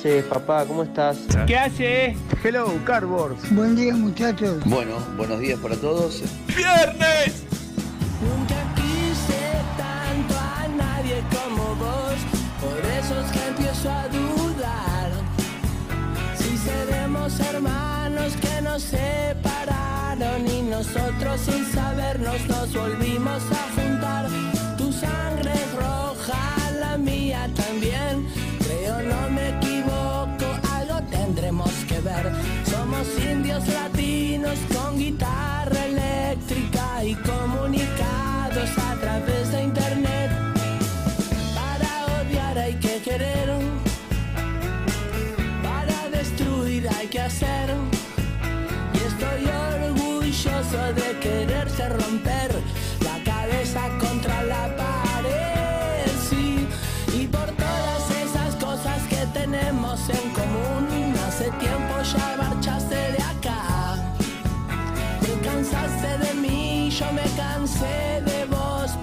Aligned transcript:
Haces, 0.00 0.24
papá? 0.24 0.64
¿Cómo 0.66 0.82
estás? 0.82 1.18
¿Qué 1.46 1.56
hace? 1.56 2.16
Hello, 2.42 2.66
Cardboards. 2.84 3.54
Buen 3.54 3.76
día, 3.76 3.94
muchachos. 3.94 4.62
Bueno, 4.64 4.94
buenos 5.16 5.40
días 5.40 5.58
para 5.58 5.76
todos. 5.76 6.22
¡Viernes! 6.56 7.39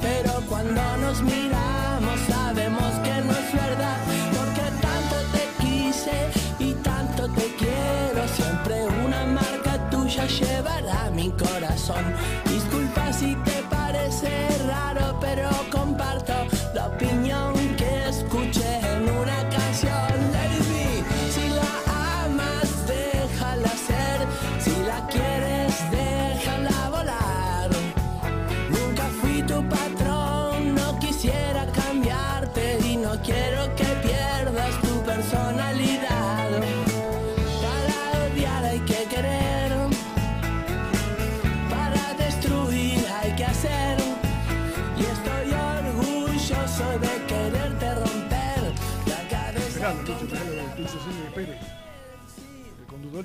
Pero 0.02 0.42
cuando 0.48 0.82
nos 0.98 1.22
miramos 1.22 2.20
sabemos 2.28 2.94
que 3.04 3.22
no 3.22 3.32
es 3.32 3.54
verdad, 3.54 3.98
porque 4.36 4.62
tanto 4.82 5.16
te 5.34 5.64
quise 5.64 6.30
y 6.60 6.74
tanto 6.84 7.28
te 7.30 7.56
quiero, 7.56 8.28
siempre 8.28 8.86
una 9.06 9.26
marca 9.26 9.90
tuya 9.90 10.26
llevará 10.28 11.10
mi 11.12 11.30
corazón. 11.32 12.47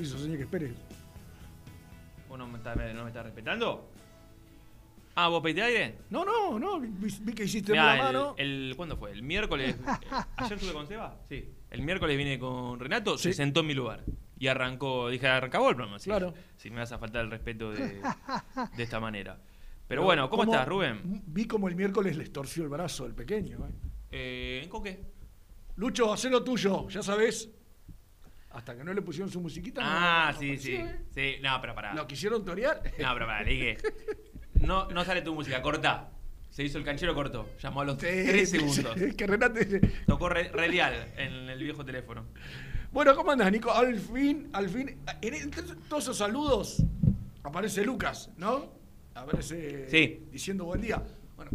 Hizo 0.01 0.19
seña 0.19 0.37
que 0.37 0.43
espere. 0.45 0.73
¿Vos 2.29 2.39
no 2.39 2.47
me 2.47 2.59
estás, 2.59 2.77
no 2.95 3.03
me 3.05 3.09
estás 3.11 3.25
respetando? 3.25 3.91
Ah, 5.15 5.29
¿vos 5.29 5.43
pediste 5.43 5.63
aire? 5.63 5.99
No, 6.09 6.25
no, 6.25 6.59
no. 6.59 6.81
Vi, 6.81 6.89
vi 7.21 7.33
que 7.35 7.45
hiciste 7.45 7.73
Mirá, 7.73 7.97
la 7.97 8.03
mano. 8.05 8.35
el- 8.39 8.73
¿Cuándo 8.77 8.97
fue? 8.97 9.13
¿El 9.13 9.23
miércoles? 9.23 9.77
eh, 9.77 10.07
¿Ayer 10.37 10.53
estuve 10.55 10.73
con 10.73 10.87
Seba? 10.87 11.19
Sí. 11.29 11.51
El 11.71 11.83
miércoles 11.83 12.17
vine 12.17 12.39
con 12.39 12.81
Renato, 12.81 13.19
se 13.19 13.33
sentó 13.35 13.61
en 13.61 13.67
mi 13.67 13.75
lugar. 13.75 14.05
Y 14.39 14.49
arrancó, 14.49 15.09
dije, 15.11 15.29
arrancó 15.29 15.69
el 15.69 15.77
programa. 15.77 15.99
sí. 15.99 16.09
Claro. 16.09 16.33
Si 16.57 16.71
me 16.71 16.77
vas 16.79 16.93
a 16.93 16.99
faltar 16.99 17.25
el 17.25 17.31
respeto 17.31 17.71
de, 17.71 18.01
de 18.77 18.83
esta 18.83 18.99
manera. 19.01 19.39
Pero 19.87 20.03
bueno, 20.05 20.31
¿cómo, 20.31 20.45
estás, 20.45 20.67
Rubén? 20.67 21.23
Vi 21.27 21.45
como 21.47 21.69
el 21.69 21.77
miércoles 21.77 22.17
les 22.17 22.33
torció 22.33 22.63
el 22.63 22.71
brazo 22.71 23.05
el 23.05 23.15
pequeño. 23.15 23.59
¿eh? 23.67 23.71
Eh, 24.11 24.61
¿En 24.65 24.71
Coque? 24.71 25.05
Lucho, 25.77 26.11
hacé 26.13 26.31
lo 26.31 26.43
tuyo, 26.43 26.89
ya 26.89 27.03
sabés. 27.03 27.51
Hasta 28.55 28.77
que 28.77 28.85
no 28.85 28.93
le 28.93 29.03
pusieron 29.03 29.31
su 29.31 29.41
musiquita. 29.41 29.81
Ah, 29.83 30.31
no 30.33 30.39
sí, 30.39 30.57
sí. 30.59 30.75
¿eh? 30.75 30.97
Sí, 31.15 31.35
no, 31.43 31.59
pero 31.61 31.75
pará. 31.75 31.95
Lo 31.95 32.07
quisieron 32.07 32.45
torear. 32.45 32.83
No, 32.99 33.13
pero 33.15 33.27
pará, 33.27 33.43
le 33.43 33.51
dije. 33.51 33.79
No, 34.55 34.89
no 34.91 35.05
sale 35.05 35.23
tu 35.23 35.35
música, 35.35 35.61
cortá. 35.63 36.11
Se 36.51 36.63
hizo 36.63 36.77
el 36.79 36.85
canchero 36.85 37.15
corto. 37.15 37.49
Llamó 37.63 37.81
a 37.81 37.85
los 37.87 37.95
Sí, 37.95 38.01
tres 38.03 38.51
sí, 38.51 38.59
segundos. 38.59 38.95
sí, 38.99 39.17
que 39.17 39.27
Renate. 39.27 39.81
Tocó 40.07 40.29
re- 40.29 40.51
radial 40.53 41.13
en 41.17 41.49
el 41.49 41.59
viejo 41.63 41.83
teléfono. 41.85 42.27
Bueno, 42.93 43.17
¿cómo 43.17 43.31
andas, 43.33 43.51
Nico? 43.51 43.73
Al 43.73 43.99
fin, 43.99 44.51
al 44.53 44.69
fin. 44.69 44.99
En 45.23 45.51
todos 45.89 46.05
esos 46.05 46.19
saludos 46.19 46.83
aparece 47.43 47.83
Lucas, 47.85 48.31
¿no? 48.37 48.71
Aparece 49.15 49.89
Sí. 49.91 50.27
diciendo 50.31 50.65
buen 50.67 50.83
día. 50.83 51.03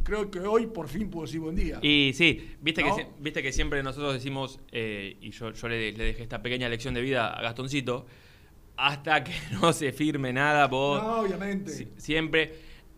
Creo 0.04 0.30
que 0.32 0.40
hoy 0.40 0.68
por 0.68 0.88
fin 0.88 1.10
puedo 1.10 1.26
decir 1.26 1.40
buen 1.40 1.56
día. 1.56 1.80
Y 1.82 2.12
sí, 2.14 2.56
viste, 2.62 2.84
¿No? 2.84 2.96
que, 2.96 3.08
viste 3.20 3.42
que 3.44 3.52
siempre 3.52 3.82
nosotros 3.84 4.14
decimos, 4.14 4.60
eh, 4.72 5.18
y 5.22 5.32
yo, 5.32 5.52
yo 5.52 5.68
le, 5.68 5.92
le 5.94 6.04
dejé 6.06 6.24
esta 6.24 6.42
pequeña 6.42 6.70
lección 6.70 6.94
de 6.94 7.02
vida 7.02 7.34
a 7.34 7.42
Gastoncito, 7.42 8.06
hasta 8.78 9.24
que 9.24 9.32
no 9.62 9.74
se 9.74 9.92
firme 9.92 10.32
nada, 10.34 10.68
vos 10.68 11.02
no, 11.02 11.20
obviamente. 11.22 11.72
si- 11.72 11.88
siempre, 11.98 12.54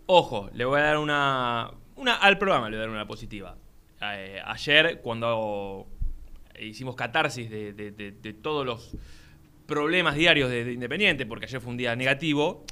ojo, 0.08 0.50
le 0.54 0.66
voy 0.66 0.80
a 0.80 0.84
dar 0.84 0.98
una, 0.98 1.72
una 1.96 2.16
al 2.16 2.38
programa 2.38 2.70
le 2.70 2.76
voy 2.78 2.84
a 2.84 2.88
dar 2.88 2.90
una 2.96 3.08
positiva. 3.08 3.58
Eh, 4.02 4.40
ayer, 4.46 5.00
cuando 5.02 5.88
hicimos 6.60 6.96
catarsis 6.96 7.50
de, 7.50 7.74
de- 7.74 7.92
de- 7.92 8.12
de 8.12 8.34
todos 8.34 8.66
los 8.66 8.96
problemas 9.66 10.16
diarios 10.16 10.50
de, 10.50 10.66
de 10.66 10.74
Independiente, 10.74 11.26
porque 11.26 11.46
ayer 11.46 11.62
fue 11.62 11.72
un 11.72 11.78
día 11.78 11.96
negativo, 11.96 12.66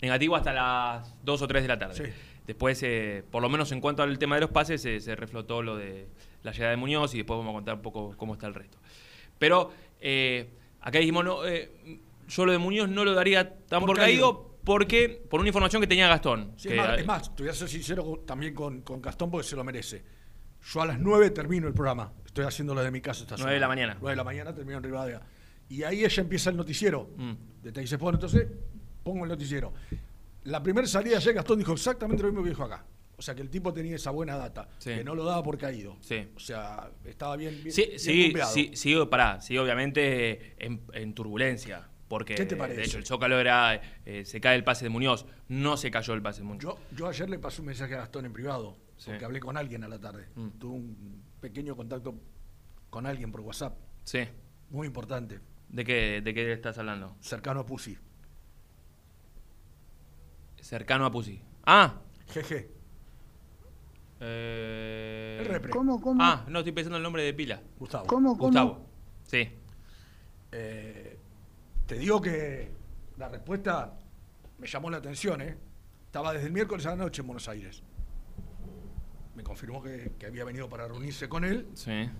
negativo 0.00 0.34
hasta 0.36 0.52
las 0.52 1.14
2 1.24 1.42
o 1.42 1.46
3 1.48 1.62
de 1.62 1.68
la 1.68 1.78
tarde. 1.78 1.94
Sí. 1.94 2.12
Después, 2.48 2.82
eh, 2.82 3.22
por 3.30 3.42
lo 3.42 3.48
menos 3.48 3.70
en 3.72 3.80
cuanto 3.80 4.02
al 4.02 4.18
tema 4.18 4.34
de 4.34 4.40
los 4.40 4.50
pases, 4.50 4.84
eh, 4.86 5.00
se 5.00 5.14
reflotó 5.14 5.62
lo 5.62 5.76
de 5.76 6.08
la 6.42 6.50
llegada 6.50 6.70
de 6.72 6.76
Muñoz 6.78 7.14
y 7.14 7.18
después 7.18 7.38
vamos 7.38 7.50
a 7.52 7.54
contar 7.54 7.74
un 7.76 7.82
poco 7.82 8.14
cómo 8.16 8.32
está 8.34 8.46
el 8.48 8.54
resto. 8.54 8.78
Pero 9.38 9.70
eh, 10.00 10.48
acá 10.80 10.98
dijimos, 10.98 11.24
no, 11.24 11.40
yo 11.46 12.46
lo 12.46 12.52
de 12.52 12.58
Muñoz 12.58 12.88
no 12.88 13.04
lo 13.04 13.14
daría 13.14 13.48
tan 13.66 13.80
Por 13.80 13.90
por, 13.90 13.96
caído. 13.98 14.32
caído 14.34 14.48
porque 14.64 15.22
por 15.30 15.40
una 15.40 15.48
información 15.48 15.80
que 15.80 15.86
tenía 15.86 16.08
Gastón. 16.08 16.52
Sí, 16.56 16.68
que- 16.68 16.76
es, 16.76 16.80
más, 16.80 16.98
es 16.98 17.06
más, 17.06 17.36
te 17.36 17.42
voy 17.42 17.50
a 17.50 17.54
ser 17.54 17.68
sincero 17.68 18.04
con- 18.04 18.26
también 18.26 18.54
con, 18.54 18.80
con 18.82 19.00
Gastón 19.02 19.30
porque 19.30 19.46
se 19.46 19.54
lo 19.54 19.62
merece. 19.62 20.02
Yo 20.72 20.82
a 20.82 20.86
las 20.86 20.98
9 20.98 21.30
termino 21.30 21.68
el 21.68 21.74
programa. 21.74 22.12
Estoy 22.26 22.44
haciéndolo 22.46 22.82
de 22.82 22.90
mi 22.90 23.00
casa 23.02 23.22
esta 23.24 23.36
Nueve 23.36 23.52
de 23.52 23.56
semana. 23.58 23.60
la 23.60 23.68
mañana. 23.68 23.98
9 24.00 24.12
de 24.12 24.16
la 24.16 24.24
mañana 24.24 24.54
termino 24.54 24.78
en 24.78 24.84
Rivadavia. 24.84 25.20
Y 25.68 25.82
ahí 25.82 26.02
ella 26.04 26.22
empieza 26.22 26.48
el 26.50 26.56
noticiero 26.56 27.10
Mm. 27.16 27.32
de 27.62 27.72
Teis 27.72 27.92
Sport. 27.92 28.14
Entonces 28.14 28.46
pongo 29.04 29.24
el 29.24 29.30
noticiero. 29.30 29.72
La 30.44 30.62
primera 30.62 30.86
salida 30.86 31.16
ayer 31.18 31.34
Gastón 31.34 31.58
dijo 31.58 31.72
exactamente 31.72 32.22
lo 32.22 32.28
mismo 32.30 32.42
que 32.44 32.50
dijo 32.50 32.64
acá. 32.64 32.84
O 33.16 33.22
sea 33.22 33.34
que 33.34 33.42
el 33.42 33.50
tipo 33.50 33.72
tenía 33.72 33.96
esa 33.96 34.12
buena 34.12 34.36
data, 34.36 34.68
Sí. 34.78 34.90
que 34.90 35.02
no 35.04 35.14
lo 35.14 35.24
daba 35.24 35.42
por 35.42 35.58
caído. 35.58 35.96
Sí. 36.00 36.28
O 36.36 36.38
sea, 36.38 36.88
estaba 37.04 37.36
bien, 37.36 37.58
bien, 37.62 37.72
Sí, 37.72 37.84
bien 37.86 37.98
sí, 37.98 38.32
sí, 38.46 38.70
sí, 38.74 38.94
pará, 39.10 39.40
sí, 39.40 39.58
obviamente 39.58 40.54
en, 40.64 40.82
en 40.92 41.14
turbulencia. 41.14 41.88
Porque, 42.06 42.36
¿Qué 42.36 42.46
te 42.46 42.56
parece? 42.56 42.80
de 42.80 42.86
hecho, 42.86 42.98
el 42.98 43.04
Zócalo 43.04 43.38
era. 43.38 43.82
eh, 44.06 44.24
se 44.24 44.40
cae 44.40 44.56
el 44.56 44.64
pase 44.64 44.84
de 44.84 44.88
Muñoz. 44.88 45.26
No 45.48 45.76
se 45.76 45.90
cayó 45.90 46.14
el 46.14 46.22
pase 46.22 46.40
de 46.40 46.46
Muñoz. 46.46 46.62
Yo, 46.62 46.78
yo 46.96 47.06
ayer 47.08 47.28
le 47.28 47.38
pasé 47.38 47.60
un 47.60 47.66
mensaje 47.66 47.94
a 47.94 47.98
Gastón 47.98 48.24
en 48.24 48.32
privado, 48.32 48.78
porque 49.04 49.24
hablé 49.24 49.40
con 49.40 49.56
alguien 49.58 49.84
a 49.84 49.88
la 49.88 49.98
tarde. 49.98 50.28
Mm. 50.36 50.48
Tuve 50.58 50.74
un 50.76 51.22
pequeño 51.40 51.76
contacto 51.76 52.14
con 52.88 53.04
alguien 53.04 53.30
por 53.30 53.42
WhatsApp, 53.42 53.76
Sí. 54.04 54.20
muy 54.70 54.86
importante, 54.86 55.40
¿De 55.68 55.84
qué, 55.84 56.22
¿De 56.22 56.32
qué 56.32 56.50
estás 56.52 56.78
hablando? 56.78 57.14
cercano 57.20 57.60
a 57.60 57.66
Pussy. 57.66 57.98
Cercano 60.68 61.06
a 61.06 61.10
Pussy. 61.10 61.40
Ah. 61.64 61.94
Jeje. 62.28 62.68
Eh... 64.20 65.38
El 65.40 65.46
repre. 65.46 65.70
¿Cómo, 65.70 65.98
cómo? 65.98 66.22
Ah, 66.22 66.44
no, 66.46 66.58
estoy 66.58 66.72
pensando 66.72 66.96
en 66.96 67.00
el 67.00 67.04
nombre 67.04 67.22
de 67.22 67.32
pila. 67.32 67.62
Gustavo. 67.78 68.06
¿Cómo, 68.06 68.32
cómo? 68.36 68.48
Gustavo. 68.48 68.86
Sí. 69.22 69.48
Eh, 70.52 71.18
te 71.86 71.94
digo 71.98 72.20
que 72.20 72.70
la 73.16 73.30
respuesta 73.30 73.98
me 74.58 74.66
llamó 74.66 74.90
la 74.90 74.98
atención, 74.98 75.40
¿eh? 75.40 75.56
Estaba 76.04 76.34
desde 76.34 76.48
el 76.48 76.52
miércoles 76.52 76.84
a 76.84 76.90
la 76.90 76.96
noche 76.96 77.22
en 77.22 77.28
Buenos 77.28 77.48
Aires. 77.48 77.82
Me 79.36 79.42
confirmó 79.42 79.82
que, 79.82 80.12
que 80.18 80.26
había 80.26 80.44
venido 80.44 80.68
para 80.68 80.86
reunirse 80.86 81.30
con 81.30 81.44
él 81.46 81.66
Sí. 81.72 82.10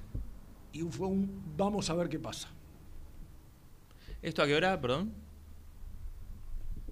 y 0.73 0.81
fue 0.85 1.09
un 1.09 1.55
vamos 1.55 1.91
a 1.91 1.95
ver 1.95 2.09
qué 2.09 2.19
pasa. 2.19 2.49
¿Esto 4.23 4.43
a 4.43 4.47
qué 4.47 4.55
hora, 4.56 4.81
perdón? 4.81 5.12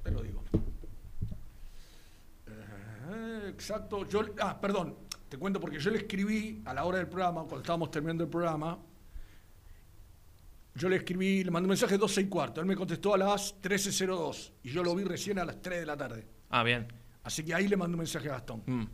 Te 0.02 0.10
lo 0.10 0.20
digo. 0.22 0.42
Eh, 3.08 3.45
exacto. 3.56 4.06
Yo, 4.06 4.20
ah, 4.40 4.60
perdón. 4.60 4.94
Te 5.28 5.38
cuento 5.38 5.58
porque 5.60 5.78
yo 5.80 5.90
le 5.90 5.98
escribí 5.98 6.62
a 6.66 6.72
la 6.74 6.84
hora 6.84 6.98
del 6.98 7.08
programa, 7.08 7.40
cuando 7.40 7.58
estábamos 7.58 7.90
terminando 7.90 8.22
el 8.24 8.30
programa. 8.30 8.78
Yo 10.74 10.88
le 10.88 10.96
escribí, 10.96 11.42
le 11.42 11.50
mandé 11.50 11.66
un 11.66 11.70
mensaje 11.70 11.96
12 11.96 12.20
y 12.20 12.26
cuarto. 12.26 12.60
Él 12.60 12.66
me 12.66 12.76
contestó 12.76 13.14
a 13.14 13.18
las 13.18 13.60
13.02 13.62 14.52
y 14.62 14.70
yo 14.70 14.84
lo 14.84 14.94
vi 14.94 15.04
recién 15.04 15.38
a 15.38 15.44
las 15.44 15.60
3 15.62 15.80
de 15.80 15.86
la 15.86 15.96
tarde. 15.96 16.26
Ah, 16.50 16.62
bien. 16.62 16.86
Así 17.24 17.42
que 17.44 17.54
ahí 17.54 17.66
le 17.66 17.76
mandé 17.76 17.94
un 17.94 18.00
mensaje 18.00 18.28
a 18.28 18.32
Gastón. 18.32 18.62
Mm. 18.66 18.84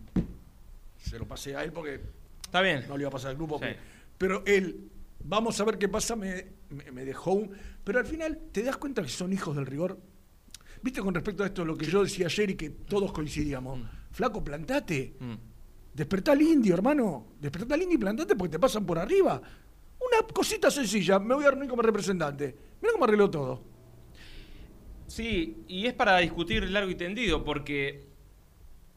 Se 0.96 1.18
lo 1.18 1.26
pasé 1.26 1.56
a 1.56 1.64
él 1.64 1.72
porque 1.72 2.00
Está 2.44 2.60
bien. 2.62 2.84
no 2.88 2.96
le 2.96 3.02
iba 3.02 3.08
a 3.08 3.12
pasar 3.12 3.30
al 3.32 3.36
grupo. 3.36 3.56
Sí. 3.56 3.64
porque- 3.64 3.78
Pero 4.16 4.42
él, 4.46 4.90
vamos 5.24 5.60
a 5.60 5.64
ver 5.64 5.76
qué 5.76 5.88
pasa, 5.88 6.14
me, 6.16 6.46
me- 6.70 6.90
me 6.92 7.04
dejó 7.04 7.32
un... 7.32 7.50
Pero 7.82 7.98
al 7.98 8.06
final, 8.06 8.38
¿te 8.52 8.62
das 8.62 8.76
cuenta 8.76 9.02
que 9.02 9.08
son 9.08 9.32
hijos 9.32 9.54
del 9.56 9.66
rigor? 9.66 9.98
¿Viste 10.82 11.00
con 11.02 11.12
respecto 11.14 11.42
a 11.42 11.46
esto 11.46 11.64
lo 11.64 11.76
que 11.76 11.86
yo 11.86 12.04
decía 12.04 12.26
ayer 12.26 12.50
y 12.50 12.54
que 12.54 12.70
todos 12.70 13.12
coincidíamos? 13.12 13.80
Flaco, 14.12 14.44
plantate. 14.44 15.14
Mm. 15.18 15.34
Despertá 15.94 16.32
al 16.32 16.40
indio, 16.42 16.74
hermano. 16.74 17.26
Despertá 17.40 17.74
al 17.74 17.82
indio 17.82 17.96
y 17.96 18.00
plantate 18.00 18.36
porque 18.36 18.52
te 18.52 18.58
pasan 18.58 18.86
por 18.86 18.98
arriba. 18.98 19.40
Una 19.98 20.26
cosita 20.32 20.70
sencilla. 20.70 21.18
Me 21.18 21.34
voy 21.34 21.44
a 21.44 21.50
reunir 21.50 21.68
como 21.68 21.82
representante. 21.82 22.56
Mira 22.80 22.92
cómo 22.92 23.04
arregló 23.04 23.30
todo. 23.30 23.62
Sí, 25.06 25.64
y 25.68 25.86
es 25.86 25.92
para 25.92 26.18
discutir 26.18 26.68
largo 26.70 26.90
y 26.90 26.94
tendido, 26.94 27.44
porque 27.44 28.06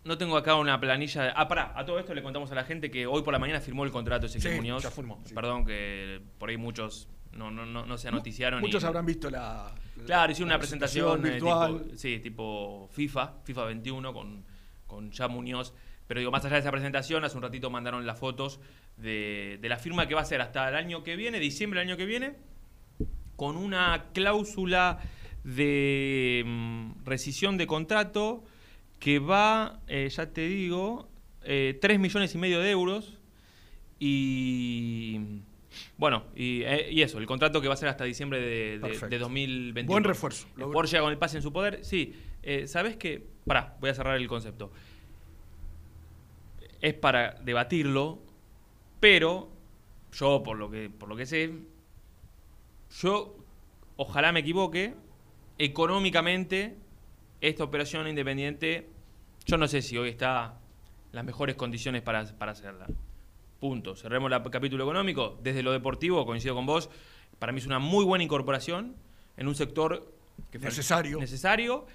no 0.06 0.18
tengo 0.18 0.38
acá 0.38 0.56
una 0.56 0.80
planilla 0.80 1.24
de... 1.24 1.32
Ah, 1.36 1.48
pará, 1.48 1.74
a 1.76 1.84
todo 1.86 2.00
esto 2.00 2.14
le 2.14 2.24
contamos 2.24 2.52
a 2.52 2.56
la 2.56 2.64
gente 2.64 2.90
que 2.90 3.06
hoy 3.06 3.22
por 3.24 3.34
la 3.34 3.40
mañana 3.40 3.60
firmó 3.60 3.84
el 3.84 3.92
contrato 3.92 4.26
Ezequiel 4.28 4.54
Sí, 4.54 4.58
Muñoz. 4.60 4.84
ya 4.84 4.92
firmó, 4.92 5.22
sí. 5.26 5.34
Perdón 5.34 5.66
que 5.66 6.22
por 6.38 6.50
ahí 6.50 6.58
muchos 6.58 7.10
no, 7.34 7.52
no, 7.52 7.66
no, 7.66 7.86
no 7.86 7.98
se 7.98 8.08
anoticiaron. 8.08 8.62
Muchos 8.62 8.84
y- 8.84 8.86
habrán 8.86 9.06
visto 9.06 9.30
la. 9.30 9.74
Claro, 10.06 10.32
hicieron 10.32 10.50
la 10.50 10.56
una 10.56 10.60
presentación, 10.60 11.26
eh, 11.26 11.32
virtual. 11.32 11.82
tipo, 11.84 11.98
sí, 11.98 12.20
tipo 12.20 12.88
FIFA, 12.92 13.34
FIFA 13.44 13.66
21 13.66 14.14
con, 14.14 14.46
con 14.88 15.12
ya 15.12 15.28
Muñoz. 15.28 15.74
Pero 16.08 16.20
digo, 16.20 16.32
más 16.32 16.46
allá 16.46 16.56
de 16.56 16.62
esa 16.62 16.72
presentación, 16.72 17.24
hace 17.24 17.36
un 17.36 17.44
ratito 17.44 17.70
mandaron 17.70 18.06
las 18.06 18.20
fotos 18.20 18.60
de, 18.98 19.58
de 19.62 19.70
la 19.70 19.78
firma 19.78 20.08
que 20.08 20.14
va 20.14 20.22
a 20.22 20.26
ser 20.26 20.42
hasta 20.42 20.70
el 20.70 20.76
año 20.76 21.04
que 21.04 21.16
viene, 21.16 21.40
diciembre 21.40 21.80
del 21.80 21.90
año 21.90 21.98
que 21.98 22.06
viene, 22.06 22.36
con 23.36 23.58
una 23.58 24.06
cláusula 24.14 25.00
de 25.44 26.44
mm, 26.46 27.06
rescisión 27.06 27.58
de 27.58 27.68
contrato 27.68 28.44
que 29.00 29.20
va, 29.20 29.82
eh, 29.88 30.10
ya 30.10 30.32
te 30.32 30.48
digo, 30.48 31.10
eh, 31.44 31.78
3 31.82 32.00
millones 32.00 32.34
y 32.34 32.38
medio 32.38 32.60
de 32.60 32.72
euros. 32.72 33.20
Y 34.00 35.20
bueno, 35.98 36.26
y, 36.36 36.64
eh, 36.64 36.90
y 36.92 37.02
eso, 37.02 37.18
el 37.18 37.26
contrato 37.26 37.62
que 37.62 37.68
va 37.68 37.74
a 37.74 37.78
ser 37.78 37.90
hasta 37.90 38.04
diciembre 38.04 38.40
de, 38.40 38.74
de, 38.74 38.80
Perfecto. 38.80 39.10
de 39.10 39.20
2021. 39.20 39.88
Buen 39.88 40.04
refuerzo. 40.04 40.48
Sport 40.58 40.90
llega 40.90 41.04
con 41.04 41.12
el 41.12 41.18
pase 41.18 41.38
en 41.38 41.44
su 41.44 41.54
poder. 41.54 41.84
Sí, 41.84 42.16
eh, 42.44 42.68
¿sabes 42.68 42.98
qué? 42.98 43.28
Pará, 43.46 43.76
voy 43.80 43.90
a 43.90 43.94
cerrar 43.94 44.18
el 44.18 44.28
concepto. 44.28 44.72
Es 46.82 46.94
para 46.94 47.32
debatirlo, 47.42 48.20
pero 49.00 49.50
yo, 50.12 50.42
por 50.44 50.58
lo 50.58 50.70
que, 50.70 50.90
por 50.90 51.10
lo 51.10 51.16
que 51.16 51.26
sé, 51.26 51.52
yo, 53.02 53.36
ojalá 53.98 54.32
me 54.32 54.40
equivoque, 54.42 54.96
económicamente, 55.58 56.76
esta 57.42 57.64
operación 57.64 58.08
independiente, 58.08 58.90
yo 59.46 59.58
no 59.58 59.68
sé 59.68 59.82
si 59.82 59.98
hoy 59.98 60.10
está 60.10 60.58
en 61.12 61.16
las 61.16 61.26
mejores 61.26 61.56
condiciones 61.56 62.02
para, 62.02 62.26
para 62.38 62.54
hacerla. 62.54 62.88
Punto. 63.60 63.96
Cerremos 63.96 64.32
el 64.32 64.52
capítulo 64.52 64.84
económico. 64.84 65.40
Desde 65.42 65.64
lo 65.64 65.72
deportivo, 65.72 66.26
coincido 66.26 66.56
con 66.56 66.66
vos, 66.66 66.90
para 67.40 67.52
mí 67.52 67.60
es 67.60 67.66
una 67.66 67.80
muy 67.80 68.04
buena 68.06 68.24
incorporación 68.24 68.96
en 69.38 69.48
un 69.48 69.56
sector 69.56 70.12
que 70.52 70.60
fue 70.60 70.70
Necesario. 70.70 71.20
necesario. 71.20 71.86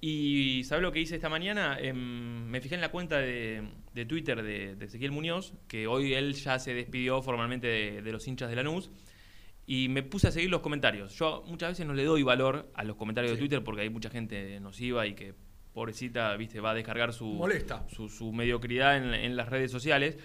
Y 0.00 0.62
¿sabes 0.64 0.82
lo 0.82 0.92
que 0.92 1.00
hice 1.00 1.16
esta 1.16 1.28
mañana? 1.28 1.76
Em, 1.80 2.44
me 2.46 2.60
fijé 2.60 2.76
en 2.76 2.80
la 2.80 2.90
cuenta 2.90 3.18
de, 3.18 3.62
de 3.94 4.04
Twitter 4.06 4.42
de, 4.42 4.76
de 4.76 4.84
Ezequiel 4.86 5.10
Muñoz, 5.10 5.54
que 5.66 5.86
hoy 5.88 6.14
él 6.14 6.34
ya 6.34 6.58
se 6.60 6.72
despidió 6.72 7.20
formalmente 7.20 7.66
de, 7.66 8.02
de 8.02 8.12
los 8.12 8.26
hinchas 8.28 8.48
de 8.48 8.56
Lanús. 8.56 8.90
Y 9.66 9.88
me 9.88 10.02
puse 10.02 10.28
a 10.28 10.30
seguir 10.30 10.50
los 10.50 10.60
comentarios. 10.60 11.18
Yo 11.18 11.42
muchas 11.46 11.70
veces 11.70 11.84
no 11.86 11.92
le 11.94 12.04
doy 12.04 12.22
valor 12.22 12.70
a 12.74 12.84
los 12.84 12.96
comentarios 12.96 13.32
de 13.32 13.38
Twitter 13.38 13.62
porque 13.62 13.82
hay 13.82 13.90
mucha 13.90 14.08
gente 14.08 14.58
nociva 14.60 15.06
y 15.06 15.14
que, 15.14 15.34
pobrecita, 15.74 16.34
viste, 16.36 16.60
va 16.60 16.70
a 16.70 16.74
descargar 16.74 17.12
su, 17.12 17.26
Molesta. 17.26 17.84
su, 17.88 18.08
su 18.08 18.32
mediocridad 18.32 18.96
en, 18.96 19.12
en 19.12 19.36
las 19.36 19.48
redes 19.50 19.70
sociales. 19.70 20.16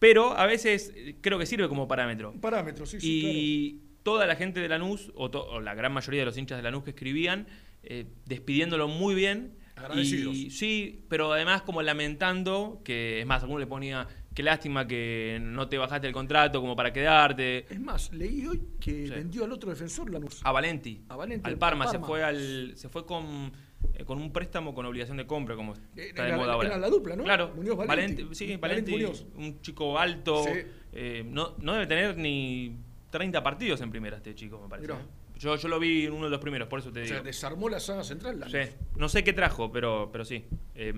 Pero 0.00 0.36
a 0.36 0.46
veces 0.46 0.92
eh, 0.96 1.14
creo 1.20 1.38
que 1.38 1.46
sirve 1.46 1.68
como 1.68 1.86
parámetro. 1.86 2.32
Parámetro, 2.40 2.84
sí, 2.86 2.98
sí. 3.00 3.20
claro. 3.20 3.34
Y 3.38 3.80
toda 4.02 4.26
la 4.26 4.34
gente 4.34 4.60
de 4.60 4.68
Lanús, 4.68 5.12
o, 5.14 5.30
to- 5.30 5.44
o 5.46 5.60
la 5.60 5.74
gran 5.74 5.92
mayoría 5.92 6.22
de 6.22 6.26
los 6.26 6.36
hinchas 6.38 6.56
de 6.58 6.62
Lanús 6.62 6.82
que 6.82 6.90
escribían, 6.90 7.46
eh, 7.82 8.06
despidiéndolo 8.26 8.88
muy 8.88 9.14
bien. 9.14 9.56
Agradecidos. 9.76 10.36
Y, 10.36 10.50
sí, 10.50 11.04
pero 11.08 11.32
además 11.32 11.62
como 11.62 11.80
lamentando, 11.80 12.82
que 12.84 13.20
es 13.20 13.26
más, 13.26 13.42
alguno 13.42 13.58
le 13.60 13.66
ponía, 13.66 14.06
qué 14.34 14.42
lástima 14.42 14.86
que 14.86 15.38
no 15.40 15.68
te 15.68 15.78
bajaste 15.78 16.06
el 16.06 16.12
contrato 16.12 16.60
como 16.60 16.76
para 16.76 16.92
quedarte. 16.92 17.64
Es 17.72 17.80
más, 17.80 18.12
leí 18.12 18.46
hoy 18.46 18.60
que 18.78 19.06
Sí. 19.06 19.10
vendió 19.10 19.44
al 19.44 19.52
otro 19.52 19.70
defensor 19.70 20.10
Lanús. 20.10 20.40
A 20.44 20.52
Valenti. 20.52 21.02
A 21.08 21.16
Valenti, 21.16 21.48
al 21.48 21.56
Parma, 21.56 21.86
se 21.88 21.98
fue 21.98 22.22
al 22.22 22.72
se 22.76 22.88
fue 22.90 23.06
con 23.06 23.52
eh, 23.94 24.04
con 24.04 24.18
un 24.20 24.30
préstamo 24.30 24.74
con 24.74 24.84
obligación 24.84 25.16
de 25.16 25.26
compra 25.26 25.56
como 25.56 25.72
está 25.72 26.22
de 26.24 26.28
Era- 26.28 26.36
moda 26.36 26.52
ahora. 26.52 26.68
era 26.68 26.76
la 26.78 26.90
dupla, 26.90 27.16
¿no? 27.16 27.24
Claro. 27.24 27.52
Muñoz 27.56 27.78
Valenti. 27.78 28.26
sí, 28.32 28.56
Valenti 28.56 28.60
Valenti, 28.60 28.92
Muñoz. 28.92 29.26
un 29.36 29.62
chico 29.62 29.98
alto, 29.98 30.44
Sí. 30.44 30.50
eh, 30.92 31.24
no, 31.26 31.54
no 31.58 31.72
debe 31.72 31.86
tener 31.86 32.18
ni 32.18 32.76
30 33.08 33.42
partidos 33.42 33.80
en 33.80 33.90
primera 33.90 34.18
este 34.18 34.34
chico, 34.34 34.60
me 34.60 34.68
parece. 34.68 34.92
Mirá. 34.92 35.00
Yo, 35.40 35.56
yo 35.56 35.68
lo 35.68 35.80
vi 35.80 36.04
en 36.06 36.12
uno 36.12 36.26
de 36.26 36.30
los 36.30 36.38
primeros, 36.40 36.68
por 36.68 36.78
eso 36.78 36.92
te 36.92 37.00
O 37.00 37.02
digo. 37.02 37.14
sea, 37.16 37.22
desarmó 37.24 37.68
la 37.68 37.80
saga 37.80 38.04
central. 38.04 38.38
Lanús. 38.38 38.52
Sí. 38.52 38.70
No 38.96 39.08
sé 39.08 39.24
qué 39.24 39.32
trajo, 39.32 39.72
pero, 39.72 40.10
pero 40.12 40.24
sí. 40.24 40.44
Eh, 40.76 40.92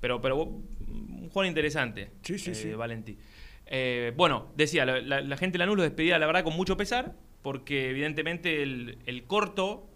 pero, 0.00 0.20
pero 0.20 0.36
un 0.36 1.28
jugador 1.28 1.46
interesante. 1.46 2.10
Sí, 2.22 2.38
sí, 2.38 2.50
eh, 2.52 2.54
sí. 2.54 2.72
Valenti. 2.74 3.18
Eh, 3.66 4.12
bueno, 4.16 4.52
decía, 4.56 4.84
la, 4.84 5.00
la- 5.00 5.20
la 5.20 5.36
gente 5.36 5.54
de 5.56 5.58
Lanús 5.60 5.76
lo 5.76 5.82
despedía, 5.82 6.18
la 6.18 6.26
verdad, 6.26 6.44
con 6.44 6.54
mucho 6.54 6.76
pesar, 6.76 7.14
porque 7.42 7.90
evidentemente 7.90 8.62
el, 8.62 8.98
el 9.06 9.24
corto 9.24 9.86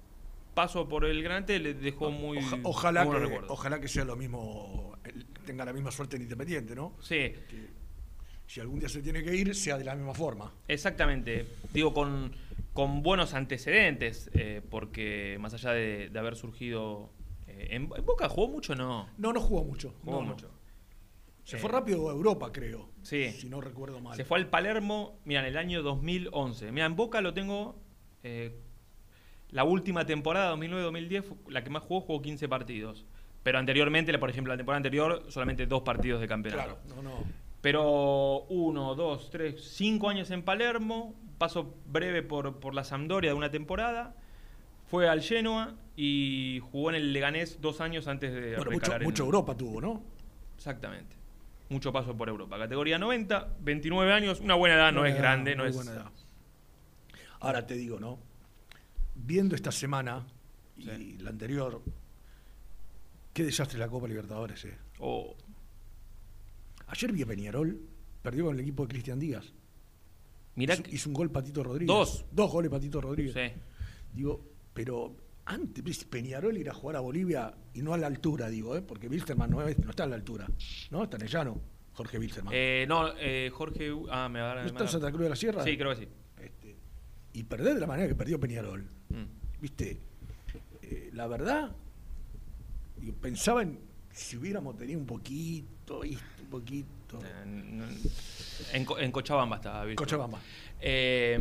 paso 0.54 0.88
por 0.88 1.04
el 1.04 1.22
Granate 1.22 1.58
le 1.58 1.74
dejó 1.74 2.10
muy. 2.10 2.38
Oja- 2.38 2.58
ojalá, 2.62 3.04
muy 3.04 3.28
que, 3.28 3.40
ojalá 3.48 3.80
que 3.80 3.88
sea 3.88 4.04
lo 4.04 4.16
mismo, 4.16 4.96
tenga 5.44 5.64
la 5.64 5.72
misma 5.72 5.90
suerte 5.90 6.16
en 6.16 6.22
Independiente, 6.22 6.74
¿no? 6.74 6.96
Sí, 7.00 7.32
Si 8.46 8.60
algún 8.60 8.78
día 8.78 8.88
se 8.88 9.02
tiene 9.02 9.22
que 9.22 9.34
ir, 9.34 9.54
sea 9.54 9.78
de 9.78 9.84
la 9.84 9.94
misma 9.94 10.14
forma. 10.14 10.52
exactamente. 10.68 11.46
Digo, 11.72 11.92
con, 11.94 12.32
con 12.72 13.02
buenos 13.02 13.34
antecedentes, 13.34 14.30
eh, 14.34 14.60
porque 14.70 15.36
más 15.40 15.54
allá 15.54 15.72
de, 15.72 16.08
de 16.10 16.18
haber 16.18 16.36
surgido. 16.36 17.10
eh, 17.46 17.68
en, 17.70 17.88
en 17.96 18.04
Boca 18.06 18.28
jugó 18.28 18.48
mucho, 18.48 18.74
no. 18.74 19.08
No, 19.18 19.32
no 19.32 19.40
jugó 19.40 19.64
mucho. 19.64 19.94
Jugó 20.04 20.18
no, 20.20 20.22
no. 20.26 20.32
mucho. 20.34 20.50
Se 21.44 21.56
Eh, 21.56 21.58
fue 21.58 21.70
rápido 21.70 22.08
a 22.08 22.12
Europa, 22.12 22.50
creo. 22.52 22.88
Sí. 23.02 23.30
Si 23.32 23.48
no 23.48 23.60
recuerdo 23.60 24.00
mal. 24.00 24.16
Se 24.16 24.24
fue 24.24 24.38
al 24.38 24.48
Palermo, 24.48 25.18
mira, 25.24 25.40
en 25.40 25.46
el 25.46 25.56
año 25.58 25.82
2011. 25.82 26.70
Mira, 26.72 26.86
en 26.86 26.96
Boca 26.96 27.20
lo 27.20 27.32
tengo. 27.34 27.76
eh, 28.22 28.60
la 29.50 29.62
última 29.64 30.04
temporada, 30.04 30.54
2009-2010, 30.56 31.22
fue 31.22 31.36
la 31.52 31.62
que 31.62 31.70
más 31.70 31.82
jugó, 31.84 32.00
jugó 32.00 32.20
15 32.22 32.48
partidos. 32.48 33.04
Pero 33.44 33.58
anteriormente, 33.58 34.18
por 34.18 34.28
ejemplo, 34.30 34.52
la 34.52 34.56
temporada 34.56 34.78
anterior, 34.78 35.24
solamente 35.28 35.66
dos 35.66 35.82
partidos 35.82 36.20
de 36.20 36.26
campeonato. 36.26 36.78
Claro, 36.82 37.02
no, 37.02 37.02
no. 37.02 37.24
Pero 37.64 38.42
uno, 38.50 38.94
dos, 38.94 39.30
tres, 39.30 39.71
cinco 39.73 40.11
años 40.11 40.30
en 40.30 40.42
Palermo, 40.42 41.14
paso 41.38 41.75
breve 41.87 42.23
por, 42.23 42.61
por 42.61 42.75
la 42.75 42.85
Sampdoria 42.85 43.30
de 43.30 43.35
una 43.38 43.50
temporada, 43.50 44.14
fue 44.87 45.09
al 45.09 45.23
Genoa 45.23 45.75
y 45.97 46.61
jugó 46.71 46.90
en 46.90 46.97
el 46.97 47.14
Leganés 47.14 47.62
dos 47.62 47.80
años 47.80 48.06
antes 48.06 48.35
de 48.35 48.56
Bueno, 48.56 48.71
mucho, 48.73 48.94
en- 48.97 49.02
mucho 49.04 49.25
Europa 49.25 49.56
tuvo, 49.56 49.80
¿no? 49.80 50.02
Exactamente. 50.59 51.16
Mucho 51.71 51.90
paso 51.90 52.14
por 52.14 52.28
Europa. 52.28 52.59
Categoría 52.59 52.99
90, 52.99 53.54
29 53.61 54.12
años, 54.12 54.40
una 54.40 54.56
buena 54.56 54.75
edad, 54.75 54.92
no 54.92 55.06
es 55.06 55.12
edad, 55.14 55.23
grande, 55.23 55.56
no 55.56 55.64
es... 55.64 55.75
buena 55.75 55.92
edad. 55.92 56.11
Ahora 57.40 57.66
te 57.66 57.76
digo, 57.76 57.99
¿no? 57.99 58.18
Viendo 59.14 59.54
esta 59.54 59.73
semana 59.73 60.26
y 60.76 60.83
Sí. 60.85 61.16
la 61.18 61.30
anterior, 61.30 61.80
qué 63.33 63.42
desastre 63.42 63.78
la 63.78 63.88
Copa 63.88 64.06
Libertadores, 64.06 64.66
¿eh? 64.66 64.76
Oh, 64.99 65.35
Ayer 66.94 67.10
vi 67.12 67.22
a 67.22 67.26
Peñarol, 67.26 67.76
perdió 68.22 68.44
con 68.44 68.54
el 68.54 68.60
equipo 68.60 68.84
de 68.86 68.88
Cristian 68.92 69.18
Díaz. 69.18 69.52
mirá 70.54 70.74
hizo, 70.74 70.82
que- 70.84 70.94
hizo 70.94 71.08
un 71.08 71.14
gol 71.14 71.30
Patito 71.32 71.64
Rodríguez. 71.64 71.88
Dos. 71.88 72.24
Dos 72.30 72.52
goles 72.52 72.70
Patito 72.70 73.00
Rodríguez. 73.00 73.34
Sí. 73.34 73.60
Digo, 74.12 74.40
pero 74.72 75.16
antes, 75.44 76.04
Peñarol 76.04 76.56
ir 76.56 76.70
a 76.70 76.74
jugar 76.74 76.94
a 76.96 77.00
Bolivia 77.00 77.52
y 77.74 77.82
no 77.82 77.92
a 77.94 77.98
la 77.98 78.06
altura, 78.06 78.48
digo, 78.48 78.76
¿eh? 78.76 78.82
porque 78.82 79.08
Wilstermann 79.08 79.50
no, 79.50 79.66
es- 79.66 79.76
no 79.80 79.90
está 79.90 80.04
a 80.04 80.06
la 80.06 80.14
altura, 80.14 80.46
¿no? 80.92 81.02
Está 81.02 81.16
en 81.16 81.22
el 81.22 81.28
llano, 81.28 81.60
Jorge 81.94 82.16
Wilstermann. 82.20 82.52
Eh, 82.56 82.84
no, 82.88 83.08
eh, 83.18 83.50
Jorge... 83.52 83.90
Ah, 84.10 84.28
me 84.28 84.40
va 84.40 84.54
¿No 84.54 84.60
a... 84.60 84.66
está 84.66 84.82
en 84.84 84.88
Santa 84.88 85.10
Cruz 85.10 85.22
de 85.24 85.30
la 85.30 85.36
Sierra? 85.36 85.64
Sí, 85.64 85.76
creo 85.76 85.90
que 85.90 85.96
sí. 86.04 86.08
Este, 86.40 86.76
y 87.32 87.42
perder 87.42 87.74
de 87.74 87.80
la 87.80 87.86
manera 87.88 88.06
que 88.06 88.14
perdió 88.14 88.38
Peñarol. 88.38 88.84
Mm. 89.08 89.60
¿Viste? 89.60 90.00
La 91.12 91.26
verdad, 91.26 91.72
digo, 93.00 93.14
pensaba 93.20 93.62
en 93.62 93.78
si 94.14 94.37
hubiéramos 94.37 94.76
tenido 94.76 94.99
un 94.99 95.06
poquito, 95.06 96.00
¿viste? 96.00 96.25
un 96.42 96.49
poquito. 96.49 97.18
Eh, 97.23 97.83
En, 98.73 98.87
en 98.99 99.12
Cochabamba 99.12 99.56
estaba. 99.56 99.80
Wilson. 99.83 99.97
Cochabamba. 99.97 100.40
Eh, 100.80 101.38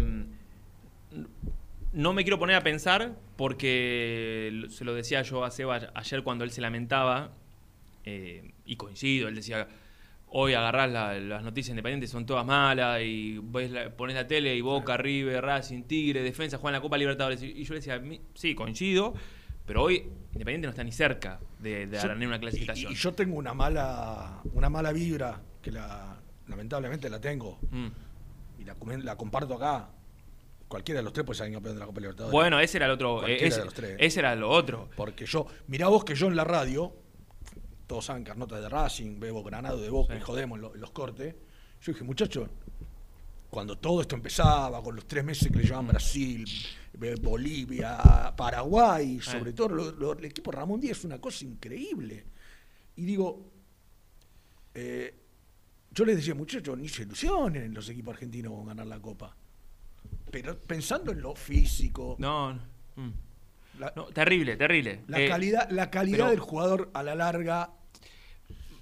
no 1.94 2.14
me 2.14 2.24
quiero 2.24 2.40
poner 2.40 2.56
a 2.56 2.62
pensar 2.64 3.16
porque 3.36 4.66
se 4.70 4.84
lo 4.84 4.94
decía 4.94 5.22
yo 5.22 5.44
a 5.44 5.52
Seba 5.52 5.92
ayer 5.94 6.24
cuando 6.24 6.44
él 6.44 6.52
se 6.52 6.62
lamentaba 6.62 7.32
eh, 8.06 8.52
y 8.66 8.76
coincido, 8.76 9.28
él 9.28 9.36
decía 9.36 9.68
hoy 10.36 10.54
agarrás 10.56 10.92
la- 10.92 11.14
las 11.20 11.44
noticias 11.44 11.70
independientes 11.70 12.10
son 12.10 12.26
todas 12.26 12.46
malas 12.46 13.02
y 13.04 13.40
ves 13.44 13.70
la- 13.70 13.92
pones 13.96 14.16
la 14.16 14.26
tele 14.28 14.56
y 14.56 14.62
Boca, 14.62 14.98
River, 14.98 15.44
Racing, 15.44 15.84
Tigre, 15.84 16.24
Defensa 16.24 16.58
juegan 16.58 16.74
la 16.80 16.82
Copa 16.82 16.98
Libertadores 16.98 17.44
y 17.44 17.64
yo 17.64 17.74
le 17.76 17.80
decía 17.80 18.00
"Mi- 18.00 18.20
sí 18.34 18.56
coincido 18.56 19.14
pero 19.66 19.84
hoy 19.84 20.10
Independiente 20.34 20.66
no 20.68 20.72
está 20.72 20.84
ni 20.84 20.92
cerca 20.92 21.40
de, 21.60 21.86
de 21.88 21.98
Yo- 22.00 22.28
una 22.28 22.40
clasificación 22.40 22.92
Y, 22.92 22.96
y 22.96 22.98
yo 22.98 23.14
tengo 23.14 23.36
una 23.38 23.54
mala, 23.54 24.42
una 24.56 24.68
mala 24.70 24.92
vibra 24.92 25.40
que 25.62 25.72
la, 25.72 26.18
lamentablemente 26.48 27.08
la 27.10 27.22
tengo 27.22 27.60
Mm. 27.72 27.88
y 28.60 28.64
la, 28.66 28.76
comparto 29.16 29.54
acá. 29.56 29.90
Cualquiera 30.68 31.00
de 31.02 31.04
los 31.04 31.14
tres 31.14 31.24
puede 31.26 31.38
ser 31.38 31.52
campeón 31.54 31.76
de 31.76 31.80
la 31.82 31.86
Copa 31.86 32.00
Libertadores. 32.02 32.32
bueno 32.32 32.60
ese 32.60 32.78
era 32.78 32.88
el 32.88 32.94
otro 32.94 33.18
eh, 33.18 33.20
Cualquiera 33.38 33.48
ese, 33.48 33.60
de 33.60 33.66
los 33.66 33.74
tres. 33.76 33.96
ese 34.00 34.20
era 34.22 34.36
lo 34.36 34.50
otro 34.50 34.90
Porque 34.98 35.26
yo, 35.28 35.46
mirá 35.68 35.88
vos 35.88 36.04
que 36.04 36.16
yo 36.16 36.26
en 36.28 36.36
la 36.36 36.44
radio, 36.44 36.92
todos 37.86 38.06
saben 38.06 38.24
carnotas 38.24 38.60
de 38.60 38.70
Racing, 38.70 39.20
bebo 39.20 39.44
granado 39.44 39.80
de 39.80 39.90
boca 39.90 40.16
Sí. 40.16 40.20
y 40.20 40.24
jodemos 40.24 40.56
en 40.58 40.62
lo- 40.64 40.74
en 40.74 40.82
los 40.82 40.90
cortes. 40.90 41.36
Yo 41.80 41.92
dije, 41.92 42.04
muchachos, 42.04 42.50
cuando 43.52 43.78
todo 43.78 44.02
esto 44.02 44.16
empezaba, 44.16 44.82
con 44.82 44.96
los 44.96 45.06
tres 45.08 45.24
meses 45.24 45.50
que 45.52 45.58
le 45.58 45.64
Mm. 45.64 45.66
llevaban 45.68 45.88
Brasil, 45.90 46.44
eh, 46.48 46.83
Bolivia, 47.22 48.34
Paraguay, 48.38 49.20
sobre 49.20 49.50
Eh. 49.52 49.54
todo 49.54 49.70
lo- 49.70 49.92
lo- 49.92 50.14
el 50.14 50.26
equipo 50.26 50.52
Ramón 50.52 50.80
Díaz 50.80 51.00
es 51.00 51.06
una 51.06 51.20
cosa 51.20 51.44
increíble. 51.46 52.24
Y 52.96 53.06
digo, 53.06 53.52
eh, 54.74 55.14
yo 55.92 56.06
les 56.06 56.16
decía, 56.18 56.36
muchachos, 56.36 56.78
ni 56.78 56.88
se 56.90 57.04
ilusionen 57.04 57.74
los 57.74 57.90
equipos 57.90 58.14
argentinos 58.14 58.54
con 58.54 58.66
ganar 58.68 58.86
la 58.88 59.00
Copa. 59.00 59.36
Pero 60.32 60.58
pensando 60.60 61.12
en 61.12 61.22
lo 61.22 61.36
físico, 61.36 62.16
no, 62.20 62.54
no. 62.54 62.62
Mm. 62.96 63.14
la, 63.80 63.92
No, 63.96 64.06
terrible, 64.06 64.56
terrible. 64.56 65.02
la 65.08 65.20
Eh, 65.22 65.28
calidad, 65.28 65.70
la 65.72 65.90
calidad 65.90 66.18
pero- 66.20 66.30
del 66.30 66.40
jugador 66.40 66.92
a 66.94 67.02
la 67.04 67.16
larga. 67.16 67.72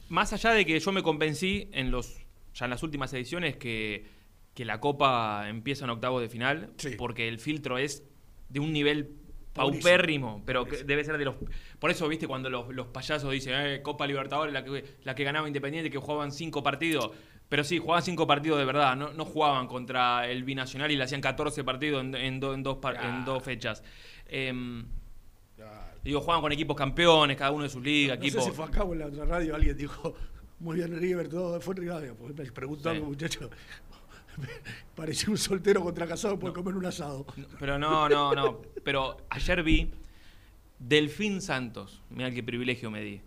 Más 0.09 0.33
allá 0.33 0.51
de 0.51 0.65
que 0.65 0.77
yo 0.79 0.91
me 0.91 1.01
convencí 1.03 1.69
en 1.71 1.91
los 1.91 2.17
ya 2.53 2.65
en 2.65 2.71
las 2.71 2.83
últimas 2.83 3.13
ediciones 3.13 3.55
que, 3.55 4.05
que 4.53 4.65
la 4.65 4.79
Copa 4.79 5.45
empieza 5.47 5.85
en 5.85 5.91
octavos 5.91 6.21
de 6.21 6.29
final, 6.29 6.71
Sí. 6.77 6.91
porque 6.97 7.27
el 7.27 7.39
filtro 7.39 7.77
es 7.77 8.03
de 8.49 8.59
un 8.59 8.73
nivel 8.73 9.15
paupérrimo, 9.53 10.41
pero 10.45 10.65
que 10.65 10.83
debe 10.83 11.03
ser 11.03 11.17
de 11.17 11.25
los... 11.25 11.35
Por 11.79 11.91
eso, 11.91 12.07
viste, 12.07 12.27
cuando 12.27 12.49
los, 12.49 12.73
los 12.73 12.87
payasos 12.87 13.31
dicen, 13.31 13.53
eh, 13.57 13.81
Copa 13.81 14.07
Libertadores, 14.07 14.53
la 14.53 14.63
que, 14.63 14.83
la 15.03 15.13
que 15.15 15.23
ganaba 15.23 15.47
Independiente, 15.47 15.89
que 15.89 15.97
jugaban 15.97 16.31
cinco 16.31 16.63
partidos. 16.63 17.11
Pero 17.49 17.65
sí, 17.65 17.79
jugaban 17.79 18.01
cinco 18.01 18.25
partidos 18.27 18.59
de 18.59 18.65
verdad, 18.65 18.95
no, 18.95 19.11
no 19.13 19.25
jugaban 19.25 19.67
contra 19.67 20.25
el 20.29 20.43
Binacional 20.45 20.89
y 20.91 20.95
le 20.95 21.03
hacían 21.03 21.19
14 21.19 21.65
partidos 21.65 22.01
en, 22.01 22.15
en 22.15 22.39
do- 22.39 22.53
en 22.53 22.63
dos, 22.63 22.77
par- 22.77 23.03
en 23.03 23.25
dos 23.25 23.43
fechas. 23.43 23.83
Em, 24.25 24.85
digo, 26.03 26.21
jugaban 26.21 26.41
con 26.41 26.51
equipos 26.53 26.77
campeones, 26.77 27.35
cada 27.35 27.51
uno 27.51 27.63
de 27.63 27.69
sus 27.69 27.83
ligas, 27.83 28.17
No 28.17 28.21
sé 28.23 28.27
equipos... 28.29 28.45
si 28.45 28.51
fue 28.51 28.65
acá 28.65 28.83
o 28.83 28.93
en 28.93 28.99
la 28.99 29.07
otra 29.07 29.25
radio 29.25 29.55
alguien 29.55 29.75
dijo, 29.77 30.15
muy 30.59 30.77
bien 30.77 30.97
River, 30.97 31.27
todo 31.27 31.59
fue 31.59 31.75
en 31.75 31.87
radio. 31.89 32.15
Porque 32.15 32.41
me 32.43 32.51
preguntó 32.53 32.89
Sí. 32.89 32.95
algo, 32.95 33.07
muchacho. 33.07 33.49
Parecía 34.95 35.29
un 35.29 35.37
soltero 35.37 35.81
contra 35.81 36.07
casado 36.07 36.37
por 36.39 36.53
comer 36.53 36.75
un 36.75 36.85
asado. 36.85 37.25
Pero 37.59 37.77
no, 37.79 38.07
no, 38.09 38.33
no. 38.35 38.61
Pero 38.83 39.17
ayer 39.29 39.63
vi 39.63 39.91
Delfín 40.79 41.41
Santos. 41.41 42.01
Mira 42.09 42.31
qué 42.31 42.43
privilegio 42.43 42.89
me 42.91 43.01
di. 43.01 43.21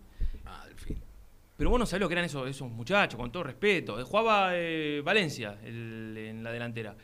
Ah, 0.45 0.65
del 0.67 0.75
fin. 0.77 0.97
Pero 1.57 1.69
vos 1.69 1.79
no 1.79 1.85
sabés 1.85 2.01
lo 2.01 2.07
que 2.09 2.13
eran 2.13 2.25
esos, 2.25 2.47
esos 2.49 2.69
muchachos, 2.69 3.19
con 3.19 3.31
todo 3.31 3.43
respeto. 3.43 4.03
Jugaba 4.05 4.49
eh, 4.53 5.01
Valencia 5.03 5.57
el- 5.63 6.15
en 6.17 6.43
la 6.43 6.51
delantera. 6.51 6.95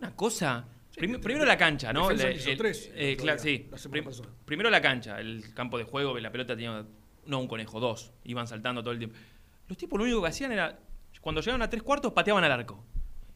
Una 0.00 0.14
cosa. 0.14 0.66
prim- 0.94 1.20
primero 1.20 1.44
la 1.44 1.56
cancha, 1.58 1.92
¿no? 1.92 2.10
El- 2.10 2.20
el- 2.20 2.56
tres 2.56 2.90
eh, 2.94 3.16
claro, 3.18 3.38
sí. 3.38 3.68
la 3.70 3.76
Prim- 3.90 4.08
primero 4.44 4.70
la 4.70 4.80
cancha, 4.80 5.20
el 5.20 5.52
campo 5.54 5.78
de 5.78 5.84
juego, 5.84 6.18
la 6.18 6.30
pelota 6.30 6.54
tenía. 6.54 6.84
No 7.26 7.40
un 7.40 7.48
conejo, 7.48 7.80
dos. 7.80 8.12
Iban 8.24 8.46
saltando 8.46 8.82
todo 8.82 8.92
el 8.92 8.98
tiempo. 8.98 9.16
Los 9.68 9.76
tipos 9.76 9.98
lo 9.98 10.04
único 10.04 10.22
que 10.22 10.28
hacían 10.28 10.52
era. 10.52 10.78
Cuando 11.20 11.40
llegaban 11.40 11.62
a 11.62 11.68
tres 11.68 11.82
cuartos, 11.82 12.12
pateaban 12.12 12.44
al 12.44 12.52
arco. 12.52 12.84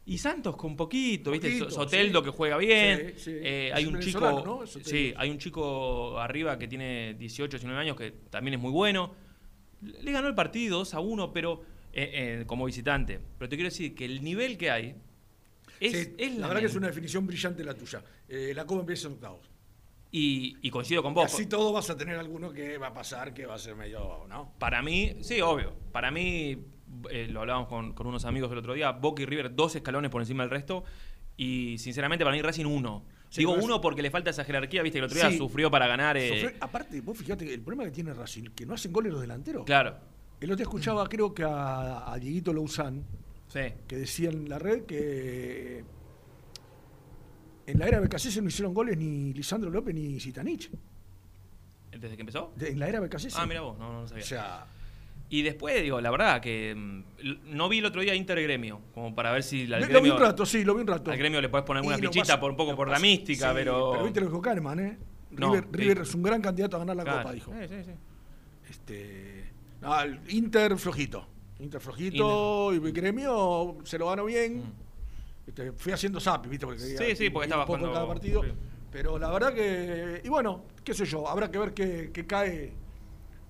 Y 0.05 0.17
Santos 0.17 0.55
con 0.55 0.75
poquito, 0.75 1.31
¿viste? 1.31 1.47
Poquito, 1.47 1.69
Soteldo 1.69 2.19
sí. 2.19 2.25
que 2.25 2.31
juega 2.31 2.57
bien. 2.57 3.13
Sí, 3.15 3.23
sí. 3.23 3.31
Eh, 3.41 3.71
hay 3.73 3.85
un 3.85 3.99
chico. 3.99 4.63
Sí, 4.65 5.13
hay 5.15 5.29
un 5.29 5.37
chico 5.37 6.19
arriba 6.19 6.57
que 6.57 6.67
tiene 6.67 7.13
18, 7.13 7.57
19 7.57 7.79
años 7.79 7.95
que 7.95 8.11
también 8.29 8.55
es 8.55 8.59
muy 8.59 8.71
bueno. 8.71 9.13
Le 9.81 10.11
ganó 10.11 10.27
el 10.27 10.35
partido 10.35 10.79
2 10.79 10.93
a 10.95 10.99
1, 10.99 11.31
pero 11.31 11.61
eh, 11.93 12.39
eh, 12.41 12.43
como 12.47 12.65
visitante. 12.65 13.19
Pero 13.37 13.47
te 13.47 13.55
quiero 13.55 13.69
decir 13.69 13.93
que 13.93 14.05
el 14.05 14.23
nivel 14.23 14.57
que 14.57 14.71
hay 14.71 14.95
es, 15.79 16.11
la 16.37 16.47
verdad 16.47 16.61
que 16.61 16.67
es 16.67 16.75
una 16.75 16.87
definición 16.87 17.27
brillante 17.27 17.63
la 17.63 17.75
tuya. 17.75 18.03
La 18.27 18.65
Copa 18.65 18.81
empieza 18.81 19.07
en 19.07 19.13
octavos. 19.13 19.49
y, 20.11 20.57
y 20.61 20.69
coincido 20.69 21.01
con 21.01 21.13
vos. 21.13 21.25
así 21.25 21.45
todo 21.45 21.71
vas 21.71 21.89
a 21.89 21.95
tener 21.97 22.17
alguno 22.17 22.51
que 22.51 22.77
va 22.77 22.87
a 22.87 22.93
pasar 22.93 23.33
que 23.33 23.45
va 23.45 23.55
a 23.55 23.59
ser 23.59 23.75
medio, 23.75 24.25
¿no? 24.27 24.53
Para 24.59 24.81
mí, 24.81 25.17
sí, 25.21 25.41
obvio. 25.41 25.73
Para 25.91 26.11
mí, 26.11 26.57
eh, 27.09 27.27
lo 27.29 27.41
hablábamos 27.41 27.67
con, 27.67 27.93
con 27.93 28.07
unos 28.07 28.25
amigos 28.25 28.51
el 28.51 28.57
otro 28.57 28.73
día, 28.73 28.91
Boca 28.91 29.21
y 29.21 29.25
River 29.25 29.53
dos 29.55 29.75
escalones 29.75 30.09
por 30.11 30.21
encima 30.21 30.43
del 30.43 30.49
resto. 30.49 30.83
Y 31.37 31.77
sinceramente, 31.77 32.23
para 32.25 32.35
mí 32.35 32.41
Racing 32.41 32.65
uno. 32.65 33.03
Sí, 33.29 33.39
Digo 33.41 33.53
uno 33.53 33.79
porque 33.79 34.01
le 34.01 34.11
falta 34.11 34.29
esa 34.29 34.43
jerarquía, 34.43 34.81
viste, 34.83 34.95
que 34.97 34.99
el 34.99 35.05
otro 35.05 35.17
día 35.17 35.31
Sí. 35.31 35.37
sufrió 35.37 35.71
para 35.71 35.87
ganar. 35.87 36.17
eh, 36.17 36.55
aparte, 36.59 36.99
vos 37.01 37.17
fíjate 37.17 37.45
que 37.45 37.53
el 37.53 37.61
problema 37.61 37.85
que 37.85 37.91
tiene 37.91 38.13
Racing, 38.13 38.49
que 38.55 38.65
no 38.65 38.73
hacen 38.73 38.91
goles 38.91 39.11
los 39.11 39.21
delanteros. 39.21 39.63
Claro, 39.65 39.95
El 40.41 40.47
otro 40.49 40.57
día 40.57 40.63
escuchaba, 40.63 41.07
creo 41.07 41.33
que 41.33 41.43
a, 41.43 42.11
a 42.11 42.17
Dieguito 42.19 42.51
Louzán, 42.51 43.05
sí. 43.47 43.59
que 43.87 43.95
decía 43.95 44.29
en 44.29 44.49
la 44.49 44.59
red 44.59 44.83
que 44.83 45.83
en 47.67 47.79
la 47.79 47.87
era 47.87 47.99
BKC 48.01 48.41
no 48.41 48.47
hicieron 48.49 48.73
goles 48.73 48.97
ni 48.97 49.33
Lisandro 49.33 49.69
López 49.69 49.93
ni 49.95 50.19
Zitanich. 50.19 50.69
¿Desde 51.91 52.15
que 52.15 52.21
empezó? 52.21 52.51
De- 52.55 52.69
En 52.71 52.79
la 52.79 52.87
era 52.87 52.99
BKC. 52.99 53.29
Ah, 53.35 53.45
mira 53.45 53.61
vos, 53.61 53.77
no, 53.77 53.91
no 53.93 54.01
lo 54.01 54.07
sabía. 54.07 54.23
O 54.23 54.27
sea, 54.27 54.65
Y 55.33 55.43
después, 55.43 55.81
digo, 55.81 56.01
la 56.01 56.11
verdad 56.11 56.41
que 56.41 56.75
mm, 56.75 57.03
no 57.55 57.69
vi 57.69 57.77
el 57.79 57.85
otro 57.85 58.01
día 58.01 58.13
Inter 58.13 58.41
Gremio, 58.43 58.81
como 58.93 59.15
para 59.15 59.31
ver 59.31 59.43
si 59.43 59.63
al 59.63 59.69
lo, 59.69 59.77
lo 59.79 59.85
vi 59.87 59.91
gremio, 59.93 60.15
un 60.15 60.19
rato, 60.21 60.45
sí, 60.45 60.65
lo 60.65 60.75
vi 60.75 60.81
un 60.81 60.87
rato. 60.87 61.09
al 61.09 61.17
gremio 61.17 61.39
le 61.39 61.47
puedes 61.47 61.65
poner 61.65 61.85
lo 61.85 61.89
fichita 61.97 62.19
pasa- 62.19 62.39
por 62.41 62.51
un 62.51 62.57
poco 62.57 62.75
por 62.75 62.87
la 62.89 62.95
pasa- 62.95 63.01
mística, 63.01 63.47
sí, 63.49 63.53
pero. 63.55 63.91
Pero 63.93 64.03
viste 64.03 64.19
lo 64.19 64.25
que 64.27 64.29
dijo 64.31 64.41
Kahneman, 64.41 64.79
¿eh? 64.81 64.97
No, 65.31 65.47
River, 65.53 65.63
sí. 65.63 65.77
River 65.77 65.97
es 65.99 66.13
un 66.15 66.23
gran 66.23 66.41
candidato 66.41 66.75
a 66.75 66.79
ganar 66.79 66.97
la 66.97 67.03
Claro. 67.03 67.19
Copa, 67.21 67.33
dijo. 67.33 67.51
Sí, 67.61 67.67
sí, 67.69 67.83
sí. 67.85 67.91
Este, 68.69 69.51
no, 69.81 69.95
Inter 70.29 70.77
flojito. 70.77 71.25
Inter 71.59 71.79
flojito 71.79 72.73
y 72.73 72.91
gremio 72.91 73.77
se 73.85 73.97
lo 73.97 74.09
ganó 74.09 74.25
bien. 74.25 74.63
Este, 75.47 75.71
fui 75.71 75.93
haciendo 75.93 76.19
zap, 76.19 76.45
¿viste? 76.47 76.65
Porque 76.65 76.81
Sí, 76.81 76.95
quería 76.97 77.15
sí, 77.15 77.29
porque 77.29 77.45
estaba 77.45 77.63
un 77.63 77.67
poco 77.67 77.77
en 77.77 77.81
jugando- 77.85 77.93
cada 77.99 78.07
partido. 78.13 78.43
Pero 78.91 79.17
la 79.17 79.31
verdad 79.31 79.53
que. 79.53 80.21
Y 80.25 80.27
bueno, 80.27 80.65
qué 80.83 80.93
sé 80.93 81.05
yo, 81.05 81.25
habrá 81.27 81.49
que 81.49 81.57
ver 81.57 81.73
qué, 81.73 82.11
qué 82.13 82.25
cae 82.27 82.73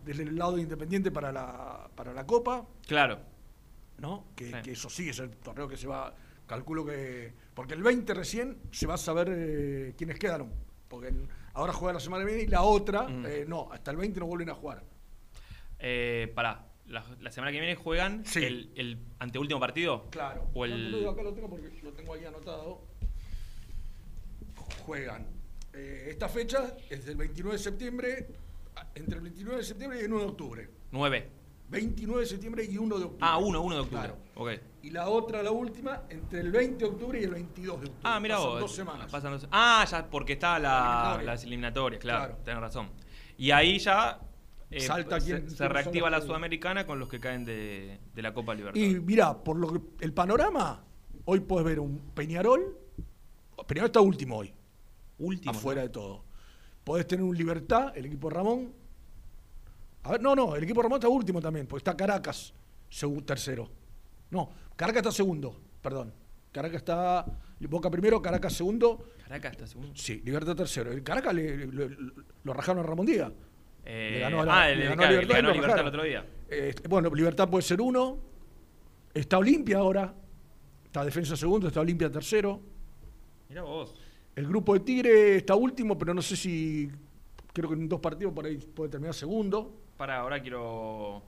desde 0.03 0.24
el 0.24 0.36
lado 0.38 0.55
de 0.55 0.62
Independiente 0.63 1.12
para 1.12 1.31
la, 1.31 1.89
para 1.96 2.13
la 2.13 2.25
Copa, 2.25 2.67
Claro. 2.88 3.20
¿no? 3.98 4.25
Que, 4.36 4.48
Sí. 4.48 4.53
que 4.63 4.72
eso 4.72 4.89
sí 4.89 5.10
es 5.10 5.20
el 5.20 5.29
torneo 5.31 5.67
que 5.67 5.77
se 5.77 5.88
va, 5.88 6.13
calculo 6.48 6.86
que... 6.86 7.34
Porque 7.53 7.74
el 7.74 7.84
20 7.84 8.13
recién 8.13 8.58
se 8.72 8.88
va 8.88 8.96
a 8.96 8.98
saber 8.98 9.29
eh, 9.31 9.93
quiénes 9.98 10.17
quedaron. 10.17 10.51
Porque 10.88 11.10
el- 11.10 11.27
ahora 11.53 11.72
juega 11.74 11.93
la 11.93 12.00
semana 12.00 12.24
que 12.25 12.31
viene 12.31 12.43
y 12.43 12.48
la 12.48 12.63
otra, 12.63 13.03
Mm. 13.08 13.25
eh, 13.27 13.46
no, 13.48 13.70
hasta 13.72 13.91
el 13.91 13.98
20 13.98 14.20
no 14.20 14.25
vuelven 14.25 14.50
a 14.50 14.55
jugar. 14.55 14.84
Eh, 15.79 16.31
pará, 16.36 16.67
la, 16.88 17.05
la 17.20 17.31
semana 17.31 17.51
que 17.51 17.60
viene 17.60 17.75
juegan 17.75 18.25
Sí. 18.25 18.43
el, 18.43 18.72
el 18.75 18.98
anteúltimo 19.20 19.60
partido. 19.60 20.10
Claro. 20.10 20.50
O 20.53 20.65
No, 20.67 20.74
el- 20.74 21.03
no, 21.03 21.10
acá 21.10 21.24
lo 21.24 21.34
tengo 21.34 21.50
porque 21.50 21.79
lo 21.84 21.91
tengo 21.93 22.13
ahí 22.13 22.25
anotado. 22.25 22.81
Juegan. 24.86 25.27
eh, 25.74 26.08
esta 26.10 26.27
fecha 26.27 26.75
es 26.89 27.05
del 27.05 27.15
29 27.15 27.58
de 27.58 27.63
septiembre, 27.63 28.27
entre 28.96 29.16
el 29.18 29.22
29 29.22 29.58
de 29.60 29.64
septiembre 29.64 30.00
y 30.02 30.06
el 30.06 30.12
1 30.14 30.20
de 30.22 30.28
octubre. 30.28 30.70
9. 30.92 31.30
29 31.70 32.22
de 32.22 32.28
septiembre 32.28 32.66
y 32.66 32.78
1 32.78 32.98
de 32.98 33.04
octubre. 33.06 33.20
Ah, 33.26 33.38
1, 33.38 33.62
1 33.62 33.76
de 33.76 33.82
octubre. 33.82 34.02
Claro. 34.02 34.18
Ok. 34.36 34.50
Y 34.84 34.90
la 34.90 35.08
otra, 35.08 35.42
la 35.42 35.52
última, 35.52 36.04
entre 36.10 36.42
el 36.42 36.52
20 36.52 36.78
de 36.84 36.86
octubre 36.92 37.20
y 37.22 37.24
el 37.24 37.32
22 37.32 37.80
de 37.80 37.86
octubre. 37.88 38.00
Ah, 38.04 38.20
mira 38.20 38.40
vos. 38.40 38.60
dos 38.60 38.76
semanas. 38.76 39.10
Pasan 39.12 39.32
dos- 39.34 39.48
Ah, 39.52 39.86
ya, 39.90 40.10
porque 40.10 40.34
está 40.34 40.60
la, 40.60 40.80
Eliminatoria. 40.80 41.26
las 41.26 41.44
eliminatorias, 41.44 42.02
claro, 42.02 42.26
Claro. 42.28 42.42
tenés 42.44 42.60
razón. 42.62 42.90
Y 43.38 43.52
ahí 43.52 43.80
ya 43.80 44.20
eh, 44.70 44.80
Salta 44.82 45.20
se, 45.20 45.26
quién- 45.26 45.50
se 45.50 45.68
reactiva 45.68 46.10
la 46.10 46.22
sudamericana 46.22 46.86
con 46.86 47.00
los 47.00 47.08
que 47.10 47.20
caen 47.20 47.46
de, 47.46 48.00
de 48.14 48.22
la 48.22 48.34
Copa 48.34 48.54
Y 48.54 48.58
Libertadores. 48.58 49.04
mira, 49.04 49.44
por 49.44 49.58
lo 49.58 49.72
que 49.72 49.80
el 50.06 50.14
panorama, 50.14 50.84
hoy 51.26 51.40
puedes 51.42 51.66
ver 51.66 51.80
un 51.80 52.00
Peñarol. 52.14 52.78
Peñarol 53.68 53.88
está 53.88 54.02
último 54.02 54.38
hoy, 54.38 54.54
Último. 55.20 55.52
afuera 55.52 55.82
¿no? 55.82 55.88
de 55.88 55.94
todo. 55.94 56.24
Podés 56.84 57.06
tener 57.08 57.24
un 57.24 57.36
Libertad, 57.38 57.96
el 57.98 58.06
equipo 58.08 58.28
de 58.30 58.36
Ramón. 58.36 58.74
A 60.03 60.12
ver, 60.12 60.22
no, 60.22 60.36
no, 60.36 60.55
el 60.55 60.63
equipo 60.63 60.81
Ramón 60.81 60.98
está 60.98 61.08
último 61.10 61.41
también, 61.41 61.67
porque 61.67 61.81
está 61.81 61.96
Caracas, 61.96 62.53
tercero. 63.25 63.70
No, 64.31 64.50
Caracas 64.75 65.01
está 65.01 65.12
segundo, 65.12 65.60
perdón. 65.81 66.13
Caracas 66.51 66.77
está 66.77 67.25
Boca 67.70 67.89
primero, 67.91 68.22
Caracas 68.22 68.53
segundo. 68.53 69.10
Caracas 69.24 69.51
está 69.51 69.67
segundo. 69.67 69.91
Sí, 69.96 70.22
Libertad 70.25 70.55
tercero. 70.55 70.91
El 70.91 71.03
Caracas 71.03 71.34
le- 71.34 71.67
le- 71.67 71.89
le- 71.89 71.98
lo 72.43 72.53
rajaron 72.53 72.84
a 72.84 72.88
Ramón 72.88 73.05
Díaz. 73.05 73.31
Eh, 73.86 74.12
Le 74.15 74.20
ganó 74.20 74.41
a 74.41 74.46
la- 74.46 74.63
ah, 74.63 74.67
le 74.70 74.84
ganó 74.86 75.03
Libertad 75.08 75.27
le 75.27 75.34
ganó 75.36 75.50
a 75.50 75.53
Libertad 75.53 75.79
el 75.79 75.88
otro 75.88 76.03
día. 76.03 76.25
Eh, 76.50 76.74
bueno, 76.89 77.10
Libertad 77.13 77.48
puede 77.50 77.62
ser 77.62 77.79
uno. 77.81 78.17
Está 79.13 79.38
Olimpia 79.38 79.77
ahora. 79.77 80.13
Está 80.86 81.05
Defensa 81.05 81.38
segundo, 81.38 81.67
está 81.67 81.79
Olimpia 81.81 82.12
tercero. 82.12 82.60
Mira 83.50 83.62
vos. 83.63 83.96
El 84.36 84.48
grupo 84.48 84.74
de 84.74 84.79
Tigre 84.81 85.36
está 85.38 85.55
último, 85.55 85.98
pero 85.98 86.13
no 86.13 86.22
sé 86.22 86.36
si. 86.36 86.89
Creo 87.53 87.70
que 87.70 87.75
en 87.75 87.88
dos 87.88 88.00
partidos 88.00 88.34
por 88.34 88.46
ahí 88.46 88.58
puede 88.58 88.89
terminar 88.89 89.13
segundo. 89.13 89.81
Para, 90.01 90.17
ahora 90.17 90.41
quiero 90.41 91.22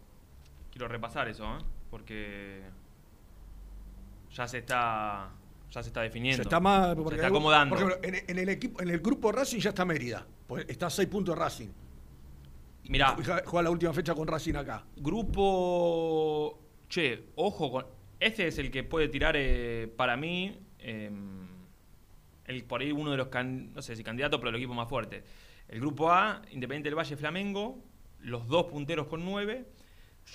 quiero 0.72 0.88
repasar 0.88 1.28
eso, 1.28 1.46
¿eh? 1.46 1.62
Porque 1.92 2.64
ya 4.32 4.48
se 4.48 4.58
está 4.58 5.30
ya 5.70 5.84
se 5.84 5.90
está 5.90 6.02
definiendo. 6.02 6.38
Se 6.38 6.42
está 6.42 6.60
más. 6.60 6.96
Se 7.08 7.16
está 7.16 7.28
acomodando. 7.28 7.76
Por 7.76 7.84
ejemplo, 7.92 8.10
en, 8.10 8.24
en 8.28 8.40
el 8.40 8.50
equipo, 8.50 8.82
en 8.82 8.90
el 8.90 9.00
grupo 9.00 9.32
Racing 9.32 9.60
ya 9.60 9.70
está 9.70 9.86
Mérida. 9.86 10.26
pues 10.48 10.66
está 10.68 10.88
a 10.88 10.90
seis 10.90 11.08
puntos 11.08 11.36
de 11.36 11.40
Racing. 11.42 11.68
Mirá, 12.90 13.16
Juega 13.46 13.62
la 13.62 13.70
última 13.70 13.94
fecha 13.94 14.16
con 14.16 14.28
Racing 14.28 14.56
acá. 14.56 14.84
grupo 14.96 16.60
che, 16.90 17.30
ojo 17.36 17.72
con 17.72 17.86
este 18.20 18.48
es 18.48 18.58
el 18.58 18.72
que 18.72 18.84
puede 18.84 19.08
tirar 19.08 19.36
eh, 19.38 19.88
para 19.96 20.18
mí 20.18 20.58
eh, 20.80 21.12
el 22.46 22.64
por 22.64 22.82
ahí 22.82 22.92
uno 22.92 23.12
de 23.12 23.18
los 23.18 23.28
can- 23.28 23.72
no 23.72 23.84
sé 23.84 23.96
si 23.96 24.04
candidatos, 24.04 24.40
pero 24.40 24.50
el 24.50 24.56
equipo 24.56 24.74
más 24.74 24.90
fuerte. 24.90 25.24
El 25.68 25.80
grupo 25.80 26.12
A, 26.12 26.42
Independiente 26.50 26.90
del 26.90 26.98
Valle 26.98 27.16
Flamengo, 27.16 27.78
los 28.24 28.48
dos 28.48 28.66
punteros 28.66 29.08
con 29.08 29.24
nueve, 29.24 29.66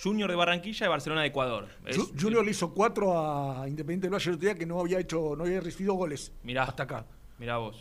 Junior 0.02 0.28
de 0.30 0.36
Barranquilla 0.36 0.86
y 0.86 0.88
Barcelona 0.88 1.22
de 1.22 1.28
Ecuador. 1.28 1.68
Es- 1.86 1.96
Ju- 1.98 2.12
Junior 2.20 2.44
le 2.44 2.50
hizo 2.50 2.72
cuatro 2.74 3.18
a 3.18 3.66
Independiente 3.68 4.06
del 4.06 4.14
Valle 4.14 4.30
otro 4.30 4.40
día 4.40 4.54
que 4.54 4.66
no 4.66 4.80
había 4.80 4.98
hecho, 5.00 5.34
no 5.36 5.44
había 5.44 5.60
recibido 5.60 5.94
goles 5.94 6.32
Mirá. 6.42 6.64
hasta 6.64 6.82
acá. 6.84 7.06
Mirá 7.38 7.56
vos. 7.58 7.80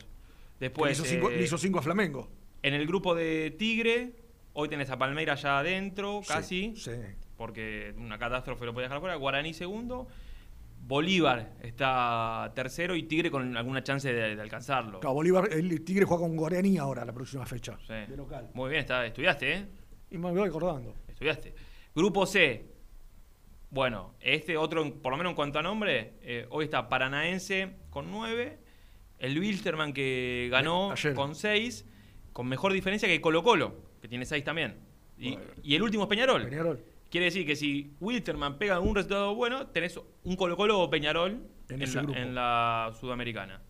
Después, 0.60 0.90
le, 0.90 0.94
hizo 0.94 1.06
cinco, 1.06 1.30
eh, 1.30 1.38
le 1.38 1.44
hizo 1.44 1.58
cinco 1.58 1.80
a 1.80 1.82
Flamengo. 1.82 2.30
en 2.64 2.74
el 2.74 2.88
grupo 2.88 3.14
de 3.14 3.52
Tigre, 3.60 4.14
hoy 4.54 4.70
tenés 4.70 4.90
a 4.90 4.98
Palmeiras 4.98 5.42
ya 5.42 5.60
adentro, 5.60 6.22
casi, 6.28 6.74
Sí, 6.76 6.92
sí. 6.92 7.02
porque 7.38 7.94
una 7.98 8.18
catástrofe 8.18 8.66
lo 8.66 8.74
podía 8.74 8.86
dejar 8.88 9.00
fuera. 9.02 9.16
Guaraní 9.16 9.54
segundo. 9.54 10.08
Bolívar 10.88 11.54
está 11.62 12.52
tercero 12.56 12.96
y 12.96 13.04
Tigre 13.04 13.30
con 13.30 13.58
alguna 13.58 13.84
chance 13.84 14.12
de, 14.12 14.36
de 14.36 14.42
alcanzarlo. 14.42 15.00
Claro, 15.02 15.16
Bolívar, 15.16 15.50
el 15.52 15.84
Tigre 15.84 16.06
juega 16.06 16.22
con 16.24 16.36
Guaraní 16.38 16.78
ahora 16.78 17.04
la 17.04 17.14
próxima 17.14 17.46
fecha. 17.46 17.78
Sí. 17.86 17.94
De 18.10 18.16
local. 18.16 18.50
Muy 18.54 18.70
bien, 18.70 18.82
está, 18.82 19.06
estudiaste, 19.06 19.54
¿eh? 19.54 19.66
Y 20.10 20.18
me 20.18 20.32
voy 20.32 20.48
acordando. 20.48 20.94
Estudiaste. 21.08 21.54
Grupo 21.96 22.26
C. 22.26 22.66
Bueno, 23.70 24.14
este 24.22 24.56
otro, 24.56 24.94
por 25.02 25.12
lo 25.12 25.18
menos 25.18 25.32
en 25.32 25.36
cuanto 25.36 25.60
a 25.60 25.62
nombre, 25.62 26.14
eh, 26.22 26.46
hoy 26.50 26.66
está 26.66 26.88
Paranaense 26.88 27.74
con 27.90 28.10
9, 28.12 28.58
el 29.20 29.38
Wilstermann 29.40 29.92
que 29.92 30.48
ganó 30.50 30.92
Ayer. 30.92 31.14
con 31.14 31.36
6, 31.36 31.86
con 32.32 32.48
mejor 32.48 32.72
diferencia 32.72 33.10
que 33.10 33.20
Colo 33.20 33.44
Colo, 33.44 33.76
que 34.02 34.08
tiene 34.08 34.26
6 34.26 34.44
también. 34.46 34.76
Y, 35.18 35.34
Bueno. 35.34 35.52
y 35.64 35.76
el 35.76 35.82
último 35.82 36.04
es 36.04 36.10
Peñarol. 36.10 36.46
Peñarol. 36.46 36.82
Quiere 37.10 37.26
decir 37.26 37.46
que 37.46 37.56
si 37.58 37.94
Wilstermann 38.00 38.58
pega 38.58 38.80
un 38.80 38.96
resultado 38.96 39.36
bueno, 39.36 39.68
tenés 39.68 40.00
un 40.24 40.36
Colo 40.38 40.56
Colo 40.56 40.80
o 40.80 40.90
Peñarol 40.90 41.42
En 41.70 41.80
la, 41.94 42.02
en 42.22 42.36
la 42.36 42.94
Sudamericana. 43.00 43.62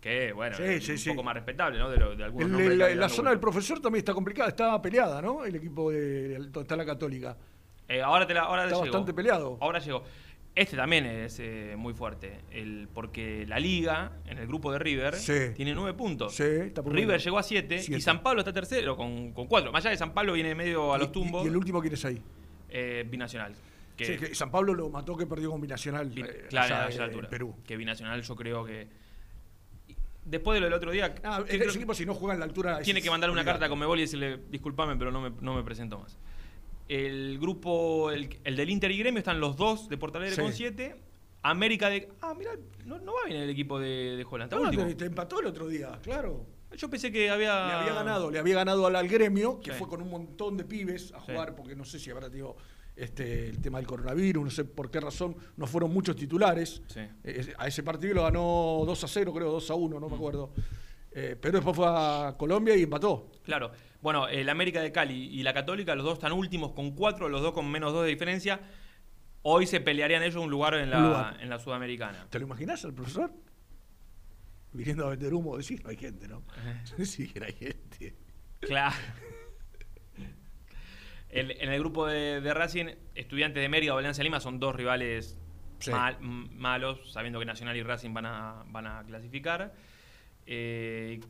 Que, 0.00 0.32
bueno, 0.32 0.56
Sí, 0.56 0.62
es 0.62 0.84
sí, 0.84 0.92
un 0.92 0.98
sí. 0.98 1.10
poco 1.10 1.22
más 1.22 1.34
respetable, 1.34 1.78
¿no? 1.78 1.90
De, 1.90 1.98
lo- 1.98 2.16
de 2.16 2.24
algunos 2.24 2.58
El- 2.60 2.78
la, 2.78 2.94
la 2.94 3.08
zona 3.08 3.30
del 3.30 3.38
profesor 3.38 3.80
también 3.80 4.00
está 4.00 4.14
complicada, 4.14 4.48
está 4.48 4.80
peleada, 4.80 5.20
¿no? 5.20 5.44
El 5.44 5.56
equipo 5.56 5.90
de 5.90 6.36
donde 6.38 6.60
está 6.62 6.74
la 6.76 6.86
Católica. 6.86 7.36
Eh, 7.86 8.00
ahora 8.00 8.26
te 8.26 8.32
la, 8.32 8.42
ahora 8.42 8.64
Está 8.64 8.78
bastante 8.78 9.12
peleado. 9.12 9.58
Ahora 9.60 9.78
llegó. 9.78 10.02
Este 10.54 10.76
también 10.76 11.06
es 11.06 11.38
eh, 11.38 11.74
muy 11.78 11.92
fuerte, 11.94 12.40
el, 12.50 12.88
porque 12.92 13.44
la 13.46 13.60
Liga, 13.60 14.12
en 14.26 14.38
el 14.38 14.46
grupo 14.48 14.72
de 14.72 14.78
River, 14.80 15.14
Sí. 15.14 15.50
tiene 15.54 15.74
nueve 15.74 15.94
puntos. 15.96 16.34
Sí, 16.34 16.42
está 16.42 16.82
River 16.84 17.20
llegó 17.20 17.38
a 17.38 17.42
siete, 17.42 17.78
Siete. 17.78 17.98
y 17.98 18.00
San 18.00 18.20
Pablo 18.22 18.40
está 18.40 18.52
tercero 18.52 18.96
con, 18.96 19.32
con 19.32 19.46
cuatro. 19.46 19.70
Más 19.70 19.84
allá 19.84 19.90
de 19.92 19.96
San 19.98 20.12
Pablo 20.12 20.32
viene 20.32 20.54
medio 20.56 20.92
a 20.92 20.98
los 20.98 21.08
y- 21.08 21.12
tumbos, 21.12 21.44
Y, 21.44 21.48
el 21.48 21.56
último 21.56 21.80
quién 21.80 21.92
es 21.94 22.04
ahí. 22.04 22.20
eh, 22.68 23.04
binacional. 23.08 23.54
Que, 23.96 24.04
Sí, 24.06 24.16
que 24.16 24.34
San 24.34 24.50
Pablo 24.50 24.74
lo 24.74 24.88
mató 24.88 25.16
que 25.16 25.26
perdió 25.26 25.50
con 25.50 25.60
Binacional 25.60 26.08
bi- 26.10 26.22
eh, 26.22 26.46
claro, 26.48 26.74
allá, 26.74 26.86
a 26.86 26.88
esa 26.88 27.04
altura. 27.04 27.26
en 27.26 27.30
Perú. 27.30 27.54
Que 27.66 27.76
binacional 27.76 28.22
yo 28.22 28.34
creo 28.34 28.64
que... 28.64 28.88
Después 30.24 30.54
de 30.56 30.60
lo 30.60 30.66
del 30.66 30.74
otro 30.74 30.90
día, 30.90 31.14
Ah, 31.24 31.42
creo- 31.46 31.70
equipo 31.70 31.94
si 31.94 32.04
no 32.06 32.14
juega 32.14 32.34
en 32.34 32.40
la 32.40 32.46
altura... 32.46 32.80
tiene 32.80 33.00
que 33.02 33.10
mandarle 33.10 33.32
una 33.32 33.44
carta 33.44 33.68
con 33.68 33.78
Mebol 33.78 33.98
y 33.98 34.02
decirle, 34.02 34.38
disculpame, 34.50 34.96
pero 34.96 35.10
no 35.10 35.20
me, 35.20 35.30
no 35.40 35.54
me 35.54 35.62
presento 35.62 35.98
más. 35.98 36.18
El 36.88 37.38
grupo, 37.38 38.10
el, 38.10 38.38
el 38.44 38.56
del 38.56 38.68
Inter 38.70 38.90
y 38.90 38.98
Gremio 38.98 39.18
están 39.18 39.40
los 39.40 39.56
dos 39.56 39.88
de 39.88 39.96
Portalegre 39.96 40.34
Sí. 40.36 40.42
con 40.42 40.52
7. 40.52 40.96
América 41.42 41.88
de... 41.88 42.08
Ah, 42.20 42.34
mira, 42.36 42.50
no, 42.84 42.98
no 42.98 43.14
va 43.14 43.20
bien 43.26 43.40
el 43.40 43.48
equipo 43.50 43.78
de, 43.78 44.16
de 44.16 44.26
Holland. 44.28 44.52
Está 44.52 44.56
No, 44.56 44.62
último. 44.68 44.84
te, 44.86 44.94
te 44.94 45.04
empató 45.06 45.40
el 45.40 45.46
otro 45.46 45.68
día, 45.68 45.98
claro. 46.02 46.44
Yo 46.76 46.90
pensé 46.90 47.10
que 47.10 47.30
había... 47.30 47.66
Le 47.66 47.72
había 47.72 47.94
ganado, 47.94 48.30
le 48.30 48.38
había 48.38 48.56
ganado 48.56 48.86
al, 48.86 48.94
al 48.96 49.08
gremio, 49.08 49.58
que 49.60 49.72
Sí. 49.72 49.78
fue 49.78 49.88
con 49.88 50.02
un 50.02 50.10
montón 50.10 50.56
de 50.56 50.64
pibes 50.64 51.12
a 51.12 51.20
Sí. 51.20 51.26
jugar, 51.32 51.54
porque 51.56 51.74
no 51.74 51.84
sé 51.84 51.98
si 51.98 52.10
habrá 52.10 52.28
tenido 52.28 52.56
este, 53.02 53.48
el 53.48 53.60
tema 53.60 53.78
del 53.78 53.86
coronavirus, 53.86 54.44
no 54.44 54.50
sé 54.50 54.64
por 54.64 54.90
qué 54.90 55.00
razón, 55.00 55.36
no 55.56 55.66
fueron 55.66 55.92
muchos 55.92 56.16
titulares. 56.16 56.82
Sí. 56.86 57.00
Eh, 57.24 57.52
a 57.58 57.66
ese 57.66 57.82
partido 57.82 58.14
lo 58.14 58.22
ganó 58.24 58.82
2 58.86 59.04
a 59.04 59.08
0, 59.08 59.32
creo, 59.34 59.50
2 59.52 59.70
a 59.70 59.74
1, 59.74 59.96
Mm. 59.96 60.00
no 60.00 60.08
me 60.08 60.16
acuerdo. 60.16 60.52
Eh, 61.12 61.36
pero 61.40 61.58
después 61.58 61.74
fue 61.76 61.86
a 61.88 62.34
Colombia 62.38 62.76
y 62.76 62.82
empató. 62.82 63.30
Claro. 63.42 63.72
Bueno, 64.00 64.28
el 64.28 64.48
América 64.48 64.80
de 64.80 64.92
Cali 64.92 65.28
y 65.28 65.42
la 65.42 65.52
Católica, 65.52 65.94
los 65.94 66.04
dos 66.04 66.14
están 66.14 66.32
últimos 66.32 66.72
con 66.72 66.92
4, 66.92 67.28
los 67.28 67.42
dos 67.42 67.52
con 67.52 67.70
menos 67.70 67.92
2 67.92 68.04
de 68.04 68.10
diferencia. 68.10 68.60
Hoy 69.42 69.66
se 69.66 69.80
pelearían 69.80 70.22
ellos 70.22 70.36
un 70.42 70.50
lugar 70.50 70.74
en 70.74 70.90
la, 70.90 71.00
lugar. 71.00 71.36
En 71.40 71.48
la 71.50 71.58
Sudamericana. 71.58 72.26
¿Te 72.30 72.38
lo 72.38 72.44
imaginas 72.46 72.84
al 72.84 72.94
profesor? 72.94 73.32
Viniendo 74.72 75.06
a 75.06 75.10
vender 75.10 75.34
humo, 75.34 75.56
decís, 75.56 75.82
no 75.82 75.90
hay 75.90 75.96
gente, 75.96 76.28
¿no? 76.28 76.42
sí, 77.04 77.26
que 77.26 77.40
no 77.40 77.46
hay 77.46 77.52
gente. 77.54 78.14
Claro. 78.60 78.94
El- 81.30 81.52
en 81.52 81.72
el 81.72 81.78
grupo 81.80 82.06
de, 82.06 82.40
de 82.40 82.54
Racing, 82.54 82.86
Estudiantes 83.14 83.62
de 83.62 83.68
Mérida 83.68 83.94
o 83.94 83.98
Alianza 83.98 84.22
Lima 84.22 84.40
son 84.40 84.58
dos 84.58 84.74
rivales 84.74 85.36
Sí. 85.78 85.90
mal- 85.92 86.16
m- 86.20 86.48
malos, 86.56 87.12
sabiendo 87.12 87.38
que 87.38 87.46
Nacional 87.46 87.76
y 87.76 87.82
Racing 87.82 88.12
van 88.12 88.26
a, 88.26 88.64
van 88.68 88.86
a 88.86 89.02
clasificar. 89.06 89.72
Eh, 90.46 91.20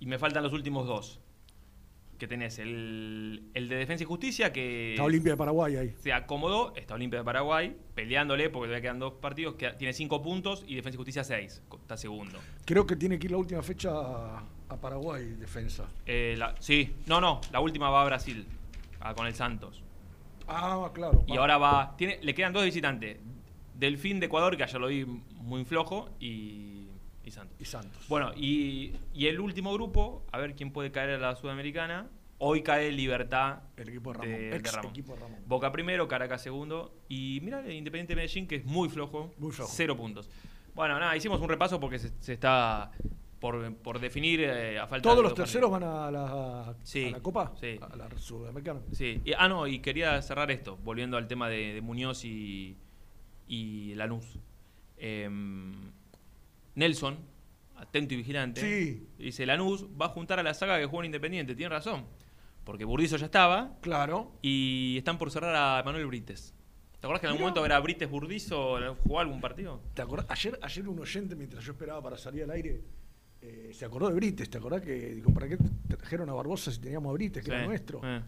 y 0.00 0.06
me 0.06 0.18
faltan 0.18 0.42
los 0.42 0.52
últimos 0.52 0.86
dos. 0.86 1.20
Que 2.18 2.28
tenés 2.28 2.58
el, 2.60 3.42
el 3.54 3.68
de 3.68 3.74
Defensa 3.76 4.04
y 4.04 4.06
Justicia, 4.06 4.52
que 4.52 4.92
Está 4.92 5.02
Olimpia 5.04 5.32
de 5.32 5.36
Paraguay 5.36 5.76
ahí. 5.76 5.94
se 5.98 6.12
acomodó, 6.12 6.72
está 6.76 6.94
Olimpia 6.94 7.18
de 7.18 7.24
Paraguay, 7.24 7.76
peleándole 7.94 8.50
porque 8.50 8.68
todavía 8.68 8.82
quedan 8.82 9.00
dos 9.00 9.14
partidos, 9.14 9.56
que 9.56 9.70
tiene 9.72 9.92
cinco 9.92 10.22
puntos 10.22 10.64
y 10.68 10.76
Defensa 10.76 10.94
y 10.94 10.98
Justicia 10.98 11.24
seis, 11.24 11.60
está 11.82 11.96
segundo. 11.96 12.38
Creo 12.64 12.86
que 12.86 12.94
tiene 12.94 13.18
que 13.18 13.26
ir 13.26 13.32
la 13.32 13.38
última 13.38 13.62
fecha 13.62 13.90
a, 13.90 14.44
a 14.68 14.76
Paraguay, 14.80 15.24
defensa. 15.40 15.88
Eh, 16.06 16.36
la- 16.38 16.54
sí, 16.60 16.94
no, 17.06 17.20
no, 17.20 17.40
la 17.52 17.58
última 17.58 17.90
va 17.90 18.02
a 18.02 18.04
Brasil, 18.04 18.46
a- 19.04 19.14
con 19.14 19.26
el 19.26 19.34
Santos. 19.34 19.82
Ah, 20.48 20.90
claro. 20.92 21.24
Y 21.26 21.36
ahora 21.36 21.56
va. 21.58 21.94
Tiene, 21.96 22.18
le 22.22 22.34
quedan 22.34 22.52
dos 22.52 22.64
visitantes. 22.64 23.18
Delfín 23.74 24.20
de 24.20 24.26
Ecuador, 24.26 24.56
que 24.56 24.62
ayer 24.64 24.80
lo 24.80 24.88
vi 24.88 25.04
muy 25.04 25.64
flojo, 25.64 26.10
y, 26.20 26.88
y 27.24 27.30
Santos. 27.30 27.56
Y 27.60 27.64
Santos. 27.64 28.06
Bueno, 28.08 28.32
y, 28.36 28.94
y 29.14 29.26
el 29.26 29.40
último 29.40 29.72
grupo, 29.72 30.24
a 30.32 30.38
ver 30.38 30.54
quién 30.54 30.70
puede 30.72 30.90
caer 30.92 31.10
a 31.10 31.18
la 31.18 31.36
Sudamericana. 31.36 32.08
Hoy 32.38 32.62
cae 32.62 32.90
Libertad 32.92 33.60
El 33.76 33.88
equipo 33.88 34.12
de 34.12 34.18
Ramón. 34.18 34.32
de, 34.34 34.38
de 34.50 34.56
Ex 34.56 34.72
Ramón. 34.74 34.90
equipo 34.90 35.14
de 35.14 35.20
Ramón. 35.20 35.38
Boca 35.46 35.72
primero, 35.72 36.06
Caracas 36.08 36.42
segundo. 36.42 36.94
Y 37.08 37.40
mira 37.42 37.60
el 37.60 37.72
Independiente 37.72 38.14
Medellín, 38.16 38.46
que 38.46 38.56
es 38.56 38.64
muy 38.64 38.88
flojo. 38.88 39.32
Muy 39.38 39.50
flojo. 39.52 39.70
Cero 39.72 39.96
puntos. 39.96 40.28
Bueno, 40.74 40.98
nada, 40.98 41.16
hicimos 41.16 41.40
un 41.40 41.48
repaso 41.48 41.78
porque 41.80 41.98
se, 41.98 42.10
se 42.20 42.32
está 42.34 42.90
por, 43.44 43.74
por 43.76 43.98
definir 43.98 44.40
eh, 44.40 44.78
a 44.78 44.86
falta 44.86 45.02
¿Todos 45.02 45.18
de 45.18 45.22
los 45.24 45.34
terceros 45.34 45.70
van 45.70 45.82
a 45.82 46.10
la, 46.10 46.74
Sí, 46.82 47.08
a 47.08 47.10
la 47.10 47.20
Copa? 47.20 47.52
sí. 47.60 47.78
A 47.78 47.94
la 47.94 48.08
Sudamericana. 48.16 48.80
Sí. 48.90 49.20
Y- 49.22 49.32
ah, 49.36 49.48
no, 49.50 49.66
y 49.66 49.80
quería 49.80 50.22
cerrar 50.22 50.50
esto, 50.50 50.78
volviendo 50.82 51.18
al 51.18 51.28
tema 51.28 51.50
de, 51.50 51.74
de 51.74 51.82
Muñoz 51.82 52.24
y, 52.24 52.78
y 53.46 53.94
Lanús. 53.96 54.38
Em, 54.96 55.74
Nelson, 56.74 57.18
atento 57.76 58.14
y 58.14 58.16
vigilante, 58.16 58.62
Sí. 58.62 59.06
dice: 59.18 59.44
Lanús 59.44 59.84
va 60.00 60.06
a 60.06 60.08
juntar 60.08 60.40
a 60.40 60.42
la 60.42 60.54
saga 60.54 60.78
que 60.78 60.86
jugó 60.86 61.02
en 61.02 61.06
Independiente. 61.06 61.54
Tiene 61.54 61.68
razón, 61.68 62.06
porque 62.64 62.86
Burdizo 62.86 63.18
ya 63.18 63.26
estaba 63.26 63.76
Claro. 63.82 64.32
y 64.40 64.94
están 64.96 65.18
por 65.18 65.30
cerrar 65.30 65.54
a 65.54 65.82
Manuel 65.84 66.06
Brites. 66.06 66.54
¿Te 66.98 67.06
acuerdas 67.06 67.20
que 67.20 67.26
en 67.26 67.32
algún 67.32 67.42
momento 67.42 67.66
era 67.66 67.78
Brites 67.78 68.08
Burdizo? 68.08 68.78
¿Jugó 69.02 69.20
algún 69.20 69.42
partido? 69.42 69.82
¿Te 69.92 70.00
acordás? 70.00 70.24
Ayer, 70.30 70.58
ayer 70.62 70.88
un 70.88 70.98
oyente, 70.98 71.36
mientras 71.36 71.62
yo 71.62 71.72
esperaba 71.72 72.00
para 72.00 72.16
salir 72.16 72.44
al 72.44 72.50
aire, 72.52 72.80
eh, 73.46 73.70
se 73.74 73.84
acordó 73.84 74.08
de 74.08 74.14
Brites. 74.14 74.48
¿Te 74.48 74.58
acordás 74.58 74.80
que 74.82 74.92
dijo, 75.14 75.32
¿para 75.32 75.48
qué 75.48 75.58
trajeron 75.88 76.28
a 76.30 76.32
Barbosa 76.32 76.70
si 76.72 76.80
teníamos 76.80 77.10
a 77.10 77.12
Brites, 77.12 77.42
que 77.44 77.50
Sí. 77.50 77.56
era 77.56 77.66
nuestro? 77.66 78.00
Eh. 78.02 78.22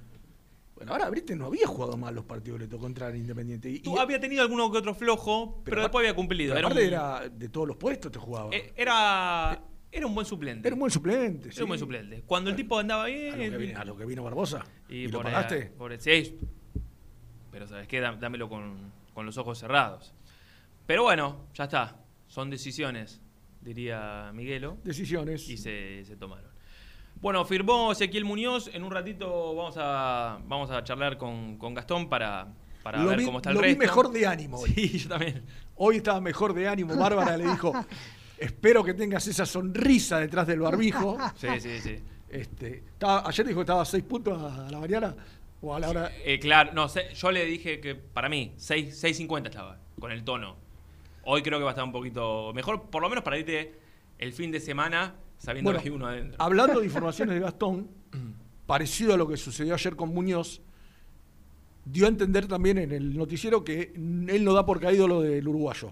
Bueno, 0.75 0.93
ahora 0.93 1.09
Brites 1.09 1.35
no 1.37 1.47
había 1.47 1.67
jugado 1.67 1.97
mal 1.97 2.15
los 2.15 2.25
partidos 2.27 2.61
le 2.61 2.69
tocó 2.69 2.87
entrar 2.87 3.11
en 3.15 3.23
Independiente. 3.23 3.71
Y, 3.71 3.81
Tú 3.81 3.97
y- 3.97 3.99
había 3.99 4.21
tenido 4.21 4.43
alguno 4.43 4.71
que 4.71 4.77
otro 4.79 4.95
flojo, 4.95 5.63
pero, 5.65 5.81
después 5.81 6.03
había 6.03 6.15
cumplido. 6.15 6.55
pero 6.55 6.69
Era 6.69 6.69
aparte 6.69 6.83
un, 6.87 6.93
era 6.93 7.29
de 7.31 7.49
todos 7.49 7.67
los 7.67 7.77
puestos 7.79 8.13
te 8.13 8.19
jugaba. 8.19 8.51
eh, 8.55 8.75
era, 8.77 9.59
era 9.91 10.07
un 10.07 10.15
buen 10.15 10.27
suplente. 10.27 10.69
Era 10.69 10.75
un 10.75 10.81
buen 10.81 10.91
suplente. 10.93 11.49
Era 11.49 11.63
un 11.65 11.69
buen 11.69 11.81
suplente. 11.81 12.23
Cuando 12.27 12.51
el 12.51 12.57
tipo 12.57 12.79
andaba 12.79 13.07
bien. 13.07 13.33
A 13.33 13.37
lo, 13.39 13.51
que 13.51 13.57
vino, 13.57 13.81
a 13.81 13.85
lo 13.87 13.97
que 13.97 14.05
vino 14.05 14.23
Barbosa. 14.23 14.65
¿Y, 14.91 14.97
Y 14.97 15.09
lo 15.09 15.23
pagaste? 15.23 15.67
por 15.79 15.93
el- 15.93 16.01
sí. 16.01 16.37
Pero 17.51 17.67
sabes 17.67 17.89
qué, 17.89 18.01
Dá- 18.01 18.15
dámelo 18.17 18.51
con, 18.51 18.93
con 19.15 19.25
los 19.25 19.39
ojos 19.39 19.59
cerrados. 19.59 20.13
Pero 20.87 21.05
bueno, 21.05 21.47
ya 21.55 21.65
está. 21.65 22.01
Son 22.27 22.51
decisiones, 22.51 23.23
diría 23.67 24.31
Miguelo. 24.33 24.79
Decisiones. 24.85 25.49
Y 25.49 25.57
se, 25.57 26.05
se 26.05 26.17
tomaron. 26.17 26.51
Bueno, 27.21 27.45
firmó 27.45 27.93
Ezequiel 27.93 28.25
Muñoz. 28.25 28.71
En 28.73 28.85
un 28.85 28.91
ratito 28.91 29.55
vamos 29.55 29.75
a, 29.79 30.39
vamos 30.47 30.71
a 30.71 30.83
charlar 30.85 31.19
con, 31.19 31.59
con 31.59 31.75
Gastón 31.75 32.09
para, 32.09 32.49
para 32.83 33.03
lo 33.03 33.09
ver 33.11 33.19
vi, 33.19 33.25
cómo 33.25 33.39
está 33.39 33.51
el 33.51 33.57
lo 33.57 33.63
vi 33.63 33.75
mejor 33.77 34.11
de 34.11 34.27
ánimo. 34.27 34.59
hoy. 34.59 34.71
Sí, 34.75 34.99
yo 34.99 35.09
también. 35.09 35.43
Hoy 35.75 35.97
estaba 35.97 36.21
mejor 36.21 36.55
de 36.55 36.69
ánimo. 36.69 36.95
Bárbara 36.97 37.37
le 37.37 37.45
dijo, 37.47 37.73
espero 38.39 38.85
que 38.85 38.95
tengas 38.95 39.27
esa 39.27 39.45
sonrisa 39.45 40.19
detrás 40.21 40.47
del 40.47 40.61
barbijo. 40.61 41.19
Sí, 41.37 41.49
sí, 41.59 41.81
sí. 41.81 41.97
Este, 42.29 42.79
estaba- 42.93 43.29
ayer 43.29 43.47
dijo 43.47 43.59
que 43.59 43.63
estaba 43.63 43.83
a 43.83 43.85
seis 43.85 44.05
puntos 44.05 44.41
a 44.41 44.71
la 44.71 44.79
mañana 44.79 45.15
o 45.63 45.75
a 45.75 45.81
la 45.81 45.89
hora. 45.89 46.13
Eh, 46.25 46.39
claro, 46.39 46.73
no, 46.75 46.87
yo 46.89 47.31
le 47.33 47.45
dije 47.47 47.81
que 47.81 47.95
para 47.95 48.29
mí, 48.29 48.53
6 48.57 49.03
6.50 49.03 49.47
estaba, 49.47 49.79
con 49.99 50.13
el 50.13 50.23
tono. 50.23 50.57
Hoy 51.29 51.43
creo 51.43 51.59
que 51.59 51.65
va 51.65 51.71
a 51.71 51.73
estar 51.73 51.85
un 51.85 51.91
poquito 51.91 52.53
mejor, 52.55 52.89
por 52.89 53.03
lo 53.03 53.09
menos 53.09 53.25
para 53.25 53.37
irte 53.37 53.75
el 54.17 54.33
fin 54.33 54.53
de 54.53 54.61
semana 54.61 55.17
sabiendo 55.37 55.71
Bueno, 55.71 55.83
que 55.83 55.89
hay 55.89 55.95
uno 55.95 56.07
adentro. 56.07 56.37
Hablando 56.41 56.79
de 56.79 56.87
informaciones 56.87 57.35
de 57.35 57.41
Gastón, 57.41 57.91
parecido 58.65 59.13
a 59.13 59.17
lo 59.17 59.27
que 59.27 59.37
sucedió 59.37 59.75
ayer 59.75 59.97
con 59.97 60.15
Muñoz, 60.15 60.63
dio 61.85 62.07
a 62.07 62.09
entender 62.09 62.47
también 62.47 62.79
en 62.79 62.93
el 62.93 63.17
noticiero 63.17 63.65
que 63.65 63.93
él 63.97 64.45
no 64.45 64.53
da 64.53 64.65
por 64.65 64.81
caído 64.81 65.09
lo 65.09 65.21
del 65.21 65.47
uruguayo, 65.49 65.91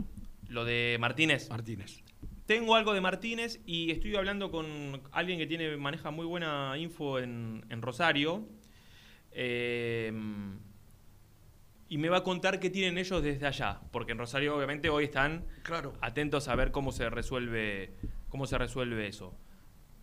Lo 0.48 0.64
de 0.64 0.98
Martínez. 1.00 1.50
Martínez. 1.50 2.00
Tengo 2.46 2.76
algo 2.76 2.92
de 2.92 3.00
Martínez 3.00 3.60
y 3.66 3.90
estoy 3.90 4.14
hablando 4.14 4.52
con 4.52 5.02
alguien 5.10 5.40
que 5.40 5.48
tiene 5.48 5.76
maneja 5.76 6.12
muy 6.12 6.26
buena 6.26 6.78
info 6.78 7.18
en, 7.18 7.64
en 7.70 7.82
Rosario. 7.82 8.46
Eh, 9.32 10.12
y 11.88 11.98
me 11.98 12.08
va 12.08 12.18
a 12.18 12.22
contar 12.22 12.58
qué 12.60 12.70
tienen 12.70 12.98
ellos 12.98 13.22
desde 13.22 13.46
allá. 13.46 13.80
Porque 13.92 14.12
en 14.12 14.18
Rosario, 14.18 14.56
obviamente, 14.56 14.88
hoy 14.90 15.04
están 15.04 15.44
Claro. 15.62 15.92
atentos 16.00 16.48
a 16.48 16.54
ver 16.56 16.70
cómo 16.72 16.92
se 16.92 17.08
resuelve, 17.10 17.94
cómo 18.28 18.46
se 18.46 18.56
resuelve 18.58 19.06
eso. 19.06 19.36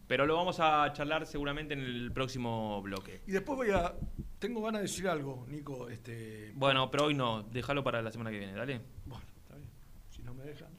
Pero 0.07 0.25
lo 0.25 0.35
vamos 0.35 0.59
a 0.59 0.91
charlar 0.93 1.25
seguramente 1.25 1.73
en 1.73 1.79
el 1.79 2.11
próximo 2.11 2.81
bloque. 2.81 3.21
Y 3.27 3.31
después 3.31 3.55
voy 3.57 3.69
a. 3.71 3.95
Tengo 4.39 4.61
ganas 4.61 4.81
de 4.81 4.87
decir 4.87 5.07
algo, 5.07 5.45
Nico. 5.47 5.89
Este, 5.89 6.51
Bueno, 6.55 6.91
pero 6.91 7.05
hoy 7.05 7.13
no, 7.13 7.43
déjalo 7.43 7.83
para 7.83 8.01
la 8.01 8.11
semana 8.11 8.29
que 8.31 8.37
viene, 8.39 8.53
dale. 8.53 8.81
bueno, 9.05 9.23
está 9.37 9.55
bien. 9.55 9.69
Si 10.09 10.21
no 10.23 10.33
me 10.33 10.43
dejan. 10.43 10.69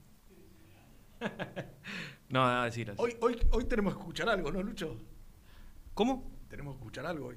No, 2.29 2.47
nada, 2.47 2.65
decir 2.65 2.91
así. 2.91 2.99
Hoy, 3.01 3.15
hoy, 3.21 3.37
hoy 3.51 3.65
tenemos 3.65 3.93
que 3.93 4.01
escuchar 4.01 4.27
algo, 4.31 4.51
¿no, 4.51 4.63
Lucho? 4.63 4.97
¿Cómo? 5.93 6.31
Tenemos 6.49 6.75
que 6.75 6.79
escuchar 6.79 7.05
algo 7.05 7.27
hoy. 7.27 7.37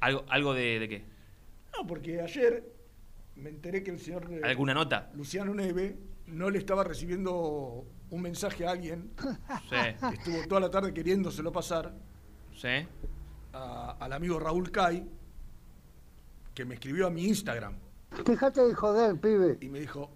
¿Algo, 0.00 0.24
algo 0.28 0.54
de, 0.54 0.80
de 0.80 0.88
qué? 0.88 1.04
No, 1.76 1.86
porque 1.86 2.20
ayer 2.20 2.64
me 3.36 3.50
enteré 3.50 3.82
que 3.82 3.90
el 3.90 3.98
señor 4.00 4.26
eh, 4.32 4.40
¿Alguna 4.44 4.74
nota? 4.74 5.10
Luciano 5.14 5.54
Neve 5.54 5.96
no 6.26 6.50
le 6.50 6.58
estaba 6.58 6.84
recibiendo 6.84 7.86
un 8.10 8.22
mensaje 8.22 8.66
a 8.66 8.70
alguien 8.72 9.12
Sí. 9.68 9.76
que 10.08 10.14
estuvo 10.14 10.48
toda 10.48 10.60
la 10.62 10.70
tarde 10.70 10.92
queriéndoselo 10.92 11.52
pasar 11.52 11.94
Sí. 12.54 12.86
a- 13.52 13.96
al 14.00 14.12
amigo 14.12 14.38
Raúl 14.38 14.70
Cay, 14.70 15.08
que 16.54 16.64
me 16.64 16.74
escribió 16.74 17.06
a 17.06 17.10
mi 17.10 17.24
Instagram 17.26 17.74
Fíjate 18.26 18.62
de 18.62 18.74
joder, 18.74 19.20
pibe. 19.20 19.58
y 19.60 19.68
me 19.68 19.80
dijo, 19.80 20.10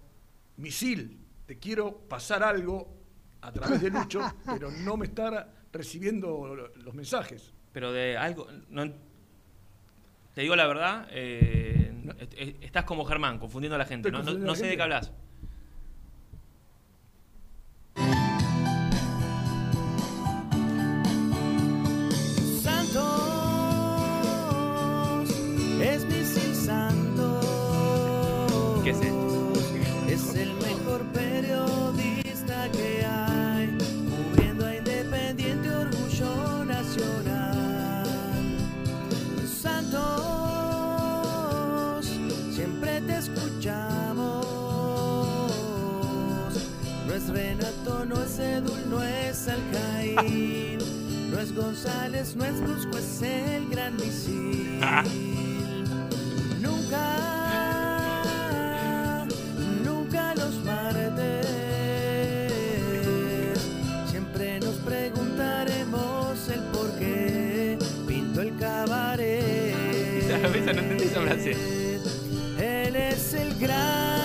Misil, 0.57 1.19
te 1.45 1.57
quiero 1.59 1.99
pasar 2.09 2.43
algo 2.43 2.93
a 3.41 3.51
través 3.51 3.81
de 3.81 3.89
Lucho, 3.91 4.19
pero 4.45 4.69
no 4.71 4.97
me 4.97 5.05
está 5.05 5.49
recibiendo 5.71 6.55
lo- 6.55 6.75
los 6.75 6.93
mensajes. 6.93 7.53
Pero 7.71 7.91
de 7.91 8.17
algo. 8.17 8.47
No, 8.69 8.83
te 10.33 10.41
digo 10.41 10.55
la 10.55 10.67
verdad, 10.67 11.07
eh, 11.11 11.93
est- 12.19 12.33
est- 12.37 12.63
estás 12.63 12.83
como 12.85 13.05
Germán, 13.05 13.39
confundiendo 13.39 13.75
a 13.75 13.79
la 13.79 13.85
gente. 13.85 14.11
No, 14.11 14.19
no- 14.23 14.31
no 14.45 14.55
sé 14.55 14.65
de 14.67 14.75
qué 14.77 14.81
hablas. 14.83 15.11
Renato, 48.37 48.77
no 48.89 49.03
es 49.03 49.47
Alcaín, 49.47 50.79
no 51.31 51.39
es 51.39 51.53
González, 51.53 52.35
no 52.35 52.45
es 52.45 52.59
Brusco, 52.59 52.97
es 52.97 53.21
el 53.21 53.69
gran 53.69 53.95
misil. 53.97 54.79
Nunca, 56.61 57.17
nunca 59.83 60.33
los 60.35 60.55
martes, 60.63 61.47
siempre 64.09 64.59
nos 64.61 64.75
preguntaremos 64.77 66.49
el 66.49 66.61
por 66.71 66.91
qué 66.97 67.77
pinto 68.07 68.41
el 68.41 68.57
cabaret. 68.57 69.73
No 70.43 70.47
entendí 70.71 71.03
esa 71.03 71.21
frase. 71.21 71.51
Él 72.59 72.95
es 72.95 73.33
el 73.33 73.53
gran 73.59 74.22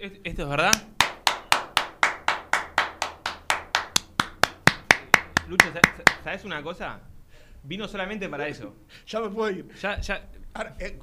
¿Esto 0.00 0.42
es 0.42 0.48
verdad? 0.48 0.72
Lucho, 5.48 5.66
sa- 5.72 5.80
sa- 5.82 6.22
¿sabes 6.24 6.44
una 6.44 6.62
cosa? 6.62 7.00
Vino 7.62 7.86
solamente 7.86 8.28
para 8.28 8.48
eso. 8.48 8.76
Ya 9.06 9.20
me 9.20 9.28
puedo 9.28 9.50
ir. 9.50 9.68
Ya, 9.80 10.00
ya. 10.00 10.26
Ahora, 10.54 10.74
eh, 10.78 10.98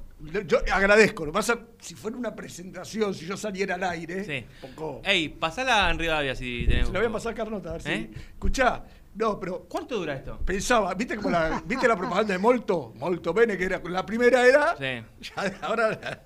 yo 0.47 0.57
agradezco, 0.73 1.25
lo 1.25 1.31
pasa, 1.31 1.59
si 1.79 1.93
fuera 1.93 2.17
una 2.17 2.33
presentación, 2.35 3.13
si 3.13 3.25
yo 3.27 3.37
saliera 3.37 3.75
al 3.75 3.83
aire, 3.83 4.23
Sí. 4.23 4.45
poco... 4.61 5.01
Ey, 5.05 5.29
pasala 5.29 5.89
en 5.91 5.99
Rivadavia 5.99 6.35
si 6.35 6.65
tenés. 6.67 6.87
Se 6.87 6.93
la 6.93 6.99
voy 6.99 7.07
a 7.09 7.11
pasar 7.11 7.33
a 7.33 7.35
Carnota, 7.35 7.69
a 7.69 7.73
ver 7.73 7.81
si. 7.83 7.91
¿Eh? 7.91 8.11
Escuchá, 8.33 8.83
No, 9.17 9.39
pero 9.39 9.65
¿Cuánto 9.67 9.97
dura 9.97 10.13
esto? 10.13 10.37
pensaba, 10.45 10.93
¿viste 10.93 11.15
como 11.15 11.31
la, 11.31 11.61
¿viste 11.65 11.87
la 11.87 11.95
propaganda 11.97 12.33
de 12.33 12.37
Molto? 12.39 12.93
Molto 12.97 13.33
Bene, 13.33 13.57
que 13.57 13.63
era 13.65 13.81
la 13.89 14.05
primera 14.05 14.45
era. 14.45 14.75
Sí. 14.77 15.03
Ya 15.35 15.57
ahora 15.61 15.89
la, 15.89 16.23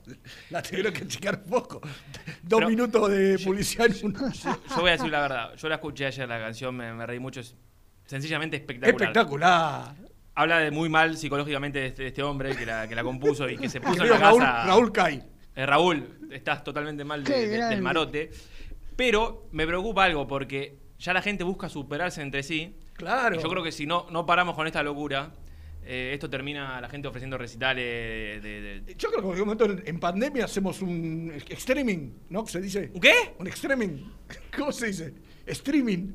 la 0.49 0.61
tuvieron 0.61 0.91
que 0.91 1.07
checar 1.07 1.41
un 1.45 1.49
poco. 1.49 1.79
Dos 2.43 2.57
Pero- 2.59 2.67
minutos 2.69 3.09
de 3.09 3.39
publicidad 3.43 3.87
en 3.87 4.05
una. 4.07 4.29
Yo 4.33 4.51
voy 4.81 4.89
a 4.89 4.91
decir 4.91 5.09
la 5.09 5.21
verdad. 5.21 5.55
Yo 5.55 5.69
la 5.69 5.75
escuché 5.75 6.05
ayer 6.05 6.27
la 6.27 6.39
canción, 6.39 6.75
me, 6.75 6.93
me 6.93 7.05
reí 7.05 7.19
mucho. 7.19 7.39
Es 7.39 7.55
sencillamente 8.05 8.57
espectacular. 8.57 9.01
Espectacular. 9.01 9.95
Habla 10.35 10.59
de 10.59 10.71
muy 10.71 10.89
mal 10.89 11.15
psicológicamente 11.17 11.79
de 11.79 11.85
este, 11.87 12.01
de 12.03 12.07
este 12.09 12.23
hombre 12.23 12.55
que 12.57 12.65
la, 12.65 12.87
que 12.89 12.95
la 12.95 13.03
compuso 13.03 13.47
y 13.49 13.57
que 13.57 13.69
se 13.69 13.79
puso 13.79 14.03
en 14.03 14.09
la 14.09 14.17
Raúl, 14.17 14.39
casa. 14.41 14.65
Raúl 14.65 14.91
Cay. 14.91 15.23
Eh, 15.55 15.65
Raúl, 15.65 16.27
estás 16.31 16.61
totalmente 16.63 17.05
mal 17.05 17.23
de- 17.23 17.33
Qué 17.33 17.47
de- 17.47 17.65
del 17.65 17.81
marote. 17.81 18.31
Pero 18.97 19.47
me 19.51 19.65
preocupa 19.65 20.03
algo 20.03 20.27
porque 20.27 20.77
ya 20.99 21.13
la 21.13 21.21
gente 21.21 21.43
busca 21.43 21.67
superarse 21.69 22.21
entre 22.21 22.43
sí. 22.43 22.77
Claro. 23.05 23.35
Y 23.35 23.41
yo 23.43 23.49
creo 23.49 23.63
que 23.63 23.71
si 23.71 23.85
no, 23.85 24.07
no 24.11 24.25
paramos 24.25 24.55
con 24.55 24.67
esta 24.67 24.81
locura, 24.83 25.31
eh, 25.83 26.11
esto 26.13 26.29
termina 26.29 26.79
la 26.79 26.89
gente 26.89 27.07
ofreciendo 27.07 27.37
recitales 27.37 28.41
de. 28.43 28.61
de- 28.61 28.81
de- 28.81 28.95
Yo 28.95 29.09
creo 29.09 29.21
que 29.21 29.27
en 29.27 29.33
algún 29.33 29.47
momento 29.47 29.65
en, 29.65 29.83
en 29.85 29.99
pandemia 29.99 30.45
hacemos 30.45 30.81
un 30.81 31.33
streaming, 31.49 32.11
¿no? 32.29 32.45
¿Se 32.45 32.61
dice? 32.61 32.91
¿Un 32.93 33.01
qué? 33.01 33.13
Un 33.39 33.47
streaming. 33.47 33.97
¿Cómo 34.57 34.71
se 34.71 34.87
dice? 34.87 35.13
Streaming. 35.45 36.13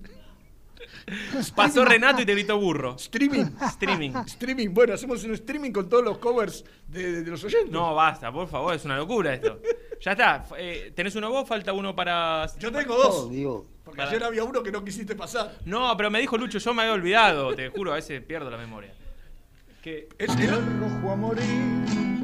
Pasó 1.54 1.84
Renato 1.84 2.22
y 2.22 2.26
te 2.26 2.32
gritó 2.32 2.58
burro. 2.58 2.96
Streaming. 2.96 3.44
Streaming. 3.62 4.10
Streaming. 4.26 4.68
Bueno, 4.74 4.94
hacemos 4.94 5.22
un 5.24 5.32
streaming 5.34 5.70
con 5.72 5.88
todos 5.88 6.04
los 6.04 6.18
covers 6.18 6.64
de, 6.88 7.12
de- 7.12 7.22
de 7.22 7.30
los 7.30 7.42
oyentes. 7.44 7.70
No, 7.70 7.94
basta, 7.94 8.32
por 8.32 8.48
favor, 8.48 8.74
es 8.74 8.84
una 8.84 8.96
locura 8.96 9.34
esto. 9.34 9.60
Ya 10.00 10.12
está, 10.12 10.44
eh, 10.58 10.92
tenés 10.94 11.14
uno 11.16 11.30
vos, 11.30 11.48
falta 11.48 11.72
uno 11.72 11.94
para. 11.94 12.46
Yo 12.58 12.70
tengo 12.72 12.96
dos. 12.96 13.14
Oh, 13.24 13.28
Dios. 13.28 13.62
Porque 13.84 13.98
Para- 13.98 14.10
ayer 14.10 14.24
había 14.24 14.44
uno 14.44 14.62
que 14.62 14.72
no 14.72 14.84
quisiste 14.84 15.14
pasar. 15.14 15.56
No, 15.64 15.96
pero 15.96 16.10
me 16.10 16.18
dijo 16.20 16.36
Lucho, 16.36 16.58
yo 16.58 16.74
me 16.74 16.82
había 16.82 16.94
olvidado, 16.94 17.54
te 17.54 17.68
juro, 17.70 17.92
a 17.92 17.96
veces 17.96 18.20
pierdo 18.22 18.50
la 18.50 18.56
memoria. 18.58 18.92
Que. 19.82 20.08
Es 20.18 20.34
el- 20.36 20.80
rojo 20.80 21.12
a 21.12 21.16
morir, 21.16 21.44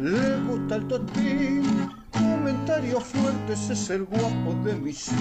le 0.03 0.37
gusta 0.41 0.77
el 0.77 0.89
totín. 0.89 1.89
Comentarios 2.13 3.05
fuertes 3.05 3.71
es 3.71 3.91
el 3.91 4.05
guapo 4.05 4.55
de 4.65 4.75
mi 4.75 4.93
sí. 4.93 5.15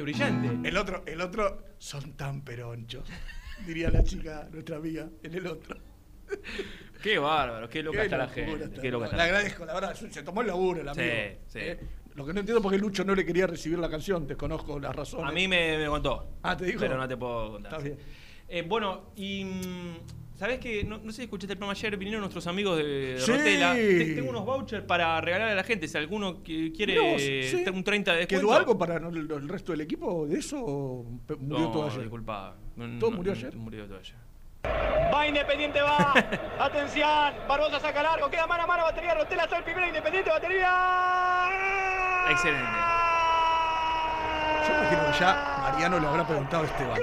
Brillante. 0.00 0.68
El 0.68 0.76
otro, 0.76 1.02
el 1.06 1.20
otro, 1.20 1.62
son 1.78 2.12
tan 2.16 2.42
peronchos. 2.42 3.08
Diría 3.66 3.90
la 3.90 4.02
chica, 4.04 4.48
nuestra 4.52 4.76
amiga, 4.76 5.08
en 5.22 5.34
el 5.34 5.46
otro. 5.46 5.76
Qué 7.02 7.18
bárbaro, 7.18 7.68
qué 7.68 7.82
loca 7.82 7.98
Qué 7.98 8.04
está 8.04 8.16
la 8.18 8.28
gente. 8.28 8.64
está. 8.64 8.80
Qué 8.80 8.90
loca 8.90 9.06
está 9.06 9.16
Le 9.16 9.22
la 9.22 9.24
gente. 9.26 9.36
agradezco, 9.38 9.64
la 9.66 9.74
verdad, 9.74 9.94
se 9.94 10.22
tomó 10.22 10.40
el 10.42 10.46
laburo 10.46 10.80
el 10.80 10.94
Sí, 10.94 11.00
amigo. 11.00 11.38
sí. 11.46 11.58
Eh, 11.60 11.80
Lo 12.14 12.24
que 12.26 12.32
no 12.32 12.40
entiendo 12.40 12.58
es 12.58 12.62
por 12.62 12.72
qué 12.72 12.78
Lucho 12.78 13.04
no 13.04 13.14
le 13.14 13.24
quería 13.24 13.46
recibir 13.46 13.78
la 13.78 13.88
canción, 13.90 14.26
desconozco 14.26 14.78
las 14.78 14.94
razones. 14.94 15.28
A 15.28 15.32
mí 15.32 15.48
me, 15.48 15.76
me 15.78 15.86
contó. 15.86 16.36
Ah, 16.42 16.56
¿te 16.56 16.66
dijo? 16.66 16.78
Pero 16.80 16.96
no 16.96 17.08
te 17.08 17.16
puedo 17.16 17.52
contar. 17.52 17.72
Está 17.72 17.82
bien. 17.84 17.98
Eh, 18.48 18.62
bueno, 18.68 19.12
y. 19.16 19.44
¿Sabés 20.40 20.58
que 20.58 20.84
no, 20.84 20.96
no 20.96 21.10
sé 21.12 21.16
si 21.18 21.22
escuchaste 21.24 21.52
el 21.52 21.58
programa 21.58 21.78
ayer? 21.78 21.98
Vinieron 21.98 22.22
nuestros 22.22 22.46
amigos 22.46 22.78
de, 22.78 22.82
de 22.84 23.20
Sí. 23.20 23.30
Rotela. 23.30 23.74
Te- 23.74 24.14
tengo 24.14 24.30
unos 24.30 24.46
vouchers 24.46 24.82
para 24.86 25.20
regalar 25.20 25.50
a 25.50 25.54
la 25.54 25.62
gente. 25.64 25.86
Si 25.86 25.98
alguno 25.98 26.42
que 26.42 26.72
quiere 26.72 26.94
Mirá 26.98 27.12
vos, 27.12 27.20
sí. 27.20 27.64
un 27.70 27.84
30 27.84 28.12
de 28.12 28.18
descuento. 28.20 28.46
¿Quedó 28.46 28.56
algo 28.56 28.78
para 28.78 28.98
no- 28.98 29.10
el, 29.10 29.30
el 29.30 29.48
resto 29.50 29.72
del 29.72 29.82
equipo 29.82 30.26
de 30.26 30.38
eso 30.38 30.56
o 30.58 31.04
murió 31.38 31.66
no, 31.66 31.70
todo 31.72 31.86
ayer? 31.88 32.00
disculpa. 32.00 32.56
No, 32.74 32.98
¿Todo 32.98 33.10
no, 33.10 33.16
murió 33.18 33.32
ayer? 33.34 33.54
Murió 33.54 33.84
todo 33.86 33.98
ayer. 33.98 34.14
Va 35.14 35.26
Independiente, 35.28 35.82
va. 35.82 36.14
Atención. 36.58 37.34
Barbosa 37.46 37.78
saca 37.78 38.02
largo. 38.02 38.30
Queda 38.30 38.46
mano 38.46 38.62
a 38.62 38.66
mano. 38.66 38.84
Batería 38.84 39.12
Rotela. 39.16 39.46
Soy 39.46 39.58
el 39.58 39.64
primero 39.64 39.86
Independiente. 39.88 40.30
Batería. 40.30 40.70
Excelente. 42.30 42.64
Yo 44.66 44.74
imagino 44.74 45.12
que 45.12 45.18
ya 45.20 45.58
Mariano 45.70 46.00
le 46.00 46.06
habrá 46.06 46.26
preguntado 46.26 46.62
a 46.62 46.66
Esteban. 46.66 47.00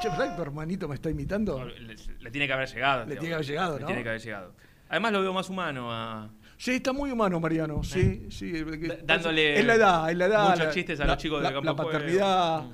Che, 0.00 0.08
¿verdad 0.08 0.30
que 0.30 0.36
tu 0.36 0.42
hermanito 0.42 0.88
me 0.88 0.94
está 0.94 1.10
imitando? 1.10 1.62
Le, 1.64 1.94
le 2.20 2.30
tiene 2.30 2.46
que 2.46 2.52
haber 2.52 2.68
llegado. 2.68 3.04
Le 3.06 3.16
tiene 3.16 3.28
que 3.28 3.34
haber 3.34 3.46
llegado, 3.46 3.74
Le 3.74 3.80
¿no? 3.80 3.86
tiene 3.86 4.02
que 4.02 4.08
haber 4.08 4.20
llegado. 4.22 4.54
Además 4.88 5.12
lo 5.12 5.20
veo 5.20 5.32
más 5.32 5.48
humano 5.50 5.92
a... 5.92 6.30
Sí, 6.56 6.72
está 6.72 6.92
muy 6.92 7.10
humano 7.10 7.38
Mariano, 7.40 7.82
sí, 7.82 8.26
sí. 8.30 8.52
Da- 8.52 8.98
dándole 9.04 9.58
Es 9.58 9.64
la 9.64 9.74
edad, 9.74 10.10
es 10.10 10.16
la 10.16 10.26
edad. 10.26 10.44
muchos 10.50 10.66
la- 10.66 10.70
chistes 10.72 11.00
a 11.00 11.04
la- 11.04 11.12
los 11.14 11.22
chicos 11.22 11.42
la, 11.42 11.50
del 11.50 11.62
campo 11.62 11.66
La 11.66 11.72
de 11.72 11.76
juego. 11.76 11.92
paternidad, 11.92 12.64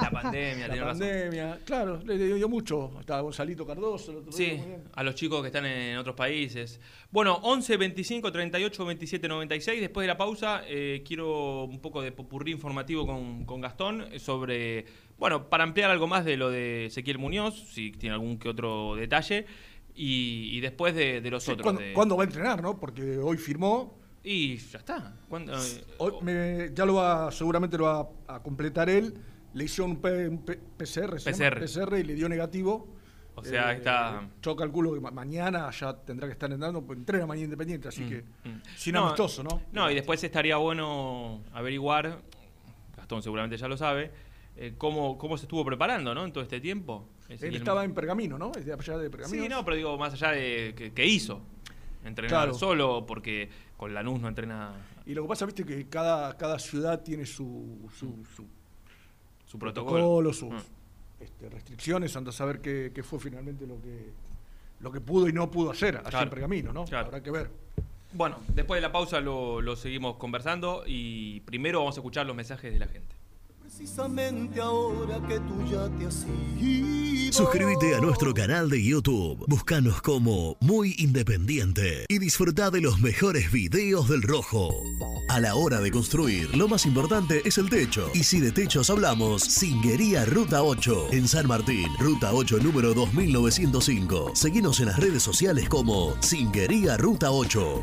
La 0.00 0.10
pandemia, 0.10 0.68
la 0.68 0.74
razón. 0.74 0.86
pandemia. 0.98 1.58
Claro, 1.64 2.00
le 2.04 2.16
le 2.16 2.34
dio 2.34 2.48
mucho. 2.48 2.92
Estaba 2.98 3.20
Gonzalito 3.20 3.66
Cardoso. 3.66 4.10
el 4.12 4.16
otro 4.18 4.30
día, 4.32 4.36
Sí, 4.50 4.56
muy 4.56 4.66
bien. 4.66 4.84
a 4.94 5.02
los 5.04 5.14
chicos 5.14 5.42
que 5.42 5.48
están 5.48 5.66
en 5.66 5.98
otros 5.98 6.16
países. 6.16 6.80
Bueno, 7.10 7.34
11 7.42 7.76
25 7.76 8.32
38 8.32 8.84
27 8.86 9.28
96. 9.28 9.80
Después 9.80 10.02
de 10.04 10.08
la 10.08 10.16
pausa, 10.16 10.62
eh, 10.66 11.02
quiero 11.06 11.64
un 11.64 11.78
poco 11.80 12.00
de 12.00 12.10
popurrí 12.10 12.52
informativo 12.52 13.06
con, 13.06 13.44
con 13.44 13.60
Gastón 13.60 14.06
eh, 14.12 14.18
sobre. 14.18 14.86
Bueno, 15.18 15.48
para 15.48 15.64
ampliar 15.64 15.90
algo 15.90 16.06
más 16.06 16.24
de 16.24 16.36
lo 16.36 16.50
de 16.50 16.86
Ezequiel 16.86 17.18
Muñoz, 17.18 17.54
si 17.72 17.92
tiene 17.92 18.14
algún 18.14 18.38
que 18.38 18.48
otro 18.48 18.94
detalle. 18.96 19.46
Y, 19.96 20.50
y 20.52 20.60
después 20.60 20.94
de, 20.94 21.20
de 21.20 21.30
los 21.30 21.44
Sí, 21.44 21.52
otros. 21.52 21.62
¿cuándo, 21.64 21.80
de- 21.82 21.92
cuándo 21.92 22.16
va 22.16 22.24
a 22.24 22.26
entrenar, 22.26 22.60
no? 22.62 22.78
Porque 22.80 23.16
hoy 23.18 23.36
firmó. 23.36 23.96
Y 24.24 24.56
ya 24.56 24.78
está. 24.78 25.14
Eh, 25.30 25.84
Hoy 25.98 26.12
me- 26.22 26.70
ya 26.74 26.84
lo 26.86 26.94
va, 26.94 27.30
seguramente 27.30 27.76
lo 27.78 27.84
va 27.84 28.08
a 28.34 28.42
completar 28.42 28.88
él. 28.90 29.14
Le 29.52 29.64
hicieron 29.64 29.92
un, 29.92 29.96
P- 30.00 30.28
un 30.28 30.38
P- 30.44 30.58
PCR, 30.76 31.20
se 31.20 31.30
PCR. 31.30 31.60
PCR 31.60 31.98
y 32.00 32.02
le 32.02 32.14
dio 32.14 32.28
negativo. 32.28 32.88
Eh, 32.88 33.30
O 33.36 33.44
sea, 33.44 33.72
está- 33.72 34.28
Yo 34.42 34.56
calculo 34.56 34.94
que 34.94 35.00
ma- 35.00 35.10
mañana 35.12 35.70
ya 35.70 35.94
tendrá 35.94 36.26
que 36.26 36.32
estar 36.32 36.50
entrenando, 36.50 36.82
pues 36.82 36.98
entrena 36.98 37.26
mañana 37.26 37.44
independiente, 37.44 37.86
así 37.88 38.02
Mm, 38.02 38.08
que 38.08 38.22
mm. 38.48 38.62
sin 38.76 38.94
No, 38.94 39.04
amistoso, 39.06 39.42
¿no? 39.44 39.60
No, 39.72 39.90
y 39.90 39.94
después 39.94 40.22
estaría 40.24 40.56
bueno 40.56 41.42
averiguar, 41.52 42.20
Gastón 42.96 43.22
seguramente 43.22 43.56
ya 43.56 43.68
lo 43.68 43.76
sabe, 43.76 44.10
eh, 44.56 44.74
cómo, 44.78 45.18
cómo 45.18 45.36
se 45.36 45.44
estuvo 45.44 45.64
preparando, 45.64 46.14
¿no? 46.14 46.24
En 46.24 46.32
todo 46.32 46.42
este 46.42 46.60
tiempo. 46.60 47.08
Él 47.28 47.56
estaba 47.56 47.84
en 47.84 47.94
Pergamino, 47.94 48.38
¿no? 48.38 48.52
Es 48.56 48.64
de 48.66 48.72
allá 48.72 48.98
de 48.98 49.10
Pergamino. 49.10 49.42
Sí, 49.42 49.48
no, 49.48 49.64
pero 49.64 49.76
digo, 49.76 49.96
más 49.98 50.12
allá 50.12 50.30
de 50.32 50.74
que, 50.76 50.92
que 50.92 51.06
hizo. 51.06 51.40
Entrenar 52.04 52.28
Claro. 52.30 52.54
solo, 52.54 53.06
porque 53.06 53.48
con 53.78 53.94
Lanús 53.94 54.20
no 54.20 54.28
entrena 54.28 54.74
Y 55.06 55.14
lo 55.14 55.22
que 55.22 55.28
pasa, 55.28 55.46
viste, 55.46 55.64
que 55.64 55.88
cada, 55.88 56.36
cada 56.36 56.58
ciudad 56.58 57.02
tiene 57.02 57.24
su, 57.24 57.88
su, 57.98 58.24
su 58.36 58.46
su 59.46 59.58
protocolo. 59.58 59.94
protocolo, 59.94 60.32
sus 60.32 60.50
Mm. 60.50 61.22
este, 61.22 61.48
restricciones, 61.48 62.14
anda 62.16 62.30
a 62.30 62.32
saber 62.32 62.60
qué, 62.60 62.90
qué 62.94 63.02
fue 63.02 63.18
finalmente 63.20 63.66
lo 63.66 63.80
que, 63.80 64.10
lo 64.80 64.90
que 64.92 65.00
pudo 65.00 65.28
y 65.28 65.32
no 65.32 65.50
pudo 65.50 65.70
hacer 65.70 65.96
allá 65.96 66.10
Claro. 66.10 66.24
en 66.24 66.30
Pergamino, 66.30 66.72
¿no? 66.72 66.84
Claro. 66.84 67.06
Habrá 67.06 67.22
que 67.22 67.30
ver. 67.30 67.50
Bueno, 68.12 68.38
después 68.48 68.78
de 68.78 68.82
la 68.82 68.92
pausa 68.92 69.20
lo, 69.20 69.60
lo 69.62 69.74
seguimos 69.76 70.16
conversando 70.16 70.84
y 70.86 71.40
primero 71.40 71.78
vamos 71.80 71.96
a 71.96 72.00
escuchar 72.00 72.26
los 72.26 72.36
mensajes 72.36 72.72
de 72.72 72.78
la 72.78 72.86
gente. 72.86 73.13
Precisamente 73.76 74.60
ahora 74.60 75.20
que 75.26 75.40
tú 75.40 75.64
ya 75.68 75.88
te 75.98 76.06
has. 76.06 76.24
Suscríbete 77.34 77.96
a 77.96 78.00
nuestro 78.00 78.32
canal 78.32 78.70
de 78.70 78.80
YouTube. 78.80 79.44
Búscanos 79.48 80.00
como 80.00 80.56
Muy 80.60 80.94
Independiente 80.98 82.06
y 82.08 82.20
disfruta 82.20 82.70
de 82.70 82.80
los 82.80 83.00
mejores 83.00 83.50
videos 83.50 84.08
del 84.08 84.22
Rojo. 84.22 84.72
A 85.28 85.40
la 85.40 85.56
hora 85.56 85.80
de 85.80 85.90
construir, 85.90 86.56
lo 86.56 86.68
más 86.68 86.86
importante 86.86 87.42
es 87.44 87.58
el 87.58 87.68
techo. 87.68 88.08
Y 88.14 88.22
si 88.22 88.38
de 88.38 88.52
techos 88.52 88.90
hablamos, 88.90 89.42
Singuería 89.42 90.24
Ruta 90.24 90.62
8 90.62 91.08
en 91.10 91.26
San 91.26 91.48
Martín, 91.48 91.88
Ruta 91.98 92.32
8 92.32 92.58
número 92.62 92.94
2905. 92.94 94.36
Seguinos 94.36 94.78
en 94.78 94.86
las 94.86 95.00
redes 95.00 95.24
sociales 95.24 95.68
como 95.68 96.14
Singuería 96.22 96.96
Ruta 96.96 97.32
8. 97.32 97.82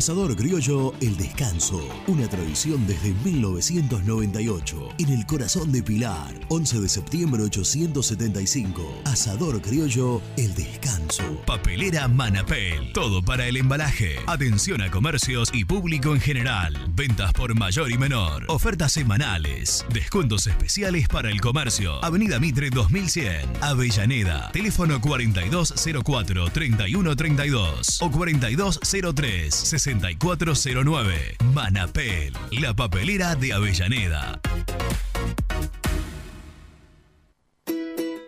Asador 0.00 0.34
Criollo 0.34 0.94
El 1.02 1.14
Descanso, 1.18 1.86
una 2.06 2.26
tradición 2.26 2.86
desde 2.86 3.12
1998, 3.22 4.88
en 4.98 5.10
el 5.10 5.26
corazón 5.26 5.70
de 5.72 5.82
Pilar, 5.82 6.32
11 6.48 6.80
de 6.80 6.88
septiembre 6.88 7.42
875. 7.42 9.02
Asador 9.04 9.60
Criollo 9.60 10.22
El 10.38 10.54
Descanso. 10.54 11.42
Papelera 11.44 12.08
Manapel, 12.08 12.94
todo 12.94 13.22
para 13.22 13.46
el 13.46 13.58
embalaje. 13.58 14.16
Atención 14.26 14.80
a 14.80 14.90
comercios 14.90 15.50
y 15.52 15.66
público 15.66 16.14
en 16.14 16.22
general. 16.22 16.78
Ventas 16.94 17.34
por 17.34 17.54
mayor 17.54 17.92
y 17.92 17.98
menor. 17.98 18.46
Ofertas 18.48 18.92
semanales. 18.92 19.84
Descuentos 19.92 20.46
especiales 20.46 21.08
para 21.08 21.30
el 21.30 21.42
comercio. 21.42 22.02
Avenida 22.02 22.40
Mitre 22.40 22.70
2100, 22.70 23.50
Avellaneda. 23.60 24.50
Teléfono 24.50 24.98
4204-3132 24.98 27.98
o 28.00 28.10
4203 28.10 29.89
6409. 29.98 31.36
Manapel, 31.52 32.32
la 32.52 32.72
papelera 32.74 33.34
de 33.34 33.52
Avellaneda. 33.52 34.40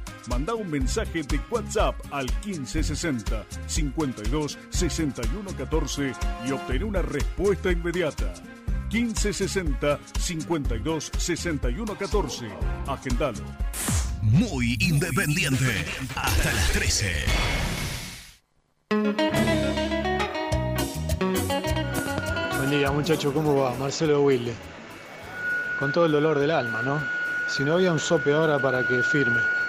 Manda 0.27 0.53
un 0.53 0.69
mensaje 0.69 1.23
de 1.23 1.39
WhatsApp 1.49 1.95
al 2.11 2.25
1560 2.45 3.45
52 3.65 4.57
61 4.69 5.51
14 5.57 6.13
y 6.47 6.51
obtén 6.51 6.83
una 6.83 7.01
respuesta 7.01 7.71
inmediata. 7.71 8.33
1560 8.91 9.99
52 10.19 11.11
61 11.17 11.95
14. 11.95 12.49
Agendalo. 12.87 13.43
Muy 14.21 14.77
independiente. 14.79 15.85
Hasta 16.15 16.53
las 16.53 16.71
13. 16.71 17.25
Buen 22.57 22.69
día, 22.69 22.91
muchacho, 22.91 23.33
¿cómo 23.33 23.55
va? 23.55 23.73
Marcelo 23.75 24.21
Wilde. 24.21 24.53
Con 25.79 25.91
todo 25.91 26.05
el 26.05 26.11
dolor 26.11 26.37
del 26.37 26.51
alma, 26.51 26.83
¿no? 26.83 27.01
Si 27.47 27.63
no 27.63 27.73
había 27.73 27.91
un 27.91 27.99
sope 27.99 28.31
ahora 28.33 28.59
para 28.59 28.87
que 28.87 29.01
firme. 29.01 29.60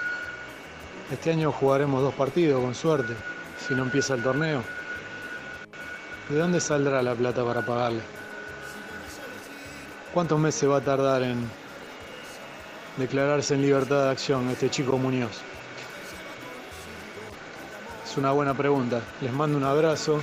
Este 1.13 1.31
año 1.31 1.53
jugaremos 1.53 2.01
dos 2.01 2.15
partidos, 2.15 2.63
con 2.63 2.75
suerte, 2.75 3.15
si 3.59 3.75
no 3.75 3.83
empieza 3.83 4.15
el 4.15 4.23
torneo. 4.23 4.63
¿De 6.31 6.39
dónde 6.39 6.59
saldrá 6.59 7.03
la 7.03 7.15
plata 7.15 7.45
para 7.45 7.61
pagarle? 7.61 8.01
¿Cuántos 10.15 10.41
meses 10.41 10.71
va 10.71 10.79
a 10.79 10.81
tardar 10.81 11.23
en 11.23 11.47
declararse 12.97 13.53
en 13.53 13.61
libertad 13.61 14.05
de 14.05 14.11
acción 14.11 14.49
este 14.49 14.71
chico 14.71 14.97
Muñoz? 14.97 15.43
Es 18.07 18.17
una 18.17 18.33
buena 18.33 18.55
pregunta. 18.55 19.03
Les 19.21 19.35
mando 19.35 19.59
un 19.59 19.65
abrazo. 19.65 20.19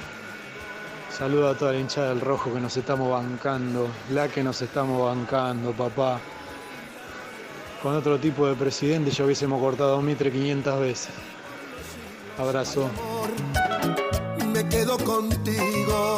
Saludo 1.16 1.50
a 1.50 1.56
toda 1.56 1.74
la 1.74 1.78
hinchada 1.78 2.10
del 2.10 2.22
rojo 2.22 2.52
que 2.52 2.60
nos 2.60 2.76
estamos 2.76 3.12
bancando. 3.12 3.88
La 4.10 4.28
que 4.28 4.42
nos 4.42 4.60
estamos 4.64 5.06
bancando, 5.06 5.72
papá. 5.72 6.20
Con 7.82 7.96
otro 7.96 8.20
tipo 8.20 8.46
de 8.46 8.56
presidente 8.56 9.10
ya 9.10 9.24
hubiésemos 9.24 9.62
cortado 9.62 10.02
Mitre 10.02 10.32
500 10.32 10.80
veces. 10.82 11.14
Abrazo. 12.38 12.90
Me 14.52 14.68
quedo 14.68 14.98
contigo. 14.98 16.18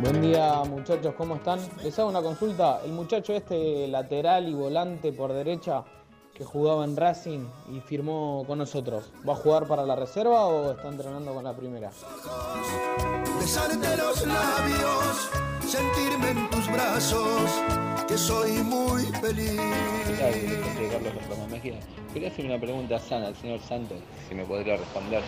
Buen 0.00 0.20
día 0.20 0.62
muchachos, 0.64 1.14
¿cómo 1.16 1.36
están? 1.36 1.60
Les 1.84 1.96
hago 1.98 2.08
una 2.08 2.22
consulta. 2.22 2.80
El 2.84 2.92
muchacho 2.92 3.32
este 3.32 3.86
lateral 3.86 4.48
y 4.48 4.54
volante 4.54 5.12
por 5.12 5.32
derecha 5.32 5.84
que 6.34 6.44
jugaba 6.44 6.84
en 6.84 6.96
Racing 6.96 7.44
y 7.72 7.80
firmó 7.80 8.44
con 8.46 8.58
nosotros, 8.58 9.10
¿va 9.28 9.32
a 9.32 9.36
jugar 9.36 9.66
para 9.66 9.84
la 9.84 9.96
reserva 9.96 10.46
o 10.46 10.70
está 10.70 10.88
entrenando 10.88 11.34
con 11.34 11.42
la 11.42 11.52
primera? 11.52 11.90
Besarte 13.40 13.96
los 13.96 14.24
labios, 14.24 15.30
sentirme 15.68 16.30
en 16.30 16.48
tus 16.48 16.66
brazos, 16.72 17.62
que 18.08 18.16
soy 18.16 18.52
muy 18.62 19.02
feliz. 19.20 19.60
Quería 22.14 22.28
hacer 22.28 22.46
una 22.46 22.58
pregunta 22.58 22.98
sana 22.98 23.26
al 23.26 23.36
señor 23.36 23.60
Santos, 23.60 23.98
si 24.26 24.34
me 24.34 24.44
podría 24.46 24.78
responder. 24.78 25.20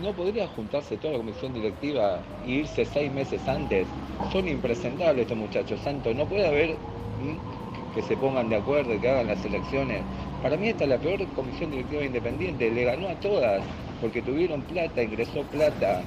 ¿No 0.00 0.12
podría 0.12 0.46
juntarse 0.46 0.96
toda 0.96 1.14
la 1.14 1.18
comisión 1.18 1.52
directiva 1.54 2.20
e 2.46 2.50
irse 2.50 2.84
seis 2.84 3.12
meses 3.12 3.40
antes? 3.48 3.84
Son 4.30 4.46
impresentables 4.46 5.22
estos 5.22 5.36
muchachos, 5.36 5.80
Santos. 5.80 6.14
No 6.14 6.24
puede 6.24 6.46
haber 6.46 6.70
mm, 6.74 7.94
que 7.96 8.02
se 8.02 8.16
pongan 8.16 8.48
de 8.48 8.56
acuerdo 8.56 8.94
y 8.94 9.00
que 9.00 9.10
hagan 9.10 9.26
las 9.26 9.44
elecciones. 9.44 10.02
Para 10.40 10.56
mí 10.56 10.68
esta 10.68 10.84
es 10.84 10.90
la 10.90 10.98
peor 10.98 11.26
comisión 11.34 11.72
directiva 11.72 12.04
independiente. 12.04 12.70
Le 12.70 12.84
ganó 12.84 13.08
a 13.08 13.14
todas 13.16 13.60
porque 14.00 14.22
tuvieron 14.22 14.62
plata, 14.62 15.02
ingresó 15.02 15.42
plata 15.50 16.02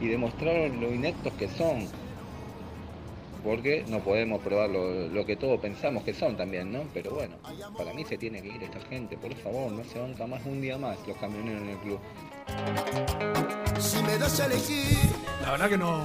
y 0.00 0.08
demostraron 0.08 0.80
lo 0.80 0.92
ineptos 0.92 1.32
que 1.34 1.46
son. 1.46 2.01
Porque 3.42 3.84
no 3.88 3.98
podemos 4.00 4.40
probar 4.40 4.70
lo, 4.70 5.08
lo 5.08 5.26
que 5.26 5.34
todos 5.36 5.60
pensamos 5.60 6.04
que 6.04 6.14
son 6.14 6.36
también, 6.36 6.72
¿no? 6.72 6.84
Pero 6.94 7.10
bueno, 7.10 7.36
para 7.76 7.92
mí 7.92 8.04
se 8.04 8.16
tiene 8.16 8.40
que 8.40 8.48
ir 8.48 8.62
esta 8.62 8.80
gente, 8.82 9.16
por 9.18 9.34
favor, 9.34 9.72
no 9.72 9.82
se 9.84 9.98
banca 9.98 10.26
más 10.26 10.44
un 10.46 10.60
día 10.60 10.78
más 10.78 10.96
los 11.08 11.16
camioneros 11.16 11.62
en 11.62 11.68
el 11.70 11.78
club. 11.78 11.98
Si 13.80 14.02
me 14.02 14.16
das 14.18 14.38
a 14.40 14.46
elegir. 14.46 15.10
La 15.42 15.50
verdad 15.52 15.68
que 15.68 15.78
no, 15.78 16.04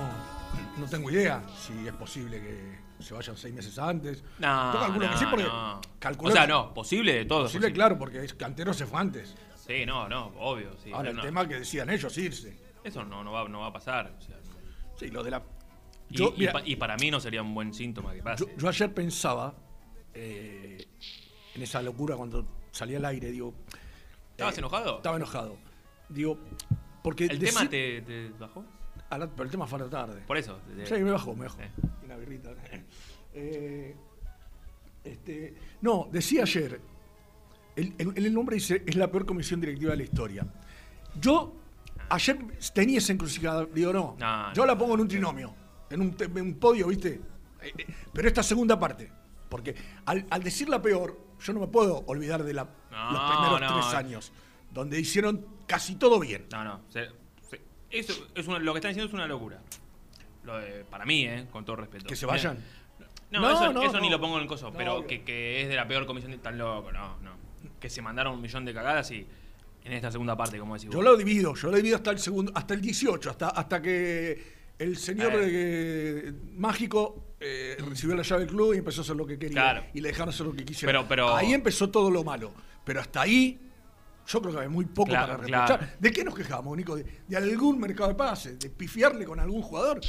no 0.77 0.85
tengo 0.89 1.11
idea 1.11 1.43
si 1.59 1.87
es 1.87 1.93
posible 1.93 2.39
que 2.41 3.03
se 3.03 3.13
vayan 3.13 3.37
seis 3.37 3.53
meses 3.53 3.77
antes. 3.77 4.23
No, 4.39 4.73
Yo 4.73 4.79
calculo 4.79 5.05
no, 5.05 5.11
que 5.11 5.17
sí 5.19 5.25
porque 5.29 5.43
no. 5.45 5.81
calculo 5.99 6.29
O 6.29 6.33
sea, 6.33 6.47
no, 6.47 6.73
posible 6.73 7.13
de 7.13 7.25
todo. 7.25 7.43
Posible, 7.43 7.71
claro, 7.71 7.97
porque 7.99 8.23
es 8.23 8.33
cantero 8.33 8.73
se 8.73 8.85
fue 8.87 8.99
antes. 8.99 9.35
Sí, 9.55 9.85
no, 9.85 10.07
no, 10.09 10.31
obvio. 10.39 10.71
Sí, 10.83 10.91
Ahora, 10.91 11.09
el 11.11 11.17
no. 11.17 11.21
tema 11.21 11.47
que 11.47 11.59
decían 11.59 11.89
ellos 11.89 12.17
irse. 12.17 12.57
Eso 12.83 13.03
no, 13.03 13.23
no, 13.23 13.31
va, 13.31 13.47
no 13.47 13.59
va 13.59 13.67
a 13.67 13.73
pasar. 13.73 14.11
o 14.17 14.21
sea. 14.21 14.35
Sí, 14.97 15.09
lo 15.11 15.21
de 15.23 15.31
la. 15.31 15.43
Y, 16.09 16.15
Yo, 16.17 16.33
y 16.35 16.39
mira, 16.39 16.53
pa- 16.53 16.61
y 16.65 16.75
para 16.75 16.95
mí 16.97 17.11
no 17.11 17.19
sería 17.19 17.41
un 17.41 17.53
buen 17.53 17.73
síntoma 17.73 18.13
que 18.13 18.21
pase. 18.23 18.45
Yo, 18.45 18.55
yo 18.57 18.69
ayer 18.69 18.93
pensaba 18.93 19.53
eh, 20.13 20.85
en 21.55 21.61
esa 21.61 21.81
locura 21.81 22.15
cuando 22.15 22.47
salí 22.71 22.95
al 22.95 23.05
aire, 23.05 23.31
digo. 23.31 23.53
¿Estabas 24.31 24.55
eh, 24.55 24.59
enojado? 24.59 24.97
Estaba 24.97 25.17
enojado. 25.17 25.57
Digo, 26.09 26.37
porque. 27.03 27.25
¿El 27.25 27.39
tema 27.39 27.67
te, 27.69 28.01
te 28.01 28.29
bajó? 28.39 28.63
a 29.09 29.17
la- 29.17 29.29
pero 29.29 29.43
el 29.43 29.49
tema 29.51 29.65
fue 29.67 29.79
a 29.79 29.83
la 29.83 29.89
tarde. 29.89 30.21
Por 30.27 30.37
eso. 30.37 30.59
de- 30.75 30.85
Sí, 30.85 30.93
me 30.95 31.11
bajó, 31.11 31.33
me 31.35 31.45
bajó. 31.45 31.59
Y 32.01 32.05
Una 32.05 32.15
birrita. 32.17 32.51
Eh, 33.39 33.95
este, 35.03 35.53
no, 35.81 36.09
decía 36.11 36.41
ayer, 36.41 36.81
el, 37.75 37.93
el- 37.99 38.25
el 38.25 38.33
nombre 38.33 38.55
dice, 38.55 38.83
es 38.85 38.95
la 38.95 39.11
peor 39.11 39.25
comisión 39.27 39.61
directiva 39.61 39.91
de 39.91 39.97
la 39.97 40.03
historia. 40.03 40.47
Yo 41.21 41.53
ayer 42.09 42.37
tenía 42.73 42.97
esa 42.97 43.13
encrucijada, 43.13 43.65
digo, 43.65 43.93
no, 43.93 44.15
No, 44.19 44.53
yo 44.53 44.63
no. 44.63 44.65
la 44.65 44.77
pongo 44.77 44.95
en 44.95 45.01
un 45.01 45.07
trinomio, 45.07 45.53
en 45.89 46.01
un, 46.01 46.13
te- 46.15 46.25
en 46.25 46.41
un 46.41 46.53
podio, 46.55 46.87
¿viste? 46.87 47.21
Eh, 47.61 47.73
eh, 47.77 47.85
Pero 48.13 48.27
esta 48.27 48.43
segunda 48.43 48.79
parte, 48.79 49.11
porque 49.49 49.75
al, 50.05 50.25
al 50.29 50.43
decir 50.43 50.69
la 50.69 50.81
peor, 50.81 51.17
yo 51.39 51.53
no 51.53 51.59
me 51.59 51.67
puedo 51.67 52.03
olvidar 52.07 52.43
de 52.43 52.53
la- 52.53 52.67
No, 52.91 53.11
los 53.11 53.21
primeros 53.31 53.61
no. 53.61 53.73
tres 53.79 53.93
años, 53.93 54.31
donde 54.71 54.99
hicieron 54.99 55.45
casi 55.65 55.95
todo 55.95 56.19
bien. 56.19 56.45
No, 56.51 56.63
no. 56.63 56.81
se- 56.89 57.09
se- 57.49 57.61
eso 57.89 58.13
es 58.35 58.47
una- 58.47 58.59
lo 58.59 58.73
que 58.73 58.79
están 58.79 58.89
diciendo 58.89 59.07
es 59.07 59.13
una 59.13 59.27
locura. 59.27 59.59
Lo 60.43 60.57
de- 60.57 60.83
para 60.85 61.05
mí, 61.05 61.25
¿eh? 61.25 61.47
Con 61.51 61.65
todo 61.65 61.75
respeto. 61.77 62.05
Que 62.07 62.15
se 62.15 62.25
vayan. 62.25 62.57
No, 63.29 63.41
No, 63.41 63.83
eso, 63.83 63.99
ni 63.99 64.09
lo 64.09 64.21
pongo 64.21 64.37
en 64.37 64.43
el 64.43 64.47
coso, 64.47 64.71
pero 64.71 65.05
que 65.05 65.61
es 65.61 65.67
de 65.67 65.75
la 65.75 65.85
peor 65.87 66.05
comisión. 66.05 66.31
de- 66.31 66.37
Tan 66.37 66.57
loco, 66.57 66.91
no, 66.91 67.17
no. 67.21 67.31
Que 67.79 67.89
se 67.89 68.01
mandaron 68.01 68.35
un 68.35 68.41
millón 68.41 68.63
de 68.63 68.73
cagadas 68.73 69.11
y 69.11 69.27
en 69.83 69.91
esta 69.93 70.09
segunda 70.11 70.37
parte, 70.37 70.57
como 70.57 70.75
decís 70.75 70.89
Yo 70.89 70.97
vos. 70.97 71.03
lo 71.05 71.17
divido, 71.17 71.53
yo 71.55 71.69
lo 71.69 71.75
divido 71.75 71.97
hasta 71.97 72.11
el 72.11 72.19
segundo, 72.19 72.51
hasta 72.55 72.73
el 72.73 72.81
18, 72.81 73.29
hasta, 73.29 73.49
hasta 73.49 73.81
que 73.81 74.56
el 74.79 74.97
señor 74.97 75.33
Eh. 75.35 76.33
mágico 76.55 77.23
eh, 77.39 77.77
recibió 77.87 78.15
la 78.15 78.23
llave 78.23 78.45
del 78.45 78.49
club 78.53 78.73
y 78.73 78.77
empezó 78.77 79.01
a 79.01 79.03
hacer 79.03 79.15
lo 79.15 79.25
que 79.25 79.37
quería. 79.37 79.61
Claro. 79.61 79.83
Y 79.93 80.01
le 80.01 80.09
dejaron 80.09 80.29
hacer 80.29 80.45
lo 80.45 80.53
que 80.53 80.65
quisiera. 80.65 80.91
Pero- 80.91 81.07
pero- 81.07 81.35
Ahí 81.35 81.53
empezó 81.53 81.89
todo 81.89 82.09
lo 82.09 82.23
malo. 82.23 82.51
Pero 82.83 82.99
hasta 82.99 83.21
ahí, 83.21 83.59
yo 84.27 84.41
creo 84.41 84.53
que 84.55 84.59
hay 84.61 84.67
muy 84.69 84.85
poco 84.85 85.09
Claro, 85.09 85.33
para 85.33 85.37
reprochar. 85.43 85.77
claro. 85.79 85.93
¿De 85.99 86.11
qué 86.11 86.23
nos 86.23 86.33
quejamos, 86.35 86.75
Nico? 86.75 86.95
¿De, 86.95 87.05
de 87.27 87.37
algún 87.37 87.79
mercado 87.79 88.09
de 88.09 88.15
pases? 88.15 88.57
¿De 88.59 88.69
pifiarle 88.71 89.23
con 89.25 89.39
algún 89.39 89.61
jugador? 89.61 90.01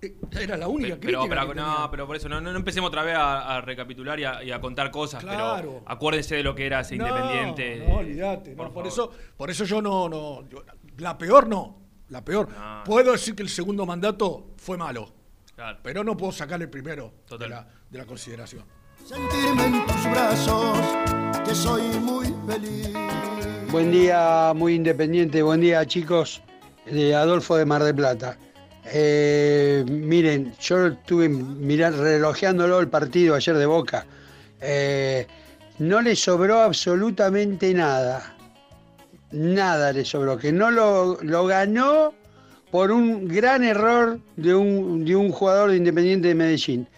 Eh, 0.00 0.14
Era 0.40 0.56
la 0.56 0.68
única 0.68 0.96
Pero, 0.96 1.20
crítica. 1.20 1.28
pero, 1.28 1.48
que 1.52 1.54
no, 1.60 1.72
tenía. 1.74 1.90
pero 1.90 2.06
por 2.06 2.16
eso, 2.16 2.28
no, 2.30 2.40
no, 2.40 2.56
empecemos 2.56 2.88
otra 2.88 3.02
vez 3.02 3.14
a, 3.16 3.56
a 3.56 3.60
recapitular 3.60 4.18
y 4.18 4.24
a, 4.24 4.42
y 4.42 4.50
a 4.50 4.58
contar 4.60 4.90
cosas, 4.90 5.22
Claro. 5.22 5.56
pero 5.56 5.82
acuérdense 5.86 6.36
de 6.36 6.42
lo 6.42 6.54
que 6.54 6.64
era 6.64 6.80
ese 6.80 6.96
No, 6.96 7.06
independiente. 7.06 7.84
No, 7.86 7.96
olvídate. 7.96 8.52
por 8.56 8.86
eso, 8.86 9.12
por 9.36 9.50
eso 9.50 9.64
yo 9.66 9.82
no. 9.82 10.08
no 10.08 10.48
yo- 10.48 10.64
la 10.96 11.18
peor 11.18 11.46
no. 11.46 11.83
La 12.10 12.24
peor. 12.24 12.48
No. 12.50 12.84
Puedo 12.84 13.12
decir 13.12 13.34
que 13.34 13.42
el 13.42 13.48
segundo 13.48 13.86
mandato 13.86 14.48
fue 14.56 14.76
malo. 14.76 15.12
Claro. 15.54 15.78
Pero 15.82 16.04
no 16.04 16.16
puedo 16.16 16.32
sacar 16.32 16.60
el 16.60 16.68
primero 16.68 17.12
de 17.38 17.48
la, 17.48 17.66
de 17.90 17.98
la 17.98 18.04
consideración. 18.04 18.64
Sentirme 19.04 19.66
en 19.66 19.86
tus 19.86 20.10
brazos, 20.10 20.78
que 21.44 21.54
soy 21.54 21.82
muy 22.00 22.34
feliz. 22.46 22.90
Buen 23.70 23.90
día, 23.90 24.52
muy 24.54 24.74
independiente. 24.74 25.42
Buen 25.42 25.60
día, 25.60 25.84
chicos. 25.86 26.42
De 26.86 27.14
Adolfo 27.14 27.56
de 27.56 27.64
Mar 27.64 27.82
del 27.82 27.94
Plata. 27.94 28.36
Eh, 28.86 29.84
miren, 29.88 30.54
yo 30.60 30.88
estuve 30.88 31.28
mirando, 31.28 32.02
relojeándolo 32.02 32.80
el 32.80 32.88
partido 32.88 33.34
ayer 33.34 33.56
de 33.56 33.66
Boca. 33.66 34.06
Eh, 34.60 35.26
no 35.78 36.00
le 36.02 36.14
sobró 36.14 36.60
absolutamente 36.60 37.72
nada. 37.72 38.33
Nada 39.34 39.92
le 39.92 40.04
sobró. 40.04 40.38
Que 40.38 40.52
no 40.52 40.70
lo, 40.70 41.18
lo 41.22 41.44
ganó 41.46 42.14
por 42.70 42.92
un 42.92 43.26
gran 43.26 43.64
error 43.64 44.20
de 44.36 44.54
un, 44.54 45.04
de 45.04 45.16
un 45.16 45.30
jugador 45.32 45.70
de 45.70 45.76
Independiente 45.76 46.28
de 46.28 46.34
Medellín. 46.36 46.88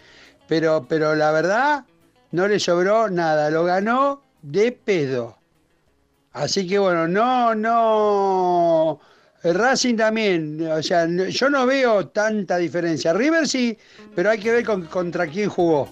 Pero, 0.47 0.85
pero 0.87 1.15
la 1.15 1.31
verdad, 1.31 1.85
no 2.31 2.47
le 2.47 2.59
sobró 2.59 3.09
nada. 3.09 3.49
Lo 3.49 3.63
ganó 3.63 4.21
de 4.43 4.71
pedo. 4.71 5.37
Así 6.33 6.67
que 6.67 6.77
bueno, 6.77 7.07
no, 7.07 7.55
no. 7.55 8.99
Racing 9.43 9.95
también, 9.95 10.61
o 10.69 10.83
sea, 10.83 11.07
yo 11.07 11.49
no 11.49 11.65
veo 11.65 12.07
tanta 12.09 12.57
diferencia. 12.57 13.13
River 13.13 13.47
sí, 13.47 13.77
pero 14.15 14.29
hay 14.29 14.39
que 14.39 14.51
ver 14.51 14.65
con- 14.65 14.85
contra 14.85 15.25
quién 15.27 15.49
jugó. 15.49 15.89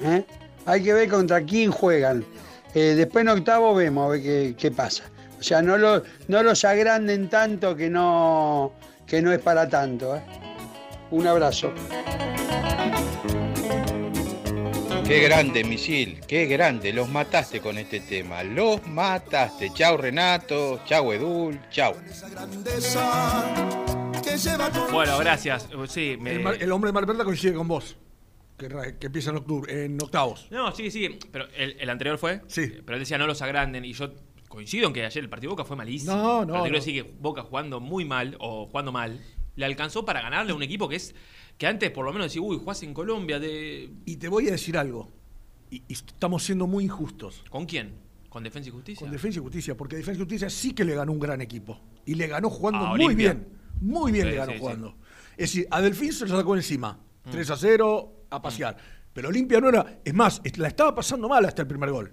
¿eh? 0.00 0.24
Hay 0.66 0.82
que 0.82 0.92
ver 0.92 1.08
contra 1.08 1.42
quién 1.42 1.70
juegan. 1.70 2.24
Eh, 2.74 2.94
después 2.96 3.22
en 3.22 3.28
octavo 3.28 3.74
vemos 3.74 4.06
a 4.06 4.08
ver 4.12 4.22
qué, 4.22 4.54
qué 4.58 4.70
pasa. 4.70 5.04
O 5.44 5.46
sea, 5.46 5.60
no, 5.60 5.76
lo, 5.76 6.02
no 6.28 6.42
los 6.42 6.64
agranden 6.64 7.28
tanto 7.28 7.76
que 7.76 7.90
no, 7.90 8.72
que 9.06 9.20
no 9.20 9.30
es 9.30 9.40
para 9.40 9.68
tanto. 9.68 10.16
¿eh? 10.16 10.22
Un 11.10 11.26
abrazo. 11.26 11.70
Qué 15.06 15.18
grande, 15.20 15.62
Misil, 15.64 16.20
qué 16.26 16.46
grande. 16.46 16.94
Los 16.94 17.10
mataste 17.10 17.60
con 17.60 17.76
este 17.76 18.00
tema. 18.00 18.42
Los 18.42 18.86
mataste. 18.86 19.70
Chau, 19.74 19.98
Renato. 19.98 20.80
Chau, 20.86 21.12
Edul. 21.12 21.60
Chau. 21.70 21.94
Bueno, 24.92 25.18
gracias. 25.18 25.68
Sí, 25.88 26.16
me- 26.18 26.32
El, 26.32 26.40
mar- 26.40 26.56
el 26.58 26.72
hombre 26.72 26.88
de 26.88 26.92
Mar 26.94 27.04
Plata 27.04 27.22
coincide 27.22 27.52
con 27.52 27.68
vos. 27.68 27.98
Que, 28.56 28.68
que 28.98 29.06
empieza 29.08 29.28
en, 29.28 29.36
octubre, 29.36 29.84
en 29.84 30.00
octavos. 30.02 30.46
No, 30.50 30.72
sí, 30.74 30.90
sí. 30.90 31.18
Pero 31.30 31.48
el, 31.54 31.76
el 31.78 31.90
anterior 31.90 32.16
fue. 32.16 32.40
Sí. 32.46 32.66
Pero 32.82 32.94
él 32.96 33.00
decía 33.00 33.18
no 33.18 33.26
los 33.26 33.42
agranden. 33.42 33.84
Y 33.84 33.92
yo 33.92 34.10
coincido 34.54 34.86
en 34.86 34.92
que 34.92 35.04
ayer 35.04 35.22
el 35.24 35.30
partido 35.30 35.50
de 35.50 35.52
Boca 35.54 35.64
fue 35.64 35.76
malísimo. 35.76 36.14
No, 36.14 36.40
no, 36.40 36.46
Pero 36.46 36.54
te 36.54 36.62
quiero 36.70 36.78
decir 36.78 37.02
que 37.04 37.14
Boca 37.20 37.42
jugando 37.42 37.80
muy 37.80 38.04
mal 38.04 38.36
o 38.40 38.66
jugando 38.66 38.92
mal 38.92 39.20
le 39.56 39.64
alcanzó 39.64 40.04
para 40.04 40.20
ganarle 40.20 40.52
a 40.52 40.54
un 40.54 40.62
equipo 40.62 40.88
que 40.88 40.96
es. 40.96 41.14
Que 41.58 41.66
antes 41.66 41.90
por 41.90 42.04
lo 42.04 42.12
menos 42.12 42.26
decía, 42.26 42.42
uy, 42.42 42.58
jugás 42.58 42.82
en 42.82 42.92
Colombia. 42.94 43.38
De... 43.38 43.90
Y 44.06 44.16
te 44.16 44.28
voy 44.28 44.48
a 44.48 44.52
decir 44.52 44.76
algo. 44.76 45.10
Y, 45.70 45.82
y 45.88 45.92
estamos 45.92 46.42
siendo 46.44 46.66
muy 46.66 46.84
injustos. 46.84 47.44
¿Con 47.50 47.66
quién? 47.66 47.92
¿Con 48.28 48.42
Defensa 48.42 48.68
y 48.68 48.72
Justicia? 48.72 49.00
Con 49.00 49.12
Defensa 49.12 49.38
y 49.38 49.42
Justicia, 49.42 49.76
porque 49.76 49.94
Defensa 49.94 50.18
y 50.18 50.22
Justicia 50.22 50.50
sí 50.50 50.72
que 50.72 50.84
le 50.84 50.94
ganó 50.96 51.12
un 51.12 51.20
gran 51.20 51.40
equipo. 51.40 51.80
Y 52.04 52.14
le 52.14 52.26
ganó 52.26 52.50
jugando 52.50 52.80
A 52.86 52.90
muy 52.96 53.04
Olimpia. 53.06 53.34
bien. 53.34 53.48
Muy 53.80 54.10
bien 54.10 54.24
Sí, 54.24 54.30
le 54.30 54.36
ganó 54.36 54.50
sí, 54.52 54.56
sí. 54.58 54.60
jugando. 54.60 54.94
Es 55.36 55.50
decir, 55.52 55.68
a 55.70 55.80
Delfín 55.80 56.12
se 56.12 56.26
lo 56.26 56.36
sacó 56.36 56.56
encima. 56.56 56.98
Mm. 57.24 57.30
3 57.30 57.50
a 57.50 57.56
0, 57.56 58.12
a 58.30 58.42
pasear. 58.42 58.76
Pero 59.12 59.28
Olimpia 59.28 59.60
no 59.60 59.68
era. 59.68 60.00
Es 60.04 60.12
más, 60.14 60.42
la 60.56 60.66
estaba 60.66 60.92
pasando 60.94 61.28
mal 61.28 61.44
hasta 61.44 61.62
el 61.62 61.68
primer 61.68 61.90
gol. 61.90 62.10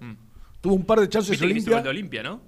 Tuvo 0.62 0.74
un 0.74 0.86
par 0.86 1.00
de 1.00 1.08
chances 1.10 1.38
que 1.38 1.44
Olimpia. 1.44 2.22
¿no? 2.22 2.40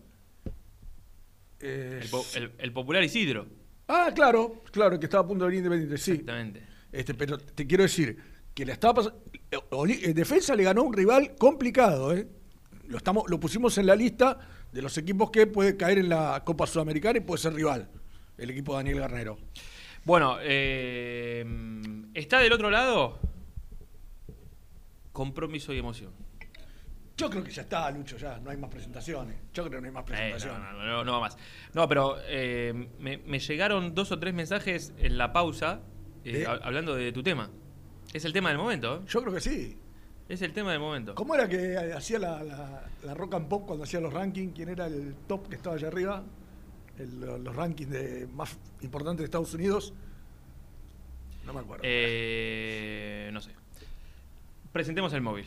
El, 1.61 2.09
po- 2.11 2.25
el- 2.37 2.53
el 2.59 2.73
popular 2.73 3.03
Isidro. 3.05 3.47
Ah, 3.89 4.11
claro, 4.15 4.63
claro, 4.73 4.99
que 4.99 5.05
estaba 5.07 5.25
a 5.25 5.27
punto 5.27 5.45
de 5.45 5.51
venir 5.51 5.65
independiente, 5.65 5.99
sí. 5.99 6.13
Exactamente. 6.13 6.63
Este, 6.93 7.13
pero 7.15 7.37
te 7.37 7.67
quiero 7.67 7.83
decir 7.83 8.17
que 8.55 8.65
le 8.65 8.73
estaba 8.73 8.95
pasando. 8.95 9.21
Defensa 10.15 10.55
le 10.55 10.63
ganó 10.65 10.81
a 10.83 10.85
un 10.85 10.93
rival 10.95 11.35
complicado, 11.37 12.15
¿eh? 12.15 12.27
Lo, 12.87 12.97
estamos, 12.99 13.25
lo 13.29 13.39
pusimos 13.41 13.77
en 13.79 13.87
la 13.87 13.97
lista 13.97 14.39
de 14.73 14.81
los 14.83 14.97
equipos 14.99 15.31
que 15.31 15.47
puede 15.47 15.77
caer 15.77 15.99
en 15.99 16.09
la 16.09 16.43
Copa 16.45 16.67
Sudamericana 16.67 17.19
y 17.19 17.21
puede 17.23 17.41
ser 17.43 17.53
rival. 17.55 17.91
El 18.39 18.51
equipo 18.51 18.73
de 18.73 18.79
Daniel 18.79 19.01
Garnero. 19.01 19.39
Bueno, 20.05 20.37
eh, 20.41 21.45
está 22.15 22.39
del 22.41 22.53
otro 22.53 22.71
lado. 22.71 23.19
Compromiso 25.13 25.73
y 25.73 25.79
emoción. 25.79 26.13
Yo 27.17 27.31
creo 27.31 27.45
que 27.45 27.51
ya 27.53 27.63
está, 27.63 27.89
Lucho, 27.93 28.17
ya 28.17 28.39
no 28.41 28.51
hay 28.51 28.57
más 28.57 28.71
presentaciones. 28.71 29.37
Yo 29.53 29.63
creo 29.65 29.77
que 29.79 29.81
no 29.83 29.87
hay 29.87 29.93
más 29.93 30.03
Eh, 30.03 30.07
presentaciones. 30.07 30.59
no, 30.61 30.73
no, 30.73 30.85
no, 30.85 31.05
no 31.05 31.13
va 31.13 31.21
más. 31.21 31.37
No, 31.73 31.89
pero 31.89 32.17
eh, 32.27 32.89
me, 32.99 33.19
me 33.19 33.39
llegaron 33.39 33.95
dos 33.95 34.11
o 34.11 34.19
tres 34.19 34.35
mensajes 34.35 34.93
en 34.99 35.17
la 35.17 35.33
pausa 35.33 35.81
eh, 36.25 36.45
hablando 36.63 36.95
de 36.97 37.13
tu 37.13 37.23
tema. 37.23 37.51
Es 38.13 38.25
el 38.25 38.33
tema 38.33 38.49
del 38.49 38.59
momento. 38.59 38.97
¿eh? 38.97 39.07
Yo 39.07 39.21
creo 39.23 39.33
que 39.35 39.41
sí. 39.41 39.79
Es 40.29 40.43
el 40.43 40.53
tema 40.53 40.73
del 40.73 40.81
momento. 40.81 41.15
¿Cómo 41.15 41.35
era 41.35 41.49
que 41.49 41.75
eh, 41.75 41.93
hacía 41.93 42.19
la, 42.19 42.43
la- 42.43 42.83
la 43.05 43.15
rock 43.15 43.35
and 43.35 43.47
pop 43.49 43.67
cuando 43.67 43.85
hacía 43.85 44.01
los 44.01 44.13
rankings? 44.13 44.53
¿Quién 44.55 44.71
era 44.71 44.87
el 44.87 45.15
top 45.29 45.49
que 45.49 45.57
estaba 45.57 45.77
allá 45.77 45.89
arriba? 45.89 46.25
El- 46.99 47.21
los 47.21 47.55
rankings 47.55 47.91
de 47.91 48.27
más 48.33 48.57
importantes 48.81 49.19
de 49.19 49.25
Estados 49.27 49.53
Unidos. 49.55 49.93
No 51.45 51.53
me 51.53 51.61
acuerdo. 51.61 51.83
Eh, 51.87 53.29
no 53.33 53.41
sé. 53.41 53.51
Presentemos 54.73 55.13
el 55.13 55.21
móvil. 55.21 55.47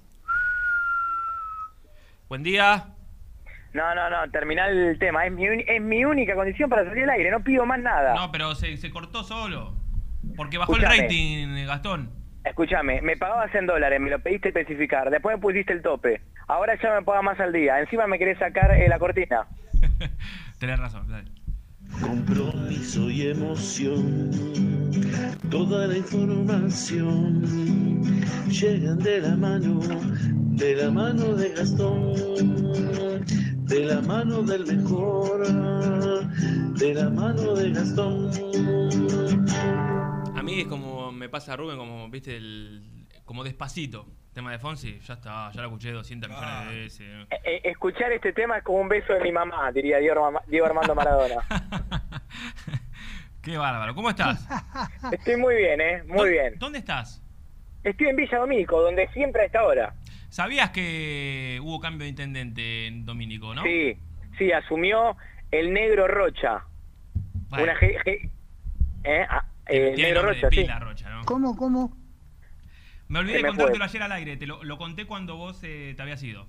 Buen 2.31 2.43
día. 2.43 2.85
No, 3.73 3.93
no, 3.93 4.09
no, 4.09 4.31
terminar 4.31 4.69
el 4.71 4.97
tema. 4.97 5.25
Es 5.25 5.33
mi, 5.33 5.49
uni- 5.49 5.65
es 5.67 5.81
mi 5.81 6.05
única 6.05 6.33
condición 6.33 6.69
para 6.69 6.85
salir 6.85 7.03
al 7.03 7.09
aire, 7.09 7.29
no 7.29 7.43
pido 7.43 7.65
más 7.65 7.77
nada. 7.81 8.15
No, 8.15 8.31
pero 8.31 8.55
se, 8.55 8.77
se 8.77 8.89
cortó 8.89 9.25
solo. 9.25 9.75
Porque 10.37 10.57
bajó 10.57 10.71
Escuchame. 10.71 10.95
el 10.95 11.01
rating, 11.01 11.65
Gastón. 11.67 12.09
Escúchame, 12.45 13.01
me 13.01 13.17
pagabas 13.17 13.53
en 13.53 13.65
dólares, 13.67 13.99
me 13.99 14.09
lo 14.09 14.19
pediste 14.19 14.47
especificar, 14.47 15.09
después 15.09 15.35
me 15.35 15.41
pusiste 15.41 15.73
el 15.73 15.81
tope. 15.81 16.21
Ahora 16.47 16.79
ya 16.81 16.93
me 16.95 17.01
paga 17.03 17.21
más 17.21 17.37
al 17.41 17.51
día. 17.51 17.81
Encima 17.81 18.07
me 18.07 18.17
querés 18.17 18.39
sacar 18.39 18.71
eh, 18.79 18.87
la 18.87 18.97
cortina. 18.97 19.47
Tenés 20.57 20.79
razón, 20.79 21.09
dale. 21.09 21.30
Compromiso 21.99 23.09
y 23.09 23.27
emoción, 23.27 24.31
toda 25.49 25.87
la 25.87 25.97
información 25.97 27.41
llegan 28.49 28.99
de 28.99 29.21
la 29.21 29.35
mano, 29.35 29.79
de 30.51 30.75
la 30.75 30.91
mano 30.91 31.35
de 31.35 31.49
Gastón, 31.49 32.13
de 33.65 33.85
la 33.85 34.01
mano 34.01 34.43
del 34.43 34.65
mejor, 34.65 35.47
de 36.77 36.93
la 36.93 37.09
mano 37.09 37.55
de 37.55 37.71
Gastón. 37.71 38.29
A 40.35 40.43
mí 40.43 40.61
es 40.61 40.67
como 40.67 41.11
me 41.11 41.29
pasa 41.29 41.53
a 41.53 41.57
Rubén, 41.57 41.77
como, 41.77 42.09
viste, 42.09 42.35
el, 42.35 43.07
como 43.25 43.43
despacito. 43.43 44.07
Tema 44.33 44.51
de 44.51 44.59
Fonsi, 44.59 44.97
ya 44.99 45.15
está, 45.15 45.51
ya 45.51 45.59
lo 45.61 45.67
escuché 45.67 45.91
200 45.91 46.29
millones 46.29 46.69
de 46.69 46.75
veces. 46.75 47.01
Eh, 47.29 47.39
eh, 47.43 47.61
escuchar 47.65 48.13
este 48.13 48.31
tema 48.31 48.57
es 48.59 48.63
como 48.63 48.79
un 48.79 48.87
beso 48.87 49.11
de 49.13 49.19
mi 49.21 49.31
mamá, 49.31 49.69
diría 49.73 49.97
Diego, 49.97 50.25
Arma- 50.25 50.41
Diego 50.47 50.65
Armando 50.67 50.95
Maradona. 50.95 51.35
Qué 53.41 53.57
bárbaro. 53.57 53.93
¿Cómo 53.93 54.09
estás? 54.09 54.47
Estoy 55.11 55.35
muy 55.35 55.55
bien, 55.55 55.81
¿eh? 55.81 56.03
Muy 56.07 56.29
bien. 56.29 56.53
¿Dónde 56.59 56.79
estás? 56.79 57.21
Estoy 57.83 58.07
en 58.07 58.15
Villa 58.15 58.37
Domínico, 58.37 58.79
donde 58.81 59.07
siempre 59.09 59.41
a 59.41 59.45
esta 59.45 59.63
hora. 59.65 59.95
¿Sabías 60.29 60.69
que 60.69 61.59
hubo 61.61 61.79
cambio 61.81 62.03
de 62.05 62.09
intendente 62.09 62.87
en 62.87 63.03
Domínico, 63.05 63.53
no? 63.53 63.63
Sí, 63.63 63.97
sí, 64.37 64.51
asumió 64.53 65.17
el 65.49 65.73
negro 65.73 66.07
Rocha. 66.07 66.63
Bueno. 67.49 67.65
Una 67.65 67.75
ge- 67.75 68.29
¿eh? 69.03 69.25
Ah, 69.29 69.43
eh, 69.65 69.89
el 69.95 70.01
negro 70.01 70.21
nombre 70.21 70.35
de 70.37 70.41
Rocha, 70.43 70.55
sí. 70.55 70.61
pila, 70.61 70.79
Rocha, 70.79 71.09
¿no? 71.09 71.25
¿Cómo, 71.25 71.57
cómo? 71.57 71.97
Me 73.11 73.19
olvidé 73.19 73.37
de 73.39 73.47
contártelo 73.47 73.77
fue. 73.77 73.85
ayer 73.85 74.03
al 74.03 74.11
aire, 74.13 74.37
te 74.37 74.47
lo, 74.47 74.63
lo 74.63 74.77
conté 74.77 75.05
cuando 75.05 75.35
vos 75.35 75.59
eh, 75.63 75.93
te 75.95 76.01
habías 76.01 76.23
ido. 76.23 76.47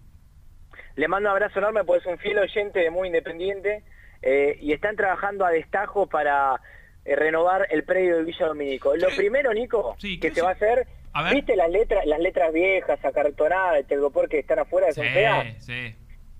Le 0.96 1.08
mando 1.08 1.28
un 1.28 1.32
abrazo 1.32 1.58
enorme 1.58 1.84
porque 1.84 2.00
es 2.00 2.06
un 2.06 2.18
fiel 2.18 2.38
oyente 2.38 2.80
de 2.80 2.90
Muy 2.90 3.08
Independiente 3.08 3.82
eh, 4.22 4.58
y 4.60 4.72
están 4.72 4.94
trabajando 4.96 5.44
a 5.44 5.50
destajo 5.50 6.06
para 6.08 6.60
eh, 7.04 7.16
renovar 7.16 7.66
el 7.70 7.84
predio 7.84 8.16
de 8.18 8.24
Villa 8.24 8.46
Domínico. 8.46 8.94
Lo 8.96 9.08
primero, 9.16 9.52
Nico, 9.52 9.96
que 10.00 10.30
se 10.32 10.40
va 10.42 10.50
a 10.50 10.52
hacer, 10.52 10.86
A 11.12 11.22
ver. 11.24 11.34
¿viste 11.34 11.56
las 11.56 11.68
letras 11.70 12.06
las 12.06 12.20
letras 12.20 12.52
viejas, 12.52 13.04
acartonadas, 13.04 13.74
de 13.76 13.84
telgopor 13.84 14.28
que 14.28 14.38
están 14.38 14.60
afuera 14.60 14.86
de 14.88 14.92
Sí, 14.94 15.56
sí. 15.58 15.94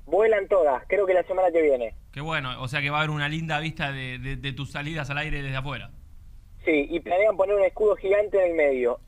Vuelan 0.07 0.47
todas, 0.49 0.85
creo 0.89 1.07
que 1.07 1.15
la 1.15 1.23
semana 1.25 1.51
que 1.51 1.63
viene. 1.63 1.95
Qué 2.13 2.21
bueno, 2.21 2.61
o 2.63 2.69
sea 2.69 2.81
que 2.81 2.91
va 2.91 2.99
a 2.99 3.01
haber 3.01 3.11
una 3.11 3.29
linda 3.29 3.59
vista 3.61 3.91
de, 3.93 4.19
de- 4.19 4.37
de 4.37 4.53
tus 4.53 4.71
salidas 4.73 5.09
al 5.11 5.19
aire 5.19 5.43
desde 5.43 5.57
afuera. 5.57 5.91
Sí, 6.65 6.87
y 6.91 7.01
planean 7.01 7.37
poner 7.37 7.57
un 7.57 7.65
escudo 7.65 7.97
gigante 7.97 8.39
en 8.45 8.51
el 8.53 8.57
medio. 8.57 9.01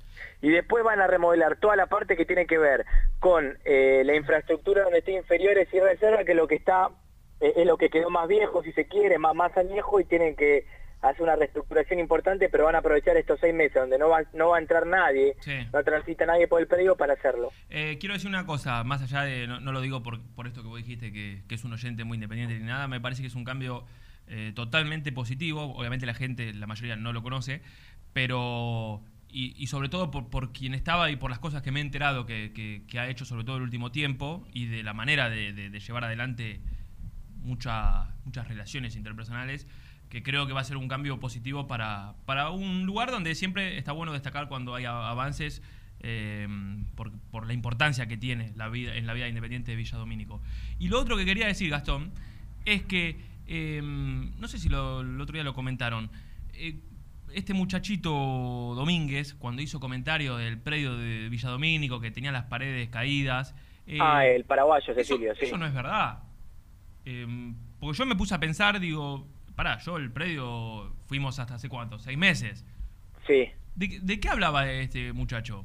Y 0.45 0.51
después 0.51 0.84
van 0.84 1.01
a 1.01 1.07
remodelar 1.07 1.57
toda 1.57 1.74
la 1.74 1.86
parte 1.86 2.16
que 2.16 2.26
tiene 2.26 2.47
que 2.47 2.59
ver 2.59 2.84
con 3.18 3.57
eh, 3.64 4.03
la 4.05 4.14
infraestructura 4.14 4.82
donde 4.82 4.99
esté 4.99 5.12
inferiores 5.12 5.68
y 5.72 5.80
reserva, 5.80 6.22
que 6.24 6.34
lo 6.34 6.47
que 6.47 6.57
está 6.57 6.90
eh, 7.40 7.55
es 7.57 7.66
lo 7.66 7.78
que 7.78 7.88
quedó 7.88 8.11
más 8.11 8.28
viejo, 8.28 8.62
si 8.62 8.70
se 8.72 8.86
quiere, 8.86 9.16
más, 9.16 9.34
más 9.34 9.57
añejo, 9.57 10.01
y 10.01 10.05
tienen 10.05 10.36
que 10.36 10.66
hacer 11.01 11.22
una 11.22 11.36
reestructuración 11.36 11.99
importante, 11.99 12.49
pero 12.51 12.64
van 12.64 12.74
a 12.74 12.78
aprovechar 12.78 13.16
estos 13.16 13.40
seis 13.40 13.55
meses 13.55 13.74
donde 13.74 13.97
no 13.99 14.11
va, 14.11 14.22
no 14.34 14.51
va 14.51 14.57
a 14.57 14.61
entrar 14.61 14.86
nadie, 14.86 15.34
Sí. 15.40 15.66
no 15.72 15.82
transita 15.82 16.26
nadie 16.26 16.47
por 16.47 16.61
el 16.61 16.66
predio 16.66 16.95
para 16.97 17.14
hacerlo. 17.14 17.51
Eh, 17.70 17.97
quiero 17.99 18.12
decir 18.14 18.28
una 18.28 18.45
cosa, 18.45 18.84
más 18.84 19.01
allá 19.03 19.22
de, 19.22 19.47
no, 19.47 19.61
no 19.61 19.72
lo 19.72 19.80
digo 19.80 20.03
por, 20.03 20.20
por 20.34 20.47
esto 20.47 20.61
que 20.62 20.68
vos 20.68 20.76
dijiste, 20.78 21.11
que, 21.11 21.42
que 21.49 21.55
es 21.55 21.64
un 21.64 21.72
oyente 21.72 22.05
muy 22.05 22.16
independiente 22.16 22.59
ni 22.59 22.64
nada, 22.66 22.86
me 22.86 23.01
parece 23.01 23.22
que 23.22 23.28
es 23.28 23.34
un 23.34 23.45
cambio 23.45 23.84
eh, 24.28 24.53
totalmente 24.55 25.11
positivo. 25.12 25.74
Obviamente 25.74 26.05
la 26.07 26.14
gente, 26.14 26.53
la 26.53 26.66
mayoría 26.66 26.97
no 26.97 27.14
lo 27.14 27.22
conoce, 27.22 27.62
pero. 28.12 29.01
Y, 29.37 29.66
sobre 29.66 29.89
todo 29.89 30.12
por, 30.12 30.28
por 30.30 30.53
quien 30.53 30.74
estaba 30.74 31.11
y 31.11 31.16
por 31.16 31.28
las 31.28 31.41
cosas 31.41 31.61
que 31.61 31.72
me 31.72 31.80
he 31.80 31.82
enterado 31.82 32.24
que, 32.24 32.53
que- 32.87 32.99
ha 33.01 33.09
hecho, 33.09 33.24
sobre 33.24 33.43
todo 33.43 33.57
el 33.57 33.64
último 33.64 33.91
tiempo, 33.91 34.47
y 34.53 34.66
de 34.66 34.85
la 34.85 34.95
manera 34.95 35.28
de, 35.28 35.53
de- 35.53 35.80
llevar 35.80 36.05
adelante 36.05 36.61
mucha- 37.43 38.14
muchas 38.24 38.47
relaciones 38.49 38.95
interpersonales, 38.97 39.66
que 40.09 40.22
creo 40.22 40.47
que 40.47 40.53
va 40.53 40.61
a 40.61 40.64
ser 40.64 40.76
un 40.76 40.87
cambio 40.87 41.18
positivo 41.18 41.66
para, 41.66 42.14
para 42.26 42.51
un 42.51 42.87
lugar 42.87 43.11
donde 43.11 43.35
siempre 43.35 43.76
está 43.76 43.91
bueno 43.91 44.12
destacar 44.12 44.47
cuando 44.49 44.74
hay 44.76 44.85
avances 44.85 45.62
eh, 46.01 46.47
por, 46.95 47.11
por 47.32 47.47
la 47.49 47.55
importancia 47.55 48.07
que 48.07 48.16
tiene 48.16 48.53
la 48.55 48.68
vida, 48.68 48.95
en 48.95 49.07
la 49.07 49.14
vida 49.14 49.26
independiente 49.26 49.72
de 49.72 49.76
Villa 49.76 49.99
Domínico. 49.99 50.41
Y 50.78 50.89
lo 50.89 51.01
otro 51.01 51.16
que 51.16 51.24
quería 51.24 51.49
decir, 51.49 51.70
Gastón, 51.70 52.12
es 52.66 52.82
que, 52.82 53.16
eh, 53.49 53.80
no 53.82 54.47
sé 54.47 54.59
si 54.61 54.68
lo- 54.68 55.01
el 55.01 55.20
otro 55.20 55.32
día 55.35 55.43
lo 55.43 55.55
comentaron, 55.55 56.09
eh, 56.53 56.78
este 57.35 57.55
muchachito 57.55 58.11
Domínguez, 58.74 59.35
cuando 59.35 59.62
hizo 59.62 59.80
comentario 59.80 60.37
del 60.37 60.59
predio 60.59 60.97
de 60.97 61.28
Villa 61.28 61.49
Domínico, 61.51 62.01
que 62.01 62.11
tenía 62.11 62.32
las 62.32 62.45
paredes 62.45 62.89
caídas. 62.89 63.55
eh, 63.87 63.99
ah, 64.01 64.24
el 64.26 64.45
paraguayo, 64.45 64.95
Cecilio, 64.95 65.32
eso, 65.32 65.41
sí. 65.41 65.47
eso 65.47 65.57
no 65.59 65.66
es 65.66 65.74
verdad. 65.74 66.20
Eh, 67.05 67.26
porque 67.80 67.99
yo 67.99 68.07
me 68.07 68.16
puse 68.16 68.35
a 68.35 68.41
pensar, 68.41 68.80
digo, 68.80 69.26
pará, 69.57 69.78
yo 69.78 69.97
el 69.99 70.11
predio 70.11 70.95
fuimos 71.07 71.39
hasta 71.39 71.55
hace 71.57 71.68
cuánto, 71.68 71.99
seis 71.99 72.16
meses. 72.16 72.64
Sí, 73.26 73.49
¿De, 73.74 73.99
de 74.01 74.20
qué 74.20 74.28
hablaba 74.28 74.70
este 74.70 75.12
muchacho? 75.12 75.64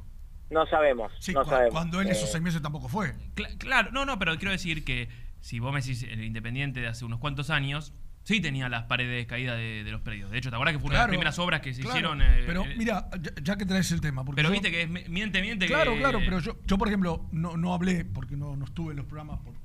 no 0.50 0.66
sabemos. 0.66 1.12
Sí, 1.20 1.32
no 1.34 1.46
sabemos. 1.46 1.72
cuando 1.74 2.02
él 2.02 2.08
Eh, 2.08 2.12
esos 2.14 2.32
seis 2.32 2.44
meses 2.44 2.60
tampoco 2.62 2.88
fue. 2.88 3.14
Cla- 3.36 3.56
claro, 3.60 3.92
no, 3.92 4.04
no, 4.06 4.18
pero 4.18 4.36
quiero 4.38 4.52
decir 4.52 4.84
que 4.84 5.08
si 5.42 5.60
vos 5.60 5.72
me 5.72 5.80
decís 5.80 6.02
el 6.04 6.24
Independiente 6.24 6.80
de 6.82 6.88
hace 6.88 7.06
unos 7.06 7.20
cuantos 7.20 7.52
años, 7.52 7.94
sí 8.30 8.40
tenía 8.42 8.70
las 8.70 8.84
paredes 8.84 9.26
caídas 9.26 9.58
de, 9.58 9.84
de 9.84 9.92
los 9.92 10.02
predios. 10.02 10.30
De 10.30 10.38
hecho, 10.38 10.52
¿te 10.52 10.56
acuerdas 10.56 10.76
que 10.76 10.80
fue 10.80 10.90
una 10.92 10.98
de 11.00 11.02
las 11.06 11.08
primeras 11.10 11.40
obras 11.40 11.62
que 11.62 11.74
se 11.74 11.82
claro, 11.82 11.98
hicieron? 11.98 12.22
eh, 12.22 12.44
pero 12.46 12.64
eh, 12.64 12.76
mira, 12.78 13.10
ya, 13.20 13.32
ya 13.42 13.58
que 13.58 13.66
traes 13.66 13.92
el 13.92 14.02
tema. 14.02 14.24
Porque 14.24 14.36
pero 14.38 14.50
yo- 14.50 14.54
viste 14.54 14.70
que 14.70 14.84
es 14.84 14.90
mi- 14.90 15.04
miente, 15.10 15.42
miente 15.42 15.66
Claro, 15.66 15.94
que... 15.94 16.00
claro, 16.00 16.20
pero 16.20 16.38
yo, 16.40 16.60
yo 16.68 16.78
por 16.78 16.88
ejemplo, 16.90 17.28
no, 17.32 17.58
no 17.58 17.74
hablé 17.74 18.06
porque 18.06 18.38
no, 18.38 18.56
no 18.56 18.66
estuve 18.66 18.92
en 18.92 18.98
los 18.98 19.08
programas 19.08 19.40
por- 19.40 19.56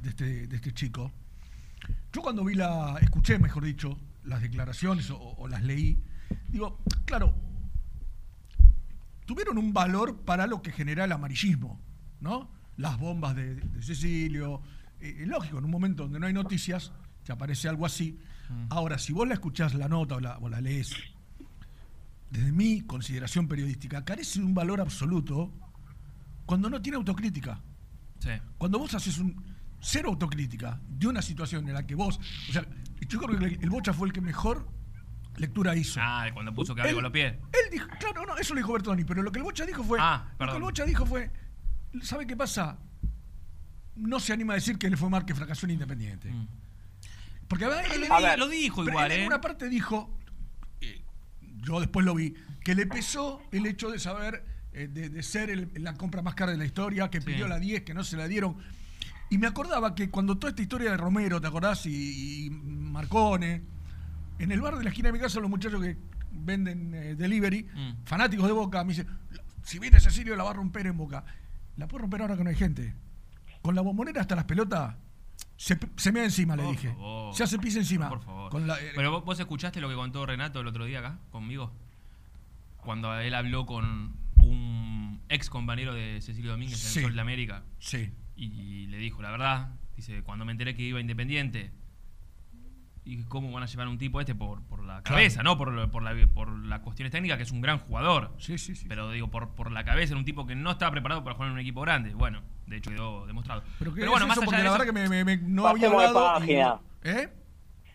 de, 0.00 0.08
este, 0.08 0.46
de 0.46 0.56
este 0.56 0.72
chico. 0.72 1.12
Yo 2.10 2.22
cuando 2.22 2.42
vi 2.42 2.54
la, 2.54 2.96
escuché, 3.02 3.38
mejor 3.38 3.64
dicho, 3.64 3.98
las 4.24 4.40
declaraciones 4.40 5.10
o, 5.10 5.18
o 5.18 5.46
las 5.46 5.62
leí, 5.62 5.98
digo, 6.48 6.80
claro, 7.04 7.34
tuvieron 9.26 9.58
un 9.58 9.72
valor 9.72 10.20
para 10.24 10.46
lo 10.46 10.62
que 10.62 10.72
genera 10.72 11.04
el 11.04 11.12
amarillismo, 11.12 11.80
¿no? 12.20 12.50
Las 12.76 12.98
bombas 12.98 13.34
de, 13.36 13.56
de 13.56 13.82
Cecilio. 13.82 14.62
Eh, 15.00 15.24
lógico, 15.26 15.58
en 15.58 15.64
un 15.66 15.70
momento 15.70 16.04
donde 16.04 16.18
no 16.18 16.26
hay 16.26 16.32
noticias, 16.32 16.92
te 17.26 17.32
aparece 17.32 17.68
algo 17.68 17.84
así. 17.84 18.18
Ahora, 18.70 18.98
si 18.98 19.12
vos 19.12 19.26
la 19.26 19.34
escuchás 19.34 19.74
la 19.74 19.88
nota 19.88 20.14
o 20.14 20.20
la, 20.20 20.38
o 20.38 20.48
la 20.48 20.60
lees, 20.60 20.94
desde 22.30 22.52
mi 22.52 22.82
consideración 22.82 23.48
periodística, 23.48 24.04
carece 24.04 24.38
de 24.38 24.46
un 24.46 24.54
valor 24.54 24.80
absoluto 24.80 25.52
cuando 26.46 26.70
no 26.70 26.80
tiene 26.80 26.96
autocrítica. 26.96 27.60
Sí. 28.20 28.30
Cuando 28.58 28.78
vos 28.78 28.94
haces 28.94 29.18
un 29.18 29.44
cero 29.80 30.10
autocrítica 30.10 30.80
de 30.88 31.08
una 31.08 31.20
situación 31.20 31.66
en 31.66 31.74
la 31.74 31.84
que 31.84 31.96
vos. 31.96 32.20
O 32.48 32.52
sea, 32.52 32.64
yo 33.08 33.18
creo 33.18 33.38
que 33.38 33.58
el 33.60 33.70
Bocha 33.70 33.92
fue 33.92 34.06
el 34.06 34.12
que 34.12 34.20
mejor 34.20 34.68
lectura 35.36 35.74
hizo. 35.74 35.98
Ah, 36.00 36.28
cuando 36.32 36.54
puso 36.54 36.76
que 36.76 36.94
con 36.94 37.02
los 37.02 37.12
pies. 37.12 37.32
Él 37.32 37.70
dijo, 37.72 37.88
claro, 37.98 38.24
no, 38.24 38.36
eso 38.36 38.54
lo 38.54 38.58
dijo 38.58 38.72
Bertoni, 38.72 39.04
pero 39.04 39.22
lo 39.22 39.32
que 39.32 39.40
el 39.40 39.44
Bocha 39.44 39.66
dijo 39.66 39.82
fue. 39.82 39.98
Ah, 40.00 40.26
lo 40.26 40.30
que 40.30 40.36
perdón. 40.38 40.56
el 40.56 40.62
Bocha 40.62 40.84
dijo 40.84 41.04
fue. 41.04 41.32
¿Sabe 42.02 42.24
qué 42.24 42.36
pasa? 42.36 42.78
No 43.96 44.20
se 44.20 44.32
anima 44.32 44.52
a 44.52 44.56
decir 44.56 44.78
que 44.78 44.88
le 44.88 44.96
fue 44.96 45.10
mal 45.10 45.24
que 45.24 45.34
fracasó 45.34 45.66
en 45.66 45.72
Independiente. 45.72 46.32
Porque 47.48 47.64
a 47.64 47.68
ver, 47.68 47.84
él, 47.94 48.04
A 48.10 48.20
ver, 48.20 48.38
lo 48.38 48.48
dijo 48.48 48.82
igual, 48.84 49.10
él 49.12 49.18
¿eh? 49.18 49.20
En 49.22 49.26
una 49.28 49.40
parte 49.40 49.68
dijo, 49.68 50.18
eh, 50.80 51.04
yo 51.62 51.80
después 51.80 52.04
lo 52.04 52.14
vi, 52.14 52.34
que 52.64 52.74
le 52.74 52.86
pesó 52.86 53.40
el 53.52 53.66
hecho 53.66 53.90
de 53.90 53.98
saber, 53.98 54.44
eh, 54.72 54.88
de, 54.88 55.08
de 55.08 55.22
ser 55.22 55.50
el- 55.50 55.70
la 55.76 55.94
compra 55.94 56.22
más 56.22 56.34
cara 56.34 56.52
de 56.52 56.58
la 56.58 56.64
historia, 56.66 57.08
que 57.08 57.20
pidió 57.20 57.46
la 57.48 57.58
10, 57.58 57.82
que 57.82 57.94
no 57.94 58.02
se 58.04 58.16
la 58.16 58.26
dieron. 58.28 58.56
Y 59.30 59.38
me 59.38 59.46
acordaba 59.46 59.94
que 59.94 60.10
cuando 60.10 60.38
toda 60.38 60.50
esta 60.50 60.62
historia 60.62 60.90
de 60.90 60.96
Romero, 60.96 61.40
¿te 61.40 61.46
acordás? 61.46 61.86
Y, 61.86 62.46
y 62.46 62.50
Marcone, 62.50 63.62
en 64.38 64.52
el 64.52 64.60
bar 64.60 64.76
de 64.76 64.84
la 64.84 64.90
esquina 64.90 65.08
de 65.08 65.12
mi 65.14 65.18
casa, 65.18 65.40
los 65.40 65.50
muchachos 65.50 65.80
que 65.82 65.96
venden 66.30 66.94
eh, 66.94 67.14
delivery, 67.14 67.64
Mm. 67.74 68.04
fanáticos 68.04 68.46
de 68.46 68.52
Boca, 68.52 68.84
me 68.84 68.90
dicen, 68.90 69.06
si 69.62 69.78
viene 69.78 69.98
Cecilio 70.00 70.36
la 70.36 70.44
va 70.44 70.50
a 70.50 70.54
romper 70.54 70.86
en 70.86 70.96
Boca. 70.96 71.24
La 71.76 71.88
puede 71.88 72.02
romper 72.02 72.22
ahora 72.22 72.36
que 72.36 72.44
no 72.44 72.50
hay 72.50 72.56
gente. 72.56 72.94
Con 73.62 73.74
la 73.74 73.80
bombonera 73.82 74.20
hasta 74.20 74.36
las 74.36 74.44
pelotas, 74.44 74.94
se, 75.56 75.78
se 75.96 76.12
me 76.12 76.20
da 76.20 76.26
encima, 76.26 76.54
le 76.56 76.64
dije. 76.70 76.88
favor. 76.88 77.34
Se 77.34 77.42
hace 77.44 77.58
pis 77.58 77.76
encima. 77.76 78.08
Por 78.08 78.20
favor. 78.22 78.50
Con 78.50 78.66
la- 78.66 78.80
eh, 78.80 78.92
Pero 78.94 79.10
vos, 79.10 79.24
vos 79.24 79.38
escuchaste 79.40 79.80
lo 79.80 79.88
que 79.88 79.94
contó 79.94 80.24
Renato 80.26 80.60
el 80.60 80.66
otro 80.66 80.84
día 80.84 80.98
acá, 81.00 81.18
conmigo. 81.30 81.72
Cuando 82.78 83.14
él 83.18 83.34
habló 83.34 83.66
con 83.66 84.14
un 84.36 85.20
ex 85.28 85.50
compañero 85.50 85.92
de 85.94 86.20
Cecilio 86.20 86.52
Domínguez 86.52 86.82
en 86.84 86.90
Sí. 86.90 87.00
Sol 87.02 87.14
de 87.14 87.20
América. 87.20 87.64
Sí. 87.78 88.12
Y 88.36 88.86
le 88.86 88.98
dijo, 88.98 89.22
la 89.22 89.30
verdad, 89.30 89.70
dice, 89.96 90.22
cuando 90.22 90.44
me 90.44 90.52
enteré 90.52 90.74
que 90.74 90.82
iba 90.82 91.00
Independiente, 91.00 91.72
y 93.06 93.22
cómo 93.24 93.50
van 93.52 93.62
a 93.62 93.66
llevar 93.66 93.86
a 93.86 93.90
un 93.90 93.98
tipo 93.98 94.20
este 94.20 94.34
por, 94.34 94.62
por 94.64 94.80
la 94.80 95.00
Claro. 95.02 95.04
cabeza, 95.04 95.42
¿no? 95.42 95.56
Por, 95.56 95.90
por, 95.90 96.02
la, 96.02 96.12
por 96.34 96.50
las 96.66 96.80
cuestiones 96.80 97.12
técnicas, 97.12 97.36
que 97.36 97.44
es 97.44 97.52
un 97.52 97.60
gran 97.60 97.78
jugador. 97.78 98.32
Sí, 98.38 98.58
sí, 98.58 98.74
sí. 98.74 98.86
Pero 98.88 99.10
digo, 99.12 99.28
por, 99.30 99.50
por 99.54 99.70
la 99.70 99.84
cabeza, 99.84 100.12
era 100.12 100.18
un 100.18 100.24
tipo 100.24 100.46
que 100.46 100.54
no 100.56 100.72
estaba 100.72 100.90
preparado 100.90 101.22
para 101.24 101.34
jugar 101.36 101.48
en 101.48 101.54
un 101.54 101.60
equipo 101.60 101.80
grande. 101.82 102.12
Bueno, 102.14 102.42
de 102.66 102.76
hecho 102.78 102.90
quedó 102.90 103.26
demostrado. 103.26 103.62
Pero, 103.78 103.94
¿qué 103.94 104.00
bueno, 104.08 104.24
es 104.24 104.28
más 104.28 104.36
eso? 104.38 104.42
allá 104.42 104.44
Porque 104.46 104.56
de 104.56 104.62
la 104.64 104.68
eso- 104.70 104.78
verdad 104.78 104.86
que 104.86 104.92
me, 104.92 105.08
me- 105.08 105.24
me- 105.24 105.48
no 105.48 105.66
había 105.66 105.88
Pasemos 105.88 106.02
de 106.02 106.08
hablado. 106.08 106.26
y- 106.26 106.40
página. 106.40 106.76
¿Eh? 107.04 107.28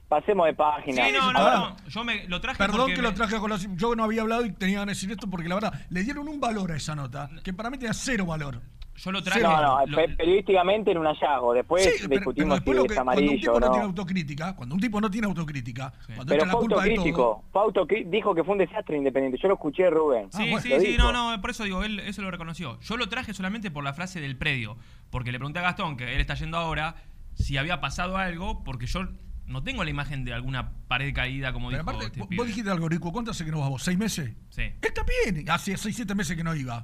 Pasemos 0.08 0.46
de 0.46 0.54
página. 0.54 1.06
Sí, 1.06 1.12
no, 1.14 1.30
Ah, 1.30 1.34
no, 1.34 1.70
no. 1.70 1.78
Yo 1.88 2.04
me 2.04 2.28
lo 2.28 2.42
traje 2.42 2.58
Perdón 2.58 2.90
que 2.92 2.98
me- 2.98 3.02
lo 3.04 3.14
traje 3.14 3.36
a 3.36 3.40
colación. 3.40 3.78
Yo 3.78 3.96
no 3.96 4.04
había 4.04 4.22
hablado 4.24 4.46
y 4.46 4.52
tenía 4.52 4.82
de 4.82 4.88
decir 4.88 5.10
esto 5.12 5.30
porque 5.30 5.48
la 5.48 5.56
verdad, 5.56 5.86
le 5.90 6.04
dieron 6.04 6.28
un 6.28 6.40
valor 6.40 6.72
a 6.72 6.76
esa 6.76 6.96
nota 6.96 7.30
que 7.44 7.54
para 7.54 7.70
mí 7.70 7.78
tenía 7.78 7.94
cero 7.94 8.26
valor. 8.26 8.62
Yo 9.04 9.12
lo 9.12 9.24
traje- 9.24 9.42
No, 9.42 9.86
no, 9.86 9.96
pe- 9.96 10.10
periodísticamente 10.10 10.92
era 10.92 11.00
un 11.00 11.08
hallazgo. 11.08 11.54
Después 11.54 11.84
Sí, 11.84 11.90
pero- 11.94 12.08
pero 12.10 12.20
discutimos 12.20 12.56
después 12.58 12.76
si 12.76 12.78
lo 12.78 12.84
es 12.86 12.90
que- 12.90 13.04
cuando 13.04 13.22
un 13.22 13.40
tipo 13.40 13.60
no, 13.60 13.66
no. 13.66 13.72
tiene 13.72 13.86
autocrítica, 13.86 14.56
cuando 14.56 14.76
un 14.76 14.82
tipo 14.82 15.02
no 15.02 15.10
tiene 15.12 15.28
autocrítica, 15.28 15.94
cuando 16.06 16.26
Pero 16.26 16.36
echa 16.44 16.46
la 16.46 16.54
culpa 16.60 16.84
de 16.84 16.96
todo. 16.96 17.44
autocrí- 17.54 18.06
dijo 18.10 18.36
que 18.36 18.44
fue 18.44 18.54
un 18.54 18.60
desastre 18.60 18.98
independiente. 18.98 19.40
Yo 19.42 19.48
lo 19.48 19.56
escuché 19.56 19.90
Rubén. 19.90 20.32
Sí, 20.32 20.52
Lo 20.52 20.60
sí, 20.60 20.70
dijo. 20.70 20.82
sí, 20.82 20.96
no, 20.98 21.12
no, 21.12 21.42
por 21.42 21.50
eso 21.50 21.64
digo, 21.64 21.84
él 21.84 22.00
eso 22.02 22.22
lo 22.22 22.30
reconoció. 22.32 22.80
Yo 22.82 22.98
lo 22.98 23.10
traje 23.10 23.34
solamente 23.34 23.72
por 23.72 23.84
la 23.84 23.94
frase 23.94 24.22
del 24.22 24.38
predio, 24.38 24.78
porque 25.10 25.32
le 25.32 25.40
pregunté 25.40 25.60
a 25.60 25.64
Gastón, 25.64 25.98
que 25.98 26.14
él 26.14 26.22
está 26.22 26.36
yendo 26.36 26.58
ahora, 26.58 26.96
si 27.34 27.58
había 27.58 27.82
pasado 27.82 28.18
algo, 28.18 28.64
porque 28.64 28.86
yo 28.86 29.08
no 29.48 29.64
tengo 29.64 29.84
la 29.84 29.90
imagen 29.90 30.24
de 30.24 30.34
alguna 30.34 30.72
pared 30.88 31.14
caída, 31.14 31.52
como 31.52 31.70
Pero 31.70 31.80
dijo 31.80 31.90
aparte, 31.90 32.06
este 32.08 32.20
vos- 32.20 32.30
pibe. 32.30 32.46
dijiste 32.46 32.70
algo, 32.70 32.88
Rico, 32.88 33.12
¿cuánto 33.12 33.32
hace 33.32 33.44
que 33.44 33.52
no 33.52 33.60
vas 33.60 33.70
vos? 33.70 33.84
¿Seis 33.84 33.98
meses? 33.98 34.32
Sí. 34.50 34.62
Está 34.82 35.04
bien, 35.26 35.50
hace 35.50 35.76
seis, 35.76 35.96
siete 35.96 36.14
meses 36.16 36.38
que 36.38 36.44
no 36.44 36.56
iba. 36.56 36.84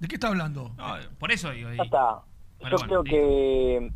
¿De 0.00 0.08
qué 0.08 0.16
está 0.16 0.28
hablando? 0.28 0.72
No, 0.76 0.94
por 1.18 1.32
eso 1.32 1.50
digo. 1.50 1.72
y- 1.72 1.76
Ya 1.76 1.84
está. 1.84 2.18
Bueno, 2.60 2.76
Yo 2.76 2.86
bueno, 2.86 3.02
creo 3.02 3.04
que 3.04 3.92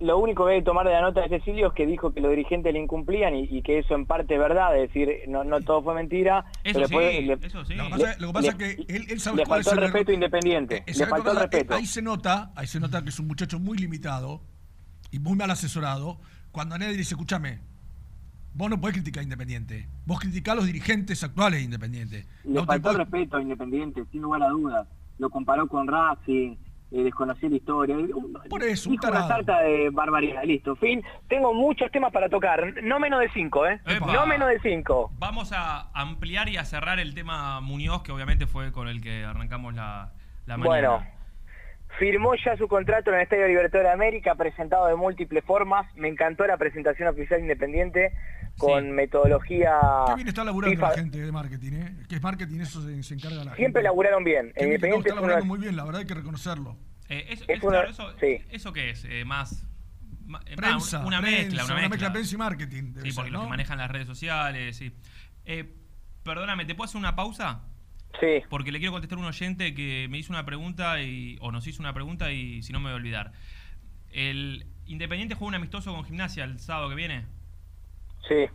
lo 0.00 0.18
único 0.18 0.44
que 0.46 0.52
hay 0.54 0.58
que 0.60 0.64
tomar 0.64 0.86
de 0.86 0.92
la 0.92 1.00
nota 1.02 1.20
de 1.20 1.28
Cecilio 1.28 1.68
es 1.68 1.74
que 1.74 1.86
dijo 1.86 2.12
que 2.12 2.20
los 2.20 2.30
dirigentes 2.30 2.72
le 2.72 2.80
incumplían 2.80 3.34
y, 3.36 3.42
y 3.44 3.62
que 3.62 3.78
eso 3.78 3.94
en 3.94 4.06
parte 4.06 4.34
es 4.34 4.40
verdad, 4.40 4.76
es 4.76 4.88
decir, 4.88 5.08
no, 5.28 5.44
no 5.44 5.60
todo 5.60 5.82
fue 5.82 5.94
mentira. 5.94 6.44
Eso 6.64 6.74
pero 6.80 6.88
sí, 6.88 6.94
después 6.96 7.24
le- 7.40 7.46
eso 7.46 7.64
sí. 7.64 7.74
Lo 7.74 7.84
que 7.84 7.90
pasa, 7.90 8.16
lo 8.18 8.26
que 8.28 8.32
pasa 8.32 8.42
le- 8.42 8.48
es 8.70 8.76
que 8.86 8.94
él, 8.96 9.06
él 9.08 9.20
sabe 9.20 9.36
le 9.38 9.46
cuál 9.46 9.60
es 9.60 9.66
faltó 9.66 9.78
el 9.80 9.84
error. 9.84 9.92
respeto 9.94 10.10
a 10.10 10.14
independiente. 10.14 10.76
Eh, 10.78 10.84
le 10.88 10.94
¿sabe 10.94 11.10
faltó 11.10 11.30
el? 11.30 11.36
Eh, 11.36 11.40
respeto. 11.40 11.74
Ahí 11.74 11.86
se 11.86 12.02
nota, 12.02 12.50
ahí 12.56 12.66
se 12.66 12.80
nota 12.80 13.02
que 13.02 13.10
es 13.10 13.18
un 13.20 13.28
muchacho 13.28 13.60
muy 13.60 13.78
limitado 13.78 14.40
y 15.12 15.18
muy 15.20 15.36
mal 15.36 15.50
asesorado. 15.50 16.18
Cuando 16.50 16.74
a 16.74 16.78
nadie 16.78 16.96
dice, 16.96 17.14
escúchame, 17.14 17.60
vos 18.54 18.68
no 18.70 18.80
podés 18.80 18.94
criticar 18.96 19.20
a 19.20 19.24
Independiente. 19.24 19.86
Vos 20.04 20.18
criticás 20.18 20.52
a 20.52 20.56
los 20.56 20.66
dirigentes 20.66 21.22
actuales 21.22 21.60
de 21.60 21.64
Independiente. 21.64 22.26
Le 22.44 22.54
No 22.54 22.64
faltó 22.66 22.90
el 22.90 22.96
podés- 22.96 22.98
respeto 23.04 23.36
a 23.36 23.42
Independiente, 23.42 24.04
sin 24.10 24.22
lugar 24.22 24.42
a 24.42 24.48
dudas. 24.48 24.88
Lo 25.18 25.30
comparó 25.30 25.68
con 25.68 25.86
Racing, 25.86 26.56
eh, 26.90 27.02
desconoció 27.04 27.48
la 27.48 27.56
historia. 27.56 27.96
Por 28.50 28.62
eso, 28.62 28.90
un 28.90 28.96
Dijo 28.96 29.08
una 29.08 29.26
sarta 29.26 29.60
de 29.60 29.88
barbaridad, 29.90 30.42
listo. 30.44 30.76
Fin. 30.76 31.02
Tengo 31.28 31.54
muchos 31.54 31.90
temas 31.90 32.12
para 32.12 32.28
tocar, 32.28 32.82
no 32.82 32.98
menos 32.98 33.20
de 33.20 33.30
cinco, 33.30 33.66
¿eh? 33.66 33.80
Epa. 33.86 34.12
No 34.12 34.26
menos 34.26 34.48
de 34.48 34.60
cinco. 34.60 35.10
Vamos 35.18 35.52
a 35.52 35.90
ampliar 35.94 36.48
y 36.48 36.58
a 36.58 36.64
cerrar 36.64 37.00
el 37.00 37.14
tema 37.14 37.60
Muñoz, 37.60 38.02
que 38.02 38.12
obviamente 38.12 38.46
fue 38.46 38.72
con 38.72 38.88
el 38.88 39.00
que 39.00 39.24
arrancamos 39.24 39.74
la, 39.74 40.12
la 40.46 40.56
mañana. 40.58 40.88
Bueno, 40.88 41.06
firmó 41.98 42.34
ya 42.34 42.56
su 42.56 42.68
contrato 42.68 43.10
en 43.10 43.16
el 43.16 43.22
Estadio 43.22 43.46
Libertadores 43.48 43.88
de 43.88 43.94
América, 43.94 44.34
presentado 44.34 44.86
de 44.86 44.96
múltiples 44.96 45.44
formas. 45.44 45.86
Me 45.94 46.08
encantó 46.08 46.46
la 46.46 46.56
presentación 46.56 47.08
oficial 47.08 47.40
independiente 47.40 48.12
con 48.58 48.90
metodología. 48.92 49.72
Qué 50.08 50.14
bien 50.16 50.28
está 50.28 50.44
laburando 50.44 50.76
FIFA. 50.76 50.88
la 50.90 50.94
gente 50.94 51.20
de 51.20 51.32
marketing, 51.32 51.72
¿eh? 51.72 51.96
Que 52.08 52.16
es 52.16 52.22
marketing, 52.22 52.60
eso 52.60 52.82
se, 52.82 53.02
se 53.02 53.14
encarga 53.14 53.36
la 53.38 53.42
gente. 53.44 53.56
Siempre 53.56 53.82
laburaron 53.82 54.22
bien. 54.24 54.52
Qué 54.54 54.60
bien, 54.66 54.68
no, 54.70 54.74
Independiente 54.74 55.08
está 55.08 55.20
es 55.20 55.22
una- 55.22 55.32
laburando 55.32 55.46
muy 55.46 55.58
bien, 55.58 55.76
la 55.76 55.84
verdad 55.84 56.00
hay 56.02 56.06
que 56.06 56.14
reconocerlo. 56.14 56.76
Eh, 57.08 57.26
eso, 57.30 57.44
Es 57.48 57.62
una- 57.62 57.70
claro, 57.72 57.90
eso, 57.90 58.12
sí. 58.20 58.38
¿eso 58.50 58.72
qué 58.72 58.90
es? 58.90 59.04
Eh, 59.04 59.24
más... 59.24 59.66
eh, 60.46 60.56
Prensa, 60.56 60.98
una, 61.00 61.06
una 61.08 61.20
prensa, 61.20 61.38
mezcla, 61.42 61.64
una 61.64 61.72
una 61.74 61.74
mezcla. 61.74 61.88
mezcla 61.90 62.12
prensa 62.12 62.34
y 62.34 62.38
marketing, 62.38 62.94
Sí, 62.94 63.00
ser, 63.10 63.14
porque 63.16 63.30
los 63.30 63.42
que 63.42 63.48
manejan 63.48 63.78
las 63.78 63.90
redes 63.90 64.06
sociales, 64.06 64.76
sí. 64.76 64.92
Eh, 65.44 65.74
perdóname, 66.22 66.64
¿te 66.64 66.74
puedo 66.74 66.84
hacer 66.86 66.98
una 66.98 67.16
pausa? 67.16 67.62
Sí. 68.20 68.42
Porque 68.48 68.70
le 68.72 68.78
quiero 68.78 68.92
contestar 68.92 69.18
a 69.18 69.22
un 69.22 69.26
oyente 69.26 69.74
que 69.74 70.06
me 70.10 70.18
hizo 70.18 70.32
una 70.32 70.44
pregunta 70.44 71.00
y, 71.02 71.36
o 71.40 71.50
nos 71.50 71.66
hizo 71.66 71.80
una 71.82 71.92
pregunta 71.94 72.30
y 72.30 72.62
si 72.62 72.72
no 72.72 72.78
me 72.78 72.84
voy 72.84 72.92
a 72.92 72.96
olvidar. 72.96 73.32
¿El 74.10 74.66
Independiente 74.86 75.34
juega 75.34 75.48
un 75.48 75.54
amistoso 75.54 75.94
con 75.94 76.04
Gimnasia 76.04 76.44
el 76.44 76.58
sábado 76.58 76.88
que 76.90 76.94
viene? 76.94 77.24
Sí. 78.28 78.46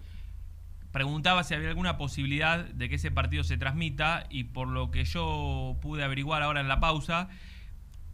Preguntaba 0.92 1.44
si 1.44 1.54
había 1.54 1.70
alguna 1.70 1.98
posibilidad 1.98 2.66
de 2.66 2.90
que 2.90 2.96
ese 2.96 3.12
partido 3.12 3.44
se 3.44 3.58
transmita 3.58 4.26
y 4.30 4.46
por 4.46 4.68
lo 4.68 4.90
que 4.90 5.06
yo 5.06 5.78
pude 5.82 6.04
averiguar 6.04 6.42
ahora 6.42 6.62
en 6.62 6.68
la 6.68 6.80
pausa, 6.80 7.30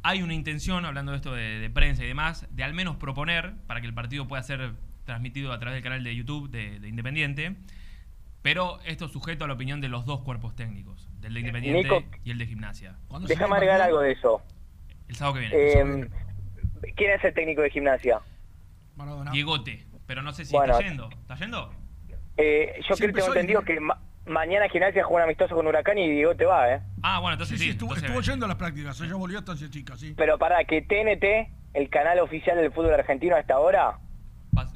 hay 0.02 0.22
una 0.22 0.34
intención, 0.34 0.86
hablando 0.86 1.12
de 1.12 1.18
esto 1.18 1.34
de, 1.34 1.60
de 1.60 1.70
prensa 1.70 2.04
y 2.04 2.08
demás, 2.08 2.48
de 2.52 2.64
al 2.64 2.74
menos 2.74 2.98
proponer 2.98 3.54
para 3.68 3.80
que 3.80 3.88
el 3.88 3.94
partido 3.94 4.28
pueda 4.28 4.44
ser 4.44 4.74
transmitido 5.06 5.52
a 5.54 5.60
través 5.60 5.76
del 5.76 5.84
canal 5.84 6.04
de 6.04 6.16
YouTube 6.16 6.50
de, 6.50 6.80
de 6.80 6.90
Independiente, 6.90 7.56
pero 8.42 8.80
esto 8.86 9.08
sujeto 9.08 9.46
a 9.46 9.48
la 9.48 9.54
opinión 9.54 9.80
de 9.80 9.88
los 9.88 10.06
dos 10.06 10.22
cuerpos 10.22 10.56
técnicos, 10.56 11.10
del 11.22 11.36
de 11.36 11.40
Independiente 11.40 11.84
Nico, 11.84 12.04
y 12.26 12.32
el 12.32 12.38
de 12.38 12.48
Gimnasia. 12.48 12.98
Déjame 13.28 13.56
agregar 13.56 13.82
algo 13.82 14.02
de 14.02 14.12
eso. 14.12 14.42
El 15.08 15.16
sábado 15.16 15.36
que 15.36 15.40
viene. 15.42 15.56
Eh, 15.56 16.10
¿Quién 16.96 17.12
es 17.12 17.24
el 17.24 17.34
técnico 17.34 17.62
de 17.62 17.70
gimnasia? 17.70 18.20
Diegote, 19.32 19.86
pero 20.06 20.22
no 20.22 20.32
sé 20.34 20.46
si 20.46 20.54
Bueno. 20.54 20.74
está 20.74 20.86
yendo. 20.88 21.10
¿Está 21.10 21.36
yendo? 21.36 21.74
Eh, 22.38 22.80
yo 22.90 22.96
creo 22.96 23.08
que 23.10 23.14
tengo 23.14 23.28
entendido 23.28 23.62
que 23.62 23.80
Ma- 23.80 24.00
mañana 24.26 24.68
Gimnasia 24.70 25.04
juega 25.04 25.24
un 25.24 25.30
amistoso 25.30 25.56
con 25.56 25.68
Huracán 25.68 25.98
y 25.98 26.10
Diego 26.10 26.36
te 26.36 26.46
va, 26.46 26.74
¿eh? 26.74 26.82
Ah, 27.04 27.20
bueno, 27.20 27.34
entonces 27.34 27.58
Sí, 27.58 27.58
sí. 27.58 27.64
sí, 27.66 27.70
estuvo, 27.72 27.90
entonces- 27.94 28.10
estuvo 28.10 28.22
yendo 28.22 28.46
a 28.46 28.50
las 28.50 28.58
prácticas, 28.58 29.00
ella 29.02 29.16
volvió 29.16 29.38
a 29.38 29.42
Estancia 29.42 29.70
Chica, 29.70 29.96
sí. 29.98 30.14
Pero 30.18 30.38
para 30.38 30.64
que 30.66 30.82
TNT, 30.82 31.52
el 31.74 31.90
canal 31.90 32.20
oficial 32.20 32.58
del 32.58 32.72
fútbol 32.72 32.94
argentino 32.94 33.36
hasta 33.36 33.54
ahora, 33.56 34.00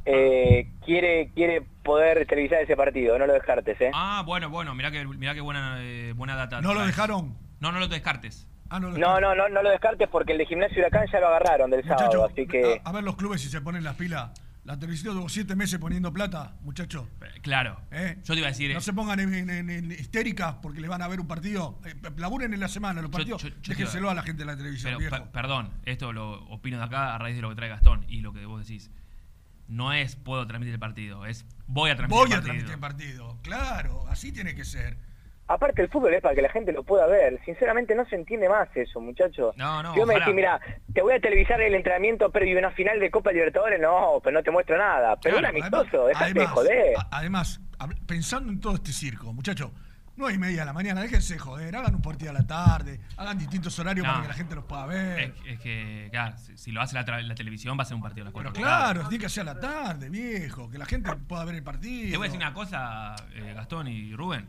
eh, 0.06 0.68
quiere 0.86 1.32
quiere 1.34 1.62
poder 1.84 2.26
televisar 2.28 2.62
ese 2.62 2.76
partido, 2.76 3.18
no 3.18 3.26
lo 3.28 3.34
descartes, 3.34 3.80
¿eh? 3.82 3.92
Ah, 3.94 4.24
bueno, 4.26 4.50
bueno, 4.50 4.74
mirá 4.76 4.92
que, 4.92 5.06
mirá 5.06 5.34
que 5.34 5.42
buena, 5.42 5.78
eh, 5.82 6.14
buena 6.16 6.36
data. 6.36 6.62
¿No 6.62 6.74
lo 6.74 6.86
dejaron? 6.86 7.38
No, 7.60 7.72
no 7.72 7.80
lo 7.80 7.88
descartes. 7.88 8.48
Ah, 8.70 8.80
no, 8.80 8.90
lo 8.92 8.98
No, 8.98 9.22
no, 9.22 9.34
no, 9.34 9.48
no 9.48 9.64
lo 9.64 9.70
descartes 9.70 10.10
porque 10.10 10.34
el 10.34 10.40
de 10.40 10.46
Gimnasia 10.46 10.78
Huracán 10.80 11.06
ya 11.12 11.20
lo 11.22 11.28
agarraron 11.28 11.72
del 11.72 11.88
sábado, 11.88 12.26
así 12.26 12.46
que... 12.46 12.82
a, 12.84 12.90
a 12.90 12.92
ver 12.92 13.04
los 13.04 13.16
clubes 13.16 13.42
si 13.42 13.48
se 13.50 13.62
ponen 13.62 13.84
las 13.84 13.96
pilas. 13.96 14.32
La 14.68 14.78
televisión 14.78 15.16
tuvo 15.16 15.30
siete 15.30 15.56
meses 15.56 15.80
poniendo 15.80 16.12
plata, 16.12 16.58
muchacho. 16.62 17.10
Claro. 17.42 17.80
¿Eh? 17.90 18.18
Yo 18.26 18.34
te 18.34 18.40
iba 18.40 18.48
a 18.48 18.52
decir. 18.52 18.70
No 18.74 18.80
eh, 18.80 18.82
se 18.82 18.92
pongan 18.92 19.18
en, 19.22 19.50
en- 19.50 19.92
histéricas 19.94 20.56
porque 20.62 20.82
les 20.82 20.90
van 20.90 21.02
a 21.02 21.08
ver 21.08 21.22
un 21.22 21.28
partido. 21.28 21.80
Eh, 21.86 21.96
laburen 22.18 22.54
en 22.54 22.60
la 22.60 22.68
semana 22.68 23.02
los 23.02 23.10
partidos. 23.10 23.42
yo- 23.44 23.48
yo 23.50 23.56
Déjenselo 23.66 24.10
a 24.10 24.14
la 24.14 24.24
gente 24.24 24.40
de 24.44 24.46
la 24.46 24.58
televisión, 24.58 24.90
Pero, 24.90 25.00
viejo. 25.00 25.16
per- 25.16 25.32
perdón, 25.32 25.72
esto 25.86 26.12
lo 26.12 26.44
opino 26.50 26.78
de 26.80 26.84
acá 26.84 27.16
a 27.16 27.18
raíz 27.18 27.38
de 27.38 27.42
lo 27.44 27.50
que 27.50 27.56
trae 27.56 27.70
Gastón 27.70 28.04
y 28.10 28.20
lo 28.20 28.34
que 28.34 28.46
vos 28.46 28.60
decís. 28.68 28.92
No 29.70 29.94
es 29.94 30.18
puedo 30.18 30.46
transmitir 30.48 30.74
el 30.74 30.80
partido, 30.82 31.26
es 31.26 31.46
voy 31.66 31.90
a 31.90 31.96
transmitir 31.96 32.20
Voy 32.26 32.28
el 32.28 32.34
a 32.34 32.36
partido. 32.42 32.68
transmitir 32.68 32.74
el 32.74 32.80
partido. 32.80 33.40
Claro, 33.44 34.06
así 34.10 34.34
tiene 34.34 34.54
que 34.54 34.66
ser. 34.66 34.98
Aparte 35.50 35.82
el 35.82 35.90
fútbol 35.90 36.14
es 36.14 36.22
para 36.22 36.36
que 36.36 36.42
la 36.42 36.50
gente 36.50 36.74
lo 36.74 36.84
pueda 36.84 37.08
ver. 37.08 37.40
Sinceramente 37.46 37.96
no 37.96 38.04
se 38.06 38.16
entiende 38.16 38.50
más 38.50 38.68
eso, 38.76 39.00
muchachos. 39.00 39.56
No, 39.58 39.82
no, 39.82 39.94
Si 39.94 40.00
vos 40.00 40.08
me 40.08 40.16
decís, 40.16 40.34
mira, 40.34 40.60
te 40.94 41.02
voy 41.02 41.14
a 41.14 41.20
televisar 41.22 41.62
el 41.62 41.74
entrenamiento 41.74 42.30
previo 42.32 42.56
a 42.58 42.60
una 42.60 42.72
final 42.72 43.00
de 43.00 43.10
Copa 43.10 43.32
Libertadores, 43.32 43.80
no, 43.80 44.20
pero 44.24 44.34
no 44.38 44.44
te 44.44 44.52
muestro 44.52 44.78
nada. 44.78 45.16
Pero 45.22 45.38
Claro, 45.38 45.56
un 45.56 45.64
amistoso, 45.64 46.08
de 46.08 46.14
además, 46.16 46.48
joder. 46.50 46.98
a- 46.98 47.08
además, 47.12 47.62
pensando 48.06 48.52
en 48.52 48.60
todo 48.60 48.76
este 48.76 48.92
circo, 48.92 49.32
muchachos, 49.34 49.72
no 50.18 50.30
y 50.32 50.38
media 50.38 50.62
de 50.62 50.66
la 50.66 50.74
mañana, 50.74 51.00
déjense 51.02 51.36
de 51.36 51.40
joder, 51.40 51.76
hagan 51.76 51.96
un 51.96 52.02
partido 52.02 52.32
a 52.32 52.34
la 52.34 52.46
tarde, 52.46 53.00
hagan 53.18 53.38
distintos 53.38 53.78
horarios 53.80 54.06
No. 54.06 54.12
para 54.14 54.24
que 54.24 54.28
la 54.30 54.34
gente 54.34 54.56
los 54.56 54.66
pueda 54.66 54.86
ver. 54.88 55.20
Es, 55.20 55.32
es 55.54 55.60
que, 55.62 56.08
claro, 56.12 56.38
si, 56.40 56.58
si 56.58 56.72
lo 56.72 56.82
hace 56.82 56.96
la, 56.96 57.22
la 57.22 57.36
televisión 57.36 57.78
va 57.80 57.84
a 57.84 57.86
ser 57.86 57.96
un 57.96 58.02
partido 58.02 58.24
a 58.24 58.26
las 58.26 58.34
Pero 58.34 58.50
4 58.52 58.62
claro, 58.62 59.08
tiene 59.10 59.24
que 59.24 59.30
ser 59.30 59.48
a 59.48 59.54
la 59.54 59.60
tarde, 59.62 60.10
viejo, 60.10 60.70
que 60.70 60.78
la 60.78 60.86
gente 60.88 61.10
pueda 61.28 61.46
ver 61.46 61.56
el 61.56 61.64
partido. 61.64 62.12
Te 62.12 62.18
voy 62.18 62.26
a 62.26 62.30
decir 62.32 62.42
una 62.46 62.54
cosa, 62.54 63.16
eh, 63.34 63.54
Gastón 63.56 63.88
y 63.88 64.14
Rubén. 64.14 64.46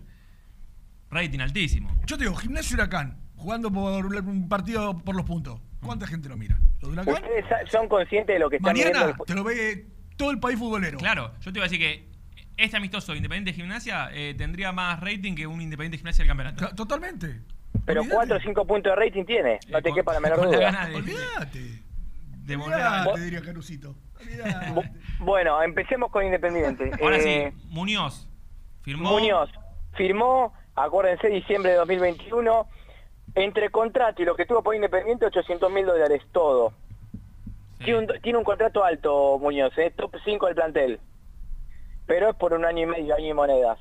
Rating 1.11 1.41
altísimo. 1.41 1.91
Yo 2.07 2.17
te 2.19 2.25
digo, 2.25 2.37
Gimnasio 2.37 2.75
Huracán, 2.77 3.19
jugando 3.37 3.71
por 3.73 4.05
un 4.07 4.49
partido 4.49 4.99
por 4.99 5.15
los 5.17 5.25
puntos. 5.25 5.61
¿Cuánta 5.83 6.07
gente 6.07 6.29
lo 6.29 6.37
mira? 6.37 6.59
¿Lo 6.83 6.89
de 6.89 6.95
Huracán? 6.95 7.15
Ustedes 7.15 7.45
son 7.71 7.89
conscientes 7.89 8.35
de 8.35 8.39
lo 8.41 8.51
que 8.51 8.57
están 8.57 8.75
Mañana 8.77 9.05
viendo. 9.07 9.25
te 9.25 9.35
lo 9.35 9.45
ve 9.45 9.87
todo 10.17 10.31
el 10.31 10.41
país 10.41 10.59
futbolero. 10.59 10.99
Claro, 10.99 11.33
yo 11.41 11.53
te 11.53 11.59
iba 11.59 11.65
a 11.67 11.69
decir 11.69 11.79
que 11.79 12.09
este 12.57 12.77
amistoso 12.77 13.13
de 13.13 13.19
Independiente 13.19 13.53
Gimnasia 13.53 14.11
eh, 14.13 14.35
tendría 14.37 14.73
más 14.73 14.99
rating 15.01 15.35
que 15.35 15.47
un 15.47 15.61
Independiente 15.61 15.99
Gimnasia 15.99 16.25
del 16.25 16.29
campeonato. 16.29 16.75
Totalmente. 16.75 17.41
Pero 17.85 18.03
4 18.11 18.37
o 18.37 18.41
5 18.41 18.67
puntos 18.67 18.93
de 18.93 18.97
rating 18.97 19.25
tiene, 19.25 19.61
no 19.71 19.81
te 19.81 19.93
quepa 19.95 20.13
la 20.13 20.21
menor 20.21 20.43
duda. 20.45 20.89
Olvídate. 20.95 21.83
De 22.45 22.55
a- 22.55 23.07
te 23.15 23.21
diría 23.21 23.41
Carucito. 23.43 23.95
Bu- 24.75 24.91
Bueno, 25.21 25.63
empecemos 25.63 26.11
con 26.11 26.25
Independiente. 26.25 26.91
Ahora 27.01 27.17
Eh, 27.19 27.53
sí, 27.55 27.67
Muñoz 27.69 28.29
firmó. 28.83 29.11
Muñoz 29.11 29.51
firmó, 29.97 30.53
acuérdense, 30.85 31.29
diciembre 31.29 31.73
de 31.73 31.79
2021, 31.79 32.67
entre 33.35 33.71
contrato 33.71 34.23
y 34.23 34.25
lo 34.25 34.35
que 34.35 34.47
tuvo 34.47 34.63
por 34.63 34.75
Independiente, 34.75 35.27
800 35.27 35.71
mil 35.73 35.87
dólares, 35.87 36.23
todo. 36.33 36.73
Tiene, 37.79 37.99
un, 38.01 38.07
tiene 38.23 38.39
un 38.39 38.45
contrato 38.45 38.83
alto, 38.85 39.39
Muñoz, 39.39 39.77
¿eh? 39.79 39.93
top 39.97 40.15
5 40.25 40.47
del 40.47 40.55
plantel. 40.57 41.01
Pero 42.07 42.31
es 42.31 42.37
por 42.37 42.53
un 42.55 42.65
año 42.65 42.83
y 42.83 42.87
medio, 42.87 43.15
año 43.15 43.27
y 43.29 43.35
monedas. 43.35 43.79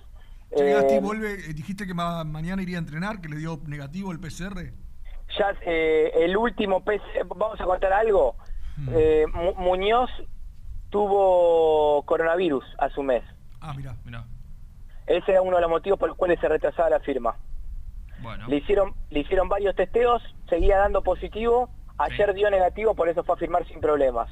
Eh, 0.51 0.73
Gasti, 0.73 0.99
vuelve, 0.99 1.33
eh, 1.33 1.53
dijiste 1.53 1.87
que 1.87 1.93
ma- 1.93 2.23
mañana 2.23 2.61
iría 2.61 2.77
a 2.77 2.79
entrenar, 2.79 3.21
que 3.21 3.29
le 3.29 3.37
dio 3.37 3.59
negativo 3.65 4.11
el 4.11 4.19
PCR. 4.19 4.71
ya 5.37 5.53
eh, 5.65 6.11
el 6.15 6.37
último 6.37 6.83
PC, 6.83 7.03
vamos 7.35 7.59
a 7.59 7.65
contar 7.65 7.91
algo. 7.93 8.35
Hmm. 8.77 8.89
Eh, 8.93 9.25
Mu- 9.33 9.55
Muñoz 9.55 10.09
tuvo 10.89 12.03
coronavirus 12.05 12.63
a 12.77 12.89
su 12.89 13.03
mes. 13.03 13.23
Ah, 13.61 13.73
mira. 13.75 13.95
Ese 15.07 15.31
era 15.31 15.41
uno 15.41 15.55
de 15.55 15.61
los 15.61 15.69
motivos 15.71 15.97
por 15.97 16.09
los 16.09 16.17
cuales 16.17 16.39
se 16.39 16.47
retrasaba 16.47 16.89
la 16.89 16.99
firma. 16.99 17.35
Bueno. 18.21 18.47
Le 18.47 18.57
hicieron, 18.57 18.93
le 19.09 19.21
hicieron 19.21 19.47
varios 19.47 19.75
testeos, 19.75 20.21
seguía 20.49 20.77
dando 20.77 21.01
positivo, 21.01 21.69
ayer 21.97 22.33
dio 22.33 22.49
negativo, 22.49 22.93
por 22.95 23.09
eso 23.09 23.23
fue 23.23 23.35
a 23.35 23.37
firmar 23.37 23.65
sin 23.67 23.79
problemas. 23.79 24.29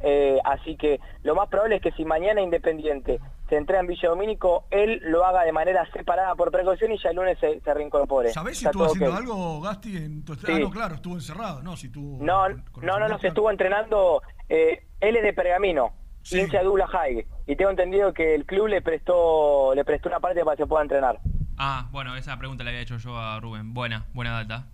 Eh, 0.00 0.38
así 0.44 0.76
que 0.76 1.00
lo 1.22 1.34
más 1.34 1.48
probable 1.48 1.76
es 1.76 1.82
que 1.82 1.92
si 1.92 2.04
mañana 2.04 2.40
Independiente 2.42 3.20
se 3.48 3.56
entrega 3.56 3.80
en 3.80 3.86
Villa 3.86 4.08
Domínico, 4.08 4.64
él 4.70 5.00
lo 5.04 5.24
haga 5.24 5.44
de 5.44 5.52
manera 5.52 5.86
separada 5.92 6.34
por 6.34 6.50
precaución 6.50 6.92
y 6.92 6.98
ya 6.98 7.10
el 7.10 7.16
lunes 7.16 7.38
se, 7.38 7.60
se 7.60 7.74
reincorpore. 7.74 8.30
¿Sabés 8.32 8.58
si 8.58 8.66
Está 8.66 8.70
estuvo 8.70 8.84
haciendo 8.86 9.16
algo, 9.16 9.60
Gasti? 9.60 9.96
En 9.96 10.24
tu... 10.24 10.34
Sí. 10.34 10.46
Ah, 10.48 10.58
no, 10.58 10.70
claro, 10.70 10.94
estuvo 10.96 11.14
encerrado. 11.14 11.62
No, 11.62 11.76
si 11.76 11.86
estuvo... 11.88 12.22
No, 12.24 12.48
no, 12.48 12.98
no, 12.98 13.08
no, 13.08 13.18
se 13.18 13.28
estuvo 13.28 13.50
entrenando. 13.50 14.22
eh, 14.48 14.86
él 15.00 15.16
es 15.16 15.22
de 15.22 15.32
Pergamino, 15.32 15.92
hincha 16.30 16.58
de 16.58 16.64
Douglas 16.64 16.90
High, 16.90 17.26
y 17.46 17.56
tengo 17.56 17.70
entendido 17.70 18.12
que 18.12 18.34
el 18.34 18.46
club 18.46 18.68
le 18.68 18.82
prestó 18.82 19.74
le 19.74 19.84
prestó 19.84 20.08
una 20.08 20.20
parte 20.20 20.44
para 20.44 20.56
que 20.56 20.62
se 20.62 20.66
pueda 20.66 20.82
entrenar. 20.82 21.20
Ah, 21.56 21.88
bueno, 21.92 22.16
esa 22.16 22.36
pregunta 22.38 22.64
la 22.64 22.70
había 22.70 22.82
hecho 22.82 22.96
yo 22.98 23.16
a 23.18 23.38
Rubén. 23.40 23.74
Buena, 23.74 24.06
buena 24.12 24.32
data. 24.32 24.66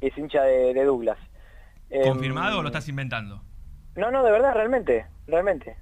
Es 0.00 0.16
hincha 0.18 0.42
de, 0.42 0.74
de 0.74 0.84
Douglas. 0.84 1.18
Em, 1.90 2.02
¿Confirmado 2.02 2.58
o 2.58 2.62
lo 2.62 2.68
estás 2.68 2.88
inventando? 2.88 3.42
No, 3.96 4.10
no, 4.10 4.22
de 4.24 4.32
verdad, 4.32 4.52
realmente, 4.54 5.06
realmente. 5.26 5.76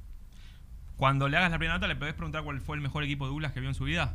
Cuando 0.96 1.28
le 1.28 1.36
hagas 1.36 1.50
la 1.50 1.58
primera 1.58 1.74
nota, 1.74 1.88
¿le 1.88 1.96
podés 1.96 2.14
preguntar 2.14 2.44
cuál 2.44 2.60
fue 2.60 2.76
el 2.76 2.82
mejor 2.82 3.02
equipo 3.02 3.24
de 3.24 3.30
Douglas 3.30 3.52
que 3.52 3.60
vio 3.60 3.68
en 3.70 3.74
su 3.74 3.84
vida? 3.84 4.14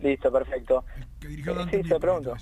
Listo, 0.00 0.32
perfecto. 0.32 0.84
Que 1.20 1.28
dirigió 1.28 1.52
Eh, 1.60 1.64
sí, 1.64 1.70
se 1.70 1.76
lo 1.76 1.82
Mier, 1.84 2.00
pregunto. 2.00 2.34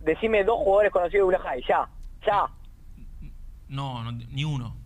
Decime 0.00 0.44
dos 0.44 0.56
jugadores 0.58 0.92
conocidos 0.92 1.12
de 1.12 1.18
Douglas 1.36 1.42
High, 1.42 1.64
ya, 1.68 1.88
ya. 2.24 2.46
No, 3.68 4.02
no, 4.04 4.12
ni 4.12 4.44
uno. 4.44 4.76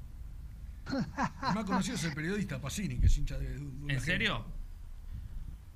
El 0.93 1.55
más 1.55 1.65
conocido 1.65 1.95
es 1.97 2.05
el 2.05 2.15
periodista 2.15 2.61
Pacini, 2.61 2.99
que 2.99 3.07
es 3.07 3.17
hincha 3.19 3.39
de... 3.39 3.49
de- 3.59 3.93
¿En 3.95 4.01
serio? 4.01 4.45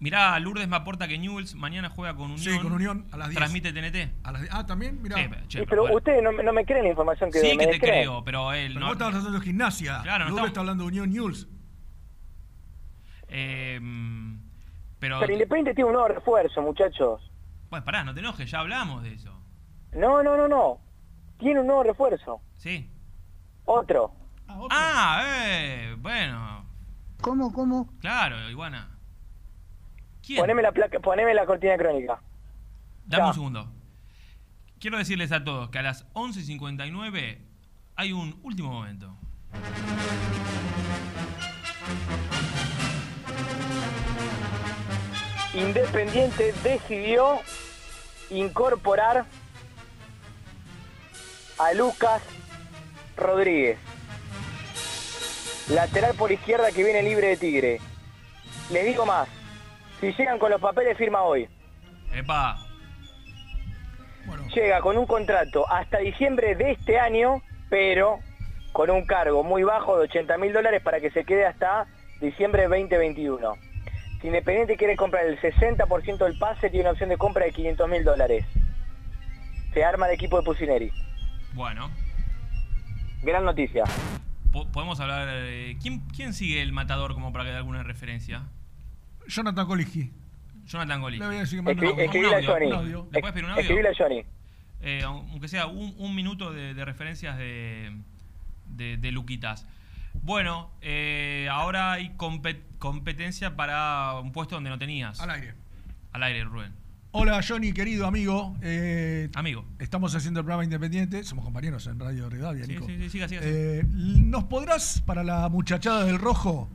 Mirá, 0.00 0.38
Lourdes 0.40 0.68
me 0.68 0.76
aporta 0.76 1.08
que 1.08 1.16
Newells 1.16 1.54
mañana 1.54 1.88
juega 1.88 2.14
con 2.14 2.30
Unión. 2.32 2.38
Sí, 2.40 2.58
con 2.60 2.72
Unión 2.72 3.06
a 3.12 3.16
las 3.16 3.28
10. 3.28 3.36
Transmite 3.38 3.72
TNT. 3.72 4.12
A 4.26 4.32
las- 4.32 4.48
ah, 4.50 4.66
también, 4.66 5.00
mira. 5.00 5.16
Sí, 5.16 5.22
che, 5.48 5.58
Sí, 5.60 5.66
pero 5.68 5.82
bueno. 5.82 5.96
ustedes 5.96 6.22
no, 6.22 6.32
me- 6.32 6.42
no 6.42 6.52
me 6.52 6.64
creen 6.66 6.84
la 6.84 6.90
información 6.90 7.30
que 7.30 7.38
Sí 7.40 7.56
me 7.56 7.64
que 7.66 7.72
te 7.72 7.80
creo, 7.80 8.22
pero 8.24 8.52
él 8.52 8.68
Pero 8.74 8.80
no. 8.80 8.86
vos 8.86 8.92
estabas 8.94 9.14
hablando 9.14 9.38
de 9.38 9.44
gimnasia. 9.44 10.00
Claro, 10.02 10.24
no 10.24 10.30
Lourdes 10.30 10.34
estamos- 10.34 10.48
está 10.48 10.60
hablando 10.60 10.82
de 10.84 10.88
Unión 10.88 11.10
News. 11.10 11.48
Eh, 13.28 13.80
pero. 14.98 15.20
Pero 15.20 15.32
Independiente 15.32 15.74
tiene 15.74 15.88
un 15.88 15.94
nuevo 15.94 16.08
refuerzo, 16.08 16.60
muchachos. 16.62 17.30
Bueno, 17.70 17.84
pará, 17.84 18.04
no 18.04 18.12
te 18.14 18.20
enojes, 18.20 18.50
ya 18.50 18.60
hablamos 18.60 19.02
de 19.02 19.14
eso. 19.14 19.40
No, 19.92 20.22
no, 20.22 20.36
no, 20.36 20.48
no. 20.48 20.78
Tiene 21.38 21.60
un 21.60 21.66
nuevo 21.66 21.82
refuerzo. 21.82 22.40
Sí. 22.56 22.90
Otro. 23.64 24.14
Ah, 24.48 25.22
eh, 25.26 25.96
bueno. 25.98 26.64
¿Cómo, 27.20 27.52
cómo? 27.52 27.88
Claro, 28.00 28.48
Iguana. 28.50 28.90
¿Quién? 30.24 30.40
Poneme 30.40 30.62
la, 30.62 30.72
placa, 30.72 30.98
poneme 31.00 31.34
la 31.34 31.46
cortina 31.46 31.76
crónica. 31.76 32.20
Dame 33.06 33.22
Ya. 33.24 33.28
un 33.28 33.34
segundo. 33.34 33.72
Quiero 34.78 34.98
decirles 34.98 35.32
a 35.32 35.42
todos 35.44 35.70
que 35.70 35.78
a 35.78 35.82
las 35.82 36.06
11.59 36.12 37.38
hay 37.96 38.12
un 38.12 38.38
último 38.42 38.70
momento. 38.70 39.16
Independiente 45.54 46.52
decidió 46.64 47.38
incorporar 48.30 49.24
a 51.58 51.72
Lucas 51.74 52.22
Rodríguez, 53.16 53.78
lateral 55.68 56.14
por 56.14 56.30
izquierda 56.32 56.72
que 56.72 56.84
viene 56.84 57.02
libre 57.02 57.28
de 57.28 57.36
Tigre. 57.36 57.80
Les 58.70 58.84
digo 58.84 59.06
más, 59.06 59.28
si 60.00 60.12
llegan 60.12 60.38
con 60.38 60.50
los 60.50 60.60
papeles 60.60 60.96
firma 60.96 61.22
hoy. 61.22 61.48
Epa. 62.12 62.58
Llega 64.54 64.80
con 64.80 64.96
un 64.96 65.06
contrato 65.06 65.68
hasta 65.70 65.98
diciembre 65.98 66.54
de 66.54 66.72
este 66.72 66.98
año, 66.98 67.42
pero 67.68 68.20
con 68.72 68.90
un 68.90 69.04
cargo 69.04 69.42
muy 69.42 69.62
bajo 69.62 69.96
de 69.96 70.04
80 70.04 70.38
mil 70.38 70.52
dólares 70.52 70.82
para 70.82 71.00
que 71.00 71.10
se 71.10 71.24
quede 71.24 71.46
hasta 71.46 71.86
diciembre 72.20 72.62
de 72.62 72.68
2021. 72.68 73.54
Si 74.20 74.28
Independiente 74.28 74.76
quiere 74.76 74.96
comprar 74.96 75.26
el 75.26 75.38
60% 75.40 76.18
del 76.18 76.38
pase, 76.38 76.70
tiene 76.70 76.84
una 76.84 76.92
opción 76.92 77.10
de 77.10 77.18
compra 77.18 77.44
de 77.44 77.52
500 77.52 77.88
mil 77.88 78.04
dólares. 78.04 78.46
Se 79.74 79.84
arma 79.84 80.06
el 80.06 80.14
equipo 80.14 80.38
de 80.38 80.44
Pusineri. 80.44 80.90
Bueno, 81.52 81.90
Gran 83.24 83.44
noticia. 83.44 83.84
Po- 84.54 84.66
podemos 84.72 84.98
hablar. 85.00 85.26
de- 85.26 85.76
¿quién, 85.82 86.00
¿Quién 86.16 86.32
sigue 86.32 86.62
el 86.62 86.72
matador 86.72 87.12
como 87.12 87.30
para 87.32 87.44
que 87.44 87.50
dé 87.50 87.56
alguna 87.58 87.82
referencia? 87.82 88.44
Jonathan 89.28 89.66
Coligi. 89.66 90.10
Jonathan 90.66 91.02
Goli. 91.02 91.18
Le 91.18 91.26
voy 91.26 91.36
a 91.36 91.40
decir 91.40 91.62
que 91.62 91.70
Escri- 91.76 91.98
escribile 92.00 92.36
a 92.36 92.42
Johnny. 92.42 92.66
un 92.68 92.72
audio. 92.72 93.08
¿Le 93.12 93.20
puedes 93.20 93.32
pedir 93.34 93.44
un 93.44 93.50
audio? 93.50 93.60
Escribile 93.60 93.88
a 93.90 93.92
Johnny. 93.98 94.22
Eh, 94.80 95.02
aunque 95.04 95.48
sea 95.48 95.66
un, 95.66 95.94
un 95.98 96.14
minuto 96.14 96.52
de, 96.52 96.72
de 96.72 96.84
referencias 96.86 97.36
de, 97.36 97.92
de, 98.66 98.96
de 98.96 99.12
Luquitas. 99.12 99.66
Bueno, 100.22 100.70
eh, 100.80 101.48
ahora 101.50 101.92
hay 101.92 102.10
compet- 102.16 102.62
competencia 102.78 103.56
para 103.56 104.14
un 104.20 104.32
puesto 104.32 104.54
donde 104.54 104.70
no 104.70 104.78
tenías. 104.78 105.20
Al 105.20 105.30
aire. 105.30 105.54
Al 106.12 106.22
aire, 106.22 106.44
Rubén. 106.44 106.72
Hola 107.16 107.40
Johnny, 107.46 107.72
querido 107.72 108.06
amigo. 108.06 108.56
Eh, 108.60 109.30
amigo. 109.36 109.64
Estamos 109.78 110.16
haciendo 110.16 110.40
el 110.40 110.44
programa 110.44 110.64
independiente, 110.64 111.22
somos 111.22 111.44
compañeros 111.44 111.86
en 111.86 112.00
Radio 112.00 112.28
Rivadavia, 112.28 112.64
Sí, 112.64 112.72
Nico. 112.72 112.86
sí, 112.86 112.96
sí, 112.98 113.08
siga, 113.10 113.28
siga, 113.28 113.40
Eh, 113.44 113.84
¿Nos 113.86 114.44
podrás, 114.44 115.00
para 115.00 115.22
la 115.22 115.48
muchachada 115.48 116.04
del 116.04 116.18
rojo, 116.18 116.68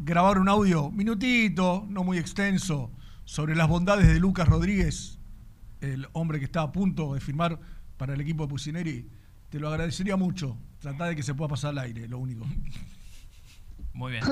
grabar 0.00 0.38
un 0.38 0.48
audio, 0.48 0.90
minutito, 0.90 1.86
no 1.88 2.02
muy 2.02 2.18
extenso, 2.18 2.90
sobre 3.24 3.54
las 3.54 3.68
bondades 3.68 4.08
de 4.08 4.18
Lucas 4.18 4.48
Rodríguez, 4.48 5.20
el 5.80 6.08
hombre 6.12 6.40
que 6.40 6.46
está 6.46 6.62
a 6.62 6.72
punto 6.72 7.14
de 7.14 7.20
firmar 7.20 7.60
para 7.98 8.14
el 8.14 8.20
equipo 8.20 8.42
de 8.44 8.48
Pusineri? 8.48 9.08
Te 9.48 9.60
lo 9.60 9.68
agradecería 9.68 10.16
mucho. 10.16 10.56
Trata 10.80 11.04
de 11.06 11.14
que 11.14 11.22
se 11.22 11.34
pueda 11.34 11.50
pasar 11.50 11.70
al 11.70 11.78
aire, 11.78 12.08
lo 12.08 12.18
único. 12.18 12.44
Muy 13.92 14.10
bien. 14.10 14.24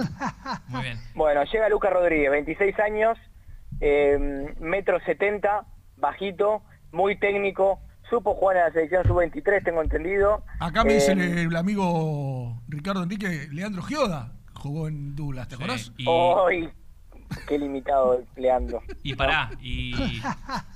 Muy 0.66 0.82
bien. 0.82 0.98
Bueno, 1.14 1.44
llega 1.44 1.68
Lucas 1.68 1.92
Rodríguez, 1.92 2.30
26 2.32 2.76
años, 2.80 3.16
eh, 3.80 4.54
metro 4.60 4.98
70, 5.04 5.66
bajito, 5.96 6.62
muy 6.92 7.18
técnico, 7.18 7.80
supo 8.08 8.34
jugar 8.34 8.56
en 8.56 8.62
la 8.64 8.72
selección 8.72 9.04
sub-23, 9.06 9.64
tengo 9.64 9.82
entendido. 9.82 10.44
Acá 10.58 10.84
me 10.84 10.94
dice 10.94 11.12
el, 11.12 11.20
Eh, 11.20 11.42
el 11.42 11.56
amigo 11.56 12.60
Ricardo 12.68 13.02
Enrique, 13.02 13.48
Leandro 13.52 13.82
Gioda, 13.82 14.32
jugó 14.54 14.88
en 14.88 15.14
Douglas, 15.16 15.48
¿te 15.48 15.54
acordás? 15.54 15.92
y- 15.96 16.06
¡Ay! 16.08 16.68
Qué 17.46 17.58
limitado, 17.58 18.24
Leandro. 18.36 18.82
Y 19.04 19.14
pará, 19.14 19.50
y, 19.60 19.94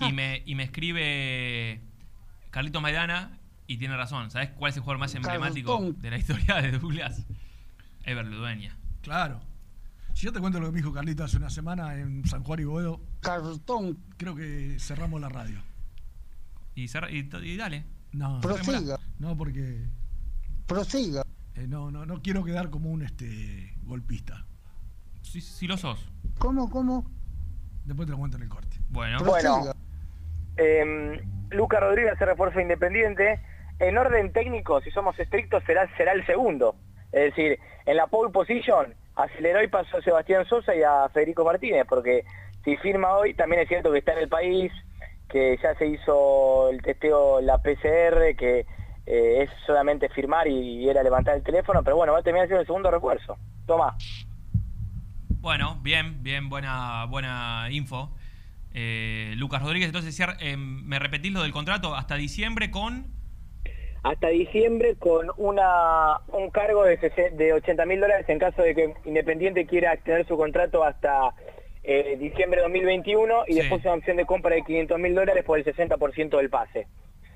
y, 0.01 0.13
me, 0.13 0.43
y 0.47 0.55
me 0.55 0.63
escribe 0.63 1.81
Carlitos 2.51 2.81
Maidana 2.81 3.39
y 3.67 3.79
tiene 3.79 3.97
razón. 3.97 4.31
¿Sabes 4.31 4.51
cuál 4.51 4.71
es 4.71 4.77
el 4.77 4.83
jugador 4.83 5.01
más 5.01 5.15
emblemático 5.17 5.73
Carlton. 5.79 6.01
de 6.01 6.11
la 6.11 6.17
historia 6.19 6.63
de 6.63 6.71
Douglas? 6.79 7.27
Ever 8.05 8.25
Ludueña. 8.27 8.77
Claro. 9.03 9.41
Si 10.15 10.27
yo 10.27 10.33
te 10.33 10.41
cuento 10.41 10.61
lo 10.61 10.67
que 10.67 10.73
me 10.73 10.79
dijo 10.79 10.93
Carlito 10.93 11.25
hace 11.25 11.37
una 11.37 11.51
semana 11.51 11.97
en 11.97 12.25
San 12.25 12.43
Juan 12.45 12.61
y 12.61 12.65
Boedo, 12.65 13.01
Cartón, 13.21 13.99
creo 14.17 14.35
que 14.35 14.77
cerramos 14.79 15.21
la 15.21 15.29
radio. 15.29 15.61
Y, 16.77 16.89
cerra- 16.89 17.11
y, 17.11 17.29
y 17.43 17.57
dale. 17.57 17.85
No, 18.13 18.41
Prosiga. 18.41 18.97
No, 19.19 19.37
porque. 19.37 19.85
Prosiga. 20.67 21.25
eh, 21.57 21.67
no, 21.69 21.91
no, 21.91 22.07
no 22.07 22.23
quiero 22.23 22.45
quedar 22.45 22.71
como 22.71 22.91
un 22.91 23.03
este 23.03 23.75
golpista. 23.83 24.47
Si, 25.23 25.41
si 25.41 25.67
lo 25.67 25.77
sos. 25.77 26.09
¿Cómo, 26.39 26.71
cómo? 26.71 27.11
Después 27.85 28.07
te 28.07 28.13
lo 28.13 28.19
cuento 28.19 28.37
en 28.37 28.45
el 28.45 28.49
corte. 28.49 28.77
Bueno. 28.89 29.19
Bueno, 29.25 29.73
eh, 30.57 31.21
Lucas 31.51 31.81
Rodríguez 31.81 32.15
se 32.19 32.25
refuerzo 32.25 32.61
independiente. 32.61 33.41
En 33.81 33.99
orden 33.99 34.33
técnico, 34.33 34.81
si 34.83 34.91
somos 34.93 35.19
estrictos, 35.19 35.63
será, 35.67 35.89
será 35.97 36.13
el 36.13 36.25
segundo. 36.25 36.77
Es 37.11 37.35
decir, 37.35 37.59
en 37.87 37.97
la 37.97 38.07
pole 38.07 38.31
position 38.33 38.95
aceleró 39.17 39.63
y 39.63 39.69
pasó 39.69 39.99
a 39.99 40.03
Sebastián 40.03 40.47
Sosa 40.47 40.75
y 40.75 40.83
a 40.83 41.09
Federico 41.11 41.45
Martínez, 41.45 41.87
porque 41.89 42.25
si 42.65 42.77
firma 42.79 43.17
hoy, 43.17 43.35
también 43.35 43.63
es 43.63 43.69
cierto 43.69 43.93
que 43.93 43.99
está 43.99 44.13
en 44.13 44.21
el 44.21 44.29
país, 44.29 44.73
que 45.29 45.59
ya 45.63 45.75
se 45.77 45.87
hizo 45.87 46.71
el 46.71 46.83
testeo, 46.83 47.41
la 47.41 47.59
PCR, 47.59 48.37
que 48.37 48.67
eh, 49.07 49.43
es 49.43 49.51
solamente 49.67 50.09
firmar 50.09 50.49
y, 50.49 50.89
era 50.89 51.03
levantar 51.03 51.37
el 51.37 51.43
teléfono, 51.43 51.83
pero 51.83 51.97
bueno, 51.97 52.13
va 52.13 52.21
a 52.21 52.23
terminar 52.23 52.47
siendo 52.47 52.61
el 52.61 52.67
segundo 52.67 52.91
refuerzo. 52.91 53.37
Toma. 53.67 53.97
Bueno, 55.41 55.79
bien, 55.83 56.23
bien, 56.23 56.49
buena, 56.49 57.05
buena 57.07 57.69
info. 57.71 58.11
Eh, 58.73 59.35
Lucas 59.37 59.63
Rodríguez, 59.63 59.89
entonces, 59.89 60.19
eh, 60.41 60.57
¿me 60.57 60.99
repetís 60.99 61.33
lo 61.33 61.43
del 61.43 61.53
contrato 61.53 61.95
hasta 61.95 62.17
diciembre 62.17 62.71
con...? 62.71 63.13
Hasta 64.05 64.29
diciembre 64.29 64.97
con 64.97 65.31
una 65.39 66.19
un 66.29 66.51
cargo 66.51 66.85
de, 66.85 66.97
de 67.33 67.53
80 67.55 67.87
mil 67.87 68.01
dólares 68.01 68.29
en 68.29 68.39
caso 68.39 68.63
de 68.63 68.75
que 68.75 68.95
Independiente 69.07 69.67
quiera 69.67 69.95
extender 69.95 70.27
su 70.29 70.37
contrato 70.37 70.85
hasta 70.85 71.31
eh, 71.83 72.17
diciembre 72.19 72.59
de 72.59 72.65
2021 72.65 73.45
y 73.49 73.55
Sí. 73.55 73.59
después 73.61 73.83
una 73.85 73.95
opción 73.95 74.19
de 74.19 74.27
compra 74.27 74.55
de 74.55 74.63
500 74.63 74.99
mil 74.99 75.15
dólares 75.15 75.43
por 75.45 75.59
el 75.59 75.65
60% 75.65 76.37
del 76.37 76.51
pase. 76.51 76.87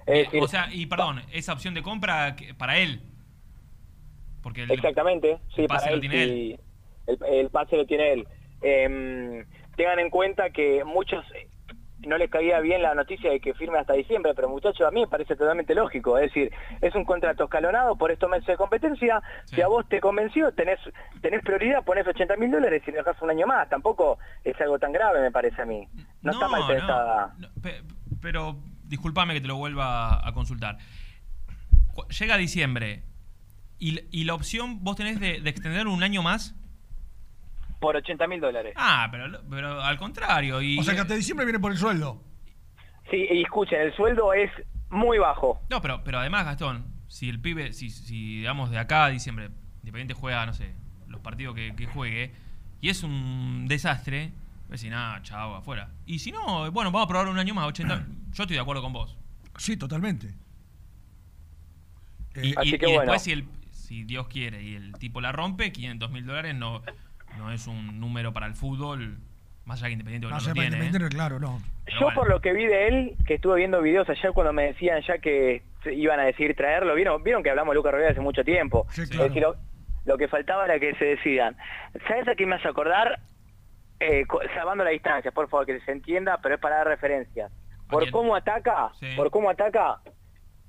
Es 0.06 0.26
decir, 0.26 0.42
o 0.42 0.46
sea, 0.48 0.68
y 0.70 0.86
perdón, 0.86 1.22
esa 1.32 1.54
opción 1.54 1.72
de 1.74 1.82
compra 1.82 2.36
para 2.58 2.78
él. 2.78 3.00
Porque 4.42 4.62
el, 4.62 4.70
exactamente, 4.70 5.38
sí, 5.54 5.62
el 5.62 5.68
pase 5.68 5.86
para 5.86 5.90
lo 5.90 5.94
él, 5.96 6.00
tiene 6.02 6.24
sí, 6.26 6.58
El, 7.06 7.18
el 7.34 7.50
pase 7.50 7.76
lo 7.76 7.86
tiene 7.86 8.12
él. 8.12 8.26
Em, 8.60 9.46
tengan 9.76 9.98
en 10.00 10.10
cuenta 10.10 10.50
que 10.50 10.84
muchos 10.84 11.24
eh, 11.34 11.48
no 12.06 12.16
les 12.16 12.30
caía 12.30 12.60
bien 12.60 12.80
la 12.82 12.94
noticia 12.94 13.30
de 13.30 13.40
que 13.40 13.54
firme 13.54 13.78
hasta 13.78 13.92
diciembre, 13.94 14.32
pero 14.34 14.48
muchachos, 14.48 14.86
a 14.86 14.90
mí 14.90 15.00
me 15.00 15.08
parece 15.08 15.34
totalmente 15.36 15.74
lógico. 15.74 16.16
Es 16.18 16.32
decir, 16.32 16.52
es 16.80 16.94
un 16.94 17.04
contrato 17.04 17.44
escalonado 17.44 17.96
por 17.96 18.10
estos 18.12 18.30
meses 18.30 18.46
de 18.46 18.56
competencia. 18.56 19.20
Si 19.46 19.60
a 19.60 19.66
vos 19.68 19.88
te 19.88 20.00
convenció, 20.00 20.52
tenés, 20.52 20.78
tenés 21.20 21.42
prioridad, 21.42 21.84
ponés 21.84 22.06
80 22.06 22.36
mil 22.36 22.50
dólares 22.50 22.82
y 22.86 22.92
dejas 22.92 23.20
un 23.20 23.30
año 23.30 23.46
más. 23.46 23.68
Tampoco 23.68 24.18
es 24.44 24.58
algo 24.60 24.78
tan 24.78 24.92
grave, 24.92 25.20
me 25.20 25.30
parece 25.32 25.60
a 25.62 25.64
mí. 25.66 25.88
No, 26.22 26.32
está 26.32 26.48
mal 26.48 26.66
pensada. 26.68 27.34
Pe- 27.62 27.82
pero 28.22 28.56
discúlpame 28.84 29.34
que 29.34 29.40
te 29.40 29.48
lo 29.48 29.56
vuelva 29.56 30.26
a 30.26 30.32
consultar. 30.32 30.78
Llega 32.20 32.36
diciembre 32.36 33.02
y, 33.78 34.00
y 34.10 34.24
la 34.24 34.34
opción 34.34 34.82
vos 34.84 34.96
tenés 34.96 35.18
de, 35.20 35.40
de 35.40 35.50
extender 35.50 35.88
un 35.88 36.02
año 36.02 36.22
más. 36.22 36.54
Por 37.80 37.96
80 37.96 38.26
mil 38.26 38.40
dólares. 38.40 38.74
Ah, 38.76 39.08
pero, 39.10 39.40
pero 39.48 39.80
al 39.80 39.96
contrario. 39.98 40.60
Y, 40.60 40.78
O 40.78 40.82
sea 40.82 40.94
que 40.94 41.00
hasta 41.00 41.14
diciembre 41.14 41.46
viene 41.46 41.60
por 41.60 41.70
el 41.72 41.78
sueldo. 41.78 42.22
Sí, 43.10 43.16
y 43.30 43.42
escuchen, 43.42 43.80
el 43.80 43.94
sueldo 43.94 44.32
es 44.32 44.50
muy 44.90 45.18
bajo. 45.18 45.60
No, 45.70 45.80
pero, 45.80 46.02
pero 46.04 46.18
además, 46.18 46.44
Gastón, 46.44 46.86
si 47.06 47.28
el 47.28 47.40
pibe, 47.40 47.72
si, 47.72 47.88
si 47.90 48.38
digamos 48.38 48.70
de 48.70 48.78
acá 48.78 49.04
a 49.06 49.08
diciembre, 49.10 49.50
Independiente 49.82 50.14
juega, 50.14 50.44
no 50.44 50.52
sé, 50.52 50.74
los 51.06 51.20
partidos 51.20 51.54
que, 51.54 51.74
que 51.74 51.86
juegue, 51.86 52.34
y 52.80 52.90
es 52.90 53.02
un 53.02 53.66
desastre, 53.68 54.32
pues 54.66 54.80
si 54.80 54.90
nada, 54.90 55.22
chao, 55.22 55.54
afuera. 55.54 55.90
Y 56.04 56.18
si 56.18 56.30
no, 56.32 56.70
bueno, 56.72 56.90
vamos 56.90 57.06
a 57.06 57.08
probar 57.08 57.28
un 57.28 57.38
año 57.38 57.54
más, 57.54 57.66
80. 57.68 58.06
Yo 58.32 58.42
estoy 58.42 58.56
de 58.56 58.60
acuerdo 58.60 58.82
con 58.82 58.92
vos. 58.92 59.16
Sí, 59.56 59.76
totalmente. 59.76 60.34
Y, 62.34 62.54
Así 62.56 62.74
y- 62.74 62.78
que 62.78 62.86
y 62.86 62.94
bueno. 62.94 63.00
después, 63.12 63.22
si, 63.22 63.32
el, 63.32 63.48
si 63.70 64.04
Dios 64.04 64.28
quiere 64.28 64.62
y 64.62 64.74
el 64.74 64.92
tipo 64.98 65.20
la 65.20 65.32
rompe, 65.32 65.72
500 65.72 66.10
mil 66.10 66.26
dólares 66.26 66.54
no, 66.54 66.82
no 67.36 67.50
es 67.52 67.66
un 67.66 68.00
número 68.00 68.32
para 68.32 68.46
el 68.46 68.54
fútbol, 68.54 69.18
más 69.64 69.80
allá 69.82 69.88
que 69.88 69.92
Independiente 69.94 70.26
no, 70.28 70.38
No 70.40 70.46
lo 70.46 70.52
tiene. 70.54 70.86
¿eh? 71.06 71.08
Claro, 71.10 71.38
no. 71.38 71.60
Yo 72.00 72.08
por 72.14 72.28
lo 72.28 72.40
que 72.40 72.52
vi 72.52 72.66
de 72.66 72.88
él, 72.88 73.16
que 73.26 73.34
estuve 73.34 73.56
viendo 73.56 73.80
videos 73.82 74.08
ayer 74.08 74.32
cuando 74.32 74.52
me 74.52 74.64
decían 74.64 75.02
ya 75.06 75.18
que 75.18 75.62
se 75.82 75.94
iban 75.94 76.18
a 76.20 76.24
decidir 76.24 76.54
traerlo, 76.56 76.94
vieron, 76.94 77.22
vieron 77.22 77.42
que 77.42 77.50
hablamos 77.50 77.72
de 77.72 77.76
Lucas 77.76 77.92
Rodríguez 77.92 78.12
hace 78.12 78.20
mucho 78.20 78.44
tiempo. 78.44 78.86
Es 78.96 79.08
decir, 79.10 79.42
lo, 79.42 79.56
lo 80.04 80.18
que 80.18 80.28
faltaba 80.28 80.64
era 80.64 80.78
que 80.78 80.94
se 80.96 81.04
decidan. 81.04 81.56
¿Sabes 82.06 82.26
a 82.28 82.34
qué 82.34 82.46
me 82.46 82.56
hace 82.56 82.68
acordar? 82.68 83.20
Eh, 84.00 84.24
salvando 84.54 84.84
la 84.84 84.90
distancia, 84.90 85.30
por 85.32 85.48
favor, 85.48 85.66
que 85.66 85.80
se 85.80 85.92
entienda, 85.92 86.38
pero 86.42 86.54
es 86.56 86.60
para 86.60 86.76
dar 86.76 86.86
referencias. 86.88 87.50
Por 87.88 88.10
cómo 88.10 88.36
ataca, 88.36 88.90
Sí. 89.00 89.06
por 89.16 89.30
cómo 89.30 89.50
ataca, 89.50 89.98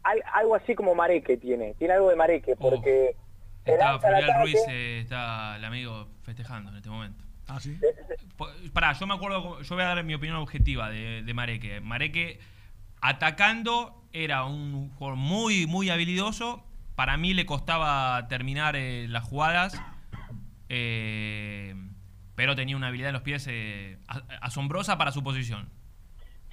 al- 0.04 0.24
algo 0.34 0.56
así 0.56 0.74
como 0.74 0.96
Mareque 0.96 1.38
tiene, 1.38 1.74
tiene 1.76 1.94
algo 1.96 2.10
de 2.10 2.16
Mareque, 2.16 2.56
porque 2.56 3.12
se 3.12 3.29
Está 3.74 4.42
Ruiz, 4.42 4.58
eh, 4.70 5.00
está 5.02 5.56
el 5.56 5.66
amigo 5.66 6.08
festejando 6.24 6.72
en 6.72 6.78
este 6.78 6.90
momento. 6.90 7.24
Ah, 7.48 7.60
sí. 7.60 7.78
Po- 8.38 8.50
Pará, 8.74 8.94
yo 8.94 9.08
me 9.08 9.14
acuerdo, 9.16 9.62
yo 9.62 9.76
voy 9.76 9.84
a 9.84 9.88
dar 9.88 10.04
mi 10.04 10.14
opinión 10.14 10.38
objetiva 10.38 10.90
de, 10.90 11.24
de 11.24 11.34
Mareque. 11.34 11.82
Mareque 11.82 12.40
atacando 13.02 14.04
era 14.14 14.44
un 14.46 14.90
jugador 14.92 15.18
muy, 15.18 15.66
muy 15.68 15.90
habilidoso. 15.90 16.64
Para 16.96 17.18
mí 17.18 17.34
le 17.34 17.46
costaba 17.46 18.28
terminar 18.28 18.76
eh, 18.76 19.08
las 19.08 19.24
jugadas, 19.24 19.82
eh, 20.70 21.76
pero 22.36 22.56
tenía 22.56 22.76
una 22.78 22.88
habilidad 22.88 23.10
en 23.10 23.14
los 23.14 23.22
pies 23.24 23.48
eh, 23.50 23.98
asombrosa 24.42 24.98
para 24.98 25.12
su 25.12 25.24
posición. 25.24 25.70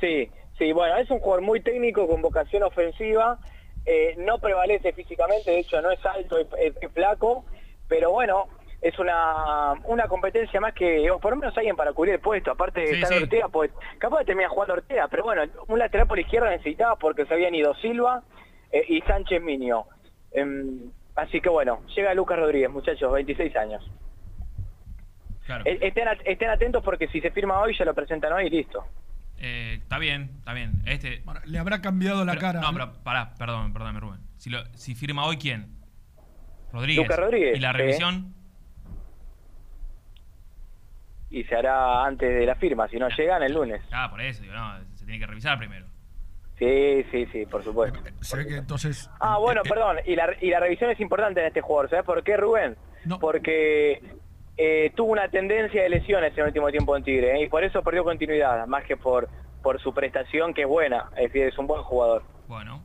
Sí, 0.01 0.29
sí, 0.59 0.73
bueno, 0.73 0.97
es 0.97 1.11
un 1.11 1.19
jugador 1.21 1.43
muy 1.45 1.61
técnico 1.61 2.07
con 2.09 2.23
vocación 2.23 2.63
ofensiva, 2.63 3.39
eh, 3.87 4.15
no 4.19 4.39
prevalece 4.39 4.93
físicamente, 4.93 5.51
de 5.51 5.61
hecho 5.61 5.81
no 5.81 5.91
es 5.91 6.05
alto, 6.05 6.39
es, 6.39 6.47
es- 6.59 6.77
es 6.83 6.93
flaco, 6.93 7.45
pero 7.89 8.11
bueno, 8.11 8.49
es 8.83 8.99
una, 8.99 9.73
una 9.85 10.07
competencia 10.09 10.61
más 10.61 10.75
que, 10.75 11.11
o 11.11 11.19
por 11.19 11.31
lo 11.33 11.37
menos 11.39 11.57
alguien 11.57 11.77
para 11.77 11.93
cubrir 11.93 12.15
el 12.15 12.21
puesto, 12.21 12.51
aparte 12.51 12.81
de 12.81 12.87
Sí, 12.89 12.95
estar 12.95 13.13
sí. 13.17 13.23
Ortega, 13.23 13.49
pues 13.49 13.71
capaz 13.99 14.19
de 14.21 14.25
terminar 14.27 14.51
jugando 14.51 14.75
Ortega, 14.75 15.09
pero 15.09 15.23
bueno, 15.25 15.43
un 15.69 15.79
lateral 15.79 16.07
por 16.07 16.19
izquierda 16.19 16.51
necesitaba 16.51 16.97
porque 16.97 17.25
se 17.27 17.35
habían 17.35 17.55
ido 17.55 17.75
Silva 17.77 18.23
eh, 18.73 18.85
y 18.89 19.01
Sánchez 19.03 19.41
Miño. 19.43 19.87
Em, 20.33 20.91
así 21.15 21.41
que 21.41 21.49
bueno, 21.49 21.81
llega 21.95 22.13
Lucas 22.15 22.39
Rodríguez, 22.39 22.69
muchachos, 22.71 23.11
26 23.13 23.57
años. 23.57 23.91
Claro. 25.47 25.63
Eh, 25.65 25.79
Estén, 25.81 26.09
estén 26.25 26.51
atentos 26.51 26.83
porque 26.83 27.09
si 27.09 27.21
se 27.21 27.31
firma 27.31 27.61
hoy, 27.61 27.75
ya 27.77 27.85
lo 27.85 27.95
presentan 27.95 28.33
hoy 28.33 28.47
y 28.47 28.51
listo. 28.51 28.85
Eh, 29.39 29.79
está 29.83 29.99
bien, 29.99 30.31
está 30.39 30.53
bien. 30.55 30.83
Este, 30.87 31.23
Le 31.45 31.59
habrá 31.59 31.81
cambiado 31.83 32.25
la 32.25 32.33
pero- 32.33 32.41
cara. 32.41 32.61
No, 32.61 32.73
pero 32.73 32.93
pará, 33.03 33.35
perdón, 33.35 33.73
perdóname, 33.73 34.01
Rubén. 34.01 34.21
Si, 34.39 34.51
lo- 34.51 34.65
si 34.75 34.95
firma 34.95 35.25
hoy, 35.27 35.37
¿quién? 35.37 35.77
Rodríguez. 36.73 37.05
Lucas 37.05 37.19
Rodríguez, 37.19 37.57
¿Y 37.57 37.61
la 37.61 37.73
revisión? 37.73 38.35
Y 41.31 41.45
se 41.45 41.55
hará 41.57 42.05
antes 42.07 42.29
de 42.29 42.47
la 42.47 42.55
firma, 42.55 42.89
si 42.89 42.99
no 42.99 43.09
llegan 43.09 43.43
el 43.43 43.53
lunes. 43.53 43.83
Ah, 43.93 44.09
por 44.11 44.21
eso, 44.21 44.43
digo, 44.43 44.55
no, 44.55 44.79
se 44.95 45.05
tiene 45.05 45.19
que 45.19 45.27
revisar 45.27 45.59
primero. 45.59 45.87
Sí, 46.59 47.05
sí, 47.11 47.27
sí, 47.33 47.45
por 47.47 47.63
supuesto. 47.63 47.99
Se 48.21 48.37
ve 48.39 48.47
que 48.47 48.57
entonces. 48.57 49.11
Ah, 49.21 49.35
Eh, 49.37 49.41
bueno, 49.41 49.63
perdón, 49.63 49.97
y 50.07 50.15
la, 50.17 50.29
y 50.41 50.49
la 50.49 50.61
revisión 50.61 50.91
es 50.91 51.01
importante 51.01 51.41
en 51.41 51.49
este 51.49 51.61
jugador, 51.61 51.91
¿sabes 51.91 52.05
por 52.05 52.23
qué, 52.23 52.37
Rubén? 52.37 52.77
Porque 53.21 54.03
eh, 54.57 54.93
tuvo 54.97 55.13
una 55.13 55.29
tendencia 55.29 55.83
de 55.83 55.89
lesiones 55.89 56.33
en 56.33 56.39
el 56.41 56.47
último 56.47 56.71
tiempo 56.71 56.97
en 56.97 57.03
Tigre, 57.05 57.37
¿eh? 57.37 57.45
y 57.45 57.49
por 57.49 57.63
eso 57.65 57.83
perdió 57.83 58.05
continuidad, 58.05 58.67
más 58.67 58.85
que 58.85 58.97
por, 58.97 59.29
por 59.63 59.81
su 59.81 59.93
prestación, 59.93 60.55
que 60.55 60.63
es 60.63 60.69
buena, 60.69 61.11
es 61.17 61.25
decir, 61.33 61.43
es 61.43 61.59
un 61.59 61.67
buen 61.67 61.83
jugador. 61.83 62.23
Bueno. 62.49 62.83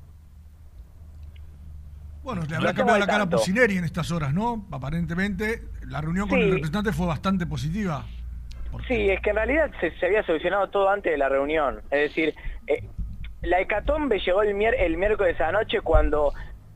Bueno, 2.24 2.42
le 2.44 2.50
No 2.50 2.56
habrá 2.58 2.70
estamos 2.70 2.76
cambiado 2.78 3.00
la 3.00 3.06
cara 3.06 3.18
a 3.18 3.22
tanto. 3.22 3.38
Pusineri 3.38 3.78
en 3.78 3.84
estas 3.84 4.12
horas, 4.12 4.34
¿no? 4.34 4.66
Aparentemente, 4.72 5.62
la 5.88 6.02
reunión 6.02 6.28
con 6.30 6.38
Sí. 6.38 6.44
el 6.46 6.52
representante 6.52 6.92
fue 6.94 7.08
bastante 7.08 7.48
positiva. 7.48 8.06
Sí, 8.88 9.10
es 9.10 9.20
que 9.22 9.32
en 9.32 9.36
realidad 9.38 9.72
se, 9.80 9.92
se 10.00 10.06
había 10.06 10.24
solucionado 10.24 10.70
todo 10.70 10.90
antes 10.90 11.12
de 11.12 11.18
la 11.18 11.30
reunión. 11.30 11.82
Es 11.90 12.10
decir, 12.10 12.36
eh, 12.68 12.84
la 13.42 13.60
hecatombe 13.60 14.20
llegó 14.20 14.44
el, 14.44 14.56
mier- 14.56 14.76
el 14.78 14.98
miércoles 14.98 15.40
a 15.42 15.46
la 15.52 15.60
noche 15.60 15.82
cuando 15.82 16.32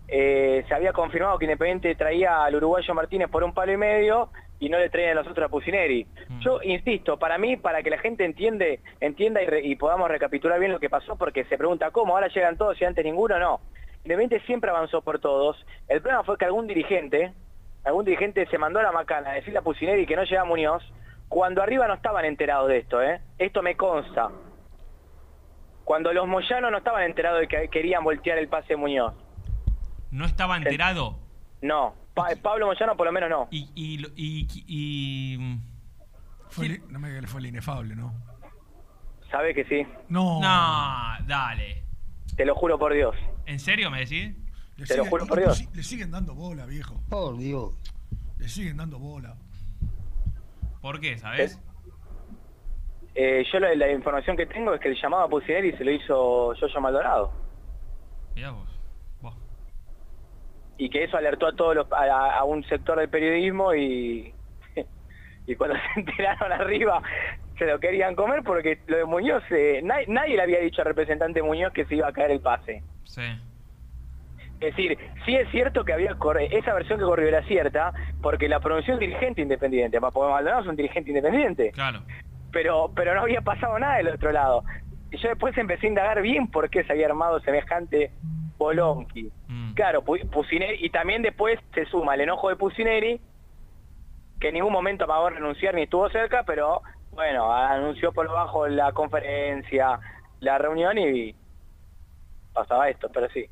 eh, 0.08 0.64
se 0.68 0.74
había 0.74 0.94
confirmado 0.94 1.38
que 1.40 1.46
Independiente 1.46 1.96
traía 1.96 2.44
al 2.44 2.56
uruguayo 2.56 2.94
Martínez 2.94 3.30
por 3.30 3.44
un 3.44 3.54
palo 3.54 3.72
y 3.72 3.78
medio 3.78 4.30
y 4.60 4.70
no 4.70 4.78
le 4.78 4.90
traían 4.90 5.12
a 5.12 5.22
los 5.22 5.28
otros 5.28 5.46
a 5.48 5.50
Pusineri. 5.50 6.08
Yo 6.40 6.62
insisto, 6.64 7.18
para 7.20 7.38
mí, 7.38 7.58
para 7.58 7.84
que 7.84 7.90
la 7.90 7.98
gente 7.98 8.24
entiende, 8.24 8.80
entienda 9.02 9.42
y, 9.42 9.46
re- 9.48 9.62
y 9.66 9.76
podamos 9.76 10.10
recapitular 10.10 10.60
bien 10.60 10.72
lo 10.72 10.80
que 10.80 10.90
pasó, 10.90 11.18
porque 11.18 11.44
se 11.46 11.58
pregunta 11.58 11.92
cómo, 11.92 12.14
ahora 12.16 12.28
llegan 12.30 12.58
todos 12.58 12.80
y 12.82 12.86
antes 12.86 13.04
ninguno, 13.04 13.38
no. 13.40 13.60
Independiente 14.04 14.46
siempre 14.46 14.70
avanzó 14.70 15.02
por 15.02 15.20
todos. 15.20 15.58
El 15.88 16.02
problema 16.02 16.24
fue 16.24 16.38
que 16.38 16.46
algún 16.46 16.68
dirigente, 16.68 17.34
algún 17.84 18.06
dirigente 18.06 18.46
se 18.48 18.58
mandó 18.58 18.80
a 18.80 18.84
la 18.84 18.92
macana 18.92 19.32
a 19.32 19.34
decirle 19.34 19.60
a 19.60 19.64
Pusineri 19.64 20.06
que 20.06 20.16
no 20.16 20.24
llega 20.24 20.46
Muñoz, 20.46 20.84
cuando 21.28 21.62
arriba 21.64 21.88
no 21.88 21.96
estaban 21.96 22.24
enterados 22.24 22.68
de 22.70 22.78
esto, 22.78 23.02
¿eh? 23.02 23.20
Esto 23.40 23.62
me 23.64 23.76
consta. 23.76 24.30
Cuando 25.84 26.14
los 26.14 26.28
moyanos 26.28 26.72
no 26.72 26.78
estaban 26.78 27.04
enterados 27.04 27.42
de 27.42 27.48
que 27.48 27.68
querían 27.68 28.04
voltear 28.04 28.38
el 28.38 28.48
pase 28.48 28.70
de 28.70 28.78
Muñoz. 28.78 29.14
¿No 30.12 30.26
estaba 30.26 30.58
enterado? 30.58 31.20
No, 31.62 31.94
Pa- 32.14 32.30
Pablo 32.42 32.68
Moyano 32.68 32.96
por 32.96 33.06
lo 33.08 33.12
menos 33.12 33.30
no. 33.30 33.48
Y, 33.52 33.70
y, 33.76 33.98
lo- 33.98 34.10
y, 34.16 34.48
y- 34.68 35.60
Fue 36.50 36.68
el- 36.68 36.82
no 36.92 37.00
me 37.00 37.10
digas 37.10 37.22
que 37.24 37.28
fue 37.28 37.40
el 37.42 37.48
inefable, 37.48 37.96
¿no? 37.96 38.14
¿Sabe 39.32 39.54
que 39.54 39.66
sí? 39.66 39.86
No. 40.10 40.40
No, 40.40 41.26
dale. 41.28 41.84
Te 42.38 42.46
lo 42.46 42.56
juro 42.56 42.78
por 42.78 42.94
Dios. 42.94 43.16
¿En 43.46 43.60
serio 43.60 43.90
me 43.92 44.00
decís? 44.00 44.36
Le 44.78 44.86
Te 44.86 44.96
lo 44.98 45.04
siguen- 45.04 45.10
juro 45.10 45.26
por 45.26 45.40
Dios. 45.40 45.68
Le 45.74 45.84
siguen 45.84 46.12
dando 46.12 46.34
bola, 46.36 46.66
viejo. 46.66 47.02
Por 47.10 47.38
Dios. 47.38 47.76
Le 48.38 48.48
siguen 48.48 48.78
dando 48.78 49.00
bola. 49.00 49.36
¿Por 50.82 51.00
qué, 51.00 51.18
sabes? 51.18 51.60
Eh, 53.16 53.46
yo 53.52 53.60
la, 53.60 53.74
la 53.76 53.92
información 53.92 54.36
que 54.38 54.46
tengo 54.46 54.74
es 54.74 54.82
que 54.82 54.90
el 54.90 55.02
llamado 55.02 55.24
a 55.24 55.30
Pusineri 55.30 55.72
se 55.78 55.84
lo 55.86 55.92
hizo 55.92 56.54
Yoyo 56.54 56.82
Maldonado. 56.82 57.32
Mirá 58.36 58.52
vos. 58.52 58.70
Y 60.78 60.90
que 60.90 61.06
eso 61.06 61.18
alertó 61.18 61.48
a 61.48 61.56
todos 61.56 61.76
los, 61.76 61.88
a, 61.92 62.44
un 62.44 62.64
sector 62.66 63.00
del 63.00 63.10
periodismo 63.10 63.74
y, 63.74 64.34
y 65.48 65.56
cuando 65.56 65.76
se 65.94 66.00
enteraron 66.00 66.52
arriba 66.52 67.02
se 67.58 67.66
lo 67.66 67.80
querían 67.80 68.16
comer 68.16 68.44
porque 68.44 68.80
lo 68.88 68.98
de 68.98 69.06
Muñoz, 69.06 69.44
eh, 69.50 69.80
nadie, 69.84 70.06
nadie 70.08 70.36
le 70.36 70.42
había 70.42 70.60
dicho 70.60 70.82
al 70.82 70.88
representante 70.88 71.42
Muñoz 71.42 71.72
que 71.72 71.86
se 71.86 71.96
iba 71.96 72.08
a 72.10 72.12
caer 72.12 72.32
el 72.32 72.42
pase. 72.42 72.84
Sí. 73.06 73.22
Es 74.60 74.76
decir, 74.76 74.98
sí 75.26 75.36
es 75.36 75.50
cierto 75.52 75.84
que 75.84 75.94
había 75.94 76.16
esa 76.52 76.74
versión 76.74 76.98
que 76.98 77.06
corrió 77.06 77.28
era 77.28 77.44
cierta, 77.44 77.94
porque 78.22 78.48
la 78.48 78.60
pronunció 78.60 78.94
un 78.94 79.00
dirigente 79.00 79.42
independiente, 79.42 80.00
porque 80.00 80.20
Maldonado 80.20 80.62
es 80.62 80.68
un 80.68 80.76
dirigente 80.76 81.10
independiente. 81.12 81.72
Claro. 81.72 82.02
Pero, 82.52 82.92
pero 82.96 83.14
no 83.14 83.22
había 83.22 83.42
pasado 83.42 83.78
nada 83.80 83.98
del 83.98 84.08
otro 84.08 84.32
lado. 84.32 84.64
Y 85.12 85.18
yo 85.18 85.30
después 85.30 85.58
empecé 85.58 85.88
a 85.88 85.90
indagar 85.90 86.22
bien 86.22 86.48
por 86.48 86.70
qué 86.70 86.84
se 86.86 86.94
había 86.94 87.08
armado 87.08 87.40
semejante 87.42 88.12
bolonqui. 88.58 89.32
Claro, 89.76 90.04
Pu- 90.04 90.30
Pusineri, 90.30 90.86
y 90.86 90.90
también 90.90 91.22
después 91.22 91.60
se 91.74 91.86
suma 91.86 92.16
el 92.16 92.22
enojo 92.22 92.50
de 92.50 92.56
Pusineri, 92.56 93.20
que 94.40 94.48
en 94.50 94.54
ningún 94.56 94.72
momento 94.74 95.04
amagó 95.06 95.30
renunciar 95.30 95.74
ni 95.76 95.84
estuvo 95.84 96.10
cerca, 96.10 96.44
pero 96.44 96.82
bueno, 97.12 97.52
anunció 97.54 98.12
por 98.12 98.26
lo 98.26 98.34
bajo 98.34 98.68
la 98.68 98.92
conferencia, 98.92 100.00
la 100.40 100.58
reunión 100.58 100.98
y 100.98 101.36
pasaba 102.54 102.90
esto, 102.90 103.10
pero 103.14 103.30
sí. 103.30 103.46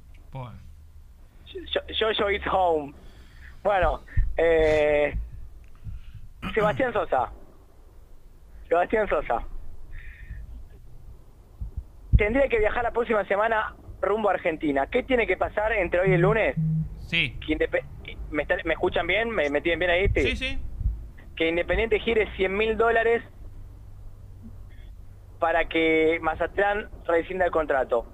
Yo, 1.73 1.81
yo, 1.87 2.11
yo 2.11 2.29
it's 2.29 2.45
home. 2.51 2.93
Bueno, 3.63 4.01
eh, 4.37 5.15
Sebastián 6.53 6.91
Sosa. 6.93 7.31
Sebastián 8.67 9.07
Sosa. 9.07 9.43
Tendría 12.17 12.47
que 12.47 12.59
viajar 12.59 12.83
la 12.83 12.91
próxima 12.91 13.23
semana 13.25 13.75
rumbo 14.03 14.29
a 14.29 14.33
Argentina. 14.33 14.87
¿Qué 14.87 15.01
tiene 15.03 15.25
que 15.25 15.37
pasar 15.37 15.71
entre 15.73 15.99
hoy 16.01 16.11
y 16.11 16.13
el 16.13 16.21
lunes? 16.21 16.55
Sí. 17.07 17.37
¿Me, 18.29 18.43
está- 18.43 18.57
me 18.65 18.73
escuchan 18.73 19.07
bien? 19.07 19.29
¿Me, 19.29 19.49
me 19.49 19.61
tienen 19.61 19.79
bien 19.79 19.91
ahí? 19.91 20.07
Sí, 20.15 20.35
sí. 20.35 20.59
Que 21.35 21.49
Independiente 21.49 21.99
gire 21.99 22.27
100 22.35 22.55
mil 22.55 22.77
dólares 22.77 23.23
para 25.39 25.65
que 25.65 26.19
Mazatlán 26.21 26.89
rescinda 27.05 27.45
el 27.45 27.51
contrato. 27.51 28.05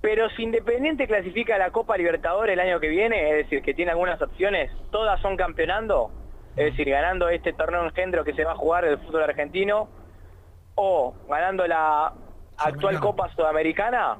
Pero 0.00 0.28
si 0.30 0.44
Independiente 0.44 1.06
clasifica 1.08 1.56
a 1.56 1.58
la 1.58 1.70
Copa 1.70 1.96
Libertadores 1.96 2.52
el 2.52 2.60
año 2.60 2.78
que 2.78 2.88
viene, 2.88 3.30
es 3.30 3.36
decir, 3.44 3.62
que 3.62 3.74
tiene 3.74 3.90
algunas 3.90 4.20
opciones, 4.22 4.70
todas 4.92 5.20
son 5.20 5.36
campeonando, 5.36 6.12
es 6.54 6.66
decir, 6.66 6.88
ganando 6.88 7.28
este 7.28 7.52
torneo 7.52 7.84
engendro 7.84 8.24
que 8.24 8.34
se 8.34 8.44
va 8.44 8.52
a 8.52 8.56
jugar 8.56 8.84
del 8.84 8.98
fútbol 8.98 9.24
argentino, 9.24 9.88
o 10.76 11.14
ganando 11.28 11.66
la 11.66 12.12
actual 12.56 12.94
Copa 13.00 13.28
Sudamericana, 13.34 14.18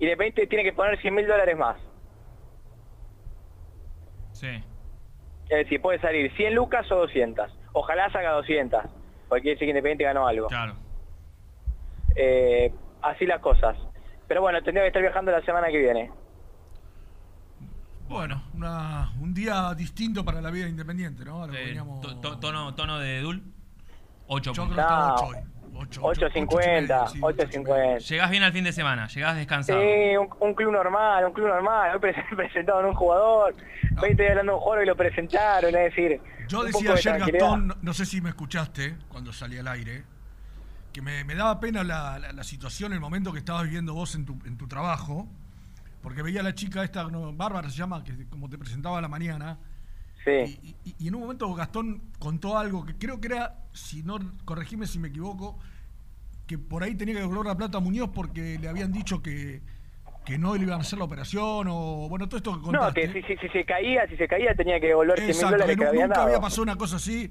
Independiente 0.00 0.46
tiene 0.46 0.64
que 0.64 0.72
poner 0.72 1.00
100 1.00 1.14
mil 1.14 1.26
dólares 1.26 1.56
más. 1.56 1.76
Sí. 4.32 4.48
Es 5.48 5.58
decir, 5.64 5.80
puede 5.80 6.00
salir 6.00 6.32
100 6.36 6.54
lucas 6.54 6.90
o 6.92 6.96
200. 6.96 7.50
Ojalá 7.72 8.10
saca 8.12 8.30
200, 8.32 8.82
porque 9.28 9.42
quiere 9.42 9.54
decir 9.56 9.66
que 9.66 9.70
Independiente 9.70 10.04
ganó 10.04 10.26
algo. 10.26 10.46
Claro. 10.48 10.74
Eh, 12.14 12.72
así 13.02 13.26
las 13.26 13.40
cosas. 13.40 13.76
Pero 14.26 14.40
bueno, 14.42 14.62
tendría 14.62 14.82
que 14.82 14.88
estar 14.88 15.02
viajando 15.02 15.32
la 15.32 15.42
semana 15.42 15.68
que 15.68 15.78
viene. 15.78 16.10
Bueno, 18.08 18.42
una- 18.54 19.12
un 19.20 19.34
día 19.34 19.74
distinto 19.74 20.24
para 20.24 20.40
la 20.40 20.50
vida 20.50 20.66
independiente, 20.68 21.24
¿no? 21.24 21.44
Eh, 21.46 21.48
veníamos- 21.66 22.00
to- 22.00 22.16
to- 22.20 22.38
tono, 22.38 22.74
tono 22.74 22.98
de 22.98 23.20
Dul. 23.20 23.42
8 24.28 24.52
Yo 24.52 24.64
creo 24.64 24.74
que 24.74 24.80
está 24.80 25.14
ocho 25.14 25.26
hoy. 25.26 25.36
8.50, 25.78 27.20
8.50. 27.20 27.98
Llegás 28.08 28.30
bien 28.30 28.42
al 28.42 28.52
fin 28.52 28.64
de 28.64 28.72
semana, 28.72 29.06
llegás 29.08 29.36
descansado. 29.36 29.80
Sí, 29.80 30.16
un, 30.16 30.28
un 30.40 30.54
club 30.54 30.72
normal, 30.72 31.24
un 31.24 31.32
club 31.32 31.48
normal. 31.48 31.92
Hoy 31.94 32.00
pre- 32.00 32.24
presentaron 32.36 32.86
un 32.86 32.94
jugador, 32.94 33.54
20 34.00 34.22
días 34.22 34.30
hablando 34.30 34.52
de 34.52 34.56
un 34.56 34.62
jugador 34.62 34.84
y 34.84 34.86
lo 34.86 34.96
presentaron, 34.96 35.74
es 35.74 35.94
decir... 35.94 36.20
Yo 36.48 36.64
decía 36.64 36.92
de 36.92 36.98
ayer. 36.98 37.18
Gastón, 37.18 37.68
no, 37.68 37.76
no 37.82 37.92
sé 37.94 38.06
si 38.06 38.20
me 38.20 38.30
escuchaste 38.30 38.96
cuando 39.08 39.32
salí 39.32 39.58
al 39.58 39.68
aire, 39.68 40.02
que 40.92 41.02
me, 41.02 41.22
me 41.24 41.34
daba 41.34 41.60
pena 41.60 41.84
la, 41.84 42.18
la- 42.18 42.32
la 42.32 42.44
situación, 42.44 42.92
el 42.92 43.00
momento 43.00 43.32
que 43.32 43.38
estabas 43.38 43.64
viviendo 43.64 43.94
vos 43.94 44.14
en 44.14 44.24
tu, 44.24 44.32
en 44.46 44.56
tu 44.56 44.66
trabajo, 44.66 45.28
porque 46.02 46.22
veía 46.22 46.40
a 46.40 46.44
la 46.44 46.54
chica 46.54 46.82
esta, 46.84 47.04
no, 47.04 47.32
Bárbara 47.34 47.68
se 47.68 47.76
llama, 47.76 48.02
que 48.02 48.26
como 48.30 48.48
te 48.48 48.56
presentaba 48.58 48.98
a 48.98 49.00
la 49.02 49.08
mañana, 49.08 49.58
Sí. 50.24 50.58
y, 50.84 50.94
y 50.98 51.08
en 51.08 51.14
un 51.14 51.22
momento 51.22 51.52
Gastón 51.54 52.02
contó 52.18 52.58
algo 52.58 52.84
que 52.84 52.96
creo 52.96 53.20
que 53.20 53.28
era, 53.28 53.54
si 53.78 54.02
no, 54.02 54.18
corregime 54.44 54.86
si 54.86 54.98
me 54.98 55.08
equivoco, 55.08 55.58
que 56.46 56.58
por 56.58 56.82
ahí 56.82 56.94
tenía 56.94 57.14
que 57.14 57.20
devolver 57.20 57.46
la 57.46 57.56
plata 57.56 57.78
a 57.78 57.80
Muñoz 57.80 58.10
porque 58.14 58.58
le 58.58 58.68
habían 58.68 58.90
dicho 58.92 59.22
que, 59.22 59.62
que 60.24 60.38
no 60.38 60.54
le 60.56 60.62
iban 60.62 60.78
a 60.78 60.82
hacer 60.82 60.98
la 60.98 61.04
operación, 61.04 61.66
o 61.70 62.08
bueno, 62.08 62.28
todo 62.28 62.38
esto 62.38 62.52
que 62.52 62.58
No, 62.58 62.64
contaste. 62.64 63.12
que 63.12 63.22
si, 63.22 63.22
si, 63.28 63.36
si 63.38 63.48
se 63.48 63.64
caía, 63.64 64.06
si 64.08 64.16
se 64.16 64.26
caía 64.28 64.54
tenía 64.54 64.80
que 64.80 64.88
devolver 64.88 65.18
100 65.18 65.28
mil 65.28 65.40
dólares 65.40 65.66
que 65.66 65.76
que 65.76 65.82
nu- 65.84 65.88
habían 65.88 66.08
nunca 66.08 66.16
dado. 66.20 66.26
había 66.28 66.40
pasado 66.40 66.62
una 66.62 66.76
cosa 66.76 66.96
así. 66.96 67.30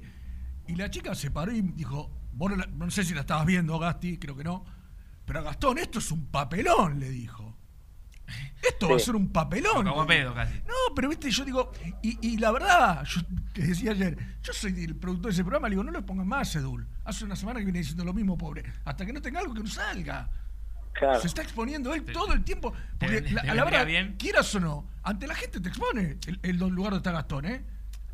Y 0.66 0.76
la 0.76 0.90
chica 0.90 1.14
se 1.14 1.30
paró 1.30 1.52
y 1.52 1.60
dijo, 1.62 2.10
vos 2.32 2.50
no, 2.50 2.56
la- 2.56 2.66
no 2.66 2.90
sé 2.90 3.04
si 3.04 3.14
la 3.14 3.20
estabas 3.20 3.46
viendo, 3.46 3.78
Gasti, 3.78 4.18
creo 4.18 4.36
que 4.36 4.44
no. 4.44 4.64
Pero 5.24 5.42
Gastón, 5.42 5.78
esto 5.78 5.98
es 5.98 6.10
un 6.10 6.26
papelón, 6.26 6.98
le 7.00 7.10
dijo. 7.10 7.47
Esto 8.62 8.88
va 8.88 8.96
a 8.96 8.98
ser 8.98 9.16
un 9.16 9.32
papelón. 9.32 10.06
Pedo 10.06 10.34
casi. 10.34 10.54
No, 10.66 10.94
pero 10.94 11.08
viste, 11.08 11.30
yo 11.30 11.44
digo, 11.44 11.72
y, 12.02 12.18
y 12.26 12.36
la 12.38 12.50
verdad, 12.50 13.04
yo 13.04 13.20
te 13.52 13.62
decía 13.62 13.92
ayer, 13.92 14.16
yo 14.42 14.52
soy 14.52 14.84
el 14.84 14.96
productor 14.96 15.30
de 15.30 15.34
ese 15.34 15.42
programa, 15.44 15.68
le 15.68 15.74
digo, 15.74 15.84
no 15.84 15.92
le 15.92 16.02
pongan 16.02 16.26
más 16.26 16.54
Edul. 16.56 16.86
Hace 17.04 17.24
una 17.24 17.36
semana 17.36 17.60
que 17.60 17.66
viene 17.66 17.78
diciendo 17.78 18.04
lo 18.04 18.12
mismo, 18.12 18.36
pobre. 18.36 18.64
Hasta 18.84 19.06
que 19.06 19.12
no 19.12 19.22
tenga 19.22 19.40
algo 19.40 19.54
que 19.54 19.60
no 19.60 19.68
salga. 19.68 20.28
Claro. 20.92 21.20
Se 21.20 21.28
está 21.28 21.42
exponiendo 21.42 21.94
él 21.94 22.04
todo 22.04 22.32
el 22.32 22.42
tiempo. 22.42 22.72
Porque 22.98 23.22
te 23.22 23.30
la, 23.30 23.42
a 23.42 23.54
la 23.54 23.64
verdad, 23.64 23.86
bien. 23.86 24.16
quieras 24.18 24.52
o 24.56 24.60
no, 24.60 24.88
ante 25.04 25.26
la 25.26 25.34
gente 25.34 25.60
te 25.60 25.68
expone 25.68 26.18
el, 26.26 26.40
el 26.42 26.56
lugar 26.56 26.92
donde 26.92 26.96
está 26.98 27.12
Gastón, 27.12 27.44
¿eh? 27.46 27.64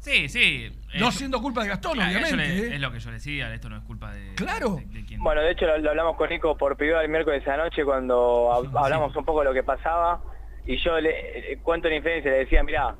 Sí, 0.04 0.28
sí. 0.28 0.70
No 0.98 1.08
Eh, 1.08 1.12
siendo 1.12 1.40
culpa 1.40 1.62
de 1.62 1.70
Gastón, 1.70 1.94
claro, 1.94 2.10
obviamente. 2.10 2.36
le- 2.36 2.58
¿eh? 2.68 2.74
Es 2.74 2.80
lo 2.80 2.92
que 2.92 2.98
yo 3.00 3.10
decía, 3.10 3.52
esto 3.54 3.70
no 3.70 3.78
es 3.78 3.82
culpa 3.84 4.12
de. 4.12 4.34
Claro. 4.34 4.76
de- 4.76 4.84
de 4.84 5.04
quien- 5.06 5.22
Bueno, 5.22 5.40
de 5.40 5.50
hecho 5.52 5.66
lo, 5.66 5.78
lo 5.78 5.90
hablamos 5.90 6.16
con 6.16 6.28
Nico 6.28 6.56
por 6.58 6.76
privado 6.76 7.02
el 7.02 7.08
miércoles 7.08 7.46
a 7.48 7.56
la 7.56 7.64
noche 7.64 7.84
cuando 7.86 8.50
hab- 8.52 8.78
hablamos 8.84 9.16
un 9.16 9.24
poco 9.24 9.38
de 9.40 9.46
lo 9.46 9.54
que 9.54 9.62
pasaba 9.62 10.20
y 10.66 10.76
yo 10.76 11.00
le 11.00 11.58
cuento 11.62 11.88
la 11.88 11.94
inferencia 11.96 12.30
le 12.30 12.38
decía, 12.38 12.62
mira, 12.62 12.94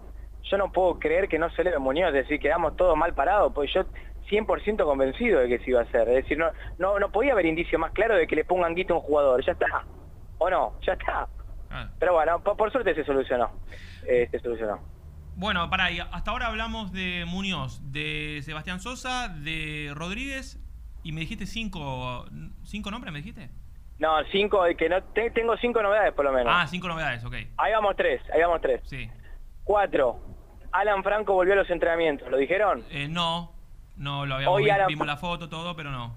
yo 0.44 0.56
no 0.56 0.72
puedo 0.72 0.98
creer 0.98 1.28
que 1.28 1.38
no 1.38 1.50
se 1.50 1.62
le 1.62 1.78
Muñoz, 1.78 2.08
es 2.08 2.14
decir, 2.26 2.40
quedamos 2.40 2.74
todos 2.76 2.96
mal 2.96 3.14
parados, 3.14 3.52
pues 3.54 3.70
yo 3.74 3.84
100% 4.30 4.84
convencido 4.86 5.40
de 5.40 5.48
que 5.48 5.58
se 5.58 5.70
iba 5.70 5.80
a 5.80 5.82
hacer, 5.84 6.08
es 6.08 6.22
decir, 6.24 6.38
no, 6.38 6.46
no, 6.78 6.98
no 6.98 7.12
podía 7.12 7.32
haber 7.32 7.44
indicio 7.44 7.78
más 7.78 7.92
claro 7.92 8.16
de 8.16 8.26
que 8.26 8.34
le 8.34 8.46
pongan 8.46 8.74
guita 8.74 8.94
a 8.94 8.96
un 8.96 9.02
jugador, 9.02 9.44
ya 9.44 9.52
está, 9.52 9.84
o 10.38 10.48
no, 10.48 10.80
ya 10.80 10.94
está. 10.94 11.28
Ah. 11.70 11.88
Pero 11.98 12.14
bueno, 12.14 12.42
por, 12.42 12.56
por 12.56 12.72
suerte 12.72 12.94
se 12.94 13.04
solucionó, 13.04 13.50
Eh, 14.06 14.26
se 14.30 14.38
solucionó. 14.38 14.80
Bueno, 15.36 15.68
pará, 15.68 15.90
y 15.90 15.98
hasta 15.98 16.30
ahora 16.30 16.46
hablamos 16.46 16.92
de 16.92 17.24
Muñoz, 17.26 17.80
de 17.92 18.40
Sebastián 18.44 18.80
Sosa, 18.80 19.28
de 19.28 19.90
Rodríguez, 19.94 20.60
y 21.02 21.12
me 21.12 21.20
dijiste 21.22 21.46
cinco, 21.46 22.24
cinco 22.62 22.90
nombres, 22.90 23.12
¿me 23.12 23.18
dijiste? 23.18 23.50
No, 23.98 24.10
cinco, 24.30 24.62
que 24.78 24.88
no 24.88 25.02
te- 25.02 25.30
tengo 25.30 25.56
cinco 25.58 25.82
novedades 25.82 26.12
por 26.14 26.24
lo 26.24 26.32
menos. 26.32 26.52
Ah, 26.54 26.66
cinco 26.68 26.88
novedades, 26.88 27.24
ok. 27.24 27.34
Ahí 27.56 27.72
vamos 27.72 27.94
tres, 27.96 28.20
ahí 28.32 28.40
vamos 28.42 28.60
tres. 28.60 28.80
Sí. 28.86 29.08
Cuatro, 29.64 30.20
Alan 30.72 31.02
Franco 31.02 31.32
volvió 31.34 31.54
a 31.54 31.56
los 31.56 31.70
entrenamientos, 31.70 32.28
¿lo 32.30 32.36
dijeron? 32.36 32.84
Eh, 32.90 33.08
no, 33.08 33.52
no 33.96 34.26
lo 34.26 34.36
habíamos 34.36 34.56
Hoy 34.56 34.70
Alan- 34.70 34.88
vimos 34.88 35.06
la 35.06 35.16
foto, 35.16 35.48
todo, 35.48 35.74
pero 35.74 35.90
no. 35.90 36.14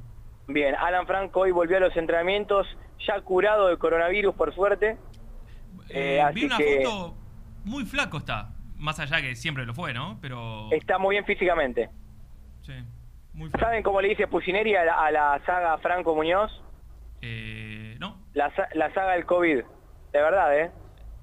Bien, 0.47 0.76
Alan 0.76 1.05
Franco 1.07 1.41
hoy 1.41 1.51
volvió 1.51 1.78
a 1.78 1.80
los 1.82 1.95
entrenamientos, 1.97 2.68
ya 3.07 3.20
curado 3.22 3.68
de 3.68 3.78
coronavirus 3.78 4.36
por 4.36 4.53
suerte. 4.53 4.97
Eh, 5.89 6.20
Eh, 6.20 6.32
vi 6.34 6.45
una 6.45 6.57
que 6.57 6.84
foto, 6.84 7.15
muy 7.63 7.86
flaco 7.86 8.18
está, 8.18 8.49
más 8.78 8.99
allá 8.99 9.21
que 9.21 9.36
siempre 9.36 9.65
lo 9.65 9.73
fue, 9.73 9.93
¿no? 9.93 10.17
Pero... 10.21 10.69
está 10.71 10.97
muy 10.97 11.15
bien 11.15 11.25
físicamente. 11.25 11.89
Sí, 12.61 12.73
muy 13.34 13.49
¿Saben 13.59 13.84
cómo 13.84 14.01
le 14.01 14.09
dice 14.09 14.28
Pusineri 14.28 14.75
a 14.75 14.84
la, 14.86 15.05
a 15.05 15.11
la 15.11 15.41
saga 15.45 15.78
Franco 15.80 16.15
Muñoz? 16.15 16.51
Eh, 17.21 17.95
no. 17.99 18.17
La, 18.34 18.53
sa- 18.55 18.69
la 18.73 18.93
saga 18.93 19.13
del 19.13 19.25
COVID. 19.25 19.57
De 20.13 20.21
verdad, 20.21 20.57
¿eh? 20.59 20.71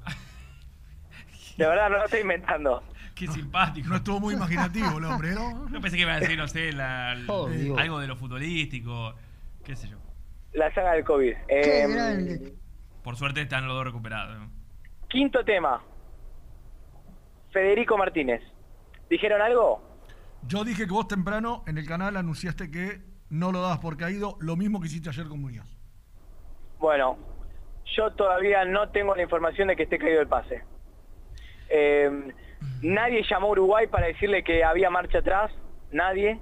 De 1.57 1.67
verdad, 1.67 1.89
no 1.91 1.99
lo 1.99 2.05
estoy 2.05 2.21
inventando. 2.21 2.83
Qué 3.15 3.29
simpático. 3.29 3.89
No 3.89 3.97
estuvo 3.97 4.19
muy 4.21 4.35
imaginativo 4.35 4.99
el 4.99 5.05
hombre, 5.05 5.35
¿no? 5.35 5.69
Yo 5.71 5.81
pensé 5.81 5.97
que 5.97 6.03
iba 6.03 6.15
a 6.15 6.21
decir, 6.21 6.37
no 6.37 6.49
sé, 6.49 6.73
la- 6.73 7.17
Oh, 7.29 7.49
algo 7.79 8.01
de 8.01 8.09
lo 8.09 8.17
futbolístico, 8.17 9.15
qué 9.65 9.77
sé 9.77 9.89
yo. 9.89 9.99
La 10.53 10.73
saga 10.75 10.93
del 10.93 11.05
COVID. 11.05 11.33
Eh, 11.49 12.53
Por 13.05 13.17
suerte 13.17 13.43
están 13.43 13.67
los 13.67 13.77
dos 13.77 13.85
recuperados. 13.85 14.39
¿no? 14.39 14.51
Quinto 15.09 15.45
tema. 15.45 15.81
Federico 17.55 17.97
Martínez. 17.97 18.43
¿Dijeron 19.09 19.41
algo? 19.41 19.81
Yo 20.47 20.63
dije 20.65 20.85
que 20.87 20.93
vos 20.93 21.09
temprano 21.09 21.65
en 21.67 21.79
el 21.79 21.87
canal 21.87 22.19
anunciaste 22.19 22.71
que 22.71 23.01
no 23.31 23.51
lo 23.53 23.63
dabas 23.63 23.79
por 23.79 23.97
caído, 23.97 24.37
lo 24.41 24.57
mismo 24.57 24.79
que 24.81 24.89
hiciste 24.89 25.09
ayer 25.09 25.27
con 25.27 25.41
Muñoz. 25.41 25.67
Bueno, 26.79 27.17
yo 27.97 28.11
todavía 28.13 28.65
no 28.67 28.91
tengo 28.91 29.15
la 29.17 29.23
información 29.23 29.69
de 29.69 29.77
que 29.77 29.85
esté 29.85 29.99
caído 29.99 30.21
el 30.21 30.29
pase. 30.29 30.63
Eh, 31.71 32.11
nadie 32.83 33.25
llamó 33.31 33.47
a 33.47 33.51
Uruguay 33.53 33.87
para 33.87 34.07
decirle 34.09 34.45
que 34.45 34.63
había 34.65 34.91
marcha 34.91 35.19
atrás, 35.19 35.51
nadie. 35.91 36.39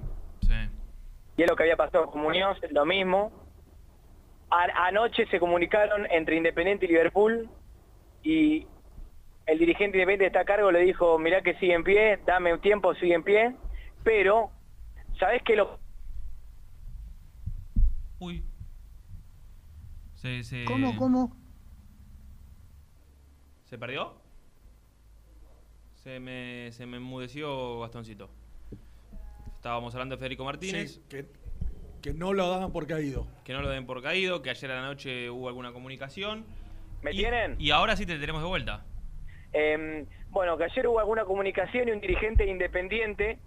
Y 1.35 1.41
es 1.41 1.49
lo 1.49 1.55
que 1.55 1.63
había 1.63 1.77
pasado 1.77 2.11
con 2.11 2.21
Muñoz, 2.21 2.57
lo 2.71 2.85
mismo. 2.85 3.31
A- 4.51 4.87
anoche 4.87 5.25
se 5.27 5.39
comunicaron 5.39 6.05
entre 6.11 6.35
Independiente 6.35 6.85
y 6.85 6.89
Liverpool 6.89 7.49
y 8.21 8.67
el 9.45 9.59
dirigente 9.59 9.97
Independiente 9.97 10.23
que 10.23 10.27
está 10.27 10.39
a 10.41 10.45
cargo 10.45 10.71
le 10.71 10.79
dijo, 10.79 11.19
mirá 11.19 11.41
que 11.41 11.55
sigue 11.55 11.73
en 11.73 11.83
pie, 11.83 12.19
dame 12.25 12.53
un 12.53 12.61
tiempo, 12.61 12.93
sigue 12.95 13.13
en 13.13 13.23
pie, 13.23 13.55
pero, 14.03 14.51
¿sabés 15.19 15.41
qué 15.43 15.55
lo 15.55 15.79
Uy. 18.19 18.45
Se, 20.15 20.43
se- 20.43 20.63
¿Cómo, 20.65 20.95
cómo? 20.95 21.35
¿Se 23.65 23.77
perdió? 23.77 24.13
Se 25.95 26.19
me, 26.19 26.71
se 26.71 26.85
me 26.85 26.97
enmudeció 26.97 27.79
Gastoncito. 27.81 28.29
Estábamos 29.55 29.93
hablando 29.93 30.15
de 30.15 30.19
Federico 30.19 30.45
Martínez. 30.45 30.95
Sí, 30.95 31.01
que, 31.09 31.25
que 32.01 32.13
no 32.13 32.33
lo 32.33 32.49
daban 32.49 32.71
por 32.71 32.87
caído. 32.87 33.27
Que 33.43 33.51
no 33.53 33.61
lo 33.61 33.69
den 33.69 33.85
por 33.85 34.01
caído, 34.01 34.41
que 34.41 34.49
ayer 34.49 34.71
a 34.71 34.75
la 34.75 34.87
noche 34.87 35.29
hubo 35.29 35.47
alguna 35.47 35.73
comunicación. 35.73 36.45
¿Me 37.01 37.11
y, 37.11 37.17
tienen? 37.17 37.55
Y 37.59 37.71
ahora 37.71 37.97
sí 37.97 38.05
te 38.05 38.17
tenemos 38.19 38.41
de 38.41 38.47
vuelta. 38.47 38.85
Eh, 39.53 40.05
bueno, 40.29 40.57
que 40.57 40.63
ayer 40.65 40.87
hubo 40.87 40.99
alguna 40.99 41.25
comunicación 41.25 41.87
y 41.87 41.91
un 41.91 42.01
dirigente 42.01 42.45
independiente, 42.45 43.37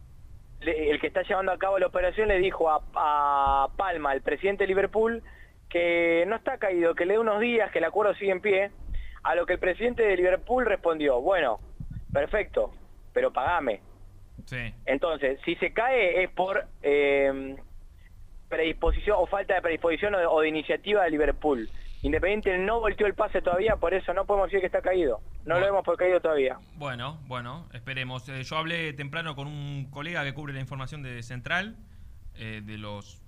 le- 0.61 0.91
el 0.91 1.01
que 1.01 1.09
está 1.09 1.23
llevando 1.23 1.53
a 1.53 1.59
cabo 1.59 1.79
la 1.79 1.89
operación, 1.89 2.29
le 2.29 2.39
dijo 2.39 2.71
a, 2.71 2.81
a 2.95 3.69
Palma, 3.77 4.13
el 4.13 4.23
presidente 4.23 4.65
de 4.65 4.69
Liverpool, 4.69 5.23
que 5.69 6.25
no 6.29 6.37
está 6.37 6.59
caído, 6.59 6.95
que 6.95 7.05
le 7.05 7.15
dé 7.15 7.19
unos 7.19 7.41
días, 7.41 7.71
que 7.73 7.79
el 7.79 7.85
acuerdo 7.85 8.15
sigue 8.15 8.31
en 8.31 8.41
pie. 8.41 8.71
A 9.25 9.35
lo 9.35 9.45
que 9.45 9.55
el 9.55 9.59
presidente 9.59 10.05
de 10.05 10.17
Liverpool 10.17 10.65
respondió, 10.65 11.21
bueno, 11.21 11.61
perfecto, 12.13 12.73
pero 13.13 13.33
pagame. 13.33 13.81
Sí. 14.45 14.73
Entonces, 14.85 15.41
si 15.45 15.57
se 15.57 15.73
cae 15.73 16.23
es 16.23 16.31
por 16.31 16.65
eh, 16.83 17.57
predisposición 18.49 19.17
o 19.19 19.27
falta 19.27 19.55
de 19.55 19.63
predisposición 19.63 20.15
o 20.15 20.19
de, 20.19 20.27
o 20.27 20.41
de 20.41 20.49
iniciativa 20.49 21.03
de 21.03 21.11
Liverpool. 21.11 21.69
Independiente 22.03 22.57
no 22.59 22.81
volteó 22.81 23.07
el 23.07 23.15
pase 23.15 23.43
todavía, 23.43 23.77
por 23.77 23.93
eso 23.95 24.13
no 24.15 24.27
podemos 24.27 24.49
decir 24.49 24.61
que 24.61 24.67
está 24.67 24.81
caído. 24.83 25.21
No 25.45 25.59
lo 25.59 25.67
hemos 25.67 25.85
por 25.85 25.97
caído 25.97 26.21
todavía. 26.21 26.59
Bueno, 26.75 27.19
bueno, 27.27 27.69
esperemos. 27.73 28.29
Eh, 28.29 28.43
yo 28.45 28.57
hablé 28.59 28.93
temprano 28.93 29.35
con 29.35 29.47
un 29.49 29.91
colega 29.91 30.23
que 30.25 30.35
cubre 30.35 30.53
la 30.53 30.61
información 30.61 31.03
de 31.03 31.23
Central, 31.23 31.77
eh, 32.35 32.63
de 32.65 32.79
los 32.79 33.23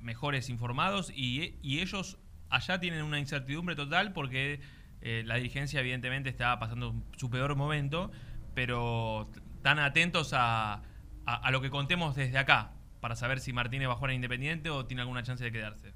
mejores 0.00 0.48
informados, 0.48 1.10
y, 1.14 1.58
y 1.62 1.80
ellos 1.80 2.18
allá 2.48 2.78
tienen 2.78 3.02
una 3.02 3.18
incertidumbre 3.18 3.74
total 3.74 4.12
porque 4.12 4.60
eh, 5.00 5.22
la 5.26 5.34
dirigencia 5.36 5.80
evidentemente 5.80 6.28
está 6.30 6.58
pasando 6.58 6.94
su 7.16 7.28
peor 7.30 7.56
momento, 7.56 8.10
pero 8.54 9.28
están 9.56 9.78
atentos 9.80 10.32
a, 10.32 10.74
a- 10.74 10.82
a 11.26 11.50
lo 11.50 11.60
que 11.60 11.70
contemos 11.70 12.14
desde 12.14 12.38
acá, 12.38 12.72
para 13.00 13.16
saber 13.16 13.40
si 13.40 13.52
Martínez 13.52 13.88
va 13.88 13.92
a 13.92 13.96
jugar 13.96 14.10
en 14.12 14.16
Independiente 14.16 14.70
o 14.70 14.86
tiene 14.86 15.02
alguna 15.02 15.22
chance 15.24 15.42
de 15.44 15.50
quedarse. 15.52 15.92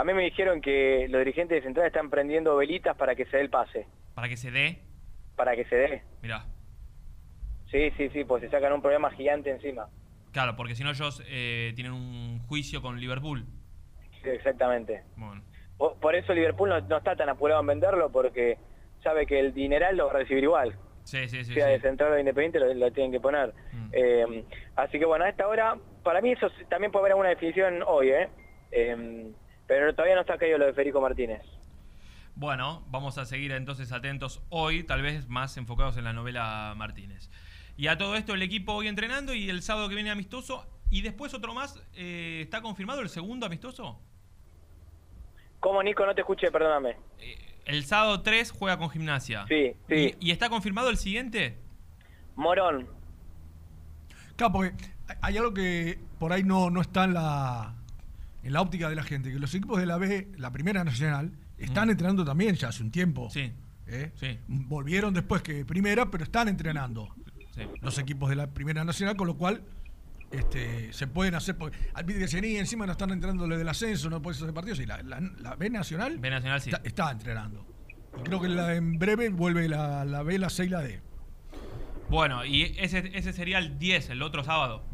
A 0.00 0.04
mí 0.04 0.14
me 0.14 0.22
dijeron 0.22 0.62
que 0.62 1.08
los 1.10 1.18
dirigentes 1.18 1.56
de 1.58 1.62
Central 1.62 1.86
están 1.86 2.08
prendiendo 2.08 2.56
velitas 2.56 2.96
para 2.96 3.14
que 3.14 3.26
se 3.26 3.36
dé 3.36 3.42
el 3.42 3.50
pase, 3.50 3.86
Para 4.14 4.30
que 4.30 4.38
se 4.38 4.50
dé, 4.50 4.78
para 5.36 5.54
que 5.54 5.66
se 5.66 5.76
dé. 5.76 6.02
mirá. 6.22 6.46
Sí, 7.70 7.90
sí, 7.98 8.08
sí, 8.08 8.24
pues 8.24 8.40
se 8.40 8.48
sacan 8.48 8.72
un 8.72 8.80
problema 8.80 9.10
gigante 9.10 9.50
encima. 9.50 9.88
Claro, 10.32 10.56
porque 10.56 10.74
si 10.74 10.84
no 10.84 10.90
ellos 10.90 11.22
eh, 11.28 11.74
tienen 11.74 11.92
un 11.92 12.38
juicio 12.48 12.80
con 12.80 12.98
Liverpool. 12.98 13.44
Sí, 14.22 14.30
exactamente. 14.30 15.02
Bueno. 15.16 15.42
Por, 15.76 16.14
eso 16.14 16.32
Liverpool 16.32 16.70
no, 16.70 16.80
no 16.80 16.96
está 16.96 17.14
tan 17.14 17.28
apurado 17.28 17.60
en 17.60 17.66
venderlo 17.66 18.10
porque 18.10 18.56
sabe 19.02 19.26
que 19.26 19.38
el 19.38 19.52
dineral 19.52 19.98
lo 19.98 20.06
va 20.06 20.12
a 20.12 20.16
recibir 20.16 20.44
igual. 20.44 20.78
Sí, 21.04 21.28
sí, 21.28 21.44
sí. 21.44 21.52
sea 21.52 21.66
sí. 21.66 21.72
de 21.72 21.80
Central 21.80 22.12
o 22.12 22.14
de 22.14 22.20
Independiente 22.20 22.58
lo, 22.58 22.72
lo 22.72 22.90
tienen 22.90 23.12
que 23.12 23.20
poner. 23.20 23.52
Eh, 23.92 24.46
así 24.76 24.98
que 24.98 25.04
bueno, 25.04 25.26
a 25.26 25.28
esta 25.28 25.46
hora, 25.46 25.76
para 26.02 26.22
mí 26.22 26.32
eso 26.32 26.48
también 26.70 26.90
puede 26.90 27.02
haber 27.02 27.12
alguna 27.12 27.28
definición 27.28 27.82
hoy, 27.86 28.12
¿eh? 28.12 28.28
Eh, 28.72 29.32
pero 29.70 29.94
todavía 29.94 30.16
no 30.16 30.22
está 30.22 30.36
caído 30.36 30.58
lo 30.58 30.66
de 30.66 30.72
Federico 30.72 31.00
Martínez. 31.00 31.42
Bueno, 32.34 32.82
vamos 32.88 33.18
a 33.18 33.24
seguir 33.24 33.52
entonces 33.52 33.92
atentos 33.92 34.42
hoy, 34.48 34.82
tal 34.82 35.00
vez 35.00 35.28
más 35.28 35.56
enfocados 35.58 35.96
en 35.96 36.02
la 36.02 36.12
novela 36.12 36.74
Martínez. 36.76 37.30
Y 37.76 37.86
a 37.86 37.96
todo 37.96 38.16
esto 38.16 38.34
el 38.34 38.42
equipo 38.42 38.72
hoy 38.72 38.88
entrenando 38.88 39.32
y 39.32 39.48
el 39.48 39.62
sábado 39.62 39.88
que 39.88 39.94
viene 39.94 40.10
amistoso. 40.10 40.66
Y 40.90 41.02
después 41.02 41.34
otro 41.34 41.54
más, 41.54 41.80
eh, 41.94 42.40
¿está 42.42 42.62
confirmado 42.62 43.00
el 43.00 43.10
segundo 43.10 43.46
amistoso? 43.46 44.00
¿Cómo, 45.60 45.80
Nico? 45.84 46.04
No 46.04 46.16
te 46.16 46.22
escuché, 46.22 46.50
perdóname. 46.50 46.96
El 47.64 47.84
sábado 47.84 48.22
3 48.22 48.50
juega 48.50 48.76
con 48.76 48.90
gimnasia. 48.90 49.44
Sí, 49.46 49.76
sí. 49.88 50.16
¿Y, 50.18 50.30
y 50.30 50.30
está 50.32 50.48
confirmado 50.48 50.90
el 50.90 50.96
siguiente? 50.96 51.58
Morón. 52.34 52.88
Claro, 54.34 54.52
porque 54.52 54.74
hay 55.22 55.36
algo 55.36 55.54
que 55.54 56.00
por 56.18 56.32
ahí 56.32 56.42
no, 56.42 56.70
no 56.70 56.80
está 56.80 57.04
en 57.04 57.14
la, 57.14 57.76
en 58.42 58.52
la 58.52 58.60
óptica 58.60 58.88
de 58.88 58.94
la 58.96 59.02
gente, 59.02 59.30
que 59.32 59.38
los 59.38 59.54
equipos 59.54 59.78
de 59.78 59.86
la 59.86 59.96
B, 59.98 60.28
la 60.36 60.50
Primera 60.52 60.82
Nacional, 60.84 61.32
están 61.58 61.90
entrenando 61.90 62.24
también 62.24 62.54
ya 62.56 62.68
hace 62.68 62.82
un 62.82 62.90
tiempo. 62.90 63.28
Sí. 63.30 63.52
¿eh? 63.86 64.12
Sí. 64.14 64.38
Volvieron 64.48 65.12
después 65.14 65.42
que 65.42 65.64
Primera, 65.64 66.10
pero 66.10 66.24
están 66.24 66.48
entrenando 66.48 67.08
Sí. 67.54 67.62
los 67.80 67.98
equipos 67.98 68.30
de 68.30 68.36
la 68.36 68.46
Primera 68.48 68.84
Nacional, 68.84 69.16
con 69.16 69.26
lo 69.26 69.36
cual 69.36 69.62
este, 70.30 70.92
se 70.92 71.06
pueden 71.08 71.34
hacer. 71.34 71.58
Porque 71.58 71.76
al 71.92 72.06
que 72.06 72.14
dicen, 72.14 72.44
"Y 72.44 72.56
encima 72.56 72.86
no 72.86 72.92
están 72.92 73.10
entrenando 73.10 73.44
desde 73.46 73.58
del 73.58 73.68
ascenso, 73.68 74.08
no 74.08 74.22
puede 74.22 74.38
ser 74.38 74.54
partidos. 74.54 74.78
Y 74.78 74.86
la, 74.86 75.02
la- 75.02 75.20
la 75.20 75.56
B 75.56 75.68
Nacional, 75.70 76.18
B 76.18 76.30
Nacional 76.30 76.60
sí. 76.60 76.70
está, 76.70 76.82
está 76.86 77.10
entrenando. 77.10 77.66
Y 78.18 78.22
creo 78.22 78.40
que 78.40 78.48
la- 78.48 78.74
en 78.76 78.98
breve 78.98 79.28
vuelve 79.30 79.68
la, 79.68 80.04
la 80.04 80.22
B, 80.22 80.38
la 80.38 80.48
C 80.48 80.66
y 80.66 80.68
la 80.68 80.80
D. 80.82 81.00
Bueno, 82.08 82.44
y 82.44 82.62
ese, 82.78 83.10
ese 83.18 83.32
sería 83.32 83.58
el 83.58 83.78
10, 83.78 84.10
el 84.10 84.22
otro 84.22 84.44
sábado. 84.44 84.84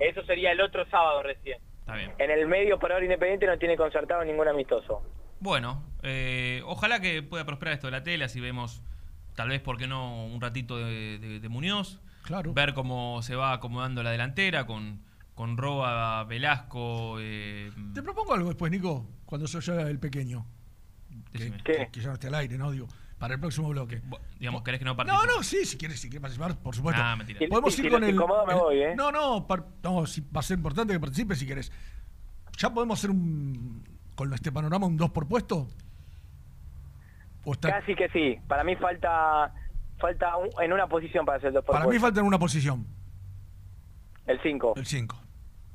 Eso 0.00 0.22
sería 0.24 0.52
el 0.52 0.60
otro 0.60 0.88
sábado 0.90 1.22
recién. 1.22 1.58
Está 1.88 1.96
bien. 1.96 2.12
En 2.18 2.30
el 2.30 2.46
medio, 2.46 2.78
por 2.78 2.92
ahora 2.92 3.02
Independiente 3.02 3.46
no 3.46 3.56
tiene 3.58 3.74
concertado 3.74 4.22
ningún 4.22 4.46
amistoso. 4.46 5.02
Bueno, 5.40 5.82
eh, 6.02 6.60
ojalá 6.66 7.00
que 7.00 7.22
pueda 7.22 7.46
prosperar 7.46 7.72
esto 7.74 7.86
de 7.86 7.92
la 7.92 8.02
tele, 8.02 8.24
así 8.26 8.40
vemos, 8.40 8.82
tal 9.34 9.48
vez, 9.48 9.62
¿por 9.62 9.78
qué 9.78 9.86
no? 9.86 10.26
Un 10.26 10.38
ratito 10.38 10.76
de, 10.76 11.18
de- 11.18 11.40
de 11.40 11.48
Muñoz. 11.48 11.98
Claro. 12.24 12.52
Ver 12.52 12.74
cómo 12.74 13.22
se 13.22 13.36
va 13.36 13.54
acomodando 13.54 14.02
la 14.02 14.10
delantera 14.10 14.66
con, 14.66 15.00
con 15.34 15.56
Roa, 15.56 16.24
Velasco. 16.24 17.16
eh, 17.20 17.70
Te 17.94 18.02
propongo 18.02 18.34
algo 18.34 18.48
después, 18.48 18.70
Nico, 18.70 19.06
cuando 19.24 19.46
se 19.46 19.56
oya 19.56 19.88
el 19.88 19.98
pequeño. 19.98 20.44
Que- 21.32 21.88
que 21.90 22.00
ya 22.00 22.08
no 22.08 22.14
esté 22.14 22.26
al 22.26 22.34
aire, 22.34 22.58
¿no? 22.58 22.70
Digo, 22.70 22.86
para 23.18 23.34
el 23.34 23.40
próximo 23.40 23.68
bloque. 23.68 24.00
digamos, 24.38 24.62
¿querés 24.62 24.78
que 24.78 24.84
no 24.84 24.92
No, 24.92 24.96
participe? 24.96 25.26
no, 25.36 25.42
sí, 25.42 25.64
si 25.64 25.76
quieres, 25.76 25.98
si 26.00 26.08
quieres 26.08 26.22
participar, 26.22 26.56
por 26.58 26.74
supuesto. 26.74 27.02
Ah, 27.04 27.16
mentira. 27.16 27.40
Podemos 27.48 27.74
Si- 27.74 27.80
ir 27.82 27.86
si 27.88 27.92
con 27.92 28.04
el. 28.04 28.14
me 28.14 28.22
el- 28.52 28.58
voy, 28.58 28.82
¿eh? 28.82 28.94
No, 28.96 29.10
no, 29.10 29.46
par- 29.46 29.66
no, 29.82 29.96
va 29.96 30.40
a 30.40 30.42
ser 30.42 30.56
importante 30.58 30.92
que 30.92 31.00
participe 31.00 31.34
si 31.34 31.46
quieres. 31.46 31.72
¿Ya 32.56 32.70
podemos 32.72 32.98
hacer 32.98 33.10
un. 33.10 33.84
con 34.14 34.32
este 34.34 34.50
panorama 34.50 34.86
un 34.86 34.96
2 34.96 35.10
por 35.10 35.28
puesto? 35.28 35.68
¿O 37.44 37.52
está- 37.52 37.70
Casi 37.80 37.94
que 37.94 38.08
sí. 38.08 38.36
Para 38.48 38.64
mí 38.64 38.74
falta 38.76 39.52
Falta 39.98 40.36
un- 40.36 40.48
en 40.62 40.72
una 40.72 40.86
posición 40.86 41.24
para 41.26 41.38
hacer 41.38 41.48
el 41.48 41.54
2 41.54 41.64
por 41.64 41.74
Para 41.74 41.88
mí 41.88 41.98
falta 41.98 42.20
en 42.20 42.26
una 42.26 42.38
posición. 42.38 42.86
El 44.26 44.40
5. 44.42 44.74
El 44.76 44.86
5. 44.86 45.20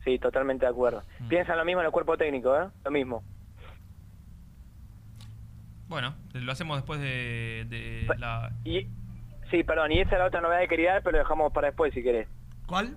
Sí, 0.06 0.18
totalmente 0.20 0.66
de 0.66 0.72
acuerdo. 0.72 1.04
Piensan 1.28 1.58
lo 1.58 1.66
mismo 1.66 1.82
en 1.82 1.88
el 1.88 1.92
cuerpo 1.92 2.16
técnico, 2.18 2.56
¿eh? 2.58 2.70
Lo 2.86 2.92
mismo. 2.92 3.22
Bueno, 5.88 6.16
lo 6.34 6.52
hacemos 6.52 6.78
después 6.78 7.00
de, 7.00 7.66
de 7.70 8.08
la... 8.18 8.52
Y, 8.64 8.88
sí, 9.52 9.64
perdón, 9.64 9.92
y 9.92 10.00
esa 10.00 10.14
es 10.14 10.20
la 10.20 10.26
otra 10.26 10.42
novedad 10.42 10.62
que 10.62 10.68
quería 10.70 10.94
dar, 10.94 11.04
pero 11.04 11.18
lo 11.18 11.24
dejamos 11.24 11.52
para 11.54 11.68
después 11.68 11.94
si 11.94 12.02
querés. 12.02 12.28
¿Cuál? 12.66 12.96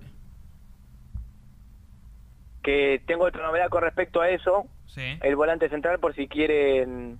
Que 2.63 3.01
tengo 3.05 3.25
otra 3.25 3.45
novedad 3.45 3.69
con 3.69 3.81
respecto 3.83 4.21
a 4.21 4.29
eso, 4.29 4.67
Sí. 4.87 5.01
el 5.21 5.35
volante 5.35 5.69
central, 5.69 5.99
por 5.99 6.15
si 6.15 6.27
quieren 6.27 7.19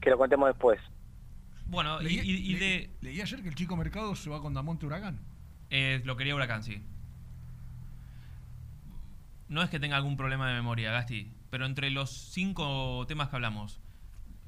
que 0.00 0.10
lo 0.10 0.18
contemos 0.18 0.48
después. 0.48 0.80
Bueno, 1.66 2.00
y, 2.00 2.04
Leí, 2.04 2.20
y- 2.20 2.52
y 2.52 2.52
le- 2.54 2.58
de... 2.60 2.90
leí 3.00 3.20
ayer 3.20 3.42
que 3.42 3.48
el 3.48 3.54
chico 3.54 3.76
Mercado 3.76 4.14
se 4.14 4.30
va 4.30 4.40
con 4.40 4.54
Damonte 4.54 4.86
Huracán. 4.86 5.20
eh, 5.68 6.00
lo 6.04 6.16
quería 6.16 6.34
Huracán, 6.34 6.62
sí. 6.62 6.80
No 9.48 9.62
es 9.62 9.70
que 9.70 9.80
tenga 9.80 9.96
algún 9.96 10.16
problema 10.16 10.48
de 10.48 10.54
memoria, 10.54 10.92
Gasti, 10.92 11.32
pero 11.50 11.66
entre 11.66 11.90
los 11.90 12.10
cinco 12.32 13.04
temas 13.08 13.28
que 13.28 13.36
hablamos, 13.36 13.80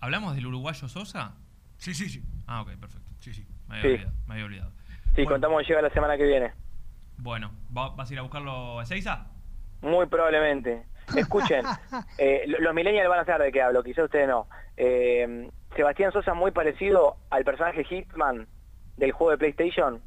¿hablamos 0.00 0.34
del 0.34 0.46
uruguayo 0.46 0.88
Sosa? 0.88 1.34
Sí, 1.76 1.94
sí, 1.94 2.08
sí. 2.08 2.22
Ah, 2.46 2.62
ok, 2.62 2.76
perfecto. 2.80 3.12
Sí, 3.20 3.32
sí. 3.34 3.46
Me 3.68 3.76
había 3.78 3.82
Sí. 3.82 3.94
olvidado. 3.96 4.14
Me 4.26 4.34
había 4.34 4.44
olvidado. 4.46 4.72
Sí, 5.14 5.24
contamos 5.24 5.60
que 5.62 5.68
llega 5.68 5.82
la 5.82 5.90
semana 5.90 6.16
que 6.16 6.24
viene. 6.24 6.52
Bueno, 7.18 7.50
¿va- 7.76 7.90
¿vas 7.90 8.08
a 8.10 8.12
ir 8.12 8.18
a 8.18 8.22
buscarlo 8.22 8.78
a 8.78 8.82
Ezeiza? 8.82 9.26
Muy 9.82 10.06
probablemente. 10.06 10.84
Escuchen, 11.16 11.64
eh, 12.18 12.44
lo- 12.46 12.58
los 12.60 12.74
millennials 12.74 13.08
van 13.08 13.20
a 13.20 13.24
saber 13.24 13.46
de 13.46 13.52
qué 13.52 13.62
hablo, 13.62 13.82
quizá 13.82 14.04
ustedes 14.04 14.28
no. 14.28 14.48
Eh, 14.76 15.50
Sebastián 15.74 16.12
Sosa 16.12 16.34
muy 16.34 16.50
parecido 16.50 17.16
al 17.30 17.44
personaje 17.44 17.84
Hitman 17.84 18.46
del 18.96 19.12
juego 19.12 19.30
de 19.32 19.38
PlayStation. 19.38 20.02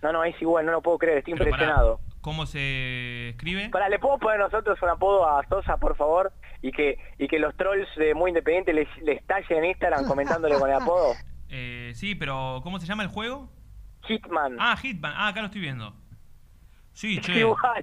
No, 0.00 0.12
no, 0.12 0.22
es 0.22 0.40
igual, 0.40 0.64
no 0.64 0.70
lo 0.72 0.80
puedo 0.82 0.96
creer, 0.98 1.18
estoy 1.18 1.34
Pero 1.34 1.50
pará, 1.50 1.62
impresionado. 1.64 2.00
¿Cómo 2.20 2.46
se 2.46 3.30
escribe? 3.30 3.68
Para, 3.70 3.88
¿le 3.88 3.98
puedo 3.98 4.18
poner 4.18 4.38
nosotros 4.40 4.78
un 4.82 4.88
apodo 4.88 5.28
a 5.28 5.46
Sosa, 5.48 5.76
por 5.76 5.96
favor? 5.96 6.32
Y 6.62 6.72
que 6.72 6.98
y 7.18 7.28
que 7.28 7.38
los 7.38 7.56
trolls 7.56 7.88
de 7.96 8.14
Muy 8.14 8.30
Independiente 8.30 8.72
les, 8.72 8.88
les 9.02 9.24
tallen 9.26 9.58
en 9.58 9.64
Instagram 9.66 10.06
comentándole 10.06 10.58
con 10.58 10.68
el 10.70 10.76
apodo. 10.76 11.14
Eh, 11.50 11.92
sí, 11.94 12.14
pero 12.14 12.60
¿cómo 12.62 12.78
se 12.78 12.84
llama 12.86 13.02
el 13.02 13.08
juego? 13.08 13.50
Hitman. 14.02 14.58
Ah, 14.60 14.76
Hitman. 14.76 15.14
Ah, 15.16 15.28
acá 15.28 15.40
lo 15.40 15.46
estoy 15.46 15.62
viendo. 15.62 15.94
Sí, 16.92 17.18
che. 17.22 17.38
Igual. 17.38 17.80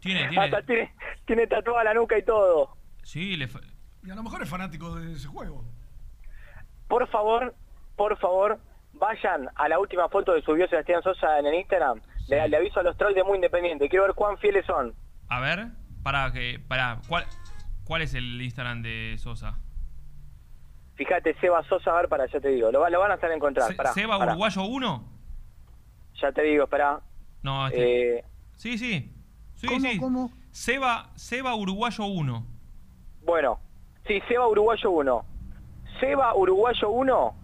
Tiene, 0.00 0.28
tiene. 0.28 0.38
Hasta 0.38 0.62
tiene, 0.62 0.94
tiene 1.26 1.46
tatuada 1.46 1.84
la 1.84 1.92
nuca 1.92 2.16
y 2.16 2.22
todo. 2.24 2.74
Sí, 3.02 3.36
le 3.36 3.48
fa- 3.48 3.60
Y 4.02 4.10
a 4.10 4.14
lo 4.14 4.22
mejor 4.22 4.40
es 4.42 4.48
fanático 4.48 4.94
de 4.94 5.12
ese 5.12 5.28
juego. 5.28 5.62
Por 6.88 7.06
favor, 7.08 7.54
por 7.96 8.16
favor, 8.18 8.58
vayan 8.94 9.46
a 9.56 9.68
la 9.68 9.78
última 9.78 10.08
foto 10.08 10.34
que 10.34 10.40
subió 10.40 10.66
Sebastián 10.68 11.02
Sosa 11.02 11.38
en 11.38 11.46
el 11.46 11.54
Instagram. 11.56 12.00
Le, 12.28 12.48
le 12.48 12.56
aviso 12.56 12.80
a 12.80 12.82
los 12.82 12.96
trolls 12.96 13.14
de 13.14 13.24
Muy 13.24 13.36
Independiente. 13.36 13.88
Quiero 13.88 14.04
ver 14.06 14.14
cuán 14.14 14.38
fieles 14.38 14.64
son. 14.66 14.94
A 15.28 15.40
ver, 15.40 15.66
para 16.02 16.32
que. 16.32 16.60
Para, 16.68 17.00
¿cuál, 17.08 17.24
¿Cuál 17.84 18.02
es 18.02 18.14
el 18.14 18.40
Instagram 18.40 18.82
de 18.82 19.16
Sosa? 19.18 19.58
Fíjate, 20.94 21.34
Seba 21.40 21.62
Sosa, 21.68 21.90
a 21.90 21.96
ver, 21.96 22.08
para, 22.08 22.26
ya 22.26 22.40
te 22.40 22.48
digo. 22.48 22.70
Lo, 22.70 22.80
va- 22.80 22.90
lo 22.90 23.00
van 23.00 23.10
a 23.10 23.14
hacer 23.14 23.30
encontrar. 23.32 23.68
Se- 23.68 23.74
pará, 23.74 23.92
¿Seba 23.92 24.18
pará. 24.18 24.32
Uruguayo 24.32 24.62
1? 24.62 25.08
Ya 26.20 26.32
te 26.32 26.42
digo, 26.42 26.64
espera. 26.64 27.00
No, 27.42 27.66
este. 27.66 28.18
Eh, 28.18 28.24
Sí, 28.56 28.78
sí. 28.78 29.12
Sí, 29.54 29.66
¿Cómo, 29.66 29.80
sí. 29.80 29.98
cómo? 29.98 30.30
Seba, 30.52 31.10
Seba 31.16 31.54
Uruguayo 31.54 32.04
1. 32.04 32.46
bueno, 33.24 33.58
sí, 34.06 34.20
Seba 34.28 34.46
Uruguayo 34.48 34.90
1. 34.90 35.24
Seba 36.00 36.34
Uruguayo 36.34 36.90
1, 36.90 37.34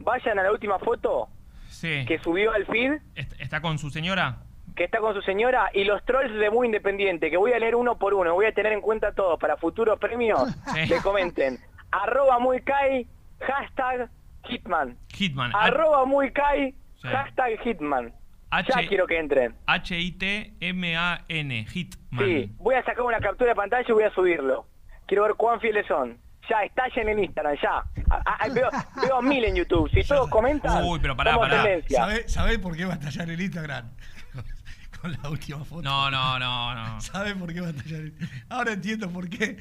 vayan 0.00 0.38
a 0.38 0.42
la 0.44 0.52
última 0.52 0.78
foto 0.78 1.28
Sí. 1.74 2.04
que 2.06 2.18
subió 2.18 2.52
al 2.52 2.66
feed, 2.66 2.94
¿Est- 3.14 3.40
¿Está 3.40 3.60
con 3.60 3.78
su 3.78 3.90
señora? 3.90 4.38
que 4.76 4.84
está 4.84 4.98
con 4.98 5.14
su 5.14 5.22
señora, 5.22 5.70
y 5.72 5.84
los 5.84 6.04
trolls 6.04 6.34
de 6.38 6.50
Muy 6.50 6.66
Independiente, 6.66 7.30
que 7.30 7.36
voy 7.36 7.52
a 7.52 7.58
leer 7.58 7.76
uno 7.76 7.96
por 7.98 8.14
uno, 8.14 8.34
voy 8.34 8.46
a 8.46 8.52
tener 8.52 8.72
en 8.72 8.80
cuenta 8.80 9.12
todos 9.12 9.38
para 9.38 9.56
futuros 9.56 9.98
premios, 10.00 10.50
Sí. 10.74 10.86
le 10.86 10.96
comenten. 11.02 11.58
Arroba 11.92 12.38
muy 12.40 12.60
kai, 12.62 13.06
hashtag 13.40 14.08
Hitman. 14.48 14.96
Hitman. 15.14 15.52
Arroba 15.54 16.04
muy 16.06 16.32
kai, 16.32 16.72
Sí. 17.00 17.08
hashtag 17.08 17.60
Hitman. 17.62 18.12
H- 18.50 18.72
Ya 18.74 18.88
quiero 18.88 19.06
que 19.06 19.18
entren. 19.18 19.54
H-I-T-M-A-N. 19.66 21.64
Hitman. 21.66 22.24
Sí, 22.24 22.52
voy 22.58 22.74
a 22.74 22.84
sacar 22.84 23.02
una 23.04 23.20
captura 23.20 23.50
de 23.50 23.56
pantalla 23.56 23.84
y 23.88 23.92
voy 23.92 24.04
a 24.04 24.10
subirlo. 24.14 24.66
Quiero 25.06 25.24
ver 25.24 25.34
cuán 25.34 25.60
fieles 25.60 25.86
son. 25.86 26.18
Ya, 26.48 26.62
estallen 26.62 27.08
en 27.08 27.24
Instagram, 27.24 27.56
ya. 27.62 27.78
A- 28.10 28.36
a- 28.44 28.48
veo, 28.48 28.68
veo 29.00 29.22
mil 29.22 29.44
en 29.44 29.54
YouTube. 29.56 29.90
Si 29.90 30.02
todos 30.08 30.28
comentan, 30.28 30.84
Uy, 30.84 30.98
pero 31.00 31.16
pará, 31.16 31.36
pará. 31.38 31.62
tendencia. 31.62 31.98
¿Sabe, 31.98 32.28
sabe 32.28 32.58
por 32.58 32.76
qué 32.76 32.84
va 32.84 32.92
a 32.94 32.96
estallar 32.96 33.30
el 33.30 33.40
Instagram? 33.40 33.90
Con 35.00 35.12
la 35.12 35.28
última 35.30 35.64
foto. 35.64 35.82
No, 35.82 36.10
no, 36.10 36.38
no, 36.38 36.74
no. 36.74 37.00
¿Sabe 37.00 37.34
por 37.34 37.52
qué 37.52 37.60
va 37.60 37.68
a 37.68 37.70
estallar 37.70 38.00
el 38.00 38.14
Ahora 38.48 38.72
entiendo 38.72 39.08
por 39.10 39.28
qué 39.28 39.56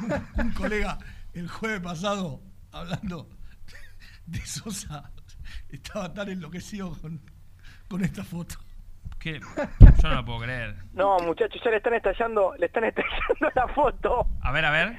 un, 0.00 0.44
un 0.44 0.52
colega 0.52 0.98
el 1.34 1.48
jueves 1.48 1.80
pasado, 1.80 2.40
hablando 2.72 3.28
de 4.26 4.40
Sosa, 4.46 5.10
estaba 5.68 6.12
tan 6.12 6.28
enloquecido 6.28 6.92
con, 7.00 7.20
con 7.88 8.02
esta 8.04 8.24
foto. 8.24 8.56
¿Qué? 9.18 9.38
Yo 10.02 10.08
no 10.08 10.14
lo 10.14 10.24
puedo 10.24 10.40
creer. 10.40 10.76
No, 10.92 11.18
muchachos, 11.18 11.60
ya 11.64 11.70
le 11.70 11.76
están 11.76 11.94
estallando, 11.94 12.54
le 12.58 12.66
están 12.66 12.84
estallando 12.84 13.50
la 13.54 13.68
foto. 13.68 14.26
A 14.42 14.50
ver, 14.52 14.64
a 14.64 14.70
ver. 14.70 14.96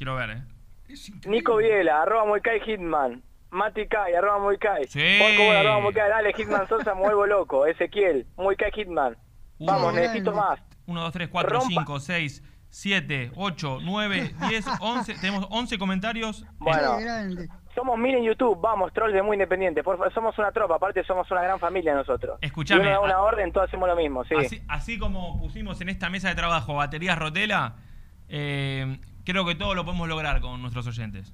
Quiero 0.00 0.14
ver, 0.14 0.30
¿eh? 0.30 0.42
Nico 1.26 1.56
Viela, 1.56 2.00
arroba 2.00 2.24
muy 2.24 2.40
kai 2.40 2.58
Hitman. 2.60 3.22
Mati 3.50 3.86
Kai, 3.86 4.14
arroba 4.14 4.38
muy 4.38 4.56
kai. 4.56 4.86
Sí. 4.88 5.18
Cobol, 5.18 5.56
arroba 5.56 5.80
muy 5.80 5.92
kai. 5.92 6.08
Dale, 6.08 6.32
Hitman 6.32 6.66
Sosa, 6.68 6.94
me 6.94 7.02
vuelvo 7.02 7.26
loco. 7.26 7.66
Ezequiel, 7.66 8.26
muy 8.38 8.56
kai 8.56 8.70
Hitman. 8.74 9.14
Vamos, 9.58 9.92
necesito 9.92 10.32
más. 10.32 10.58
1, 10.86 10.98
2, 11.02 11.12
3, 11.12 11.28
4, 11.28 11.50
Rompa. 11.50 11.66
5, 11.68 12.00
6, 12.00 12.42
7, 12.70 13.32
8, 13.36 13.78
9, 13.82 14.34
10, 14.48 14.66
11. 14.80 15.14
Tenemos 15.20 15.46
11 15.50 15.78
comentarios. 15.78 16.46
Bueno, 16.56 16.96
somos 17.74 17.98
mil 17.98 18.14
en 18.14 18.24
YouTube, 18.24 18.58
vamos, 18.58 18.94
trolls 18.94 19.12
de 19.12 19.22
muy 19.22 19.34
independiente. 19.34 19.82
Por 19.84 19.98
somos 20.14 20.38
una 20.38 20.50
tropa, 20.50 20.76
aparte 20.76 21.04
somos 21.04 21.30
una 21.30 21.42
gran 21.42 21.58
familia 21.60 21.94
nosotros. 21.94 22.38
Escuchame, 22.40 22.80
Si 22.84 22.86
uno 22.88 22.94
da 22.96 23.00
una 23.04 23.14
a- 23.16 23.22
orden, 23.22 23.52
todos 23.52 23.68
hacemos 23.68 23.86
lo 23.86 23.96
mismo, 23.96 24.24
sí. 24.24 24.34
Así, 24.34 24.62
así 24.66 24.98
como 24.98 25.38
pusimos 25.38 25.78
en 25.82 25.90
esta 25.90 26.08
mesa 26.08 26.30
de 26.30 26.36
trabajo 26.36 26.76
baterías 26.76 27.18
Rotela, 27.18 27.76
eh, 28.30 28.98
creo 29.30 29.44
que 29.46 29.54
todo 29.54 29.74
lo 29.74 29.84
podemos 29.84 30.08
lograr 30.08 30.40
con 30.40 30.60
nuestros 30.60 30.86
oyentes. 30.86 31.32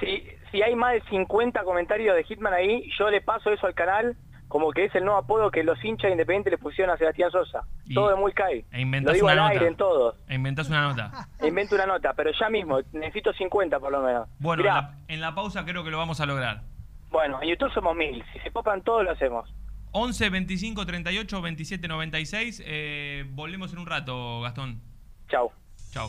Si, 0.00 0.22
si 0.50 0.62
hay 0.62 0.74
más 0.76 0.92
de 0.94 1.02
50 1.10 1.62
comentarios 1.64 2.14
de 2.14 2.24
Hitman 2.24 2.52
ahí, 2.54 2.88
yo 2.98 3.10
le 3.10 3.20
paso 3.20 3.50
eso 3.50 3.66
al 3.66 3.74
canal, 3.74 4.16
como 4.46 4.70
que 4.70 4.84
es 4.86 4.94
el 4.94 5.04
nuevo 5.04 5.18
apodo 5.18 5.50
que 5.50 5.62
los 5.62 5.82
hinchas 5.84 6.10
independientes 6.10 6.50
le 6.52 6.58
pusieron 6.58 6.94
a 6.94 6.96
Sebastián 6.96 7.30
Sosa. 7.30 7.62
Y- 7.84 7.94
Todo 7.94 8.10
de 8.10 8.16
muy 8.16 8.32
Kai. 8.32 8.60
E 8.70 8.76
Lo 8.76 8.80
inventás 8.80 9.14
digo 9.14 9.26
una 9.26 9.32
al 9.32 9.38
nota. 9.38 9.50
aire 9.50 9.66
en 9.66 9.76
todos. 9.76 10.16
E 10.28 10.34
inventás 10.36 10.68
una 10.68 10.82
nota. 10.88 11.28
Invento 11.46 11.74
una 11.74 11.86
nota, 11.86 12.14
pero 12.14 12.30
ya 12.38 12.48
mismo, 12.48 12.80
necesito 12.92 13.32
50 13.32 13.78
por 13.80 13.90
lo 13.92 14.00
menos. 14.02 14.28
Bueno, 14.38 14.62
en 14.62 14.68
la, 14.68 14.94
en 15.08 15.20
la 15.20 15.34
pausa 15.34 15.64
creo 15.64 15.84
que 15.84 15.90
lo 15.90 15.98
vamos 15.98 16.20
a 16.20 16.26
lograr. 16.26 16.62
bueno, 17.10 17.42
en 17.42 17.48
YouTube 17.50 17.72
somos 17.74 17.94
mil. 17.96 18.24
Si 18.32 18.38
se 18.40 18.50
popan 18.50 18.82
todos, 18.82 19.04
lo 19.04 19.10
hacemos. 19.10 19.52
11 19.90 20.30
25 20.30 20.86
38 20.86 21.42
27 21.42 21.88
96. 21.88 22.62
Eh, 22.64 23.24
volvemos 23.30 23.72
en 23.72 23.78
un 23.80 23.86
rato, 23.86 24.40
Gastón. 24.42 24.80
Chau. 25.28 25.50
Chau. 25.92 26.08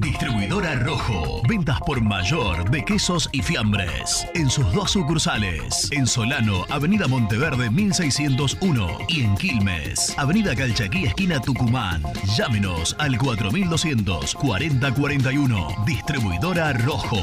Distribuidora 0.00 0.74
Rojo. 0.76 1.42
Ventas 1.48 1.78
por 1.86 2.00
mayor 2.00 2.70
de 2.70 2.84
quesos 2.84 3.28
y 3.32 3.42
fiambres. 3.42 4.26
En 4.34 4.50
sus 4.50 4.70
dos 4.72 4.92
sucursales. 4.92 5.88
En 5.92 6.06
Solano, 6.06 6.64
Avenida 6.70 7.06
Monteverde 7.08 7.70
1601. 7.70 8.98
Y 9.08 9.22
en 9.22 9.36
Quilmes, 9.36 10.14
Avenida 10.18 10.54
Calchaquí, 10.54 11.04
esquina 11.04 11.40
Tucumán. 11.40 12.02
Llámenos 12.36 12.96
al 12.98 13.18
4200 13.18 14.34
4041. 14.34 15.68
Distribuidora 15.86 16.72
Rojo. 16.72 17.18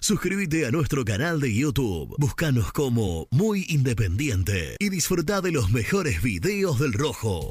Suscríbete 0.00 0.66
a 0.66 0.70
nuestro 0.70 1.04
canal 1.04 1.40
de 1.40 1.52
YouTube. 1.52 2.14
Búscanos 2.18 2.70
como 2.72 3.26
Muy 3.32 3.66
Independiente 3.68 4.76
y 4.78 4.88
disfruta 4.88 5.40
de 5.40 5.50
los 5.50 5.72
mejores 5.72 6.22
videos 6.22 6.78
del 6.78 6.92
Rojo. 6.92 7.50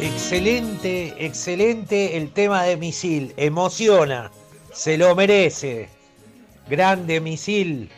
Excelente, 0.00 1.12
excelente 1.18 2.16
el 2.16 2.30
tema 2.30 2.62
de 2.62 2.76
Misil. 2.76 3.34
Emociona. 3.36 4.30
Se 4.72 4.96
lo 4.96 5.16
merece. 5.16 5.88
Grande 6.70 7.20
Misil. 7.20 7.90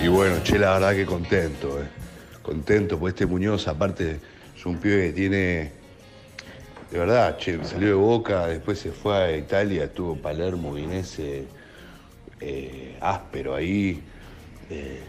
Y 0.00 0.06
bueno, 0.06 0.36
che, 0.44 0.60
la 0.60 0.74
verdad 0.74 0.94
que 0.94 1.04
contento, 1.04 1.82
eh. 1.82 1.86
Contento, 2.42 2.96
porque 2.96 3.10
este 3.10 3.26
Muñoz, 3.26 3.66
aparte, 3.66 4.20
es 4.56 4.64
un 4.64 4.78
pibe 4.78 5.08
que 5.08 5.12
tiene. 5.12 5.72
De 6.92 6.98
verdad, 7.00 7.36
che, 7.38 7.58
salió 7.64 7.88
de 7.88 7.94
Boca, 7.94 8.46
después 8.46 8.78
se 8.78 8.92
fue 8.92 9.16
a 9.16 9.36
Italia, 9.36 9.84
estuvo 9.84 10.12
en 10.12 10.22
Palermo, 10.22 10.72
Vinese, 10.72 11.46
eh, 12.40 12.96
áspero 13.00 13.56
ahí, 13.56 14.00
eh, 14.70 15.00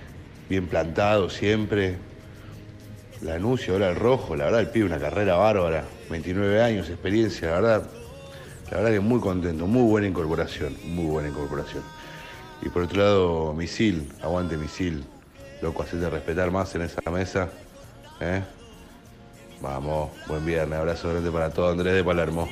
bien 0.50 0.66
plantado 0.66 1.30
siempre. 1.30 2.07
La 3.22 3.36
anuncio, 3.36 3.74
ahora 3.74 3.90
el 3.90 3.96
rojo, 3.96 4.36
la 4.36 4.46
verdad, 4.46 4.62
el 4.62 4.70
pibe 4.70 4.86
una 4.86 5.00
carrera 5.00 5.36
bárbara, 5.36 5.84
29 6.10 6.62
años, 6.62 6.90
experiencia, 6.90 7.50
la 7.50 7.56
verdad, 7.56 7.84
la 8.70 8.78
verdad 8.78 8.92
que 8.92 9.00
muy 9.00 9.20
contento, 9.20 9.66
muy 9.66 9.90
buena 9.90 10.08
incorporación, 10.08 10.78
muy 10.84 11.06
buena 11.06 11.30
incorporación. 11.30 11.84
Y 12.62 12.70
por 12.70 12.84
otro 12.84 13.02
lado, 13.02 13.54
Misil, 13.54 14.12
aguante 14.22 14.56
Misil, 14.58 15.04
loco, 15.62 15.84
hacete 15.84 16.10
respetar 16.10 16.52
más 16.52 16.74
en 16.76 16.84
esa 16.84 17.02
mesa, 17.10 17.50
¿eh? 18.20 18.44
Vamos, 19.62 20.12
buen 20.28 20.46
viernes, 20.46 20.78
abrazo 20.78 21.10
grande 21.10 21.32
para 21.32 21.50
todo 21.50 21.72
Andrés 21.72 21.96
de 21.96 22.04
Palermo. 22.04 22.48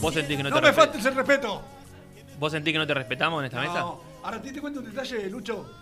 ¿Vos 0.00 0.14
sentís 0.14 0.36
que 0.36 0.42
no, 0.42 0.50
No 0.50 0.56
te 0.56 0.62
me 0.62 0.72
faltes 0.72 1.04
el 1.04 1.14
respeto. 1.16 1.62
¿Vos 2.38 2.52
sentís 2.52 2.72
que 2.72 2.78
no 2.78 2.86
te 2.86 2.94
respetamos 2.94 3.40
en 3.40 3.46
esta 3.46 3.60
mesa? 3.60 3.80
No. 3.80 4.00
Ahora 4.22 4.40
te 4.40 4.52
te 4.52 4.60
cuento 4.60 4.78
un 4.80 4.86
detalle, 4.86 5.28
Lucho. 5.28 5.81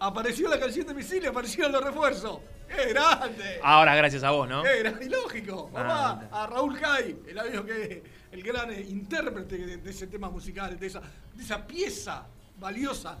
Apareció 0.00 0.48
la 0.48 0.58
canción 0.58 0.86
de 0.86 0.94
Misil 0.94 1.22
y 1.22 1.26
aparecieron 1.26 1.72
los 1.72 1.84
refuerzos. 1.84 2.40
¡Qué 2.68 2.86
grande! 2.92 3.60
Ahora 3.62 3.94
gracias 3.94 4.22
a 4.22 4.30
vos, 4.30 4.48
¿no? 4.48 4.62
¡Qué 4.62 4.78
grande! 4.78 5.04
Y 5.04 5.08
lógico. 5.10 5.70
Ah, 5.74 5.82
Mamá, 5.82 6.28
a 6.32 6.46
Raúl 6.46 6.76
Jai, 6.78 7.16
el 7.28 7.38
amigo 7.38 7.64
que 7.66 8.02
el 8.32 8.42
gran 8.42 8.70
eh, 8.72 8.80
intérprete 8.88 9.58
de, 9.58 9.76
de 9.78 9.90
ese 9.90 10.06
tema 10.06 10.30
musical, 10.30 10.78
de 10.78 10.86
esa, 10.86 11.02
de 11.34 11.42
esa 11.42 11.66
pieza 11.66 12.26
valiosa, 12.58 13.18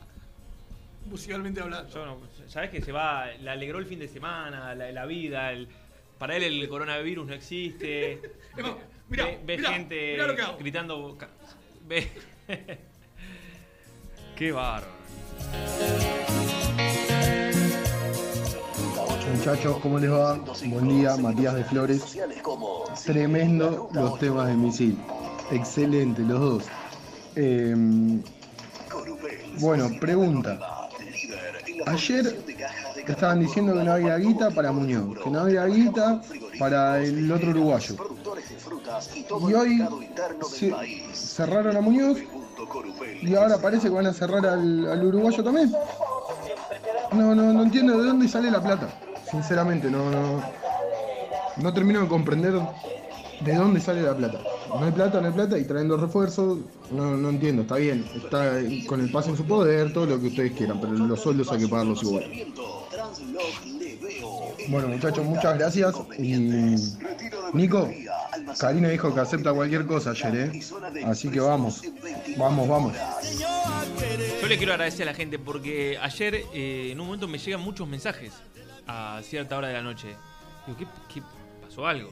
musicalmente 1.06 1.60
hablando. 1.60 1.92
Yo 1.92 2.06
no- 2.06 2.20
Sabés 2.48 2.70
que 2.70 2.80
se 2.80 2.92
va, 2.92 3.26
le 3.26 3.50
alegró 3.50 3.78
el 3.78 3.86
fin 3.86 3.98
de 3.98 4.08
semana, 4.08 4.74
la, 4.74 4.90
la 4.90 5.04
vida, 5.06 5.52
el- 5.52 5.68
para 6.18 6.36
él 6.36 6.44
el 6.44 6.68
coronavirus 6.68 7.26
no 7.26 7.34
existe. 7.34 8.20
Emma, 8.56 8.76
mirá, 9.08 9.24
ve, 9.26 9.40
ve 9.44 9.56
mirá, 9.58 9.72
gente 9.72 10.12
mirá 10.12 10.26
lo 10.28 10.36
que 10.36 10.42
hago. 10.42 10.56
gritando. 10.58 11.18
Ve. 11.86 12.10
Qué 14.36 14.52
bárbaro. 14.52 14.86
Muchachos, 19.32 19.78
¿cómo 19.82 19.98
les 19.98 20.10
va? 20.10 20.38
Buen 20.66 20.88
día, 20.88 21.16
Matías 21.16 21.54
de 21.54 21.64
Flores. 21.64 22.18
Tremendo 23.04 23.88
los 23.92 24.18
temas 24.18 24.48
de 24.48 24.54
misil. 24.54 24.98
Excelente, 25.50 26.22
los 26.22 26.40
dos. 26.40 26.64
Eh, 27.36 27.74
bueno, 29.60 29.90
pregunta. 30.00 30.58
Ayer 31.86 32.36
estaban 33.06 33.40
diciendo 33.40 33.74
que 33.74 33.84
no 33.84 33.92
había 33.92 34.16
guita 34.16 34.50
para 34.50 34.72
Muñoz, 34.72 35.18
que 35.22 35.30
no 35.30 35.40
había 35.40 35.64
guita 35.66 36.20
para 36.58 37.00
el 37.00 37.30
otro 37.30 37.50
uruguayo. 37.50 37.96
Y 39.48 39.54
hoy 39.54 39.88
cerraron 41.12 41.76
a 41.76 41.80
Muñoz 41.80 42.18
y 43.22 43.34
ahora 43.34 43.58
parece 43.58 43.88
que 43.88 43.94
van 43.94 44.06
a 44.06 44.12
cerrar 44.12 44.44
al, 44.46 44.86
al 44.86 45.04
uruguayo 45.04 45.42
también. 45.42 45.72
No, 47.12 47.34
no, 47.34 47.52
no 47.52 47.62
entiendo 47.62 47.98
de 47.98 48.06
dónde 48.06 48.28
sale 48.28 48.50
la 48.50 48.62
plata. 48.62 48.88
Sinceramente, 49.30 49.90
no, 49.90 50.10
no, 50.10 50.42
no 51.56 51.74
termino 51.74 52.00
de 52.00 52.08
comprender 52.08 52.54
de 53.40 53.54
dónde 53.54 53.80
sale 53.80 54.02
la 54.02 54.16
plata. 54.16 54.40
No 54.68 54.84
hay 54.84 54.92
plata, 54.92 55.20
no 55.20 55.28
hay 55.28 55.32
plata 55.32 55.58
y 55.58 55.64
trayendo 55.64 55.96
refuerzos, 55.96 56.58
no, 56.90 57.16
no 57.16 57.30
entiendo, 57.30 57.62
está 57.62 57.76
bien, 57.76 58.04
está 58.14 58.60
con 58.86 59.00
el 59.00 59.10
pase 59.10 59.30
en 59.30 59.36
su 59.36 59.44
poder, 59.44 59.92
todo 59.92 60.06
lo 60.06 60.20
que 60.20 60.28
ustedes 60.28 60.52
quieran, 60.52 60.80
pero 60.80 60.92
los 60.92 61.20
sueldos 61.20 61.50
hay 61.50 61.60
que 61.60 61.68
pagarlos 61.68 62.02
igual. 62.02 62.30
Bueno 64.68 64.88
muchachos, 64.88 65.24
muchas 65.24 65.58
gracias. 65.58 65.94
Y 66.18 66.36
Nico, 67.52 67.90
Karina 68.58 68.88
dijo 68.90 69.12
que 69.12 69.20
acepta 69.20 69.52
cualquier 69.52 69.86
cosa 69.86 70.10
ayer, 70.10 70.36
¿eh? 70.36 70.60
Así 71.04 71.28
que 71.30 71.40
vamos, 71.40 71.82
vamos, 72.36 72.68
vamos. 72.68 72.92
Yo 74.40 74.46
le 74.46 74.56
quiero 74.56 74.72
agradecer 74.72 75.08
a 75.08 75.12
la 75.12 75.16
gente 75.16 75.38
porque 75.38 75.98
ayer 76.00 76.44
eh, 76.54 76.90
en 76.92 77.00
un 77.00 77.06
momento 77.06 77.26
me 77.26 77.38
llegan 77.38 77.60
muchos 77.60 77.88
mensajes 77.88 78.32
a 78.86 79.20
cierta 79.22 79.56
hora 79.56 79.68
de 79.68 79.74
la 79.74 79.82
noche. 79.82 80.08
Digo, 80.66 80.78
¿qué, 80.78 80.86
qué 81.12 81.22
pasó 81.62 81.86
algo? 81.86 82.10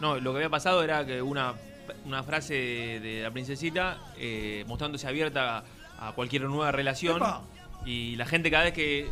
No, 0.00 0.16
lo 0.18 0.32
que 0.32 0.36
había 0.38 0.50
pasado 0.50 0.82
era 0.82 1.04
que 1.06 1.22
una, 1.22 1.54
una 2.04 2.22
frase 2.22 2.54
de, 2.54 3.00
de 3.00 3.22
la 3.22 3.30
princesita 3.30 3.98
eh, 4.18 4.64
mostrándose 4.66 5.06
abierta 5.06 5.64
a 5.98 6.12
cualquier 6.12 6.42
nueva 6.42 6.72
relación. 6.72 7.16
¡Epa! 7.16 7.42
Y 7.86 8.16
la 8.16 8.26
gente 8.26 8.50
cada 8.50 8.64
vez 8.64 8.72
que 8.72 9.08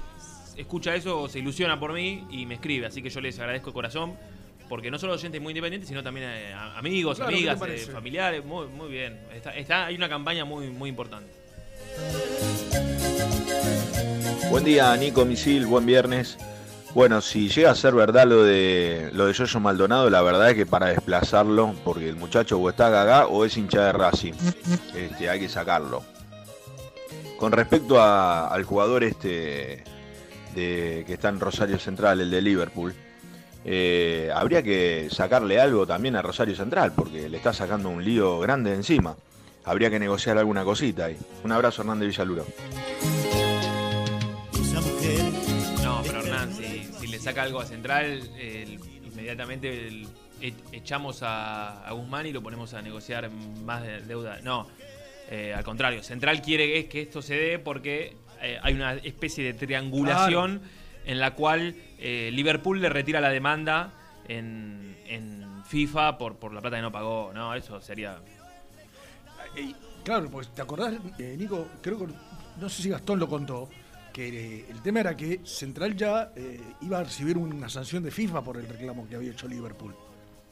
escucha 0.57 0.95
eso 0.95 1.29
se 1.29 1.39
ilusiona 1.39 1.79
por 1.79 1.93
mí 1.93 2.27
y 2.31 2.47
me 2.47 2.55
escribe. 2.55 2.87
Así 2.87 3.03
que 3.03 3.11
yo 3.11 3.21
les 3.21 3.39
agradezco 3.39 3.71
de 3.71 3.75
corazón. 3.75 4.15
Porque 4.69 4.91
no 4.91 4.99
solo 4.99 5.19
gente 5.19 5.39
muy 5.39 5.51
independiente, 5.51 5.87
sino 5.87 6.03
también 6.03 6.27
eh, 6.31 6.55
a- 6.55 6.79
amigos, 6.79 7.19
Claro, 7.19 7.31
¿qué 7.31 7.43
te 7.45 7.51
amigas, 7.51 7.89
eh, 7.89 7.93
familiares. 7.93 8.43
Muy, 8.45 8.69
muy 8.69 8.89
bien. 8.91 9.21
Está, 9.35 9.55
está- 9.55 9.87
hay 9.87 9.97
una 9.97 10.09
campaña 10.09 10.47
muy, 10.47 10.69
muy 10.71 10.89
importante. 10.89 11.31
Buen 14.51 14.65
día, 14.65 14.97
Nico 14.97 15.25
Misil, 15.27 15.67
buen 15.67 15.85
viernes. 15.85 16.39
Bueno, 16.95 17.23
si 17.23 17.49
llega 17.49 17.71
a 17.71 17.75
ser 17.75 17.95
verdad 17.95 18.27
lo 18.27 18.43
de 18.45 19.09
lo 19.15 19.27
de 19.27 19.33
Yoyo 19.33 19.61
Maldonado, 19.61 20.11
la 20.11 20.21
verdad 20.21 20.51
es 20.51 20.57
que 20.57 20.67
para 20.67 20.89
desplazarlo, 20.89 21.75
porque 21.85 22.07
el 22.09 22.17
muchacho 22.17 22.59
o 22.59 22.69
está 22.69 22.91
gaga 22.91 23.27
o 23.29 23.47
es 23.47 23.57
hincha 23.57 23.87
de 23.87 23.93
Racing, 23.93 24.35
este, 24.95 25.31
hay 25.31 25.41
que 25.41 25.49
sacarlo. 25.49 26.03
Con 27.39 27.51
respecto 27.53 27.99
a- 28.01 28.49
al 28.49 28.65
jugador 28.65 29.05
este 29.05 29.83
de, 30.55 31.05
que 31.07 31.15
está 31.15 31.31
en 31.31 31.41
Rosario 31.41 31.79
Central, 31.79 32.21
el 32.21 32.31
de 32.31 32.43
Liverpool, 32.43 32.95
eh, 33.65 34.31
habría 34.35 34.63
que 34.63 35.09
sacarle 35.11 35.59
algo 35.61 35.87
también 35.87 36.15
a 36.17 36.21
Rosario 36.23 36.55
Central, 36.55 36.93
porque 36.95 37.29
le 37.31 37.39
está 37.39 37.55
sacando 37.55 37.89
un 37.89 38.05
lío 38.05 38.39
grande 38.41 38.71
de 38.71 38.77
encima. 38.77 39.17
Habría 39.65 39.89
que 39.89 39.99
negociar 39.99 40.37
alguna 40.37 40.63
cosita 40.65 41.07
ahí. 41.07 41.17
Un 41.43 41.53
abrazo, 41.53 41.81
Hernández 41.83 42.09
Villaluro. 42.09 42.45
No, 45.83 46.03
pero 46.05 46.21
Hernán, 46.21 46.51
saca 47.23 47.43
algo 47.45 47.61
a 47.61 47.65
Central, 47.67 48.05
el- 48.39 48.79
inmediatamente 49.05 49.87
el- 49.89 50.09
e- 50.41 50.53
echamos 50.73 51.23
a, 51.23 51.87
a 51.87 51.93
Guzmán 51.93 52.27
y 52.27 52.33
lo 52.33 52.43
ponemos 52.43 52.75
a 52.75 52.83
negociar 52.83 53.31
más 53.65 53.83
de 53.83 54.01
deuda. 54.03 54.41
No, 54.43 54.67
eh, 55.31 55.55
al 55.55 55.63
contrario, 55.65 56.03
Central 56.03 56.43
quiere 56.43 56.79
es 56.79 56.87
que 56.87 57.03
esto 57.03 57.23
se 57.23 57.35
dé 57.37 57.59
porque 57.59 58.17
eh, 58.41 58.59
hay 58.63 58.75
una 58.75 58.95
especie 58.95 59.45
de 59.45 59.55
triangulación 59.55 60.61
en 61.05 61.19
la 61.21 61.33
cual 61.35 61.77
eh, 61.99 62.31
Liverpool 62.33 62.81
le 62.81 62.89
retira 62.89 63.21
la 63.21 63.31
demanda 63.31 63.93
en, 64.29 64.97
en 65.07 65.63
FIFA 65.67 66.19
por, 66.19 66.37
por 66.37 66.53
la 66.53 66.61
plata 66.61 66.77
que 66.77 66.83
no 66.83 66.91
pagó. 66.93 67.31
No, 67.33 67.55
eso 67.55 67.81
sería... 67.81 68.19
Ey, 69.57 69.75
claro, 70.05 70.29
pues 70.31 70.49
te 70.49 70.63
acordás, 70.63 70.95
eh, 71.19 71.37
Nico, 71.39 71.69
creo 71.83 71.99
que 71.99 72.07
no 72.61 72.69
sé 72.69 72.83
si 72.83 72.89
Gastón 72.89 73.19
lo 73.19 73.29
contó, 73.29 73.69
que 74.13 74.29
eh, 74.59 74.67
el 74.71 74.83
tema 74.83 75.01
era 75.01 75.17
que 75.17 75.41
Central 75.45 75.97
ya 75.97 76.33
eh, 76.37 76.61
iba 76.83 76.99
a 76.99 77.05
recibir 77.05 77.37
una 77.39 77.69
sanción 77.69 78.03
de 78.03 78.11
FIFA 78.11 78.43
por 78.43 78.57
el 78.57 78.69
reclamo 78.69 79.09
que 79.09 79.17
había 79.17 79.31
hecho 79.33 79.49
Liverpool. 79.49 79.95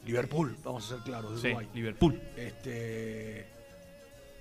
Liverpool, 0.05 0.55
vamos 0.63 0.85
a 0.85 0.95
ser 0.95 1.03
claros, 1.03 1.31
de 1.35 1.37
Sí, 1.41 1.47
Uruguay. 1.47 1.67
Liverpool. 1.75 2.19
Este, 2.35 3.45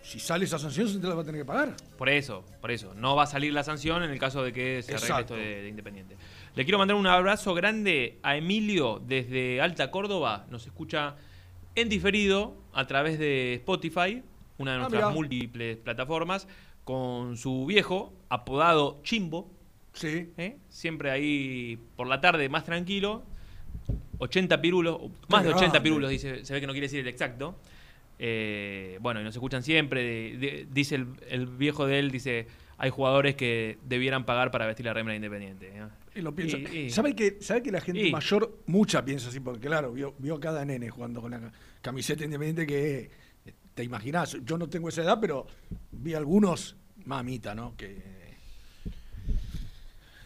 si 0.02 0.18
sale 0.18 0.46
esa 0.46 0.58
sanción, 0.58 0.88
Central 0.88 1.16
va 1.18 1.22
a 1.22 1.24
tener 1.24 1.42
que 1.42 1.44
pagar. 1.44 1.74
Por 1.98 2.08
eso, 2.08 2.44
por 2.60 2.70
eso. 2.70 2.94
No 2.94 3.14
va 3.14 3.24
a 3.24 3.26
salir 3.26 3.52
la 3.52 3.62
sanción 3.62 4.02
en 4.02 4.10
el 4.10 4.18
caso 4.18 4.42
de 4.42 4.52
que 4.52 4.82
se 4.82 4.92
arregle 4.94 5.06
Exacto. 5.08 5.34
esto 5.34 5.36
de, 5.36 5.62
de 5.62 5.68
Independiente. 5.68 6.16
Le 6.54 6.64
quiero 6.64 6.78
mandar 6.78 6.96
un 6.96 7.06
abrazo 7.06 7.52
grande 7.54 8.18
a 8.22 8.36
Emilio 8.36 9.02
desde 9.06 9.60
Alta 9.60 9.90
Córdoba. 9.90 10.46
Nos 10.50 10.66
escucha 10.66 11.16
en 11.74 11.88
diferido 11.90 12.54
a 12.72 12.86
través 12.86 13.18
de 13.18 13.54
Spotify, 13.54 14.22
una 14.58 14.72
de 14.72 14.76
Ah, 14.78 14.80
nuestras 14.88 15.14
múltiples 15.14 15.76
plataformas, 15.76 16.48
con 16.84 17.36
su 17.36 17.66
viejo, 17.66 18.12
apodado 18.30 19.00
Chimbo. 19.02 19.50
Sí. 19.92 20.30
Siempre 20.70 21.10
ahí 21.10 21.78
por 21.96 22.06
la 22.06 22.20
tarde, 22.20 22.48
más 22.48 22.64
tranquilo. 22.64 23.22
80 24.18 24.60
pirulos, 24.60 24.98
más 25.28 25.42
de 25.42 25.48
80 25.50 25.58
grande. 25.72 25.80
pirulos, 25.80 26.10
dice, 26.10 26.44
se 26.44 26.52
ve 26.54 26.60
que 26.60 26.66
no 26.66 26.72
quiere 26.72 26.86
decir 26.86 27.00
el 27.00 27.08
exacto. 27.08 27.58
Eh, 28.18 28.98
bueno, 29.00 29.20
y 29.20 29.24
nos 29.24 29.34
escuchan 29.34 29.62
siempre. 29.62 30.02
de- 30.02 30.36
de- 30.38 30.68
dice 30.70 30.94
el, 30.96 31.06
el 31.28 31.46
viejo 31.46 31.86
de 31.86 31.98
él, 31.98 32.10
dice, 32.10 32.46
hay 32.78 32.90
jugadores 32.90 33.34
que 33.34 33.78
debieran 33.84 34.24
pagar 34.26 34.50
para 34.50 34.66
vestir 34.66 34.86
la 34.86 34.92
remera 34.94 35.16
independiente. 35.16 35.68
¿eh? 35.74 35.82
Y 36.14 36.20
lo 36.20 36.34
piensa. 36.34 36.58
Y- 36.58 36.78
y- 36.86 36.90
¿Sabe, 36.90 37.14
que, 37.16 37.38
¿Sabe 37.40 37.62
que 37.62 37.72
la 37.72 37.80
gente 37.80 38.06
y- 38.06 38.12
mayor, 38.12 38.58
mucha 38.66 39.04
piensa 39.04 39.28
así? 39.30 39.40
Porque 39.40 39.66
claro, 39.66 39.92
vio, 39.92 40.14
vio 40.18 40.34
a 40.36 40.40
cada 40.40 40.64
nene 40.64 40.90
jugando 40.90 41.20
con 41.22 41.30
la 41.30 41.40
ca- 41.40 41.52
camiseta 41.80 42.24
independiente 42.24 42.66
que 42.66 43.10
eh, 43.46 43.52
te 43.74 43.82
imaginás. 43.84 44.36
Yo 44.44 44.58
no 44.58 44.68
tengo 44.68 44.88
esa 44.90 45.02
edad, 45.02 45.18
pero 45.18 45.46
vi 45.92 46.12
algunos, 46.14 46.76
mamita, 47.06 47.54
¿no? 47.54 47.74
Que. 47.76 48.19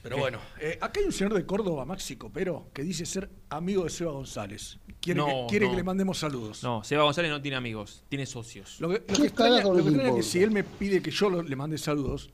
Pero 0.04 0.16
¿Qué? 0.16 0.20
bueno, 0.20 0.38
eh, 0.60 0.78
acá 0.82 1.00
hay 1.00 1.06
un 1.06 1.12
señor 1.12 1.32
de 1.32 1.44
Córdoba, 1.46 1.84
Maxi 1.86 2.16
Copero, 2.16 2.68
que 2.74 2.82
dice 2.82 3.06
ser 3.06 3.30
amigo 3.48 3.84
de 3.84 3.90
Seba 3.90 4.12
González. 4.12 4.78
Quiere, 5.00 5.18
No, 5.18 5.26
que, 5.26 5.46
quiere 5.48 5.64
no. 5.64 5.70
que 5.72 5.76
le 5.78 5.82
mandemos 5.82 6.18
saludos. 6.18 6.62
No, 6.62 6.84
Seba 6.84 7.04
González 7.04 7.30
no 7.30 7.40
tiene 7.40 7.56
amigos, 7.56 8.04
tiene 8.10 8.26
socios. 8.26 8.78
Lo 8.80 8.90
que, 8.90 9.02
lo 9.08 9.16
que 9.18 9.26
extraña, 9.26 9.62
lo 9.64 9.72
que 9.72 9.80
extraña 9.80 10.08
es 10.10 10.14
que 10.16 10.22
si 10.22 10.42
él 10.42 10.50
me 10.50 10.62
pide 10.62 11.00
que 11.00 11.10
yo 11.10 11.30
lo- 11.30 11.42
le 11.42 11.56
mande 11.56 11.78
saludos, 11.78 12.30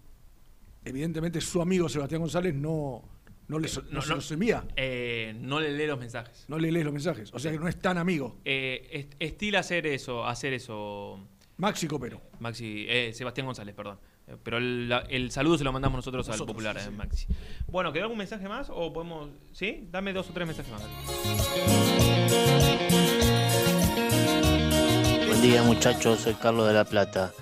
evidentemente 0.84 1.40
su 1.40 1.62
amigo 1.62 1.88
Sebastián 1.88 2.20
González 2.22 2.54
no, 2.54 3.02
no, 3.48 3.58
le, 3.58 3.68
so- 3.68 3.82
no, 3.82 3.90
no, 3.92 4.02
se 4.02 4.08
no. 4.10 4.14
los 4.16 4.30
envía. 4.32 4.64
Eh, 4.76 5.34
no 5.40 5.60
le 5.60 5.72
lee 5.72 5.86
los 5.86 5.98
mensajes. 5.98 6.44
No 6.48 6.58
le 6.58 6.72
lees 6.72 6.84
los 6.84 6.92
mensajes. 6.92 7.30
O 7.32 7.38
sea 7.38 7.52
que 7.52 7.58
no 7.58 7.68
es 7.68 7.78
tan 7.78 7.98
amigo. 7.98 8.38
Eh, 8.44 8.88
est- 8.92 9.14
estila 9.18 9.60
hacer 9.60 9.86
eso, 9.86 10.24
hacer 10.26 10.52
eso. 10.54 11.20
Maxi 11.58 11.86
Copero. 11.86 12.20
Maxi, 12.40 12.86
eh, 12.88 13.12
Sebastián 13.14 13.46
González, 13.46 13.74
perdón. 13.74 13.98
Eh, 14.30 14.36
Pero 14.42 14.58
el, 14.58 14.88
la- 14.88 15.00
el 15.08 15.30
saludo 15.30 15.58
se 15.58 15.64
lo 15.64 15.72
mandamos 15.72 15.96
nosotros, 15.98 16.28
al 16.28 16.38
popular, 16.38 16.76
sí, 16.78 16.86
eh, 16.86 16.90
sí. 16.90 16.96
Maxi. 16.96 17.26
Bueno, 17.68 17.92
¿quedó 17.92 18.04
algún 18.04 18.18
mensaje 18.18 18.48
más? 18.48 18.68
¿O 18.70 18.92
podemos.? 18.92 19.28
¿Sí? 19.52 19.88
Dame 19.90 20.12
dos 20.12 20.30
o 20.30 20.32
tres 20.32 20.46
mensajes 20.46 20.72
más. 20.72 20.82
Buen 25.26 25.42
día 25.42 25.62
muchachos, 25.62 26.20
soy 26.20 26.34
Carlos 26.34 26.66
de 26.68 26.74
la 26.74 26.84
Plata. 26.84 27.32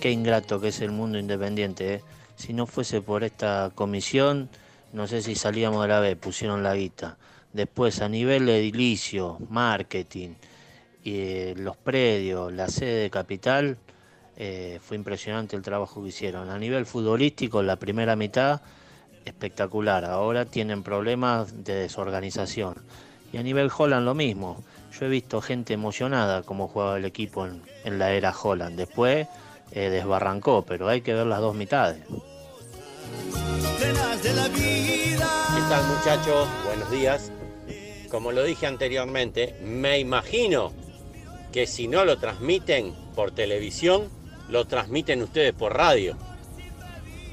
Qué 0.00 0.10
ingrato 0.10 0.60
que 0.60 0.68
es 0.68 0.80
el 0.80 0.90
mundo 0.92 1.18
independiente. 1.18 1.94
¿eh? 1.94 2.02
Si 2.36 2.52
no 2.52 2.66
fuese 2.66 3.00
por 3.00 3.24
esta 3.24 3.70
comisión, 3.74 4.48
no 4.92 5.06
sé 5.06 5.22
si 5.22 5.34
salíamos 5.34 5.82
de 5.82 5.88
la 5.88 6.00
B, 6.00 6.16
pusieron 6.16 6.62
la 6.62 6.74
guita. 6.74 7.16
Después 7.52 8.02
a 8.02 8.08
nivel 8.08 8.48
edilicio, 8.48 9.38
marketing, 9.48 10.34
y, 11.02 11.12
eh, 11.14 11.54
los 11.56 11.76
predios, 11.76 12.52
la 12.52 12.68
sede 12.68 13.02
de 13.02 13.10
capital, 13.10 13.78
eh, 14.36 14.78
fue 14.82 14.96
impresionante 14.96 15.56
el 15.56 15.62
trabajo 15.62 16.02
que 16.02 16.10
hicieron. 16.10 16.50
A 16.50 16.58
nivel 16.58 16.86
futbolístico, 16.86 17.62
la 17.62 17.76
primera 17.76 18.16
mitad, 18.16 18.60
espectacular. 19.24 20.04
Ahora 20.04 20.44
tienen 20.44 20.82
problemas 20.82 21.64
de 21.64 21.74
desorganización. 21.74 22.74
Y 23.32 23.38
a 23.38 23.42
nivel 23.42 23.70
Holland 23.76 24.04
lo 24.04 24.14
mismo. 24.14 24.62
Yo 24.98 25.06
he 25.06 25.08
visto 25.08 25.40
gente 25.40 25.74
emocionada 25.74 26.42
como 26.42 26.68
jugaba 26.68 26.98
el 26.98 27.04
equipo 27.04 27.46
en, 27.46 27.62
en 27.84 27.98
la 27.98 28.12
era 28.12 28.34
Holland. 28.34 28.76
Después 28.76 29.26
eh, 29.72 29.90
desbarrancó, 29.90 30.62
pero 30.62 30.88
hay 30.88 31.00
que 31.00 31.12
ver 31.12 31.26
las 31.26 31.40
dos 31.40 31.54
mitades. 31.54 32.02
¿Qué 33.78 33.94
tal 35.68 35.86
muchachos? 35.86 36.48
Buenos 36.64 36.90
días. 36.90 37.32
Como 38.10 38.32
lo 38.32 38.44
dije 38.44 38.66
anteriormente, 38.66 39.56
me 39.62 39.98
imagino 39.98 40.72
que 41.52 41.66
si 41.66 41.88
no 41.88 42.04
lo 42.04 42.18
transmiten 42.18 42.94
por 43.14 43.32
televisión, 43.32 44.08
lo 44.48 44.66
transmiten 44.66 45.22
ustedes 45.22 45.52
por 45.52 45.74
radio. 45.74 46.16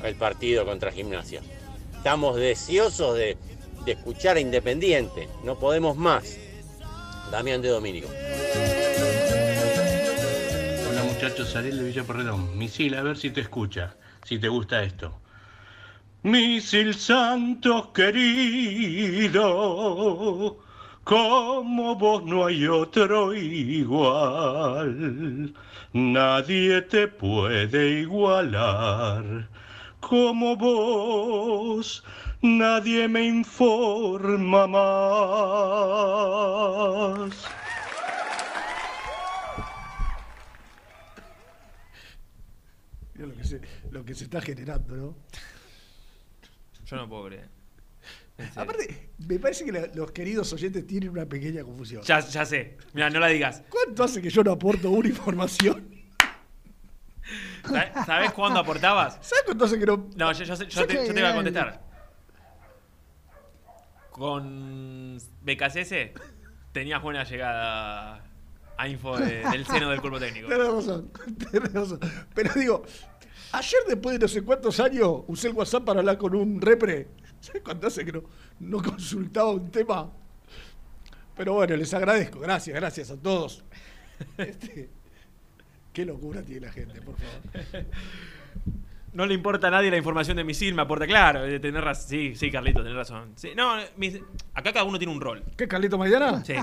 El 0.03 0.15
partido 0.15 0.65
contra 0.65 0.91
Gimnasia. 0.91 1.41
Estamos 1.95 2.35
deseosos 2.35 3.15
de, 3.15 3.37
escuchar 3.85 4.37
a 4.37 4.39
Independiente. 4.41 5.29
No 5.43 5.57
podemos 5.57 5.95
más. 5.95 6.37
Damián 7.31 7.61
de 7.61 7.69
Domínico. 7.69 8.09
Hola 10.89 11.03
muchachos, 11.03 11.55
Ariel 11.55 11.77
de 11.77 11.83
Villa 11.85 12.03
Porredón. 12.03 12.57
Misil, 12.57 12.95
a 12.95 13.03
ver 13.03 13.17
si 13.17 13.29
te 13.31 13.39
escucha, 13.41 13.95
si 14.25 14.37
te 14.37 14.49
gusta 14.49 14.83
esto. 14.83 15.19
Misil 16.23 16.93
Santos 16.93 17.87
querido, 17.93 19.39
como 21.03 21.95
vos 21.95 22.23
no 22.23 22.45
hay 22.45 22.65
otro 22.67 23.33
igual. 23.33 24.73
Nadie 25.91 26.81
te 26.83 27.07
puede 27.07 28.01
igualar. 28.01 29.49
Como 29.99 30.55
vos, 30.55 32.03
nadie 32.41 33.07
me 33.07 33.23
informa 33.25 34.67
más. 34.67 35.73
Mira 43.13 43.27
lo 43.27 43.35
que 43.35 43.43
se, 43.43 43.61
lo 43.91 44.03
que 44.05 44.15
se 44.15 44.23
está 44.23 44.41
generando, 44.41 44.95
¿no? 44.95 45.15
Yo 46.85 46.95
no 46.95 47.07
puedo 47.07 47.25
creer. 47.27 47.52
Aparte, 48.55 49.09
me 49.27 49.37
parece 49.39 49.63
que 49.63 49.71
la- 49.71 49.87
los 49.93 50.11
queridos 50.11 50.51
oyentes 50.53 50.85
tienen 50.87 51.09
una 51.09 51.25
pequeña 51.25 51.63
confusión. 51.63 52.01
Ya, 52.03 52.19
ya 52.19 52.45
sé. 52.45 52.77
Mira, 52.93 53.09
no 53.09 53.19
la 53.19 53.27
digas. 53.27 53.61
¿Cuánto 53.69 54.03
hace 54.03 54.21
que 54.21 54.29
yo 54.29 54.43
no 54.43 54.51
aporto 54.53 54.89
una 54.89 55.07
información? 55.07 55.87
¿Sabes- 57.63 58.05
¿Sabes 58.05 58.31
cuándo 58.33 58.59
aportabas? 58.59 59.13
¿Sabes 59.21 59.43
cuánto 59.45 59.65
hace 59.65 59.79
que 59.79 59.85
no.? 59.85 60.09
No, 60.15 60.31
yo, 60.33 60.43
yo 60.45 60.55
sé- 60.55 60.65
yo 60.67 60.85
te, 60.87 60.93
yo 61.07 61.13
te 61.13 61.21
voy 61.21 61.29
a 61.31 61.35
contestar. 61.35 61.81
Con 64.09 65.17
BKCS 65.41 66.13
tenías 66.71 67.01
buena 67.01 67.23
llegada 67.23 68.23
a 68.77 68.87
info 68.87 69.17
de- 69.17 69.43
del 69.51 69.65
seno 69.65 69.89
del 69.89 70.01
cuerpo 70.01 70.19
técnico. 70.19 70.47
Razón, 70.49 71.11
tienes 71.51 71.73
razón. 71.73 71.99
Pero 72.33 72.53
digo, 72.53 72.83
ayer 73.53 73.79
después 73.87 74.13
de 74.13 74.19
no 74.19 74.27
sé 74.27 74.41
cuántos 74.43 74.79
años 74.79 75.21
usé 75.27 75.47
el 75.47 75.53
WhatsApp 75.53 75.85
para 75.85 75.99
hablar 76.01 76.17
con 76.17 76.35
un 76.35 76.59
repre. 76.61 77.07
¿Sabes 77.39 77.61
cuánto 77.63 77.87
hace 77.87 78.03
que 78.05 78.11
no, 78.11 78.23
no 78.59 78.81
consultaba 78.81 79.51
un 79.51 79.69
tema? 79.71 80.11
Pero 81.35 81.53
bueno, 81.53 81.75
les 81.75 81.93
agradezco. 81.93 82.39
Gracias, 82.39 82.75
gracias 82.75 83.09
a 83.11 83.17
todos. 83.17 83.63
Este, 84.37 84.89
qué 85.91 86.05
locura 86.05 86.41
tiene 86.43 86.67
la 86.67 86.71
gente, 86.71 87.01
por 87.01 87.15
favor. 87.17 87.85
No 89.11 89.25
le 89.27 89.33
importa 89.35 89.67
a 89.67 89.71
nadie 89.71 89.91
la 89.91 89.97
información 89.97 90.37
de 90.37 90.43
misil, 90.43 90.73
me 90.73 90.81
aporta 90.83 91.05
claro. 91.05 91.45
eh, 91.45 91.59
Tenés 91.59 91.83
razón. 91.83 92.09
Sí, 92.09 92.35
sí, 92.35 92.49
Carlito, 92.49 92.79
tenés 92.81 92.95
razón. 92.95 93.33
Sí, 93.35 93.49
no, 93.55 93.75
mis- 93.97 94.19
acá 94.53 94.71
cada 94.73 94.85
uno 94.85 94.97
tiene 94.97 95.13
un 95.13 95.21
rol. 95.21 95.43
¿Qué, 95.57 95.67
Carlito 95.67 95.97
Maidana? 95.97 96.43
Sí. 96.45 96.53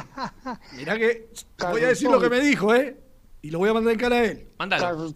Mirá 0.76 0.96
que 0.98 1.28
voy 1.70 1.82
a 1.82 1.88
decir 1.88 2.08
lo 2.10 2.20
que 2.20 2.28
me 2.30 2.40
dijo, 2.40 2.74
¿eh? 2.74 2.96
Y 3.42 3.50
lo 3.50 3.58
voy 3.58 3.68
a 3.70 3.74
mandar 3.74 3.92
en 3.92 3.98
cara 4.00 4.16
a 4.16 4.24
él. 4.24 4.48
Mándalo. 4.58 5.12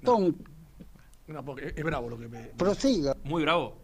No, 1.26 1.44
porque 1.44 1.72
es 1.74 1.84
bravo 1.84 2.08
lo 2.10 2.18
que 2.18 2.28
me. 2.28 2.40
Prosiga. 2.48 3.16
Muy 3.24 3.42
bravo. 3.42 3.78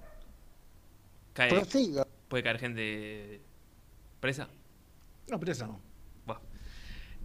Cae- 1.34 1.48
Prosiga. 1.50 2.06
Puede 2.28 2.42
caer 2.42 2.58
gente 2.58 3.40
presa. 4.20 4.48
No, 5.30 5.38
pero 5.40 5.52
esa 5.52 5.66
no. 5.66 5.80
Buah. 6.26 6.38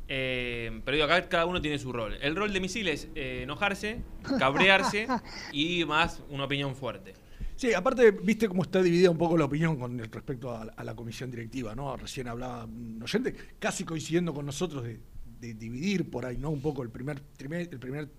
Eh, 0.07 0.81
pero 0.85 0.95
digo, 0.95 1.05
acá 1.05 1.27
cada 1.27 1.45
uno 1.45 1.61
tiene 1.61 1.77
su 1.79 1.91
rol. 1.91 2.17
El 2.21 2.35
rol 2.35 2.53
de 2.53 2.59
misil 2.59 2.87
es 2.87 3.07
eh, 3.15 3.41
enojarse, 3.43 4.01
cabrearse 4.39 5.07
y 5.51 5.83
más 5.85 6.21
una 6.29 6.45
opinión 6.45 6.75
fuerte. 6.75 7.13
Sí, 7.57 7.73
aparte, 7.73 8.11
viste 8.11 8.47
cómo 8.49 8.63
está 8.63 8.81
dividida 8.81 9.09
un 9.09 9.17
poco 9.17 9.37
la 9.37 9.45
opinión 9.45 9.77
con 9.79 9.97
respecto 9.97 10.51
a, 10.51 10.63
a 10.63 10.83
la 10.83 10.93
comisión 10.95 11.31
directiva, 11.31 11.73
¿no? 11.73 11.95
Recién 11.95 12.27
hablaba 12.27 12.65
un 12.65 13.01
oyente, 13.01 13.33
casi 13.59 13.85
coincidiendo 13.85 14.33
con 14.33 14.45
nosotros, 14.45 14.83
de, 14.83 14.99
de 15.39 15.53
dividir 15.53 16.09
por 16.09 16.25
ahí, 16.25 16.37
¿no? 16.37 16.49
Un 16.49 16.61
poco 16.61 16.83
el 16.83 16.89
primer, 16.89 17.21
el 17.39 17.79
primer 17.79 18.09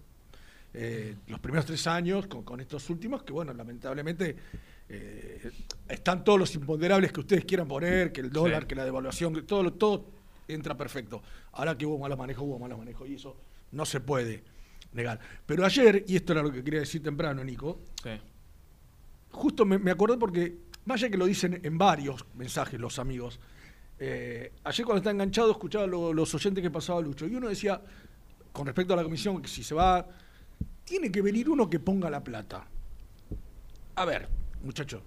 eh, 0.79 1.17
los 1.29 1.41
primeros 1.41 1.65
tres 1.65 1.87
años 1.87 2.27
con, 2.27 2.43
con 2.45 2.61
estos 2.61 2.91
últimos, 2.91 3.23
que 3.23 3.33
bueno, 3.33 3.53
lamentablemente 3.55 4.37
eh, 4.89 5.51
están 5.89 6.23
todos 6.23 6.39
los 6.39 6.55
imponderables 6.55 7.13
que 7.13 7.21
ustedes 7.21 7.45
quieran 7.47 7.67
poner, 7.67 8.13
que 8.13 8.21
el 8.21 8.31
dólar, 8.31 8.63
Sí. 8.63 8.69
que 8.69 8.75
la 8.75 8.85
devaluación, 8.85 9.35
que 9.35 9.43
todo, 9.43 9.73
todo 9.73 10.05
entra 10.49 10.77
perfecto. 10.77 11.23
Ahora 11.53 11.77
que 11.79 11.87
hubo 11.87 11.99
malo 11.99 12.17
manejo, 12.17 12.45
hubo 12.45 12.59
malo 12.59 12.77
manejo, 12.77 13.07
y 13.07 13.15
eso 13.15 13.37
no 13.73 13.87
se 13.87 14.01
puede 14.01 14.45
negar. 14.93 15.19
Pero 15.47 15.65
ayer, 15.65 16.05
y 16.07 16.17
esto 16.17 16.33
era 16.35 16.43
lo 16.43 16.53
que 16.53 16.63
quería 16.63 16.81
decir 16.81 17.03
temprano, 17.03 17.43
Nico, 17.43 17.81
Sí. 18.03 18.11
justo 19.31 19.65
me, 19.65 19.79
me 19.79 19.91
acordé 19.91 20.17
porque, 20.19 20.59
más 20.85 21.01
allá 21.03 21.11
que 21.11 21.17
lo 21.17 21.27
dicen 21.27 21.59
en 21.63 21.79
varios 21.79 22.25
mensajes 22.35 22.79
los 22.79 22.99
amigos, 22.99 23.41
eh, 23.99 24.53
ayer 24.65 24.85
cuando 24.85 24.99
estaba 24.99 25.13
enganchado 25.13 25.51
escuchaba 25.51 25.87
lo- 25.87 26.13
los 26.13 26.35
oyentes 26.35 26.63
que 26.63 26.71
pasaba 26.71 27.01
Lucho, 27.01 27.27
y 27.27 27.35
uno 27.35 27.49
decía, 27.49 27.81
con 28.53 28.67
respecto 28.67 28.93
a 28.93 28.97
la 28.97 29.03
comisión, 29.03 29.41
que 29.43 29.49
si 29.49 29.63
se 29.65 29.75
va, 29.75 30.07
tiene 30.87 31.11
que 31.13 31.21
venir 31.21 31.51
uno 31.51 31.69
que 31.69 31.79
ponga 31.81 32.09
la 32.09 32.23
plata. 32.25 32.65
A 33.97 34.05
ver, 34.05 34.29
muchachos, 34.63 35.03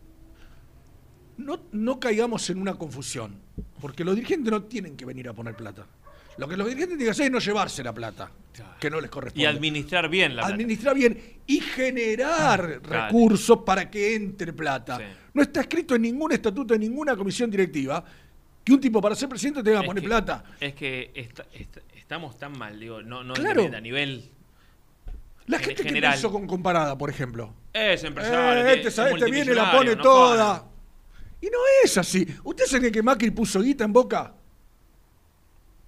no, 1.38 1.60
no 1.72 1.99
caigamos 1.99 2.49
en 2.49 2.60
una 2.61 2.76
confusión, 2.76 3.35
porque 3.80 4.03
los 4.03 4.14
dirigentes 4.15 4.51
no 4.51 4.64
tienen 4.64 4.97
que 4.97 5.06
venir 5.06 5.30
a 5.30 5.34
poner 5.34 5.56
plata. 5.56 5.88
Lo 6.38 6.47
que 6.47 6.56
los 6.57 6.68
dirigentes 6.68 6.97
tienen 6.97 7.07
que 7.07 7.11
hacer 7.11 7.26
es 7.27 7.31
no 7.31 7.39
llevarse 7.39 7.84
la 7.84 7.93
plata, 7.93 8.30
que 8.80 8.89
no 8.89 8.99
les 8.99 9.10
corresponde. 9.10 9.43
Y 9.43 9.45
administrar 9.45 10.10
bien 10.10 10.35
la 10.35 10.41
plata. 10.41 10.53
Administrar 10.53 10.95
bien 10.95 11.18
y 11.47 11.60
generar 11.61 12.61
Ah, 12.61 12.80
Claro. 12.81 13.06
recursos 13.07 13.60
para 13.65 13.89
que 13.89 14.15
entre 14.15 14.51
plata. 14.53 14.99
No 15.34 15.41
está 15.41 15.61
escrito 15.61 15.95
en 15.95 16.01
ningún 16.03 16.31
estatuto 16.34 16.73
de 16.73 16.80
ninguna 16.80 17.15
comisión 17.15 17.49
directiva 17.49 18.03
que 18.64 18.73
un 18.73 18.80
tipo 18.81 19.01
para 19.01 19.15
ser 19.15 19.30
presidente 19.30 19.64
tenga 19.64 19.81
que 19.81 19.88
poner 19.88 20.01
que- 20.03 20.07
plata. 20.10 20.43
Es 20.60 20.73
que 20.76 21.11
esta- 21.15 21.45
esta- 21.53 21.81
estamos 21.95 22.38
tan 22.38 22.57
mal, 22.57 22.77
digo, 22.80 23.01
no, 23.01 23.23
no 23.23 23.34
Claro. 23.34 23.69
a 23.73 23.80
nivel 23.81 24.30
La 25.49 25.57
en 25.57 25.63
gente 25.63 25.84
que 25.84 26.09
hizo 26.15 26.31
con 26.31 26.45
comparada, 26.45 26.95
por 26.95 27.09
ejemplo. 27.09 27.55
Es 27.73 28.03
empresario. 28.03 28.67
Eh, 28.67 28.73
este, 28.76 28.89
es 28.89 28.97
este 28.99 29.31
viene 29.31 29.51
y 29.51 29.55
la 29.55 29.71
pone 29.71 29.95
no 29.95 30.01
toda. 30.01 30.69
Y 31.41 31.47
no 31.47 31.57
es 31.84 31.97
así. 31.97 32.26
¿Usted 32.43 32.65
sabe 32.65 32.91
que 32.91 33.01
Macri 33.01 33.31
puso 33.31 33.59
guita 33.59 33.84
en 33.84 33.91
boca? 33.91 34.35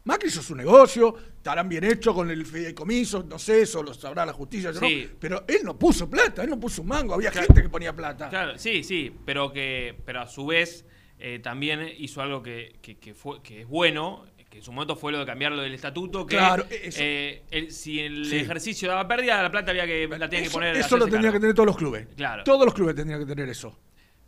Macri 0.03 0.29
hizo 0.29 0.41
su 0.41 0.55
negocio, 0.55 1.15
estarán 1.37 1.69
bien 1.69 1.83
hechos 1.83 2.15
con 2.15 2.31
el 2.31 2.43
fideicomiso, 2.43 3.21
no 3.21 3.37
sé, 3.37 3.61
eso 3.61 3.83
lo 3.83 3.93
sabrá 3.93 4.25
la 4.25 4.33
justicia, 4.33 4.71
yo 4.71 4.79
Sí. 4.79 5.07
no. 5.11 5.17
Pero 5.19 5.43
él 5.47 5.59
no 5.63 5.77
puso 5.77 6.09
plata, 6.09 6.41
él 6.43 6.49
no 6.49 6.59
puso 6.59 6.81
un 6.81 6.87
mango, 6.87 7.13
había 7.13 7.31
gente 7.31 7.61
que 7.61 7.69
ponía 7.69 7.95
plata. 7.95 8.29
Claro, 8.29 8.57
sí, 8.57 8.83
sí, 8.83 9.15
pero 9.25 9.53
que 9.53 9.95
pero 10.03 10.21
a 10.21 10.27
su 10.27 10.47
vez 10.47 10.85
eh, 11.19 11.37
también 11.37 11.87
hizo 11.99 12.19
algo 12.23 12.41
que, 12.41 12.77
que, 12.81 12.97
que 12.97 13.13
fue, 13.13 13.43
que 13.43 13.61
es 13.61 13.67
bueno, 13.67 14.25
que 14.51 14.57
en 14.57 14.63
su 14.63 14.71
momento 14.73 14.95
fue 14.97 15.11
lo 15.13 15.19
de 15.19 15.25
cambiar 15.25 15.53
lo 15.53 15.61
del 15.61 15.73
estatuto, 15.73 16.25
que 16.27 16.35
Claro, 16.35 16.65
eso. 16.69 16.99
eh, 17.01 17.41
el- 17.51 17.71
si 17.71 18.01
el 18.01 18.25
Sí. 18.25 18.35
ejercicio 18.35 18.89
daba 18.89 19.07
pérdida, 19.07 19.41
la 19.41 19.49
plata 19.49 19.71
había 19.71 19.87
que, 19.87 20.07
la 20.09 20.29
tenía 20.29 20.41
que 20.41 20.47
Eso, 20.49 20.51
poner. 20.51 20.75
eso 20.75 20.97
lo 20.97 21.07
tendrían 21.07 21.33
que 21.33 21.39
tener 21.39 21.55
todos 21.55 21.67
los 21.67 21.77
clubes. 21.77 22.07
Claro. 22.17 22.43
Todos 22.43 22.65
los 22.65 22.73
clubes 22.73 22.93
tendrían 22.95 23.21
que 23.21 23.25
tener 23.25 23.47
eso. 23.49 23.79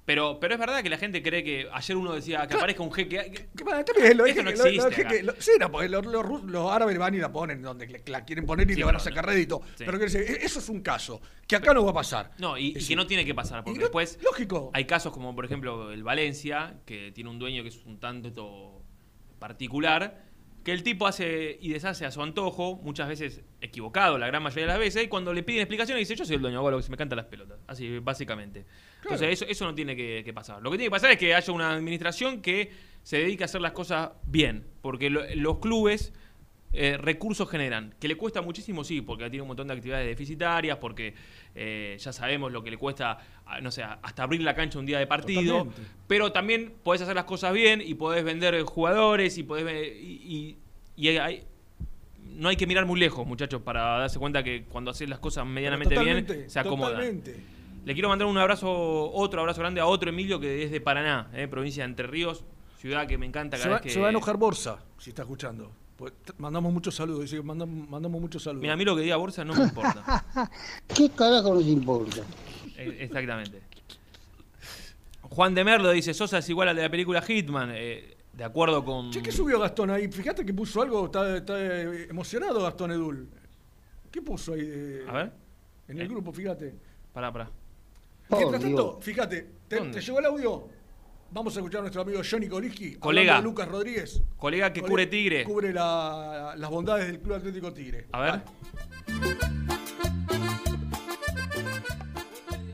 Pero, 0.05 0.37
pero 0.39 0.53
es 0.55 0.59
verdad 0.59 0.83
que 0.83 0.89
la 0.89 0.97
gente 0.97 1.21
cree 1.23 1.43
que 1.45 1.67
ayer 1.71 1.95
uno 1.95 2.13
decía 2.13 2.45
que 2.47 2.55
aparezca 2.55 2.83
un 2.83 2.91
jeque. 2.91 3.31
que- 3.31 3.47
Que, 3.55 3.63
bueno, 3.63 3.77
lo 3.77 3.83
Esto 3.85 3.93
dije 3.93 4.15
no 4.15 4.23
que- 4.51 4.57
lo- 4.57 4.65
existe 4.87 5.07
que- 5.07 5.23
lo- 5.23 5.33
sí, 5.39 5.51
no, 5.59 5.71
porque 5.71 5.87
los, 5.89 6.05
los 6.43 6.71
árabes 6.71 6.97
van 6.97 7.15
y 7.15 7.19
la 7.19 7.31
ponen 7.31 7.61
donde 7.61 8.01
la 8.07 8.25
quieren 8.25 8.45
poner 8.45 8.69
y 8.69 8.73
Sí, 8.73 8.79
le 8.79 8.85
van 8.85 8.97
a 8.97 8.99
sacar 8.99 9.25
rédito. 9.25 9.61
Sí. 9.77 9.83
Pero 9.85 9.97
e- 10.01 10.45
eso 10.45 10.59
es 10.59 10.67
un 10.69 10.81
caso 10.81 11.21
que 11.47 11.55
acá 11.55 11.73
no 11.73 11.85
va 11.85 11.91
a 11.91 11.93
pasar. 11.93 12.31
No, 12.37 12.57
y, 12.57 12.77
y 12.77 12.85
que 12.85 12.95
no 12.97 13.07
tiene 13.07 13.23
que 13.25 13.33
pasar, 13.33 13.63
porque 13.63 13.79
después. 13.79 14.19
Lógico. 14.23 14.71
Hay 14.73 14.83
casos 14.85 15.13
como, 15.13 15.33
por 15.35 15.45
ejemplo, 15.45 15.91
el 15.93 16.03
Valencia, 16.03 16.75
que 16.85 17.11
tiene 17.13 17.29
un 17.29 17.39
dueño 17.39 17.63
que 17.63 17.69
es 17.69 17.81
un 17.85 17.97
tanto 17.99 18.82
particular, 19.47 20.23
que 20.63 20.71
el 20.71 20.81
tipo 20.81 21.05
hace 21.05 21.57
y 21.61 21.69
deshace 21.73 22.05
a 22.05 22.11
su 22.11 22.21
antojo, 22.21 22.79
muchas 22.83 23.09
veces 23.09 23.41
equivocado, 23.59 24.17
la 24.17 24.27
gran 24.27 24.41
mayoría 24.41 24.63
de 24.63 24.69
las 24.69 24.79
veces, 24.79 25.03
y 25.03 25.07
cuando 25.09 25.33
le 25.33 25.43
piden 25.43 25.61
explicaciones 25.61 26.07
dice: 26.07 26.15
Yo 26.17 26.23
soy 26.25 26.37
el 26.37 26.41
dueño, 26.41 26.59
hago 26.59 26.71
lo 26.71 26.77
que 26.77 26.83
se 26.83 26.91
me 26.91 26.95
canta 26.95 27.15
las 27.17 27.25
pelotas. 27.25 27.59
Así, 27.67 27.99
básicamente. 27.99 28.65
Entonces, 29.03 29.27
eso, 29.33 29.45
eso 29.45 29.65
no 29.65 29.75
tiene 29.75 29.93
que, 29.97 30.21
que 30.23 30.33
pasar. 30.33 30.61
Lo 30.61 30.71
que 30.71 30.77
tiene 30.77 30.87
que 30.87 30.91
pasar 30.91 31.11
es 31.11 31.17
que 31.17 31.35
haya 31.35 31.51
una 31.53 31.73
administración 31.73 32.41
que 32.41 32.71
se 33.03 33.17
dedique 33.17 33.43
a 33.43 33.45
hacer 33.45 33.59
las 33.59 33.73
cosas 33.73 34.11
bien, 34.25 34.65
porque 34.81 35.09
lo- 35.09 35.23
los 35.35 35.59
clubes 35.59 36.13
eh, 36.73 36.97
recursos 36.97 37.47
generan. 37.49 37.93
Que 37.99 38.07
le 38.07 38.15
cuesta 38.17 38.41
muchísimo, 38.41 38.83
sí, 38.83 39.01
porque 39.01 39.29
tiene 39.29 39.41
un 39.43 39.47
montón 39.49 39.67
de 39.67 39.73
actividades 39.75 40.07
deficitarias, 40.07 40.77
porque 40.77 41.13
eh, 41.55 41.95
ya 41.99 42.11
sabemos 42.11 42.51
lo 42.51 42.63
que 42.63 42.71
le 42.71 42.77
cuesta, 42.77 43.17
no 43.61 43.71
sé, 43.71 43.83
hasta 43.83 44.23
abrir 44.23 44.41
la 44.41 44.55
cancha 44.55 44.79
un 44.79 44.85
día 44.85 44.99
de 44.99 45.07
partido. 45.07 45.59
Totalmente. 45.65 45.91
Pero 46.07 46.31
también 46.31 46.73
podés 46.83 47.01
hacer 47.03 47.15
las 47.15 47.25
cosas 47.25 47.53
bien 47.53 47.81
y 47.85 47.93
podés 47.93 48.23
vender 48.23 48.55
eh, 48.55 48.63
jugadores 48.63 49.37
y 49.37 49.43
podés. 49.43 49.95
Y, 49.95 50.07
y- 50.11 50.57
y 50.95 51.07
hay- 51.17 51.43
no 52.35 52.49
hay 52.49 52.55
que 52.55 52.65
mirar 52.65 52.85
muy 52.85 52.99
lejos, 52.99 53.27
muchachos, 53.27 53.61
para 53.61 53.81
darse 53.99 54.17
cuenta 54.17 54.43
que 54.43 54.63
cuando 54.63 54.89
haces 54.91 55.07
las 55.09 55.19
cosas 55.19 55.45
medianamente 55.45 55.97
bien, 55.99 56.49
se 56.49 56.59
acomodan. 56.59 56.93
totalmente. 56.95 57.35
Le 57.85 57.93
quiero 57.93 58.07
mandar 58.09 58.27
un 58.27 58.37
abrazo, 58.37 59.11
otro 59.11 59.41
abrazo 59.41 59.59
grande 59.59 59.81
a 59.81 59.85
otro 59.85 60.09
Emilio 60.09 60.39
que 60.39 60.63
es 60.63 60.71
de 60.71 60.79
Paraná, 60.81 61.29
eh, 61.33 61.47
provincia 61.49 61.83
de 61.83 61.89
Entre 61.89 62.07
Ríos, 62.07 62.43
ciudad 62.79 63.05
que 63.07 63.17
me 63.17 63.25
encanta 63.25 63.57
Se 63.57 63.63
cada 63.63 63.75
va, 63.75 63.79
vez 63.79 63.83
que. 63.83 63.89
se 63.93 63.99
va 63.99 64.07
a 64.07 64.09
enojar 64.09 64.37
Borsa, 64.37 64.79
si 64.97 65.09
está 65.09 65.23
escuchando. 65.23 65.71
Pues, 65.97 66.11
mandamos 66.37 66.73
muchos 66.73 66.95
saludos, 66.95 67.21
dice 67.21 67.35
que 67.37 67.43
mandamos, 67.43 67.87
mandamos 67.89 68.19
muchos 68.19 68.43
saludos. 68.43 68.61
Mira, 68.61 68.73
a 68.73 68.77
mí 68.77 68.83
lo 68.85 68.95
que 68.95 69.03
diga 69.03 69.15
Borsa 69.15 69.45
no 69.45 69.53
me 69.53 69.63
importa. 69.63 70.25
¿Qué 70.95 71.09
carajo 71.11 71.53
nos 71.53 71.63
importa? 71.65 72.21
Eh, 72.77 72.97
Exactamente. 73.01 73.61
Juan 75.21 75.55
de 75.55 75.63
Merlo 75.63 75.91
dice, 75.91 76.13
Sosa 76.13 76.39
es 76.39 76.49
igual 76.49 76.69
al 76.69 76.75
de 76.75 76.81
la 76.83 76.89
película 76.89 77.21
Hitman. 77.21 77.71
eh, 77.73 78.17
de 78.33 78.43
acuerdo 78.43 78.83
con... 78.83 79.11
Che, 79.11 79.21
¿qué 79.21 79.31
subió 79.31 79.59
Gastón 79.59 79.91
ahí? 79.91 80.07
Fíjate 80.11 80.43
que 80.43 80.53
puso 80.55 80.81
algo, 80.81 81.05
está, 81.05 81.37
está, 81.37 81.53
eh, 81.59 82.07
emocionado 82.09 82.63
Gastón 82.63 82.91
Edul. 82.91 83.29
¿Qué 84.11 84.21
puso 84.23 84.53
ahí? 84.53 84.61
de- 84.65 85.05
A 85.07 85.11
ver. 85.13 85.31
En 85.87 85.99
el 85.99 86.07
grupo, 86.07 86.31
fíjate. 86.33 86.73
Pará, 87.13 87.31
pará. 87.31 87.51
Mientras 88.29 88.61
tanto, 88.61 88.97
fíjate, 89.01 89.47
¿te, 89.67 89.79
te 89.81 90.01
llegó 90.01 90.17
el 90.19 90.25
audio? 90.25 90.67
Vamos 91.33 91.55
a 91.55 91.59
escuchar 91.59 91.79
a 91.79 91.81
nuestro 91.81 92.01
amigo 92.03 92.21
Johnny 92.29 92.47
Koliski. 92.47 92.95
Colega. 92.95 93.37
de 93.37 93.41
Lucas 93.41 93.67
Rodríguez. 93.67 94.21
Colega 94.37 94.71
que 94.71 94.81
cubre 94.81 95.07
Tigre. 95.07 95.43
Cubre 95.43 95.73
la- 95.73 96.53
las 96.55 96.69
bondades 96.69 97.07
del 97.07 97.19
Club 97.19 97.35
Atlético 97.37 97.73
Tigre. 97.73 98.05
A 98.11 98.21
ver. 98.21 98.41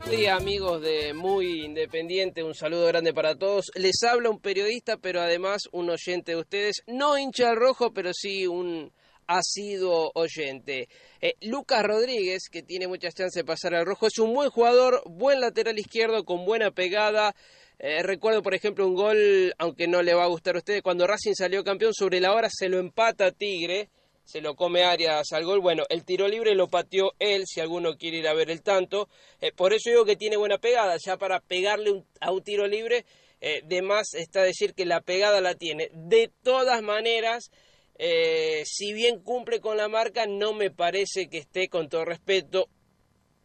Buen 0.05 0.11
día 0.19 0.35
amigos 0.35 0.81
de 0.81 1.13
Muy 1.13 1.63
Independiente, 1.65 2.43
un 2.43 2.53
saludo 2.53 2.87
grande 2.87 3.13
para 3.13 3.35
todos. 3.35 3.71
Les 3.75 4.01
habla 4.03 4.29
un 4.29 4.39
periodista, 4.41 4.97
pero 4.97 5.21
además 5.21 5.69
un 5.71 5.89
oyente 5.89 6.31
de 6.33 6.37
ustedes, 6.39 6.81
no 6.87 7.17
hincha 7.17 7.51
al 7.51 7.55
rojo, 7.55 7.93
pero 7.93 8.11
sí 8.13 8.45
un 8.47 8.91
asiduo 9.27 10.11
oyente. 10.15 10.89
Eh, 11.21 11.35
Lucas 11.41 11.83
Rodríguez, 11.85 12.49
que 12.51 12.63
tiene 12.63 12.87
muchas 12.87 13.13
chances 13.13 13.35
de 13.35 13.45
pasar 13.45 13.75
al 13.75 13.85
rojo, 13.85 14.07
es 14.07 14.17
un 14.17 14.33
buen 14.33 14.49
jugador, 14.49 15.03
buen 15.05 15.39
lateral 15.39 15.77
izquierdo, 15.77 16.25
con 16.25 16.43
buena 16.45 16.71
pegada. 16.71 17.35
Eh, 17.81 18.03
recuerdo, 18.03 18.43
por 18.43 18.53
ejemplo, 18.53 18.85
un 18.85 18.93
gol, 18.93 19.53
aunque 19.57 19.87
no 19.87 20.01
le 20.01 20.13
va 20.13 20.25
a 20.25 20.27
gustar 20.27 20.55
a 20.55 20.59
ustedes, 20.59 20.81
cuando 20.81 21.07
Racing 21.07 21.33
salió 21.33 21.63
campeón 21.63 21.93
sobre 21.93 22.19
la 22.19 22.33
hora, 22.33 22.49
se 22.51 22.67
lo 22.67 22.77
empata 22.77 23.31
Tigre 23.31 23.89
se 24.25 24.41
lo 24.41 24.55
come 24.55 24.83
Arias 24.83 25.31
al 25.31 25.43
gol. 25.43 25.59
Bueno, 25.59 25.85
el 25.89 26.05
tiro 26.05 26.27
libre 26.27 26.53
lo 26.53 26.67
pateó 26.67 27.13
él, 27.17 27.45
si 27.47 27.61
alguno 27.61 27.97
quiere 27.97 28.17
ir 28.17 28.27
a 28.27 28.35
ver 28.35 28.51
el 28.51 28.61
tanto. 28.61 29.09
Eh, 29.41 29.51
por 29.51 29.73
eso 29.73 29.89
digo 29.89 30.05
que 30.05 30.17
tiene 30.17 30.37
buena 30.37 30.59
pegada, 30.59 30.97
ya 31.03 31.17
para 31.17 31.39
pegarle 31.39 32.03
a 32.21 32.31
un 32.31 32.43
tiro 32.43 32.67
libre, 32.67 33.05
eh, 33.41 33.63
de 33.65 33.81
más 33.81 34.13
está 34.13 34.43
decir 34.43 34.75
que 34.75 34.85
la 34.85 35.01
pegada 35.01 35.41
la 35.41 35.55
tiene. 35.55 35.89
De 35.93 36.29
todas 36.43 36.83
maneras, 36.83 37.49
si 38.65 38.93
bien 38.93 39.19
cumple 39.21 39.59
con 39.59 39.77
la 39.77 39.87
marca, 39.87 40.27
no 40.27 40.53
me 40.53 40.69
parece 40.69 41.27
que 41.27 41.39
esté, 41.39 41.67
con 41.67 41.89
todo 41.89 42.05
respeto, 42.05 42.69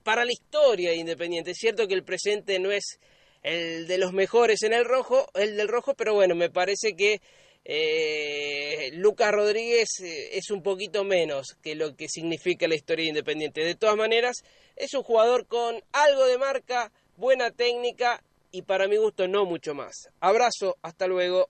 para 0.02 0.27
la 0.27 0.32
historia 0.32 0.90
de 0.90 0.97
Independiente. 0.97 1.52
Es 1.52 1.59
cierto 1.59 1.89
que 1.89 1.94
el 1.94 2.05
presente 2.05 2.59
no 2.59 2.70
es 2.70 3.01
el 3.44 3.86
de 3.86 3.98
los 3.98 4.12
mejores 4.12 4.62
en 4.62 4.72
el 4.72 4.84
rojo, 4.84 5.28
el 5.34 5.56
del 5.56 5.68
rojo, 5.68 5.94
pero 5.94 6.14
bueno, 6.14 6.34
me 6.34 6.50
parece 6.50 6.96
que 6.96 7.20
eh, 7.66 8.90
Lucas 8.94 9.32
Rodríguez 9.32 10.00
eh, 10.02 10.30
es 10.32 10.50
un 10.50 10.62
poquito 10.62 11.04
menos 11.04 11.56
que 11.62 11.74
lo 11.74 11.94
que 11.94 12.08
significa 12.08 12.66
la 12.66 12.74
historia 12.74 13.04
de 13.04 13.10
Independiente. 13.10 13.62
De 13.62 13.74
todas 13.74 13.96
maneras, 13.96 14.42
es 14.76 14.94
un 14.94 15.02
jugador 15.02 15.46
con 15.46 15.76
algo 15.92 16.26
de 16.26 16.38
marca, 16.38 16.90
buena 17.16 17.50
técnica 17.50 18.22
y 18.50 18.62
para 18.62 18.88
mi 18.88 18.96
gusto 18.96 19.28
no 19.28 19.44
mucho 19.44 19.74
más. 19.74 20.08
Abrazo, 20.20 20.78
hasta 20.80 21.06
luego. 21.06 21.48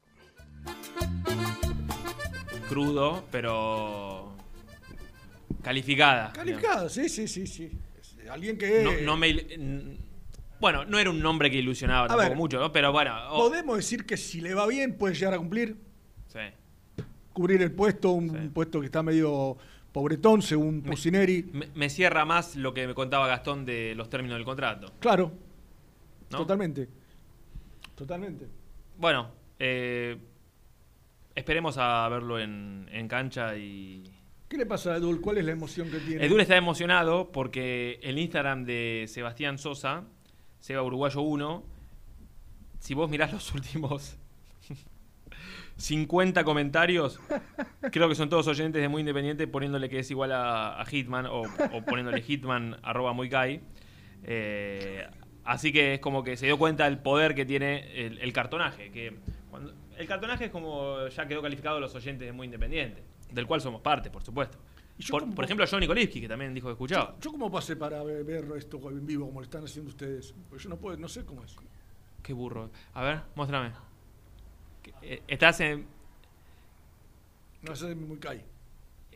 Crudo, 2.69 3.25
pero... 3.31 4.37
Calificada. 5.63 6.33
Calificado, 6.33 6.89
sí, 6.89 7.09
sí, 7.09 7.29
sí, 7.29 7.47
sí. 7.47 7.71
Alguien 8.29 8.59
que... 8.59 8.83
No, 8.83 8.93
no 9.01 9.17
me... 9.17 10.04
Bueno, 10.65 10.87
no 10.87 10.99
era 10.99 11.11
un 11.11 11.21
nombre 11.21 11.51
que 11.51 11.59
ilusionaba 11.59 12.07
A 12.07 12.09
tampoco 12.09 12.29
ver, 12.31 12.39
mucho, 12.39 12.59
¿no? 12.59 12.73
Pero 12.73 12.91
bueno... 12.91 13.15
oh, 13.29 13.51
Podemos 13.51 13.77
decir 13.77 14.07
que 14.07 14.17
si 14.17 14.41
le 14.41 14.55
va 14.55 14.67
bien 14.67 14.97
puede 14.97 15.13
llegar 15.13 15.35
a 15.35 15.37
cumplir, 15.37 15.77
sí. 16.27 16.39
cubrir 17.35 17.61
el 17.61 17.71
puesto, 17.71 18.13
un 18.13 18.51
puesto 18.55 18.81
que 18.81 18.87
está 18.87 19.03
medio 19.03 19.59
pobretón 19.93 20.41
según 20.41 20.81
Pusineri. 20.81 21.51
Me, 21.53 21.69
me 21.75 21.91
cierra 21.91 22.25
más 22.25 22.57
lo 22.57 22.73
que 22.73 22.87
me 22.87 22.95
contaba 22.95 23.27
Gastón 23.27 23.67
de 23.67 23.95
los 23.95 24.09
términos 24.09 24.39
del 24.39 24.47
contrato. 24.47 24.91
Claro, 25.01 25.33
¿no? 26.31 26.39
totalmente. 26.39 26.89
Totalmente. 27.95 28.49
Bueno, 28.97 29.33
eh, 29.59 30.17
esperemos 31.35 31.77
a 31.77 32.09
verlo 32.09 32.41
en, 32.41 32.89
en 32.91 33.07
cancha 33.07 33.55
y... 33.55 34.03
¿Qué 34.49 34.57
le 34.57 34.65
pasa 34.65 34.95
a 34.95 34.97
Edul? 34.97 35.21
¿Cuál 35.21 35.37
es 35.37 35.45
la 35.45 35.53
emoción 35.53 35.91
que 35.91 35.99
tiene? 35.99 36.25
Edul 36.25 36.41
está 36.41 36.57
emocionado 36.57 37.33
porque 37.33 38.01
el 38.03 38.19
Instagram 38.19 38.65
de 38.65 39.05
Sebastián 39.09 39.59
Sosa, 39.59 40.05
Seba 40.65 40.83
Uruguayo 40.83 41.21
1, 41.21 41.63
si 42.79 42.95
vos 42.95 43.11
mirás 43.11 43.31
los 43.31 43.53
últimos 43.55 44.17
50 45.77 46.43
comentarios, 46.43 47.21
creo 47.93 48.09
que 48.09 48.15
son 48.15 48.31
todos 48.31 48.47
oyentes 48.47 48.81
de 48.81 48.89
Muy 48.89 49.01
Independiente 49.01 49.47
poniéndole 49.47 49.91
que 49.91 49.99
es 49.99 50.11
igual 50.11 50.33
a, 50.33 50.83
Hitman 50.89 51.27
o, 51.27 51.43
poniéndole 51.87 52.23
Hitman 52.23 52.79
arroba 52.83 53.13
muy 53.13 53.29
guy. 53.29 53.61
Eh, 54.23 55.07
Así 55.45 55.71
que 55.71 55.93
es 55.93 56.01
como 56.01 56.25
que 56.25 56.39
se 56.39 56.47
dio 56.47 56.57
cuenta 56.57 56.85
del 56.85 56.97
poder 56.97 57.35
que 57.35 57.45
tiene 57.45 58.07
el, 58.07 58.33
cartonaje. 58.33 58.91
Que 58.91 59.19
el 59.99 60.07
cartonaje 60.07 60.47
es 60.47 60.51
como 60.51 61.09
ya 61.09 61.29
quedó 61.29 61.43
calificado 61.43 61.79
los 61.79 61.95
oyentes 61.95 62.27
de 62.27 62.33
Muy 62.33 62.47
Independiente, 62.47 63.03
del 63.31 63.47
cual 63.47 63.61
somos 63.61 63.83
parte, 63.83 64.09
por 64.09 64.23
supuesto. 64.23 64.57
Por, 65.11 65.21
como- 65.23 65.35
por 65.35 65.45
ejemplo, 65.45 65.67
Johnny 65.69 65.87
Kolipski, 65.87 66.21
que 66.21 66.29
también 66.29 66.55
dijo 66.55 66.69
que 66.69 66.73
escuchaba. 66.73 67.17
¿Yo 67.21 67.31
cómo 67.33 67.51
pasé 67.51 67.77
para 67.77 68.03
ver, 68.05 68.47
esto 68.57 68.79
en 68.91 69.05
vivo 69.07 69.27
como 69.27 69.41
lo 69.41 69.45
están 69.45 69.65
haciendo 69.65 69.91
ustedes? 69.91 70.35
Pues 70.49 70.63
yo 70.63 70.69
no 70.69 70.77
puedo, 70.77 70.97
no 70.97 71.09
sé 71.09 71.25
cómo 71.25 71.43
es. 71.45 71.57
Qué 72.23 72.33
burro. 72.33 72.71
A 72.95 73.03
ver, 73.03 73.21
muéstrame. 73.35 73.73
Eh, 75.03 75.23
Estás 75.27 75.61
en. 75.61 75.87
No 77.63 77.75
sé, 77.75 77.95
muy 77.95 78.19
caí. 78.19 78.43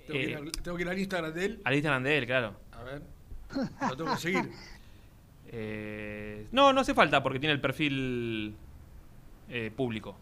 Tengo, 0.06 0.12
que 0.20 0.22
ir 0.30 0.30
Eh, 0.38 0.52
tengo 0.62 0.76
que 0.76 0.82
ir 0.82 0.88
al 0.88 0.98
Instagram 0.98 1.32
de 1.32 1.44
él. 1.44 1.60
Al 1.64 1.74
Instagram 1.74 2.02
de 2.02 2.18
él, 2.18 2.26
claro. 2.26 2.56
A 2.72 2.82
ver. 2.82 3.02
Lo 3.88 3.96
tengo 3.96 4.10
que 4.12 4.20
seguir. 4.20 4.50
Eh, 5.50 6.46
no, 6.52 6.74
no 6.74 6.82
hace 6.82 6.92
falta 6.92 7.22
porque 7.22 7.40
tiene 7.40 7.54
el 7.54 7.60
perfil 7.62 8.54
eh, 9.48 9.72
público. 9.74 10.14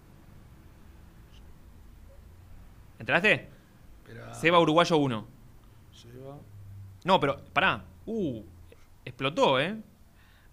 ¿Entraste? 3.01 3.49
Seba 4.33 4.61
Uruguayo 4.61 4.97
1. 4.97 5.27
No, 7.07 7.21
pero 7.21 7.41
pará. 7.53 7.85
Uh, 8.05 8.43
explotó, 9.05 9.61
¿eh? 9.61 9.77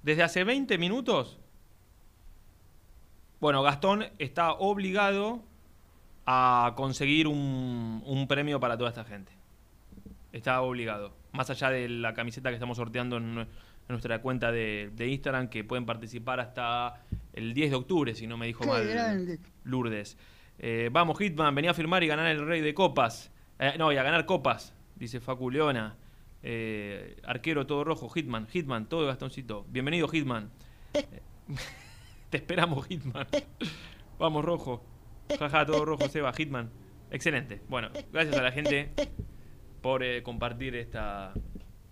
Desde 0.03 0.23
hace 0.23 0.43
20 0.43 0.77
minutos. 0.77 1.39
Bueno, 3.39 3.61
Gastón 3.63 4.05
está 4.19 4.53
obligado 4.53 5.43
a 6.25 6.73
conseguir 6.77 7.27
un, 7.27 8.01
un 8.05 8.27
premio 8.27 8.59
para 8.59 8.77
toda 8.77 8.89
esta 8.89 9.03
gente. 9.03 9.31
Está 10.31 10.61
obligado. 10.61 11.13
Más 11.33 11.49
allá 11.49 11.69
de 11.69 11.89
la 11.89 12.13
camiseta 12.13 12.49
que 12.49 12.55
estamos 12.55 12.77
sorteando 12.77 13.17
en, 13.17 13.35
nue- 13.35 13.41
en 13.43 13.89
nuestra 13.89 14.21
cuenta 14.21 14.51
de, 14.51 14.91
de 14.95 15.07
Instagram, 15.09 15.49
que 15.49 15.63
pueden 15.63 15.85
participar 15.85 16.39
hasta 16.39 17.01
el 17.33 17.53
10 17.53 17.71
de 17.71 17.75
octubre, 17.75 18.15
si 18.15 18.27
no 18.27 18.37
me 18.37 18.45
dijo 18.47 18.61
Qué 18.63 18.67
mal 18.69 18.87
grande. 18.87 19.39
Lourdes. 19.65 20.17
Eh, 20.59 20.89
vamos, 20.91 21.17
Hitman, 21.17 21.53
venía 21.53 21.71
a 21.71 21.73
firmar 21.73 22.03
y 22.03 22.07
ganar 22.07 22.27
el 22.27 22.45
rey 22.45 22.61
de 22.61 22.73
copas. 22.73 23.31
Eh, 23.59 23.73
no, 23.77 23.91
y 23.91 23.97
a 23.97 24.03
ganar 24.03 24.25
copas, 24.25 24.73
dice 24.95 25.19
Facu 25.19 25.49
Leona. 25.49 25.97
Eh, 26.43 27.15
arquero 27.23 27.65
todo 27.65 27.83
rojo, 27.83 28.09
Hitman, 28.09 28.47
Hitman, 28.47 28.87
todo 28.87 29.01
de 29.01 29.07
Gastoncito. 29.07 29.65
Bienvenido, 29.69 30.07
Hitman. 30.07 30.51
Eh, 30.93 31.21
Te 32.29 32.37
esperamos, 32.37 32.85
Hitman. 32.87 33.27
Vamos, 34.19 34.43
rojo. 34.43 34.83
Jaja, 35.39 35.65
todo 35.65 35.85
rojo, 35.85 36.07
Seba, 36.09 36.33
Hitman. 36.33 36.69
Excelente. 37.11 37.61
Bueno, 37.69 37.89
gracias 38.11 38.35
a 38.37 38.41
la 38.41 38.51
gente 38.51 38.91
por 39.81 40.03
eh, 40.03 40.21
compartir 40.23 40.75
esta, 40.75 41.33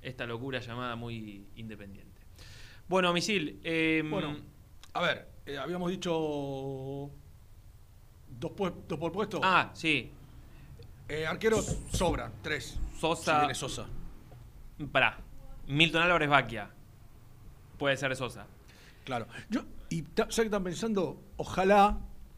esta 0.02 0.26
locura 0.26 0.60
llamada 0.60 0.95
muy 0.95 1.48
independiente. 1.56 2.22
Bueno, 2.88 3.14
Misil. 3.14 3.60
eh, 3.64 4.03
Bueno, 4.10 4.36
a 4.94 5.02
ver, 5.02 5.30
eh, 5.45 5.57
habíamos 5.57 5.90
dicho 5.91 6.11
dos, 8.28 8.52
dos 8.88 8.99
por 8.99 9.11
puesto. 9.14 9.40
Ah, 9.44 9.72
sí. 9.73 10.11
Eh, 11.07 11.26
arqueros 11.26 11.78
sobran, 11.94 12.34
tres. 12.41 12.78
Sosa. 12.99 13.34
Si 13.36 13.40
viene 13.40 13.56
Sosa. 13.56 13.88
Pará. 14.87 15.19
Milton 15.67 16.01
Álvarez 16.01 16.29
Baquia. 16.29 16.69
Puede 17.77 17.97
ser 17.97 18.15
Sosa. 18.15 18.45
Claro. 19.03 19.27
Yo, 19.49 19.61
y 19.89 20.03
¿sabes 20.15 20.35
qué 20.35 20.41
están 20.43 20.63
pensando? 20.63 21.19
Ojalá 21.37 21.97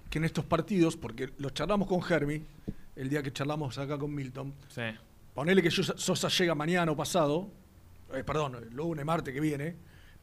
que 0.09 0.17
en 0.19 0.25
estos 0.25 0.45
partidos, 0.45 0.95
porque 0.95 1.33
los 1.37 1.53
charlamos 1.53 1.87
con 1.87 2.01
Germi, 2.01 2.41
el 2.95 3.09
día 3.09 3.21
que 3.23 3.33
charlamos 3.33 3.77
acá 3.77 3.97
con 3.97 4.13
Milton, 4.13 4.53
Sí. 4.69 4.81
ponele 5.33 5.61
que 5.61 5.71
Sosa, 5.71 5.95
Sosa 5.97 6.27
llega 6.29 6.53
mañana 6.55 6.91
o 6.91 6.95
pasado, 6.95 7.49
eh, 8.13 8.23
perdón, 8.23 8.55
el 8.55 8.73
lunes, 8.75 9.03
martes 9.05 9.33
que 9.33 9.39
viene, 9.39 9.75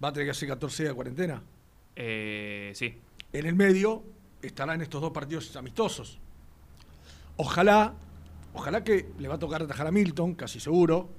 va 0.03 0.09
a 0.09 0.13
tener 0.13 0.27
que 0.29 0.31
hacer 0.31 0.49
14 0.49 0.85
días 0.85 0.93
de 0.93 0.95
cuarentena. 0.95 1.43
Eh, 1.97 2.73
sí. 2.75 2.97
En 3.33 3.47
el 3.47 3.55
medio 3.55 4.03
estará 4.41 4.75
en 4.75 4.81
estos 4.83 5.01
dos 5.03 5.11
partidos 5.13 5.55
amistosos. 5.57 6.19
Ojalá, 7.37 7.95
ojalá 8.55 8.85
que 8.85 9.11
le 9.19 9.29
va 9.29 9.35
a 9.35 9.39
tocar 9.39 9.63
atajar 9.63 9.87
a 9.87 9.91
Milton, 9.93 10.35
casi 10.35 10.61
seguro. 10.61 11.11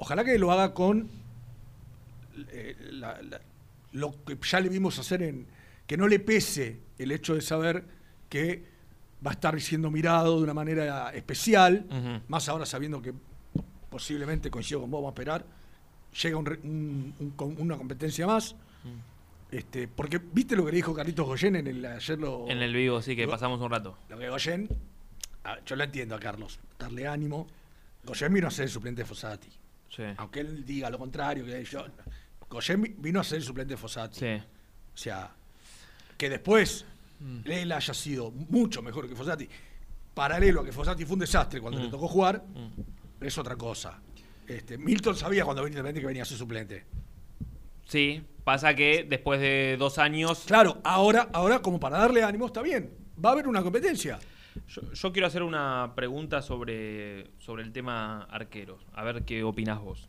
Ojalá 0.00 0.24
que 0.24 0.36
lo 0.38 0.50
haga 0.50 0.74
con 0.74 1.08
eh, 2.52 2.76
la- 2.92 3.20
la- 3.22 3.40
lo 3.92 4.24
que 4.24 4.36
ya 4.42 4.60
le 4.60 4.68
vimos 4.68 4.98
hacer 4.98 5.22
en. 5.22 5.46
que 5.86 5.96
no 5.96 6.06
le 6.06 6.20
pese 6.20 6.78
el 6.98 7.10
hecho 7.12 7.34
de 7.34 7.40
saber 7.40 7.84
que 8.28 8.64
va 9.26 9.32
a 9.32 9.34
estar 9.34 9.60
siendo 9.60 9.90
mirado 9.90 10.36
de 10.38 10.44
una 10.44 10.54
manera 10.54 11.10
especial, 11.12 12.22
más 12.28 12.48
ahora 12.48 12.64
sabiendo 12.64 13.02
que 13.02 13.12
posiblemente 13.90 14.50
coincido 14.52 14.80
con 14.80 14.90
vos, 14.90 14.98
vamos 15.00 15.08
a 15.10 15.14
esperar, 15.14 15.44
llega 16.22 16.36
un 16.36 16.46
re- 16.46 16.60
un- 16.62 17.12
un 17.18 17.30
com- 17.30 17.56
una 17.58 17.76
competencia 17.76 18.26
más. 18.26 18.54
Este, 19.50 19.88
porque, 19.88 20.18
¿viste 20.18 20.54
lo 20.54 20.64
que 20.64 20.70
le 20.70 20.76
dijo 20.76 20.94
Carlitos 20.94 21.26
Goyen 21.26 21.56
en 21.56 21.66
el 21.66 21.84
ayer 21.84 22.16
lo, 22.20 22.48
En 22.48 22.62
el 22.62 22.72
vivo, 22.72 23.02
sí, 23.02 23.16
que 23.16 23.24
lo- 23.26 23.32
pasamos 23.32 23.60
un 23.60 23.68
rato. 23.68 23.98
lo 24.08 24.16
que 24.16 24.28
Goyen, 24.30 24.68
ah, 25.44 25.58
yo 25.66 25.74
lo 25.74 25.82
entiendo 25.82 26.14
a 26.14 26.20
Carlos, 26.20 26.60
darle 26.78 27.08
ánimo. 27.08 27.48
Goyen 28.04 28.32
vino 28.32 28.46
a 28.46 28.50
ser 28.52 28.66
el 28.66 28.70
suplente 28.70 29.02
de 29.02 29.06
Fossati. 29.06 29.48
Sí. 29.94 30.02
Aunque 30.16 30.40
él 30.40 30.64
diga 30.64 30.88
lo 30.88 30.98
contrario, 30.98 31.44
que 31.44 31.64
yo. 31.64 31.84
Goyen 32.48 32.96
vino 32.98 33.20
a 33.20 33.24
ser 33.24 33.38
el 33.38 33.44
suplente 33.44 33.74
de 33.74 33.76
Fossati. 33.76 34.18
Sí. 34.18 34.26
O 34.94 34.96
sea, 34.96 35.30
que 36.16 36.28
después 36.30 36.84
Mm. 37.20 37.40
él 37.44 37.72
haya 37.72 37.92
sido 37.92 38.30
mucho 38.30 38.80
mejor 38.82 39.06
que 39.08 39.14
Fossati, 39.14 39.46
paralelo 40.14 40.62
a 40.62 40.64
que 40.64 40.72
Fossati 40.72 41.04
fue 41.04 41.14
un 41.14 41.20
desastre 41.20 41.60
cuando 41.60 41.78
Mm. 41.78 41.82
le 41.84 41.88
tocó 41.90 42.08
jugar, 42.08 42.42
es 43.20 43.36
otra 43.36 43.56
cosa. 43.56 44.00
Este, 44.48 44.78
Milton 44.78 45.14
sabía 45.16 45.44
cuando 45.44 45.62
venía 45.62 45.74
Independiente 45.78 46.00
que 46.00 46.06
venía 46.06 46.22
a 46.22 46.26
ser 46.26 46.38
suplente. 46.38 46.84
Sí, 47.86 48.22
pasa 48.44 48.74
que 48.74 49.04
después 49.08 49.40
de 49.40 49.76
dos 49.78 49.98
años. 49.98 50.44
Claro, 50.46 50.80
ahora, 50.84 51.28
ahora 51.32 51.60
como 51.60 51.78
para 51.78 51.98
darle 51.98 52.22
ánimo 52.22 52.46
está 52.46 52.62
bien. 52.62 52.90
Va 53.22 53.30
a 53.30 53.32
haber 53.32 53.46
una 53.48 53.62
competencia. 53.62 54.18
Yo, 54.68 54.92
yo 54.92 55.12
quiero 55.12 55.26
hacer 55.26 55.42
una 55.42 55.92
pregunta 55.94 56.42
sobre, 56.42 57.30
sobre 57.38 57.62
el 57.62 57.72
tema 57.72 58.22
arqueros. 58.24 58.84
A 58.94 59.04
ver 59.04 59.24
qué 59.24 59.42
opinás 59.44 59.80
vos. 59.80 60.08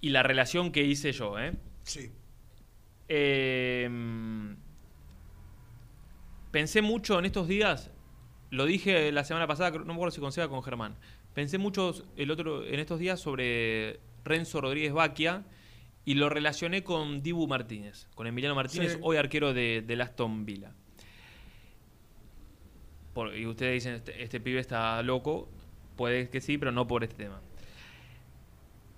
Y 0.00 0.10
la 0.10 0.22
relación 0.22 0.70
que 0.72 0.82
hice 0.84 1.12
yo, 1.12 1.38
¿eh? 1.38 1.54
Sí. 1.82 2.10
Eh, 3.08 3.88
pensé 6.50 6.82
mucho 6.82 7.18
en 7.18 7.24
estos 7.24 7.48
días, 7.48 7.90
lo 8.50 8.64
dije 8.66 9.10
la 9.12 9.24
semana 9.24 9.46
pasada, 9.46 9.70
no 9.78 9.84
me 9.86 9.92
acuerdo 9.94 10.10
si 10.12 10.20
con 10.20 10.32
Seba 10.32 10.48
con 10.48 10.62
Germán. 10.62 10.96
Pensé 11.34 11.58
mucho 11.58 11.92
el 12.16 12.30
otro, 12.30 12.64
en 12.64 12.78
estos 12.78 13.00
días 13.00 13.18
sobre 13.20 13.98
Renzo 14.24 14.60
Rodríguez 14.60 14.92
Baquia 14.92 15.44
y 16.04 16.14
lo 16.14 16.28
relacioné 16.28 16.84
con 16.84 17.22
Dibu 17.22 17.48
Martínez, 17.48 18.08
con 18.14 18.26
Emiliano 18.26 18.54
Martínez, 18.54 18.92
Sí. 18.92 18.98
hoy 19.02 19.16
arquero 19.16 19.52
de, 19.52 19.82
del 19.84 20.00
Aston 20.00 20.44
Villa. 20.46 20.72
Por- 23.14 23.34
y 23.36 23.46
ustedes 23.46 23.74
dicen, 23.74 23.94
este, 23.94 24.22
este 24.22 24.40
pibe 24.40 24.60
está 24.60 25.02
loco. 25.02 25.48
Puede 25.96 26.28
que 26.28 26.40
sí, 26.40 26.58
pero 26.58 26.72
no 26.72 26.86
por 26.86 27.04
este 27.04 27.16
tema. 27.16 27.40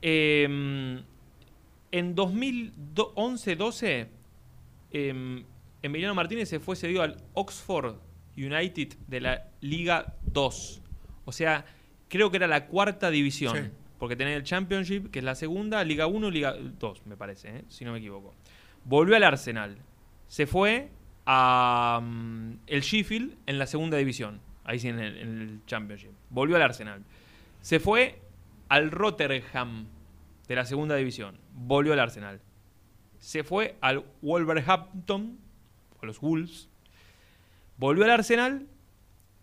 Eh, 0.03 0.45
en 1.93 2.15
2011-12, 2.15 4.09
eh, 4.93 5.45
Emiliano 5.83 6.15
Martínez 6.15 6.49
se 6.49 6.59
fue 6.61 6.77
cedido 6.77 7.03
al 7.03 7.17
Oxford 7.35 7.97
United 8.37 8.95
de 9.07 9.21
la 9.21 9.49
Liga 9.61 10.15
2. 10.33 10.83
O 11.25 11.33
sea, 11.33 11.65
creo 12.09 12.31
que 12.31 12.37
era 12.39 12.47
la 12.47 12.67
cuarta 12.67 13.11
división. 13.11 13.57
Sí. 13.57 13.63
Porque 13.99 14.15
tenía 14.17 14.37
el 14.37 14.43
Championship, 14.43 15.11
que 15.11 15.21
es 15.21 15.25
la 15.25 15.35
segunda, 15.35 15.83
Liga 15.83 16.07
1, 16.07 16.31
Liga 16.31 16.55
2, 16.55 17.07
me 17.07 17.17
parece, 17.17 17.49
¿eh? 17.49 17.65
si 17.69 17.85
no 17.85 17.93
me 17.93 17.99
equivoco. 17.99 18.35
Volvió 18.85 19.17
al 19.17 19.23
Arsenal. 19.23 19.79
Se 20.29 20.47
fue 20.47 20.91
a 21.27 22.01
mm, 22.03 22.61
el 22.67 22.81
Sheffield 22.81 23.37
en 23.47 23.59
la 23.59 23.67
segunda 23.67 23.99
división. 23.99 24.41
Ahí 24.65 24.79
sí, 24.79 24.89
en 24.89 24.99
el, 24.99 25.61
Championship. 25.67 26.11
Volvió 26.31 26.57
al 26.57 26.63
Arsenal. 26.63 27.05
Se 27.61 27.81
fue 27.81 28.21
al 28.69 28.91
Rotterdam 28.91 29.87
de 30.49 30.55
la 30.55 30.65
segunda 30.65 30.97
división. 30.97 31.39
Volvió 31.53 31.93
al 31.93 32.01
Arsenal. 32.01 32.41
Se 33.19 33.45
fue 33.45 33.77
al 33.81 34.05
Wolverhampton, 34.23 35.39
o 36.01 36.07
los 36.07 36.21
Wolves. 36.21 36.69
Volvió 37.77 38.05
al 38.05 38.11
Arsenal. 38.11 38.67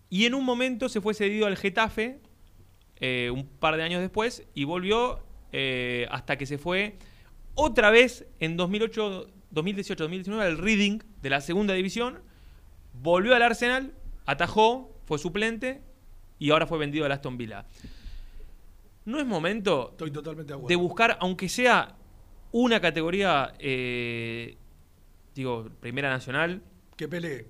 Y 0.09 0.25
en 0.25 0.35
un 0.35 0.45
momento 0.45 0.89
se 0.89 1.01
fue 1.01 1.13
cedido 1.13 1.47
al 1.47 1.57
Getafe, 1.57 2.19
eh, 2.99 3.31
un 3.33 3.47
par 3.47 3.77
de 3.77 3.83
años 3.83 3.99
después, 3.99 4.45
y 4.53 4.63
volvió 4.63 5.19
eh, 5.51 6.05
hasta 6.11 6.37
que 6.37 6.45
se 6.45 6.57
fue 6.57 6.97
otra 7.55 7.89
vez 7.89 8.27
en 8.39 8.55
2008, 8.57 9.27
2018-2019 9.53 10.39
al 10.39 10.57
Reading 10.57 10.99
de 11.23 11.29
la 11.31 11.41
segunda 11.41 11.73
división. 11.73 12.19
Volvió 13.01 13.33
al 13.33 13.41
Arsenal, 13.41 13.93
atajó, 14.25 14.93
fue 15.05 15.17
suplente 15.17 15.81
y 16.37 16.51
ahora 16.51 16.67
fue 16.67 16.77
vendido 16.77 17.05
al 17.05 17.11
Aston 17.13 17.37
Villa. 17.37 17.65
¿No 19.05 19.19
es 19.19 19.25
momento 19.25 19.89
Estoy 19.91 20.11
totalmente 20.11 20.53
de 20.67 20.75
buscar, 20.75 21.17
aunque 21.21 21.49
sea 21.49 21.95
una 22.51 22.79
categoría, 22.79 23.53
eh, 23.59 24.55
digo, 25.33 25.69
Primera 25.79 26.09
Nacional, 26.09 26.61
Que 26.95 27.07
pelee. 27.07 27.47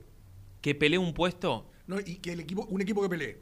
que 0.61 0.73
pelee 0.75 0.97
un 0.97 1.13
puesto? 1.13 1.69
No, 1.87 1.99
y 1.99 2.15
que 2.17 2.31
el 2.33 2.39
equipo, 2.39 2.65
un 2.69 2.81
equipo 2.81 3.01
que 3.01 3.09
pelee. 3.09 3.39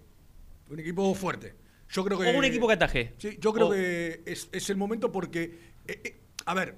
Un 0.70 0.80
equipo 0.80 1.14
fuerte. 1.14 1.56
Yo 1.90 2.04
creo 2.06 2.18
que. 2.18 2.34
O 2.34 2.38
un 2.38 2.44
equipo 2.46 2.68
que 2.68 2.74
ataje. 2.74 3.14
Sí, 3.18 3.38
yo 3.40 3.54
creo 3.54 3.68
O- 3.68 3.72
que 3.72 4.24
es, 4.26 4.50
es 4.52 4.70
el 4.70 4.78
momento 4.78 5.12
porque. 5.12 5.60
eh, 5.88 6.02
eh, 6.04 6.18
a 6.46 6.54
ver. 6.54 6.78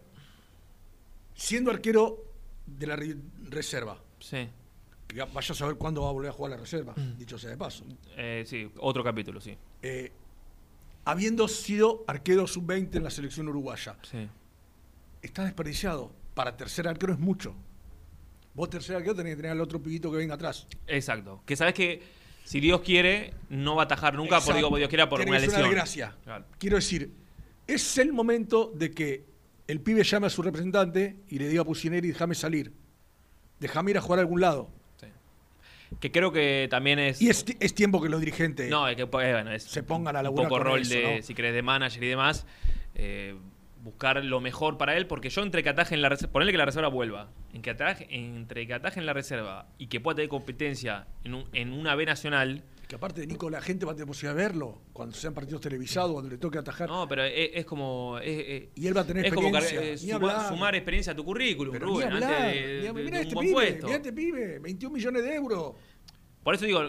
siendo 1.36 1.72
arquero 1.72 2.26
de 2.66 2.88
la 2.88 2.96
reserva. 3.54 3.98
Sí. 4.20 4.48
Que 5.08 5.16
ya- 5.16 5.26
Vaya 5.26 5.52
a 5.52 5.56
saber 5.56 5.76
cuándo 5.76 6.02
va 6.04 6.10
a 6.10 6.12
volver 6.12 6.30
a 6.30 6.34
jugar 6.34 6.52
la 6.52 6.58
reserva, 6.58 6.94
dicho 7.18 7.38
sea 7.38 7.50
de 7.52 7.58
paso. 7.58 7.86
Eh, 8.18 8.44
sí, 8.48 8.70
otro 8.80 9.04
capítulo, 9.04 9.40
sí. 9.42 9.58
Eh, 9.82 10.12
habiendo 11.06 11.48
sido 11.48 12.04
arquero 12.08 12.48
sub-20 12.48 12.96
en 12.98 13.04
la 13.04 13.10
selección 13.10 13.48
uruguaya. 13.48 13.98
Sí. 14.10 14.28
Está 15.22 15.44
desperdiciado. 15.44 16.12
Para 16.34 16.58
tercer 16.58 16.88
arquero 16.88 17.14
es 17.14 17.20
mucho. 17.20 17.54
Vos 18.56 18.70
tercer 18.70 18.96
arquero 18.96 19.16
tenés 19.16 19.34
que 19.34 19.38
tener 19.38 19.52
al 19.52 19.62
otro 19.62 19.82
pibito 19.82 20.12
que 20.12 20.18
venga 20.18 20.36
atrás. 20.36 20.68
Exacto. 20.88 21.42
Que 21.46 21.56
sabes 21.56 21.74
que 21.74 22.02
si 22.44 22.60
Dios 22.60 22.82
quiere, 22.82 23.34
no 23.50 23.76
va 23.76 23.84
a 23.84 23.86
atajar 23.86 24.16
nunca, 24.16 24.42
por 24.42 24.56
digo, 24.56 24.76
Dios 24.78 24.90
quiera, 24.90 25.08
por 25.10 25.20
Tiene 25.20 25.32
una 25.32 25.40
lesión. 25.40 25.62
desgracia. 25.62 26.16
Claro. 26.24 26.46
Quiero 26.58 26.76
decir, 26.78 27.12
es 27.68 27.98
el 27.98 28.14
momento 28.14 28.72
de 28.76 28.92
que 28.92 29.26
el 29.68 29.80
pibe 29.80 30.04
llame 30.04 30.28
a 30.28 30.30
su 30.30 30.42
representante 30.42 31.18
y 31.30 31.40
le 31.40 31.48
diga 31.50 31.62
a 31.62 31.66
Pusineri, 31.66 32.10
déjame 32.10 32.36
salir. 32.36 32.74
Déjame 33.64 33.92
ir 33.92 33.98
a 33.98 34.02
jugar 34.02 34.20
a 34.20 34.22
algún 34.22 34.42
lado. 34.42 34.70
Que 36.00 36.12
creo 36.12 36.32
que 36.32 36.68
también 36.72 36.98
es. 37.00 37.22
Y 37.22 37.30
es, 37.30 37.46
es 37.60 37.76
tiempo 37.76 38.02
que 38.02 38.10
los 38.10 38.20
dirigentes 38.20 38.68
No, 38.70 38.88
es 38.88 38.96
que 38.96 39.06
pues, 39.06 39.32
bueno, 39.32 39.52
es 39.52 39.62
se 39.64 39.84
pongan 39.84 40.16
a 40.16 40.20
un 40.20 40.24
laburar 40.26 40.48
poco 40.50 40.60
rol 40.64 40.82
eso, 40.82 40.94
de, 40.96 41.16
¿no? 41.18 41.22
si 41.22 41.36
querés, 41.36 41.54
de 41.54 41.62
manager 41.62 42.04
y 42.04 42.08
demás. 42.08 42.46
eh, 42.96 43.36
buscar 43.84 44.24
lo 44.24 44.40
mejor 44.40 44.78
para 44.78 44.96
él, 44.96 45.08
porque 45.08 45.30
yo 45.30 45.42
entre 45.44 45.62
que 45.62 45.68
ataje 45.70 45.94
en 45.94 46.02
la 46.02 46.08
reserva, 46.10 46.32
ponerle 46.32 46.52
que 46.54 46.58
la 46.58 46.64
reserva 46.66 46.88
vuelva, 46.88 47.30
en 47.54 47.62
que 47.62 47.70
ataje, 47.72 48.08
entre 48.10 48.66
que 48.66 48.74
ataje 48.74 49.00
en 49.00 49.06
la 49.06 49.12
reserva 49.14 49.68
y 49.78 49.88
que 49.88 50.00
pueda 50.00 50.16
tener 50.16 50.30
competencia 50.30 51.06
en, 51.26 51.34
un- 51.34 51.46
en 51.54 51.74
una 51.74 51.94
B 51.96 52.06
nacional. 52.06 52.64
Que 52.88 52.96
aparte 52.96 53.22
de 53.22 53.28
Nico, 53.28 53.50
la 53.50 53.62
gente 53.62 53.86
va 53.86 53.94
a 53.94 53.96
tener 53.96 54.08
posibilidad 54.08 54.36
de 54.36 54.44
verlo 54.50 54.82
cuando 54.92 55.16
sean 55.16 55.34
partidos 55.34 55.62
televisados, 55.62 56.12
cuando 56.12 56.30
le 56.30 56.38
toque 56.38 56.58
atajar. 56.60 56.90
No, 56.90 57.08
pero 57.08 57.24
es, 57.24 57.52
es 57.54 57.66
como. 57.66 58.20
es- 58.20 58.70
Y 58.76 58.86
él 58.88 58.96
va 58.96 59.02
a 59.02 59.06
tener 59.08 59.26
es 59.26 59.34
como 59.34 59.48
experiencia. 59.48 59.80
cargar- 59.80 59.98
eh, 59.98 60.06
Ni 60.06 60.12
suma- 60.38 60.50
sumar 60.50 60.76
experiencia 60.76 61.14
a 61.14 61.16
tu 61.16 61.24
currículum, 61.24 61.72
Pero 61.74 61.86
Rubén, 61.88 62.12
antes 62.12 62.24
hablar, 62.24 62.42
de, 62.54 62.54
ni 62.54 62.62
de- 62.62 62.88
hablar. 62.90 62.94
de 62.96 63.04
Mirá 63.04 63.18
un 63.18 63.24
este 63.24 63.36
buen 63.36 63.48
pibe, 63.48 63.54
puesto. 63.56 63.86
mirá 63.88 63.98
este 63.98 64.14
pibe, 64.14 64.60
21 64.60 64.94
millones 64.94 65.24
de 65.24 65.36
euros. 65.36 65.74
Por 66.44 66.56
eso 66.56 66.66
digo, 66.66 66.82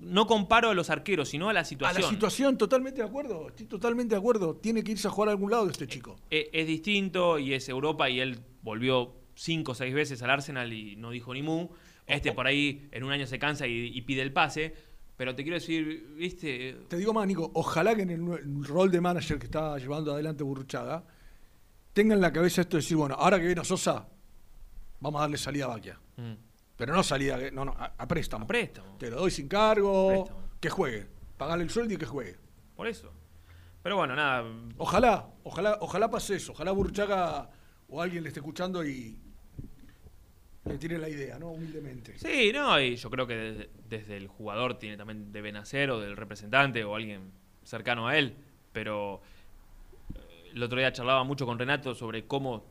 no 0.00 0.26
comparo 0.26 0.70
a 0.70 0.74
los 0.74 0.90
arqueros, 0.90 1.28
sino 1.30 1.48
a 1.48 1.52
la 1.52 1.60
A 1.60 1.64
situación. 1.64 2.02
la 2.02 2.08
situación, 2.08 2.58
totalmente 2.58 3.00
de 3.00 3.08
acuerdo. 3.08 3.48
Estoy 3.48 3.66
totalmente 3.66 4.14
de 4.14 4.18
acuerdo. 4.18 4.54
Tiene 4.56 4.84
que 4.84 4.92
irse 4.92 5.08
a 5.08 5.10
jugar 5.10 5.30
a 5.30 5.32
algún 5.32 5.50
lado 5.50 5.68
este 5.68 5.86
chico. 5.88 6.16
Eh, 6.30 6.50
es 6.52 6.66
distinto 6.66 7.38
y 7.38 7.54
es 7.54 7.68
Europa 7.68 8.08
y 8.10 8.20
él 8.20 8.38
volvió 8.62 9.14
cinco 9.34 9.72
o 9.72 9.74
seis 9.74 9.94
veces 9.94 10.22
al 10.22 10.30
Arsenal 10.30 10.72
y 10.72 10.94
no 10.96 11.10
dijo 11.10 11.32
ni 11.32 11.42
mu. 11.42 11.70
Este 12.06 12.32
por 12.32 12.46
ahí 12.46 12.88
en 12.92 13.04
un 13.04 13.12
año 13.12 13.26
se 13.26 13.38
cansa 13.38 13.66
y, 13.66 13.86
y 13.94 14.00
pide 14.02 14.22
el 14.22 14.32
pase. 14.32 14.74
Pero 15.18 15.34
te 15.34 15.42
quiero 15.42 15.56
decir, 15.56 16.14
viste, 16.16 16.78
Te 16.88 16.96
digo 16.96 17.12
más, 17.12 17.26
Nico, 17.26 17.50
ojalá 17.54 17.94
que 17.94 18.02
en 18.02 18.10
el, 18.10 18.64
rol 18.64 18.90
de 18.90 19.00
manager 19.00 19.38
que 19.38 19.46
está 19.46 19.76
llevando 19.76 20.12
adelante 20.14 20.44
Burruchaga 20.44 21.04
tenga 21.92 22.14
en 22.14 22.20
la 22.20 22.32
cabeza 22.32 22.60
esto 22.62 22.76
de 22.76 22.82
decir, 22.82 22.96
bueno, 22.96 23.16
ahora 23.16 23.38
que 23.40 23.46
viene 23.46 23.60
a 23.60 23.64
Sosa, 23.64 24.06
vamos 25.00 25.18
a 25.18 25.22
darle 25.22 25.36
salida 25.36 25.64
a 25.64 25.68
Baquia. 25.68 25.98
Mm. 26.16 26.32
Pero 26.76 26.94
no 26.94 27.02
salida, 27.02 27.36
que- 27.36 27.50
no, 27.50 27.64
no, 27.64 27.72
a, 27.72 27.94
a 27.98 28.06
préstamo. 28.06 28.46
préstamo. 28.46 28.96
Te 28.96 29.10
lo 29.10 29.16
doy 29.18 29.32
sin 29.32 29.48
cargo, 29.48 30.08
Préstamo. 30.08 30.40
que 30.60 30.70
juegue. 30.70 31.06
Pagarle 31.36 31.64
el 31.64 31.70
sueldo 31.70 31.92
y 31.94 31.96
que 31.96 32.06
juegue. 32.06 32.36
por 32.76 32.86
eso. 32.86 33.12
Pero 33.82 33.96
bueno, 33.96 34.14
nada. 34.14 34.44
Ojalá, 34.76 35.28
ojalá, 35.42 35.78
ojalá 35.80 36.08
pase 36.10 36.36
eso. 36.36 36.52
Ojalá 36.52 36.70
Burruchaga 36.72 37.50
o 37.88 38.00
alguien 38.00 38.22
le 38.22 38.28
esté 38.28 38.38
escuchando 38.40 38.84
y 38.86 39.18
tire 40.76 40.98
la 40.98 41.08
idea, 41.08 41.38
¿no? 41.38 41.50
Humildemente. 41.50 42.18
Sí, 42.18 42.50
no, 42.52 42.80
y 42.80 42.96
yo 42.96 43.08
creo 43.10 43.26
que 43.26 43.34
desde, 43.36 43.70
desde 43.88 44.16
el 44.16 44.26
jugador 44.28 44.78
tiene 44.78 44.96
también 44.96 45.32
debe 45.32 45.50
nacer 45.52 45.90
o 45.90 46.00
del 46.00 46.16
representante 46.16 46.84
o 46.84 46.94
alguien 46.94 47.32
cercano 47.64 48.06
a 48.08 48.18
él. 48.18 48.34
Pero 48.72 49.22
eh, 50.14 50.50
el 50.54 50.62
otro 50.62 50.78
día 50.78 50.92
charlaba 50.92 51.24
mucho 51.24 51.46
con 51.46 51.58
Renato 51.58 51.94
sobre 51.94 52.26
cómo 52.26 52.66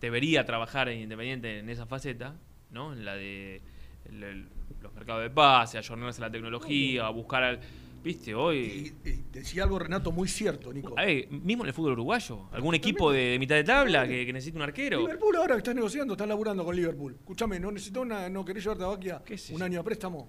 debería 0.00 0.44
trabajar 0.44 0.88
en 0.88 1.00
Independiente 1.00 1.58
en 1.58 1.68
esa 1.70 1.86
faceta, 1.86 2.34
¿no? 2.70 2.92
En 2.92 3.04
la 3.04 3.14
de 3.14 3.62
el- 4.10 4.22
el- 4.22 4.48
los 4.82 4.92
mercados 4.92 5.22
de 5.22 5.30
pase, 5.30 5.78
ayornarse 5.78 6.20
a 6.22 6.26
la 6.26 6.30
tecnología, 6.32 7.06
a 7.06 7.10
buscar 7.10 7.42
al. 7.42 7.60
¿Viste? 8.02 8.34
Hoy. 8.34 8.94
Y 9.04 9.10
decía 9.32 9.64
algo 9.64 9.78
Renato 9.80 10.12
muy 10.12 10.28
cierto, 10.28 10.72
Nico. 10.72 10.94
Ay, 10.96 11.26
mismo 11.30 11.64
en 11.64 11.68
el 11.68 11.74
fútbol 11.74 11.92
uruguayo. 11.92 12.48
¿Algún 12.52 12.74
equipo 12.76 13.10
de, 13.10 13.20
de 13.30 13.38
mitad 13.38 13.56
de 13.56 13.64
tabla 13.64 14.06
que, 14.06 14.24
que 14.24 14.32
necesite 14.32 14.56
un 14.56 14.62
arquero? 14.62 15.00
Liverpool 15.00 15.34
ahora 15.36 15.54
que 15.54 15.58
estás 15.58 15.74
negociando, 15.74 16.14
estás 16.14 16.28
laburando 16.28 16.64
con 16.64 16.76
Liverpool. 16.76 17.14
Escúchame, 17.18 17.58
¿no 17.58 17.72
necesito 17.72 18.02
una, 18.02 18.28
no 18.28 18.44
querés 18.44 18.62
llevarte 18.62 18.84
a 18.84 18.88
Baquia 18.88 19.22
un 19.50 19.62
año 19.62 19.80
a 19.80 19.82
préstamo? 19.82 20.28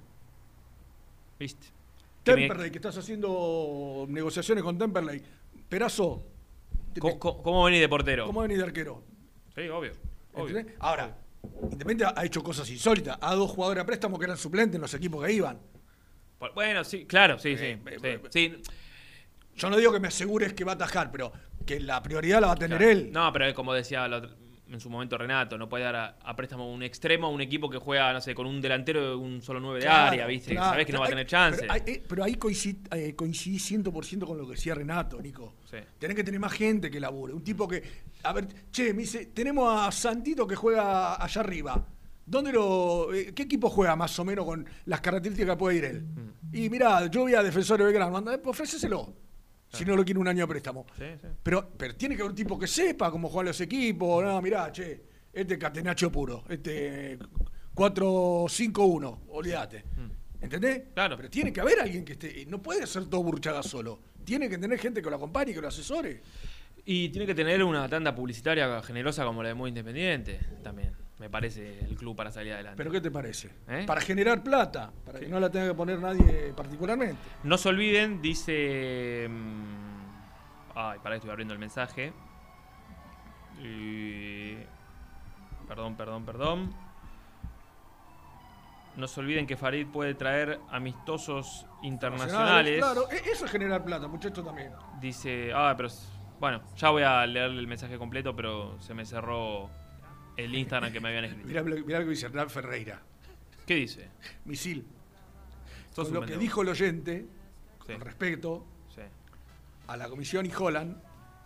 ¿Viste? 1.39 1.67
Que 2.23 2.31
me- 2.33 2.41
Temperley, 2.41 2.71
que 2.71 2.77
estás 2.77 2.97
haciendo 2.97 4.05
negociaciones 4.09 4.63
con 4.63 4.77
Temperley. 4.77 5.21
Perazo, 5.69 6.23
¿Cómo, 7.19 7.63
venís 7.65 7.79
de 7.81 7.89
portero? 7.89 8.25
¿cómo 8.25 8.41
venís 8.41 8.57
de 8.57 8.63
arquero? 8.63 9.03
Sí, 9.55 9.67
obvio. 9.69 9.91
obvio. 10.33 10.65
Ahora, 10.79 11.15
Independiente 11.71 12.05
ha 12.15 12.25
hecho 12.25 12.43
cosas 12.43 12.69
insólitas. 12.71 13.17
A 13.21 13.35
dos 13.35 13.51
jugadores 13.51 13.83
a 13.83 13.85
préstamo 13.85 14.17
que 14.17 14.25
eran 14.25 14.37
suplentes 14.37 14.75
en 14.75 14.81
los 14.81 14.93
equipos 14.95 15.23
que 15.23 15.31
iban. 15.31 15.59
Bueno, 16.53 16.83
sí, 16.83 17.05
claro, 17.05 17.39
sí, 17.39 17.57
sí. 17.57 17.77
sí, 18.01 18.17
sí. 18.29 18.61
Yo 19.55 19.69
no 19.69 19.77
digo 19.77 19.91
que 19.91 19.99
me 19.99 20.07
asegures 20.09 20.53
que 20.53 20.63
va 20.63 20.73
a 20.73 20.75
atajar, 20.75 21.11
pero 21.11 21.31
que 21.65 21.79
la 21.79 22.01
prioridad 22.03 22.41
la 22.41 22.47
va 22.47 22.53
a 22.53 22.57
tener 22.57 22.77
Claro. 22.77 22.91
él. 22.93 23.11
No, 23.11 23.33
pero 23.33 23.51
como 23.55 23.73
decía 23.73 24.07
la 24.07 24.17
otra- 24.17 24.35
en 24.69 24.81
su 24.81 24.89
momento 24.89 25.17
Renato, 25.17 25.57
no 25.57 25.69
puede 25.69 25.85
dar 25.85 25.95
a, 25.95 26.17
a 26.21 26.35
préstamo 26.35 26.69
un 26.71 26.83
extremo 26.83 27.27
a 27.27 27.29
un 27.29 27.39
equipo 27.41 27.69
que 27.69 27.77
juega, 27.77 28.11
no 28.11 28.19
sé, 28.19 28.35
con 28.35 28.45
un 28.45 28.59
delantero 28.61 29.09
de 29.11 29.15
un 29.15 29.41
solo 29.41 29.61
nueve 29.61 29.79
de 29.79 29.85
Claro, 29.85 30.11
área, 30.11 30.27
¿viste? 30.27 30.51
claro. 30.51 30.71
Sabés 30.71 30.85
que 30.85 30.91
no 30.93 30.99
va 30.99 31.05
a 31.05 31.09
tener 31.09 31.25
chance. 31.25 31.61
Pero, 31.61 31.73
hay- 31.73 31.81
eh, 31.87 32.03
pero 32.07 32.23
ahí 32.25 32.35
coincidí, 32.35 32.81
eh, 32.91 33.15
coincidí 33.15 33.57
100% 33.59 34.25
con 34.27 34.37
lo 34.37 34.45
que 34.45 34.51
decía 34.51 34.75
Renato, 34.75 35.21
Nico. 35.21 35.55
Sí. 35.71 35.77
Tenés 35.97 36.15
que 36.17 36.23
tener 36.25 36.39
más 36.39 36.51
gente 36.51 36.91
que 36.91 36.99
labure. 36.99 37.33
Un 37.33 37.43
tipo 37.45 37.65
que. 37.67 37.81
A 38.23 38.33
ver, 38.33 38.45
che, 38.71 38.93
me 38.93 39.03
dice, 39.03 39.27
tenemos 39.27 39.87
a 39.87 39.89
Santito 39.91 40.45
que 40.45 40.55
juega 40.57 41.15
allá 41.23 41.41
arriba. 41.41 41.87
¿Dónde 42.27 42.51
lo, 42.51 43.13
eh, 43.13 43.33
¿Qué 43.33 43.43
equipo 43.43 43.69
juega 43.69 43.95
más 43.95 44.19
o 44.19 44.25
menos 44.25 44.45
con 44.45 44.67
las 44.85 44.99
características 44.99 45.55
que 45.55 45.57
puede 45.57 45.77
ir 45.77 45.85
él? 45.85 46.01
Mm. 46.03 46.55
Y 46.55 46.69
mirá, 46.69 47.07
yo 47.07 47.21
voy 47.21 47.33
a 47.33 47.41
Defensor 47.41 47.79
de 47.79 47.85
Belgrano, 47.85 48.17
anda, 48.17 48.37
pues 48.37 48.53
ofréceselo. 48.53 49.13
Si 49.69 49.85
no 49.85 49.95
lo 49.95 50.03
quiere 50.03 50.19
un 50.19 50.27
año 50.27 50.43
a 50.43 50.47
préstamo. 50.47 50.85
Sí, 50.97 51.05
sí. 51.21 51.27
Pero, 51.41 51.71
pero 51.77 51.95
tiene 51.95 52.15
que 52.15 52.21
haber 52.21 52.31
un 52.31 52.35
tipo 52.35 52.59
que 52.59 52.67
sepa 52.67 53.11
cómo 53.11 53.29
juegan 53.29 53.47
los 53.47 53.61
equipos. 53.61 54.23
No, 54.23 54.41
mirá, 54.41 54.71
che, 54.71 55.03
este 55.31 55.57
catenacho 55.57 56.11
puro, 56.11 56.43
este 56.49 57.17
4-5-1, 57.73 59.19
olvídate. 59.29 59.85
¿Entendés? 60.41 60.79
Mm. 60.79 60.93
Claro. 60.93 61.15
Pero 61.15 61.29
tiene 61.29 61.53
que 61.53 61.61
haber 61.61 61.79
alguien 61.79 62.03
que 62.03 62.13
esté. 62.13 62.45
No 62.45 62.61
puede 62.61 62.85
ser 62.87 63.05
todo 63.05 63.23
Burchaga 63.23 63.63
solo. 63.63 64.01
Tiene 64.25 64.49
que 64.49 64.57
tener 64.57 64.79
gente 64.79 65.01
que 65.01 65.09
lo 65.09 65.15
acompañe, 65.15 65.53
que 65.53 65.61
lo 65.61 65.69
asesore. 65.69 66.21
Y 66.83 67.09
tiene 67.09 67.25
que 67.25 67.35
tener 67.35 67.63
una 67.63 67.87
tanda 67.87 68.13
publicitaria 68.13 68.81
generosa 68.81 69.23
como 69.23 69.43
la 69.43 69.49
de 69.49 69.55
Muy 69.55 69.69
Independiente 69.69 70.39
también. 70.63 70.93
Me 71.19 71.29
parece 71.31 71.79
el 71.79 71.95
club 71.95 72.15
para 72.15 72.31
salir 72.31 72.53
adelante. 72.53 72.77
¿Pero 72.77 72.91
qué 72.91 73.01
te 73.01 73.09
parece? 73.09 73.49
¿Eh? 73.67 73.85
Para 73.87 74.01
generar 74.01 74.43
plata, 74.43 74.91
para 75.03 75.19
que 75.19 75.27
no 75.27 75.39
la 75.39 75.49
tenga 75.49 75.67
que 75.69 75.73
poner 75.73 75.99
nadie 75.99 76.53
particularmente. 76.55 77.17
No 77.43 77.57
se 77.57 77.69
olviden, 77.69 78.21
dice. 78.21 79.27
mm, 79.29 79.87
Ay, 80.75 80.99
para 80.99 81.13
que 81.13 81.17
estoy 81.17 81.31
abriendo 81.31 81.53
el 81.55 81.59
mensaje. 81.59 82.13
Y- 83.63 84.57
Perdón, 85.67 85.95
perdón, 85.97 86.23
perdón. 86.25 86.73
No 88.95 89.07
se 89.07 89.19
olviden 89.19 89.45
que 89.45 89.57
Farid 89.57 89.85
puede 89.87 90.13
traer 90.15 90.59
amistosos 90.71 91.65
internacionales. 91.83 92.77
Claro, 92.79 93.09
e- 93.11 93.29
eso 93.31 93.45
es 93.45 93.51
generar 93.51 93.83
plata, 93.83 94.07
muchachos 94.07 94.45
también. 94.45 94.71
Dice. 95.01 95.51
Ah, 95.53 95.73
pero. 95.75 95.89
Bueno, 96.39 96.61
ya 96.75 96.89
voy 96.91 97.01
a 97.03 97.25
leerle 97.25 97.59
el 97.59 97.67
mensaje 97.67 97.97
completo, 97.97 98.35
pero 98.35 98.79
se 98.79 98.93
me 98.93 99.03
cerró 99.05 99.69
el 100.37 100.55
Instagram 100.55 100.91
que 100.93 100.99
me 100.99 101.09
habían 101.09 101.25
escrito. 101.25 101.47
Mirá, 101.47 101.61
lo- 101.61 101.85
mirá 101.85 101.99
lo 101.99 102.05
que 102.05 102.11
dice 102.11 102.27
Hernán 102.27 102.49
Ferreira. 102.49 103.01
¿Qué 103.65 103.75
dice? 103.75 104.09
Misil. 104.45 104.85
Con 105.95 106.13
lo 106.13 106.21
que 106.21 106.37
dijo 106.37 106.61
el 106.61 106.69
oyente, 106.69 107.25
Sí. 107.85 107.93
con 107.93 108.01
respecto 108.01 108.65
Sí. 108.95 109.01
a 109.87 109.97
la 109.97 110.07
comisión 110.07 110.45
y 110.45 110.51
Holland, 110.53 110.95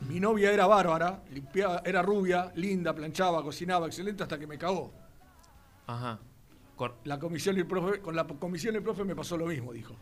mi 0.01 0.19
novia 0.19 0.51
era 0.51 0.67
bárbara, 0.67 1.23
limpiaba, 1.31 1.81
era 1.85 2.01
rubia, 2.01 2.51
linda, 2.55 2.93
planchaba, 2.93 3.41
cocinaba, 3.43 3.87
excelente, 3.87 4.23
hasta 4.23 4.37
que 4.37 4.45
me 4.47 4.57
cagó. 4.57 4.91
Ajá. 5.87 6.19
Con- 6.75 6.93
La 7.05 7.17
comisión 7.19 7.55
y 7.57 7.59
el 7.59 7.67
profe, 7.67 8.01
con 8.01 8.15
la 8.15 8.25
comisión 8.25 8.73
y 8.73 8.77
el 8.77 8.83
profe 8.83 9.03
me 9.03 9.15
pasó 9.15 9.37
lo 9.37 9.45
mismo, 9.45 9.71
dijo. 9.71 9.95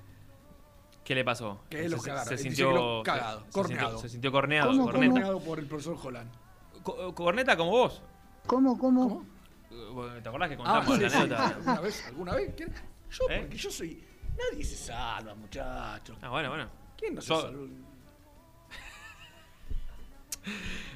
¿Qué 1.03 1.13
le 1.15 1.23
pasó? 1.23 1.63
Que 1.69 1.85
él 1.85 1.91
lo 1.91 1.97
se, 1.99 2.09
cagaron. 2.09 2.29
se 2.29 2.37
sintió 2.43 3.01
cagado, 3.03 3.39
se- 3.41 3.45
se 3.47 3.51
corneado. 3.51 3.89
sintió- 3.89 3.99
Se 4.01 4.09
sintió 4.09 4.31
corneado. 4.31 4.69
¿Cómo, 4.71 4.83
corneta. 4.85 5.11
corneado 5.11 5.39
por 5.41 5.59
el 5.59 5.65
profesor 5.65 5.97
Holland. 6.01 6.31
Co- 6.83 7.13
corneta 7.15 7.57
como 7.57 7.71
vos. 7.71 8.01
¿Cómo, 8.49 8.77
cómo? 8.79 9.23
¿Te 10.23 10.27
acordás 10.27 10.49
que 10.49 10.55
Ah, 10.55 10.57
contamos 10.57 10.95
sí, 10.95 11.01
la 11.03 11.09
sí. 11.11 11.15
anécdota? 11.17 11.47
¿Alguna 11.47 11.81
vez? 11.81 12.05
¿Alguna 12.07 12.35
vez? 12.35 12.53
¿Quién? 12.57 12.73
Yo, 13.11 13.23
¿Eh? 13.29 13.37
porque 13.41 13.57
yo 13.57 13.69
soy... 13.69 14.03
Nadie 14.51 14.63
se 14.63 14.75
salva, 14.75 15.35
muchachos. 15.35 16.17
Ah, 16.21 16.29
bueno, 16.29 16.49
bueno. 16.49 16.67
¿Quién 16.97 17.13
no 17.13 17.21
se 17.21 17.27
salva? 17.27 17.59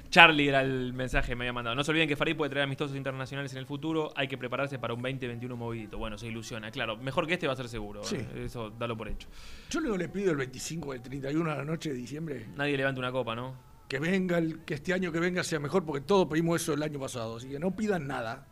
Charlie 0.10 0.48
era 0.48 0.62
el 0.62 0.94
mensaje 0.94 1.30
que 1.30 1.36
me 1.36 1.44
había 1.44 1.54
mandado. 1.54 1.76
No 1.76 1.84
se 1.84 1.92
olviden 1.92 2.08
que 2.08 2.16
Farid 2.16 2.36
puede 2.36 2.50
traer 2.50 2.64
amistosos 2.64 2.96
internacionales 2.98 3.52
en 3.52 3.60
el 3.60 3.66
futuro. 3.68 4.12
Hay 4.16 4.28
que 4.28 4.38
prepararse 4.38 4.80
para 4.80 4.94
un 4.96 5.02
2021 5.04 5.56
movidito. 5.56 5.98
Bueno, 6.00 6.18
se 6.18 6.28
ilusiona. 6.28 6.72
Claro, 6.72 6.98
mejor 6.98 7.28
que 7.28 7.34
este 7.34 7.46
va 7.46 7.54
a 7.54 7.56
ser 7.56 7.68
seguro. 7.70 8.04
Sí. 8.04 8.16
¿eh? 8.16 8.44
Eso 8.46 8.70
dalo 8.72 8.96
por 8.98 9.10
hecho. 9.10 9.28
Yo 9.70 9.80
luego 9.80 9.98
le 9.98 10.10
pido 10.10 10.32
el 10.32 10.38
25 10.38 10.90
o 10.90 10.94
el 10.94 11.02
31 11.02 11.52
a 11.52 11.56
la 11.58 11.66
noche 11.66 11.90
de 11.90 11.96
diciembre 11.96 12.48
Nadie 12.56 12.78
levanta 12.78 13.00
una 13.00 13.12
copa, 13.12 13.36
¿no? 13.36 13.73
Que 13.94 14.00
venga, 14.00 14.40
el, 14.40 14.62
que 14.66 14.74
este 14.74 14.92
año 14.92 15.12
que 15.12 15.20
venga 15.20 15.44
sea 15.44 15.60
mejor, 15.60 15.86
porque 15.86 16.02
todos 16.02 16.26
pedimos 16.28 16.60
eso 16.60 16.74
el 16.74 16.82
año 16.82 17.00
pasado. 17.00 17.38
Así 17.38 17.48
que 17.48 17.60
no 17.60 17.76
pidan 17.76 18.08
nada. 18.08 18.48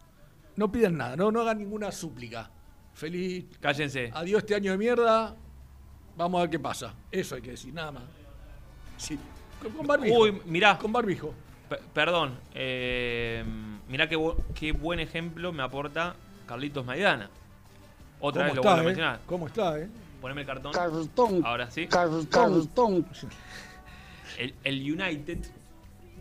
No 0.55 0.71
pidan 0.71 0.97
nada, 0.97 1.15
no, 1.15 1.31
no 1.31 1.41
hagan 1.41 1.57
ninguna 1.57 1.91
súplica. 1.91 2.51
Feliz. 2.93 3.45
Cállense. 3.59 4.11
Adiós 4.13 4.43
este 4.43 4.53
año 4.53 4.71
de 4.71 4.77
mierda. 4.77 5.35
Vamos 6.15 6.37
a 6.37 6.41
ver 6.43 6.51
qué 6.51 6.59
pasa. 6.59 6.93
Eso 7.11 7.33
hay 7.33 7.41
que 7.41 7.51
decir, 7.51 7.73
nada 7.73 7.91
más. 7.91 8.03
Sí. 8.97 9.17
Con, 9.63 9.71
con 9.71 9.87
barbijo. 9.87 10.19
Uy, 10.19 10.41
mirá. 10.45 10.77
Con 10.77 10.91
barbijo. 10.93 11.33
P- 11.69 11.79
perdón. 11.91 12.37
Eh, 12.53 13.43
mirá 13.89 14.07
qué, 14.07 14.17
bu- 14.17 14.35
qué 14.53 14.73
buen 14.73 14.99
ejemplo 14.99 15.51
me 15.51 15.63
aporta 15.63 16.15
Carlitos 16.45 16.85
Maidana. 16.85 17.31
Otra 18.19 18.43
¿Cómo 18.43 18.45
vez 18.45 18.55
lo 18.57 18.61
está, 18.61 18.69
vuelvo 18.73 18.79
a 18.79 18.83
eh? 18.83 18.85
mencionar. 18.85 19.19
¿Cómo 19.25 19.47
está, 19.47 19.79
eh? 19.79 19.89
Poneme 20.21 20.41
el 20.41 20.47
cartón. 20.47 20.71
Cartón. 20.71 21.41
Ahora 21.43 21.71
sí. 21.71 21.87
Cartón. 21.87 23.07
El, 24.41 24.55
el 24.63 24.81
United, 24.81 25.37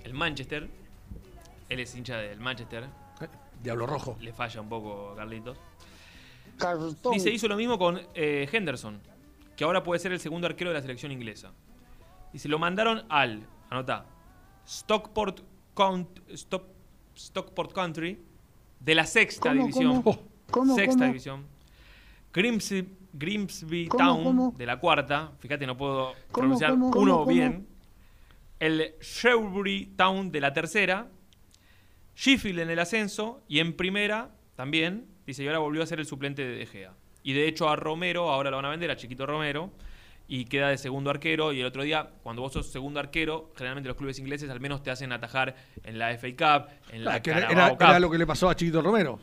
el 0.05 0.13
Manchester, 0.13 0.69
él 1.71 1.81
es 1.81 1.95
hincha 1.95 2.19
del 2.19 2.39
Manchester. 2.39 2.85
Diablo 3.63 3.87
Rojo. 3.87 4.19
Le 4.21 4.35
falla 4.35 4.61
un 4.61 4.69
poco 4.69 5.13
a 5.13 5.17
Carlitos. 5.17 5.57
Cartón. 6.59 7.15
Dice, 7.15 7.31
hizo 7.31 7.49
lo 7.49 7.57
mismo 7.57 7.79
con 7.79 7.99
eh, 8.15 8.47
Henderson, 8.53 9.01
que 9.57 9.65
ahora 9.65 9.83
puede 9.83 10.01
ser 10.01 10.13
el 10.13 10.21
segundo 10.21 10.47
arquero 10.47 10.69
de 10.69 10.75
la 10.75 10.83
selección 10.83 11.13
inglesa. 11.13 11.53
Dice, 12.31 12.47
lo 12.51 12.59
mandaron 12.59 13.05
al, 13.09 13.43
anota, 13.71 14.05
Stockport, 14.67 15.41
Count- 15.75 16.21
Stop- 16.35 16.69
Stockport 17.17 17.73
Country 17.73 18.21
de 18.81 18.95
la 18.95 19.07
sexta 19.07 19.49
¿Cómo, 19.49 19.63
división. 19.63 20.03
cómo? 20.03 20.19
¿Cómo, 20.51 20.75
sexta 20.75 20.93
cómo? 20.99 21.05
división. 21.07 21.47
Grimsby, 22.35 22.87
Grimsby 23.15 23.89
¿Cómo, 23.89 24.05
Town 24.05 24.25
cómo? 24.25 24.55
de 24.59 24.67
la 24.67 24.79
cuarta. 24.79 25.33
Fíjate, 25.39 25.67
no 25.67 25.75
puedo 25.79 26.13
¿Cómo, 26.13 26.33
pronunciar 26.33 26.71
cómo, 26.73 26.87
uno 26.89 26.93
cómo, 26.95 27.13
cómo? 27.25 27.27
bien. 27.27 27.67
El 28.61 28.95
Shrewsbury 29.01 29.95
Town 29.97 30.31
de 30.31 30.41
la 30.41 30.53
tercera. 30.53 31.09
Sheffield 32.15 32.61
en 32.61 32.71
el 32.71 32.79
ascenso 32.79 33.43
y 33.49 33.61
en 33.61 33.73
primera 33.75 34.31
también, 34.55 35.07
dice, 35.27 35.43
y 35.43 35.47
ahora 35.47 35.59
volvió 35.61 35.83
a 35.83 35.87
ser 35.87 36.01
el 36.01 36.07
suplente 36.07 36.43
de 36.47 36.55
De 36.57 36.67
Gea. 36.67 36.93
Y 37.23 37.33
de 37.33 37.49
hecho 37.49 37.69
a 37.69 37.77
Romero, 37.77 38.31
ahora 38.31 38.51
lo 38.51 38.57
van 38.57 38.67
a 38.67 38.71
vender, 38.71 38.91
a 38.91 38.97
Chiquito 38.97 39.25
Romero, 39.27 39.73
y 40.29 40.45
queda 40.45 40.69
de 40.69 40.77
segundo 40.79 41.11
arquero. 41.11 41.53
Y 41.53 41.61
el 41.61 41.67
otro 41.67 41.83
día, 41.83 42.11
cuando 42.23 42.43
vos 42.43 42.53
sos 42.53 42.67
segundo 42.71 43.01
arquero, 43.01 43.51
generalmente 43.57 43.89
los 43.89 43.97
clubes 43.97 44.19
ingleses 44.19 44.51
al 44.51 44.61
menos 44.61 44.83
te 44.83 44.91
hacen 44.91 45.13
atajar 45.13 45.55
en 45.83 45.99
la 45.99 46.11
FA 46.11 46.29
Cup, 46.37 46.69
en 46.93 47.05
la 47.05 47.15
Ah, 47.15 47.23
que 47.23 47.31
era, 47.31 47.41
Carabao 47.49 47.67
era- 47.69 47.77
Cup. 47.79 47.83
era 47.89 48.01
lo 48.01 48.11
que 48.11 48.19
le 48.19 48.27
pasó 48.27 48.49
a 48.51 48.55
Chiquito 48.55 48.83
Romero. 48.83 49.19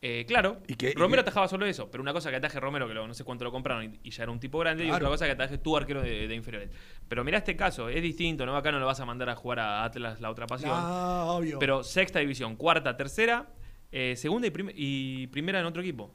Eh, 0.00 0.24
claro, 0.28 0.58
Y 0.68 0.74
que- 0.76 0.90
y 0.90 0.94
Romero 0.94 1.22
que- 1.24 1.28
atajaba 1.30 1.48
solo 1.48 1.66
eso, 1.66 1.90
pero 1.90 2.02
una 2.02 2.12
cosa 2.12 2.30
que 2.30 2.36
ataje 2.36 2.60
Romero, 2.60 2.86
que 2.86 2.94
lo- 2.94 3.08
no 3.08 3.14
sé 3.14 3.24
cuánto 3.24 3.44
lo 3.44 3.50
compraron 3.50 3.82
y, 3.84 4.00
y 4.04 4.10
ya 4.10 4.22
era 4.22 4.30
un 4.30 4.38
tipo 4.38 4.58
grande, 4.60 4.84
y 4.86 4.90
otra 4.90 5.08
cosa 5.08 5.26
que 5.26 5.32
ataje 5.32 5.58
tu 5.58 5.76
arquero 5.76 6.00
de, 6.02 6.28
de 6.28 6.34
inferiores. 6.36 6.70
Pero 7.08 7.24
mirá 7.24 7.38
este 7.38 7.56
caso, 7.56 7.88
es 7.88 8.00
distinto, 8.00 8.46
¿no? 8.46 8.56
Acá 8.56 8.70
no 8.70 8.78
lo 8.78 8.86
vas 8.86 9.00
a 9.00 9.04
mandar 9.04 9.28
a 9.28 9.34
jugar 9.34 9.58
a 9.58 9.82
Atlas 9.84 10.20
la 10.20 10.30
otra 10.30 10.46
pasión. 10.46 10.70
Ah, 10.72 11.24
obvio. 11.30 11.58
Pero 11.58 11.82
sexta 11.82 12.20
división, 12.20 12.54
cuarta, 12.54 12.96
tercera, 12.96 13.48
eh, 13.90 14.14
segunda 14.16 14.46
y, 14.46 14.50
prim- 14.50 14.70
y 14.72 15.26
primera 15.28 15.58
en 15.58 15.66
otro 15.66 15.82
equipo. 15.82 16.12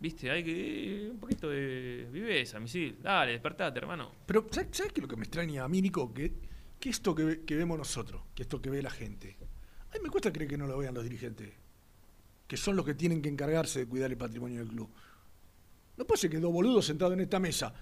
Viste, 0.00 0.30
hay 0.30 0.42
que. 0.42 1.08
un 1.12 1.18
poquito 1.20 1.48
de 1.48 2.08
viveza, 2.10 2.58
misil. 2.58 2.98
Dale, 3.00 3.32
despertate, 3.32 3.78
hermano. 3.78 4.10
Pero, 4.26 4.46
¿sabes, 4.50 4.70
sabes 4.76 4.92
qué 4.92 5.00
es 5.00 5.02
lo 5.02 5.08
que 5.08 5.16
me 5.16 5.22
extraña 5.22 5.62
a 5.64 5.68
mí, 5.68 5.80
Nico? 5.80 6.12
Que, 6.12 6.32
que 6.80 6.90
esto 6.90 7.14
que, 7.14 7.22
ve- 7.24 7.40
que 7.46 7.54
vemos 7.54 7.78
nosotros, 7.78 8.20
que 8.34 8.42
esto 8.42 8.60
que 8.60 8.68
ve 8.68 8.82
la 8.82 8.90
gente. 8.90 9.36
A 9.90 9.94
mí 9.94 10.00
me 10.02 10.10
cuesta 10.10 10.32
creer 10.32 10.50
que 10.50 10.58
no 10.58 10.66
lo 10.66 10.76
vean 10.76 10.92
los 10.92 11.04
dirigentes. 11.04 11.50
Que 12.52 12.58
son 12.58 12.76
los 12.76 12.84
que 12.84 12.92
tienen 12.92 13.22
que 13.22 13.30
encargarse 13.30 13.78
de 13.78 13.86
cuidar 13.86 14.10
el 14.10 14.18
patrimonio 14.18 14.58
del 14.58 14.68
club. 14.68 14.86
No 15.96 16.04
puede 16.06 16.20
ser 16.20 16.28
que 16.28 16.38
dos 16.38 16.52
boludos 16.52 16.84
sentados 16.84 17.14
en 17.14 17.20
esta 17.20 17.38
mesa 17.38 17.72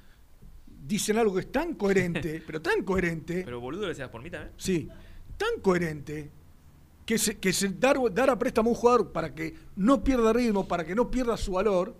dicen 0.64 1.18
algo 1.18 1.34
que 1.34 1.40
es 1.40 1.50
tan 1.50 1.74
coherente, 1.74 2.40
pero 2.46 2.62
tan 2.62 2.84
coherente. 2.84 3.42
Pero 3.44 3.58
boludo, 3.58 3.88
le 3.88 3.96
seas 3.96 4.10
por 4.10 4.22
mí 4.22 4.30
también. 4.30 4.52
Sí, 4.56 4.88
tan 5.36 5.60
coherente 5.60 6.30
que 7.04 7.18
se, 7.18 7.40
que 7.40 7.52
se 7.52 7.70
dar, 7.70 7.96
dar 8.12 8.30
a 8.30 8.38
préstamo 8.38 8.70
a 8.70 8.72
un 8.74 8.78
jugador 8.78 9.10
para 9.10 9.34
que 9.34 9.56
no 9.74 10.04
pierda 10.04 10.32
ritmo, 10.32 10.68
para 10.68 10.84
que 10.84 10.94
no 10.94 11.10
pierda 11.10 11.36
su 11.36 11.50
valor. 11.50 11.96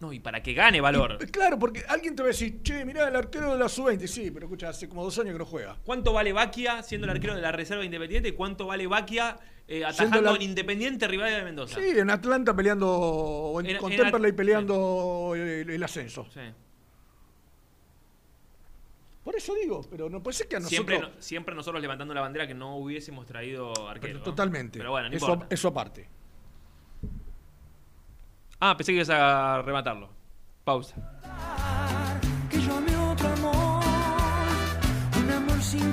No, 0.00 0.10
y 0.10 0.18
para 0.18 0.42
que 0.42 0.54
gane 0.54 0.80
valor. 0.80 1.18
Y, 1.20 1.26
claro, 1.26 1.58
porque 1.58 1.84
alguien 1.90 2.16
te 2.16 2.22
va 2.22 2.28
a 2.28 2.32
decir, 2.32 2.62
che, 2.62 2.86
mirá, 2.86 3.06
el 3.06 3.16
arquero 3.16 3.52
de 3.52 3.58
la 3.58 3.68
sub-20, 3.68 4.06
sí, 4.06 4.30
pero 4.30 4.46
escucha, 4.46 4.70
hace 4.70 4.88
como 4.88 5.04
dos 5.04 5.18
años 5.18 5.34
que 5.34 5.40
no 5.40 5.44
juega. 5.44 5.76
¿Cuánto 5.84 6.14
vale 6.14 6.32
Baquia 6.32 6.82
siendo 6.82 7.04
el 7.04 7.10
arquero 7.10 7.34
de 7.34 7.42
la 7.42 7.52
reserva 7.52 7.80
de 7.80 7.86
Independiente? 7.86 8.34
¿Cuánto 8.34 8.64
vale 8.64 8.86
Baquia 8.86 9.38
eh, 9.68 9.84
atajando 9.84 10.22
la- 10.22 10.36
en 10.36 10.42
Independiente 10.42 11.06
Rivadavia 11.06 11.38
de 11.38 11.44
Mendoza? 11.44 11.78
Sí, 11.80 11.90
en 11.98 12.10
Atlanta 12.10 12.54
peleando, 12.56 12.90
o 12.90 13.60
en, 13.60 13.66
En- 13.66 13.76
con 13.78 13.92
en 13.92 13.98
Temperley 13.98 14.32
peleando 14.32 15.32
el, 15.36 15.68
el 15.70 15.82
ascenso. 15.82 16.26
Sí. 16.32 16.40
Por 19.24 19.36
eso 19.36 19.54
digo, 19.54 19.82
pero 19.90 20.08
no 20.08 20.22
puede 20.22 20.36
ser 20.38 20.48
que 20.48 20.56
a 20.56 20.60
nosotros... 20.60 20.74
Siempre, 20.86 20.98
no- 21.00 21.10
siempre 21.22 21.54
nosotros 21.54 21.82
levantando 21.82 22.14
la 22.14 22.22
bandera 22.22 22.46
que 22.46 22.54
no 22.54 22.76
hubiésemos 22.78 23.26
traído 23.26 23.70
arquero. 23.86 24.00
Pero 24.00 24.18
¿no? 24.20 24.24
totalmente. 24.24 24.78
Pero 24.78 24.90
bueno, 24.92 25.10
no 25.10 25.16
eso, 25.16 25.26
importa. 25.32 25.54
eso 25.54 25.68
aparte. 25.68 26.08
Ah, 28.60 28.74
pensé 28.76 28.92
que 28.92 28.96
ibas 28.96 29.10
a 29.10 29.60
rematarlo. 29.62 30.08
Pausa. 30.64 30.96
que 32.50 32.60
yo 32.60 32.74
amé 32.76 32.96
otro 32.96 33.28
amor, 33.28 33.84
un 35.22 35.30
amor 35.30 35.62
sin 35.62 35.92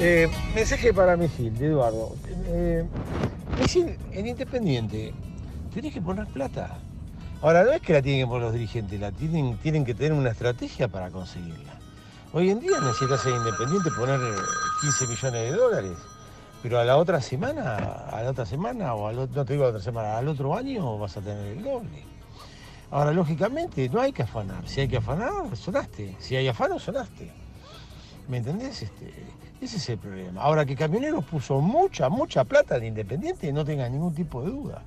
Eh, 0.00 0.30
mensaje 0.54 0.94
para 0.94 1.16
Misil, 1.16 1.58
de 1.58 1.66
Eduardo. 1.66 2.14
Eh, 2.46 2.86
en 4.12 4.26
Independiente, 4.26 5.12
tenés 5.74 5.92
que 5.92 6.00
poner 6.00 6.26
plata. 6.28 6.78
Ahora, 7.42 7.64
no 7.64 7.72
es 7.72 7.82
que 7.82 7.94
la 7.94 8.00
tienen 8.00 8.24
que 8.24 8.28
poner 8.28 8.42
los 8.44 8.52
dirigentes, 8.52 9.00
la 9.00 9.10
tienen, 9.10 9.56
tienen 9.58 9.84
que 9.84 9.94
tener 9.94 10.12
una 10.12 10.30
estrategia 10.30 10.86
para 10.86 11.10
conseguirla. 11.10 11.72
Hoy 12.32 12.50
en 12.50 12.60
día 12.60 12.78
necesitas 12.80 13.22
ser 13.22 13.34
independiente, 13.34 13.90
poner 13.90 14.20
15 14.82 15.06
millones 15.08 15.50
de 15.50 15.52
dólares, 15.52 15.96
pero 16.62 16.78
a 16.78 16.84
la 16.84 16.96
otra 16.96 17.20
semana, 17.20 17.76
a 17.76 18.22
la 18.22 18.30
otra 18.30 18.46
semana, 18.46 18.94
o 18.94 19.08
al, 19.08 19.16
no 19.16 19.44
te 19.44 19.52
digo 19.52 19.64
a 19.64 19.66
la 19.66 19.70
otra 19.70 19.82
semana, 19.82 20.16
al 20.16 20.28
otro 20.28 20.54
año 20.54 20.96
vas 20.98 21.16
a 21.16 21.20
tener 21.20 21.56
el 21.56 21.64
doble. 21.64 22.04
Ahora, 22.92 23.10
lógicamente, 23.10 23.88
no 23.88 24.00
hay 24.00 24.12
que 24.12 24.22
afanar. 24.22 24.68
Si 24.68 24.80
hay 24.80 24.88
que 24.88 24.98
afanar, 24.98 25.56
sonaste. 25.56 26.14
Si 26.20 26.36
hay 26.36 26.46
afano, 26.46 26.78
sonaste. 26.78 27.32
¿Me 28.28 28.38
entendés? 28.38 28.82
Este, 28.82 29.12
ese 29.60 29.76
es 29.78 29.88
el 29.88 29.98
problema. 29.98 30.42
Ahora 30.42 30.64
que 30.64 30.76
Camioneros 30.76 31.24
puso 31.24 31.60
mucha, 31.60 32.08
mucha 32.08 32.44
plata 32.44 32.78
de 32.78 32.86
Independiente, 32.86 33.52
no 33.52 33.64
tenga 33.64 33.88
ningún 33.88 34.14
tipo 34.14 34.42
de 34.42 34.50
duda. 34.50 34.82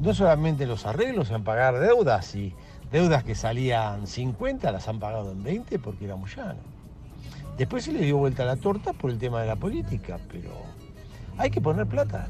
No 0.00 0.14
solamente 0.14 0.66
los 0.66 0.86
arreglos 0.86 1.30
en 1.30 1.44
pagar 1.44 1.78
deudas 1.78 2.34
y 2.34 2.54
deudas 2.90 3.24
que 3.24 3.34
salían 3.34 4.06
50 4.06 4.70
las 4.70 4.88
han 4.88 4.98
pagado 4.98 5.32
en 5.32 5.42
20 5.42 5.78
porque 5.78 6.04
era 6.04 6.16
Moyano. 6.16 6.60
Después 7.58 7.84
se 7.84 7.92
le 7.92 8.00
dio 8.00 8.18
vuelta 8.18 8.44
la 8.44 8.56
torta 8.56 8.92
por 8.92 9.10
el 9.10 9.18
tema 9.18 9.40
de 9.40 9.46
la 9.46 9.56
política, 9.56 10.18
pero 10.30 10.50
hay 11.36 11.50
que 11.50 11.60
poner 11.60 11.86
plata. 11.86 12.28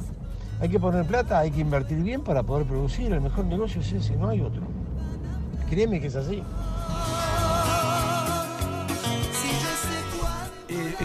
Hay 0.61 0.69
que 0.69 0.79
poner 0.79 1.05
plata, 1.05 1.41
hay 1.41 1.51
que 1.51 1.61
invertir 1.61 1.99
bien 1.99 2.23
para 2.23 2.43
poder 2.43 2.67
producir. 2.67 3.13
El 3.13 3.21
mejor 3.21 3.45
negocio 3.45 3.81
es 3.81 3.93
ese, 3.93 4.17
no 4.17 4.29
hay 4.29 4.41
otro. 4.41 4.63
Créeme 5.69 6.01
que 6.01 6.07
es 6.07 6.17
así. 6.17 6.43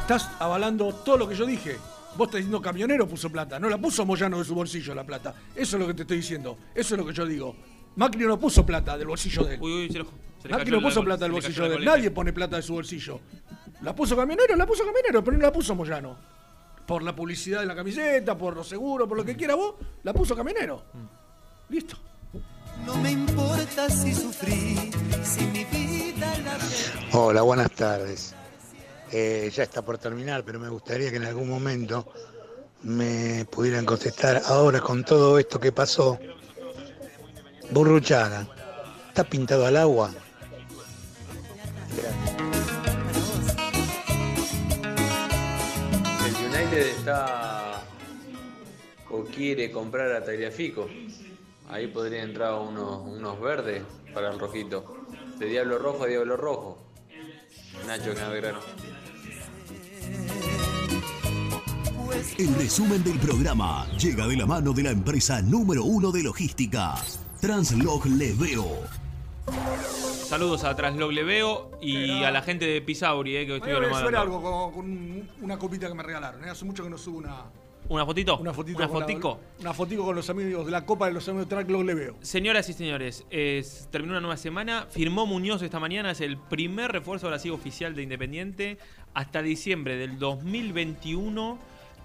Estás 0.08 0.30
avalando 0.40 0.94
todo 0.94 1.18
lo 1.18 1.28
que 1.28 1.36
yo 1.36 1.46
dije. 1.46 1.76
Vos 2.16 2.28
estás 2.30 2.38
diciendo 2.40 2.62
camionero 2.62 3.08
puso 3.08 3.30
plata, 3.30 3.60
no 3.60 3.70
la 3.70 3.78
puso 3.78 4.06
Moyano 4.06 4.40
de 4.40 4.46
su 4.46 4.56
bolsillo 4.56 4.96
la 4.96 5.04
plata. 5.04 5.36
Eso 5.54 5.76
es 5.76 5.82
lo 5.82 5.86
que 5.88 5.94
te 5.94 6.02
estoy 6.04 6.18
diciendo, 6.18 6.58
eso 6.74 6.96
es 6.96 7.00
lo 7.00 7.06
que 7.06 7.14
yo 7.14 7.26
digo. 7.26 7.56
Macri 7.98 8.26
no 8.26 8.40
puso 8.40 8.66
plata 8.66 8.98
del 8.98 9.08
bolsillo 9.08 9.44
de 9.44 9.56
él. 9.56 9.62
Uy, 9.62 9.74
uy, 9.74 9.92
se, 9.92 10.00
lo- 10.00 10.08
se 10.42 10.48
Macri 10.48 10.72
no 10.72 10.82
puso 10.82 11.04
plata 11.04 11.26
del 11.26 11.34
bolsillo 11.34 11.68
de 11.70 11.76
él. 11.76 11.86
Nadie 11.86 12.10
pone 12.12 12.32
plata 12.32 12.56
de 12.56 12.62
su 12.62 12.74
bolsillo. 12.74 13.20
¿La 13.82 13.94
puso 13.94 14.16
camionero? 14.16 14.56
La 14.56 14.66
puso 14.66 14.86
camionero, 14.86 15.22
pero 15.24 15.36
no 15.38 15.44
la 15.44 15.52
puso 15.52 15.76
Moyano. 15.76 16.16
Por 16.88 17.04
la 17.04 17.14
publicidad 17.14 17.60
de 17.60 17.66
la 17.66 17.76
camiseta, 17.76 18.38
por 18.38 18.56
los 18.56 18.68
seguros, 18.68 19.08
por 19.10 19.18
lo 19.18 19.26
que 19.26 19.36
quiera 19.36 19.56
vos, 19.56 19.76
la 20.04 20.14
puso 20.14 20.36
camionero. 20.38 20.84
Listo. 21.70 21.98
No 22.86 22.96
me 22.98 23.12
importa 23.12 23.90
si 23.90 24.14
sufrí, 24.16 24.90
si 25.24 25.42
mi 25.48 25.66
vida 25.66 26.34
la 26.46 26.58
Hola, 27.20 27.42
buenas 27.42 27.70
tardes. 27.72 28.34
Eh, 29.12 29.50
ya 29.54 29.64
está 29.64 29.82
por 29.84 29.98
terminar, 29.98 30.44
pero 30.44 30.60
me 30.60 30.70
gustaría 30.70 31.10
que 31.10 31.18
en 31.18 31.26
algún 31.26 31.50
momento 31.50 32.12
me 32.84 33.46
pudieran 33.46 33.86
contestar 33.86 34.42
ahora 34.46 34.82
con 34.82 35.04
todo 35.04 35.40
esto 35.40 35.60
que 35.60 35.72
pasó. 35.72 36.20
Burruchaga, 37.72 38.48
¿está 39.10 39.24
pintado 39.24 39.66
al 39.66 39.78
agua? 39.78 40.12
El 46.26 46.36
United 46.46 46.88
está 46.88 47.84
o 49.10 49.24
quiere 49.24 49.72
comprar 49.72 50.12
a 50.12 50.24
Tagliafico. 50.24 50.88
Ahí 51.70 51.88
podría 51.88 52.24
entrar 52.24 52.54
unos, 52.54 53.02
unos 53.06 53.40
verdes 53.42 53.84
para 54.14 54.32
el 54.32 54.40
rojito. 54.40 55.06
De 55.38 55.46
Diablo 55.48 55.78
Rojo 55.78 56.04
a 56.04 56.08
Diablo 56.08 56.38
Rojo. 56.38 56.87
Nacho 57.86 58.14
Cabrera. 58.16 58.60
El 62.38 62.56
resumen 62.56 63.04
del 63.04 63.20
programa 63.20 63.86
llega 63.98 64.28
de 64.28 64.38
la 64.38 64.46
mano 64.46 64.74
de 64.74 64.84
la 64.84 64.92
empresa 64.92 65.42
número 65.42 65.84
uno 65.84 66.12
de 66.12 66.24
logística, 66.24 66.96
Translog 67.42 68.06
Leveo. 68.06 68.66
Saludos 70.28 70.64
a 70.64 70.76
Translog 70.76 71.12
Leveo 71.12 71.72
y 71.82 72.24
a 72.24 72.32
la 72.32 72.42
gente 72.42 72.66
de 72.66 72.82
Pisauri, 72.82 73.38
eh, 73.38 73.46
que 73.46 73.54
hoy 73.54 73.60
Voy 73.60 74.14
a 74.14 74.22
algo 74.22 74.42
con, 74.42 74.74
con 74.74 75.30
una 75.42 75.58
copita 75.58 75.88
que 75.88 75.94
me 75.94 76.04
regalaron. 76.04 76.44
¿eh? 76.44 76.50
Hace 76.50 76.66
mucho 76.66 76.84
que 76.84 76.90
no 76.90 76.98
subo 76.98 77.20
una, 77.20 77.46
¿Una 77.90 78.06
fotito? 78.06 78.38
una 78.38 78.54
fotito. 78.54 78.78
¿Una 78.80 78.88
la- 78.88 78.94
fotico? 78.94 79.40
una 79.62 79.74
fotico 79.74 80.04
con 80.06 80.16
los 80.16 80.30
amigos 80.30 80.66
de 80.66 80.72
la 80.72 80.86
Copa 80.86 81.08
de 81.08 81.14
los 81.14 81.28
Amigos 81.30 81.48
de 81.48 81.56
Track 81.56 81.70
le 81.70 81.94
veo. 81.94 82.16
Señoras 82.22 82.68
y 82.70 82.74
señores, 82.74 83.26
es- 83.30 83.88
terminó 83.92 84.14
una 84.14 84.22
nueva 84.22 84.38
semana. 84.38 84.88
Firmó 84.90 85.26
Muñoz 85.26 85.62
esta 85.62 85.80
mañana, 85.80 86.12
es 86.12 86.22
el 86.22 86.38
primer 86.38 86.92
refuerzo 86.92 87.28
ahora 87.28 87.40
sí 87.40 87.50
oficial 87.50 87.96
de 87.96 88.04
Independiente. 88.04 88.78
Hasta 89.14 89.42
diciembre 89.42 89.96
del 89.96 90.20
2021, 90.20 91.58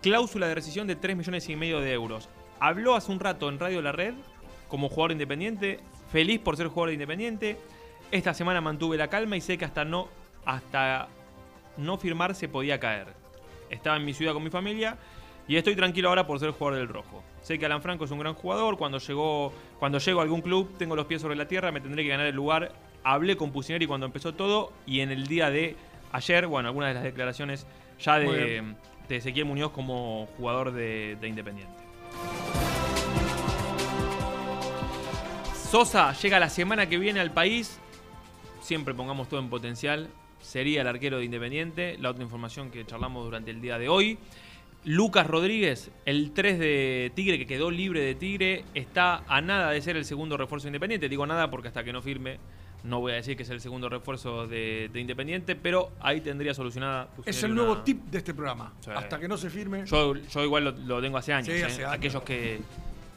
cláusula 0.02 0.46
de 0.48 0.54
rescisión 0.54 0.86
de 0.86 0.96
3 0.96 1.16
millones 1.16 1.48
y 1.48 1.56
medio 1.56 1.80
de 1.80 1.92
euros. 1.92 2.28
Habló 2.60 2.94
hace 2.94 3.10
un 3.10 3.18
rato 3.20 3.48
en 3.48 3.58
Radio 3.58 3.82
La 3.82 3.92
Red 3.92 4.14
como 4.68 4.88
jugador 4.88 5.12
independiente, 5.12 5.80
feliz 6.12 6.38
por 6.40 6.56
ser 6.56 6.68
jugador 6.68 6.88
de 6.90 6.94
Independiente. 6.94 7.56
Esta 8.10 8.34
semana 8.34 8.60
mantuve 8.60 8.96
la 8.96 9.08
calma 9.08 9.36
y 9.36 9.40
sé 9.40 9.58
que 9.58 9.64
hasta 9.64 9.84
no 9.84 10.08
hasta 10.44 11.08
no 11.76 11.98
firmar 11.98 12.34
se 12.34 12.48
podía 12.48 12.78
caer. 12.80 13.08
Estaba 13.70 13.96
en 13.96 14.04
mi 14.04 14.12
ciudad 14.14 14.32
con 14.34 14.42
mi 14.44 14.50
familia 14.50 14.96
y 15.48 15.56
estoy 15.56 15.74
tranquilo 15.74 16.08
ahora 16.08 16.26
por 16.26 16.38
ser 16.38 16.50
jugador 16.50 16.78
del 16.78 16.88
rojo. 16.88 17.22
Sé 17.42 17.58
que 17.58 17.66
Alan 17.66 17.82
Franco 17.82 18.04
es 18.04 18.10
un 18.10 18.18
gran 18.18 18.34
jugador. 18.34 18.78
Cuando, 18.78 18.98
llegó, 18.98 19.52
cuando 19.78 19.98
llego 19.98 20.20
a 20.20 20.22
algún 20.22 20.40
club, 20.40 20.76
tengo 20.78 20.94
los 20.94 21.06
pies 21.06 21.20
sobre 21.20 21.36
la 21.36 21.48
tierra, 21.48 21.72
me 21.72 21.80
tendré 21.80 22.04
que 22.04 22.08
ganar 22.08 22.26
el 22.26 22.34
lugar. 22.34 22.72
Hablé 23.02 23.36
con 23.36 23.50
Pusineri 23.50 23.86
cuando 23.86 24.06
empezó 24.06 24.34
todo 24.34 24.72
y 24.86 25.00
en 25.00 25.10
el 25.10 25.26
día 25.26 25.50
de 25.50 25.76
ayer, 26.12 26.46
bueno, 26.46 26.68
algunas 26.68 26.90
de 26.90 26.94
las 26.94 27.02
declaraciones 27.02 27.66
ya 27.98 28.18
de 28.18 28.62
Ezequiel 29.08 29.44
Muñoz 29.44 29.72
como 29.72 30.28
jugador 30.36 30.72
de, 30.72 31.16
de 31.20 31.28
Independiente. 31.28 31.82
Sosa 35.72 36.12
llega 36.12 36.38
la 36.38 36.50
semana 36.50 36.88
que 36.88 36.98
viene 36.98 37.18
al 37.18 37.32
país. 37.32 37.80
Siempre 38.60 38.94
pongamos 38.94 39.28
todo 39.28 39.40
en 39.40 39.48
potencial. 39.48 40.10
Sería 40.40 40.82
el 40.82 40.86
arquero 40.86 41.18
de 41.18 41.24
Independiente. 41.24 41.96
La 41.98 42.10
otra 42.10 42.22
información 42.22 42.70
que 42.70 42.84
charlamos 42.84 43.24
durante 43.24 43.50
el 43.50 43.60
día 43.60 43.78
de 43.78 43.88
hoy. 43.88 44.18
Lucas 44.84 45.26
Rodríguez, 45.28 45.90
el 46.06 46.32
3 46.32 46.58
de 46.58 47.12
Tigre, 47.14 47.38
que 47.38 47.46
quedó 47.46 47.70
libre 47.70 48.00
de 48.00 48.14
Tigre, 48.16 48.64
está 48.74 49.22
a 49.28 49.40
nada 49.40 49.70
de 49.70 49.80
ser 49.80 49.96
el 49.96 50.04
segundo 50.04 50.36
refuerzo 50.36 50.64
de 50.66 50.70
Independiente. 50.70 51.08
Digo 51.08 51.24
nada 51.26 51.50
porque 51.50 51.68
hasta 51.68 51.84
que 51.84 51.92
no 51.92 52.02
firme, 52.02 52.38
no 52.82 52.98
voy 52.98 53.12
a 53.12 53.14
decir 53.16 53.36
que 53.36 53.44
es 53.44 53.50
el 53.50 53.60
segundo 53.60 53.88
refuerzo 53.88 54.48
de, 54.48 54.90
de 54.92 55.00
Independiente, 55.00 55.54
pero 55.54 55.92
ahí 56.00 56.20
tendría 56.20 56.52
solucionada. 56.52 57.08
Es 57.24 57.42
el 57.44 57.52
una- 57.52 57.62
nuevo 57.62 57.82
tip 57.82 58.02
de 58.06 58.18
este 58.18 58.34
programa. 58.34 58.72
Sí. 58.80 58.90
Hasta 58.92 59.20
que 59.20 59.28
no 59.28 59.36
se 59.36 59.50
firme. 59.50 59.84
Yo, 59.86 60.16
yo 60.16 60.42
igual 60.44 60.64
lo, 60.64 60.70
lo 60.72 61.00
tengo 61.00 61.16
hace 61.16 61.32
años. 61.32 61.46
Sí, 61.46 61.60
¿eh? 61.60 61.64
hace 61.64 61.84
años. 61.84 61.94
Aquellos 61.96 62.22
que, 62.24 62.58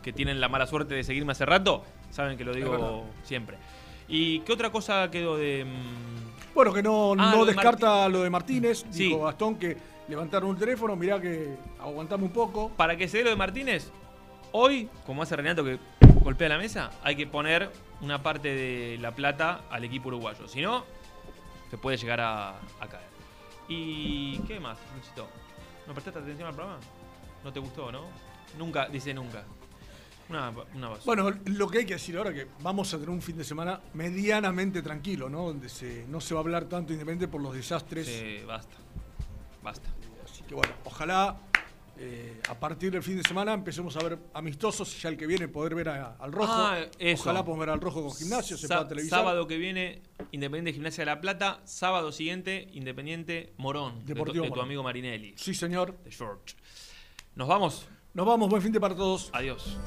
que 0.03 0.13
tienen 0.13 0.39
la 0.39 0.49
mala 0.49 0.67
suerte 0.67 0.93
de 0.93 1.03
seguirme 1.03 1.31
hace 1.31 1.47
rato, 1.47 1.83
saben 2.11 2.37
que 2.37 2.45
lo 2.45 2.53
digo 2.53 3.05
siempre. 3.23 3.57
¿Y 4.07 4.41
qué 4.41 4.53
otra 4.53 4.69
cosa 4.69 5.09
quedó 5.09 5.35
de.? 5.35 5.65
mm, 5.65 6.53
Bueno, 6.53 6.71
que 6.71 6.83
no, 6.83 7.13
Ah, 7.13 7.31
no 7.31 7.37
lo 7.37 7.45
de 7.45 7.53
descarta 7.53 8.07
lo 8.07 8.21
de 8.21 8.29
Martínez. 8.29 8.85
Sí. 8.91 9.05
Dijo 9.05 9.23
Gastón 9.23 9.55
que 9.55 9.94
levantaron 10.07 10.49
un 10.49 10.57
teléfono, 10.57 10.95
mirá 10.95 11.19
que 11.19 11.55
aguantame 11.79 12.23
un 12.23 12.31
poco. 12.31 12.69
Para 12.69 12.95
que 12.95 13.07
se 13.07 13.19
dé 13.19 13.23
lo 13.23 13.29
de 13.31 13.35
Martínez, 13.35 13.91
hoy, 14.51 14.89
como 15.05 15.21
hace 15.21 15.35
Renato 15.35 15.63
que 15.63 15.79
golpea 16.21 16.49
la 16.49 16.57
mesa, 16.57 16.91
hay 17.03 17.15
que 17.15 17.27
poner 17.27 17.69
una 18.01 18.21
parte 18.21 18.49
de 18.49 18.97
la 18.99 19.11
plata 19.15 19.61
al 19.69 19.83
equipo 19.83 20.09
uruguayo. 20.09 20.47
Si 20.47 20.61
no, 20.61 20.85
se 21.69 21.77
puede 21.77 21.97
llegar 21.97 22.21
a, 22.21 22.49
a 22.49 22.87
caer. 22.87 23.05
¿Y 23.67 24.39
qué 24.39 24.59
más, 24.59 24.77
Luchito? 24.95 25.27
¿No 25.87 25.93
prestaste 25.93 26.19
atención 26.19 26.47
al 26.47 26.55
programa? 26.55 26.79
¿No 27.43 27.51
te 27.53 27.59
gustó, 27.59 27.91
no? 27.91 28.05
Nunca, 28.57 28.87
dice 28.87 29.13
nunca. 29.13 29.43
Una, 30.29 30.51
una 30.73 30.89
basura. 30.89 31.03
Bueno, 31.05 31.39
lo 31.45 31.67
que 31.67 31.79
hay 31.79 31.85
que 31.85 31.93
decir 31.93 32.17
ahora 32.17 32.31
es 32.31 32.35
que 32.35 32.47
vamos 32.61 32.91
a 32.93 32.97
tener 32.97 33.11
un 33.11 33.21
fin 33.21 33.37
de 33.37 33.43
semana 33.43 33.79
medianamente 33.93 34.81
tranquilo, 34.81 35.29
¿no? 35.29 35.43
Donde 35.47 35.69
se, 35.69 36.05
no 36.07 36.19
se 36.19 36.33
va 36.33 36.39
a 36.39 36.43
hablar 36.43 36.65
tanto 36.65 36.93
independiente 36.93 37.27
por 37.27 37.41
los 37.41 37.53
desastres. 37.53 38.07
Sí, 38.07 38.43
basta. 38.45 38.75
Basta. 39.65 39.89
Así 40.23 40.43
que 40.43 40.55
bueno, 40.55 40.73
ojalá 40.85 41.35
eh, 41.97 42.41
a 42.49 42.55
partir 42.55 42.91
del 42.91 43.01
fin 43.03 43.17
de 43.17 43.23
semana 43.23 43.53
empecemos 43.53 43.95
a 43.97 43.99
ver 44.03 44.19
amistosos 44.33 44.93
y 44.95 44.99
ya 45.01 45.09
el 45.09 45.17
que 45.17 45.25
viene 45.27 45.47
poder 45.47 45.73
ver 45.75 45.89
a- 45.89 46.15
al 46.19 46.31
rojo. 46.31 46.51
Ah, 46.53 46.77
eso. 46.99 47.23
Ojalá 47.23 47.43
podamos 47.43 47.59
ver 47.65 47.69
al 47.71 47.81
rojo 47.81 48.01
con 48.03 48.13
gimnasio, 48.13 48.57
se 48.57 48.67
Sa- 48.67 48.75
pueda 48.77 48.89
televisar. 48.89 49.19
Sábado 49.19 49.47
que 49.47 49.57
viene, 49.57 50.01
Independiente 50.31 50.73
Gimnasia 50.73 51.01
de 51.03 51.05
La 51.07 51.21
Plata. 51.21 51.61
Sábado 51.65 52.11
siguiente, 52.11 52.67
Independiente 52.73 53.53
Morón. 53.57 53.99
de 53.99 54.05
tu- 54.05 54.07
Deportivo 54.13 54.45
de 54.45 54.51
tu, 54.51 54.61
amigo 54.61 54.83
Marinelli. 54.83 55.33
Sí, 55.37 55.53
señor. 55.53 55.97
De 56.03 56.11
George. 56.11 56.55
Nos 57.35 57.47
vamos. 57.47 57.87
Nos 58.13 58.25
vamos, 58.25 58.49
buen 58.49 58.61
fin 58.61 58.71
de 58.71 58.79
para 58.79 58.95
todos. 58.95 59.29
Adiós. 59.33 59.77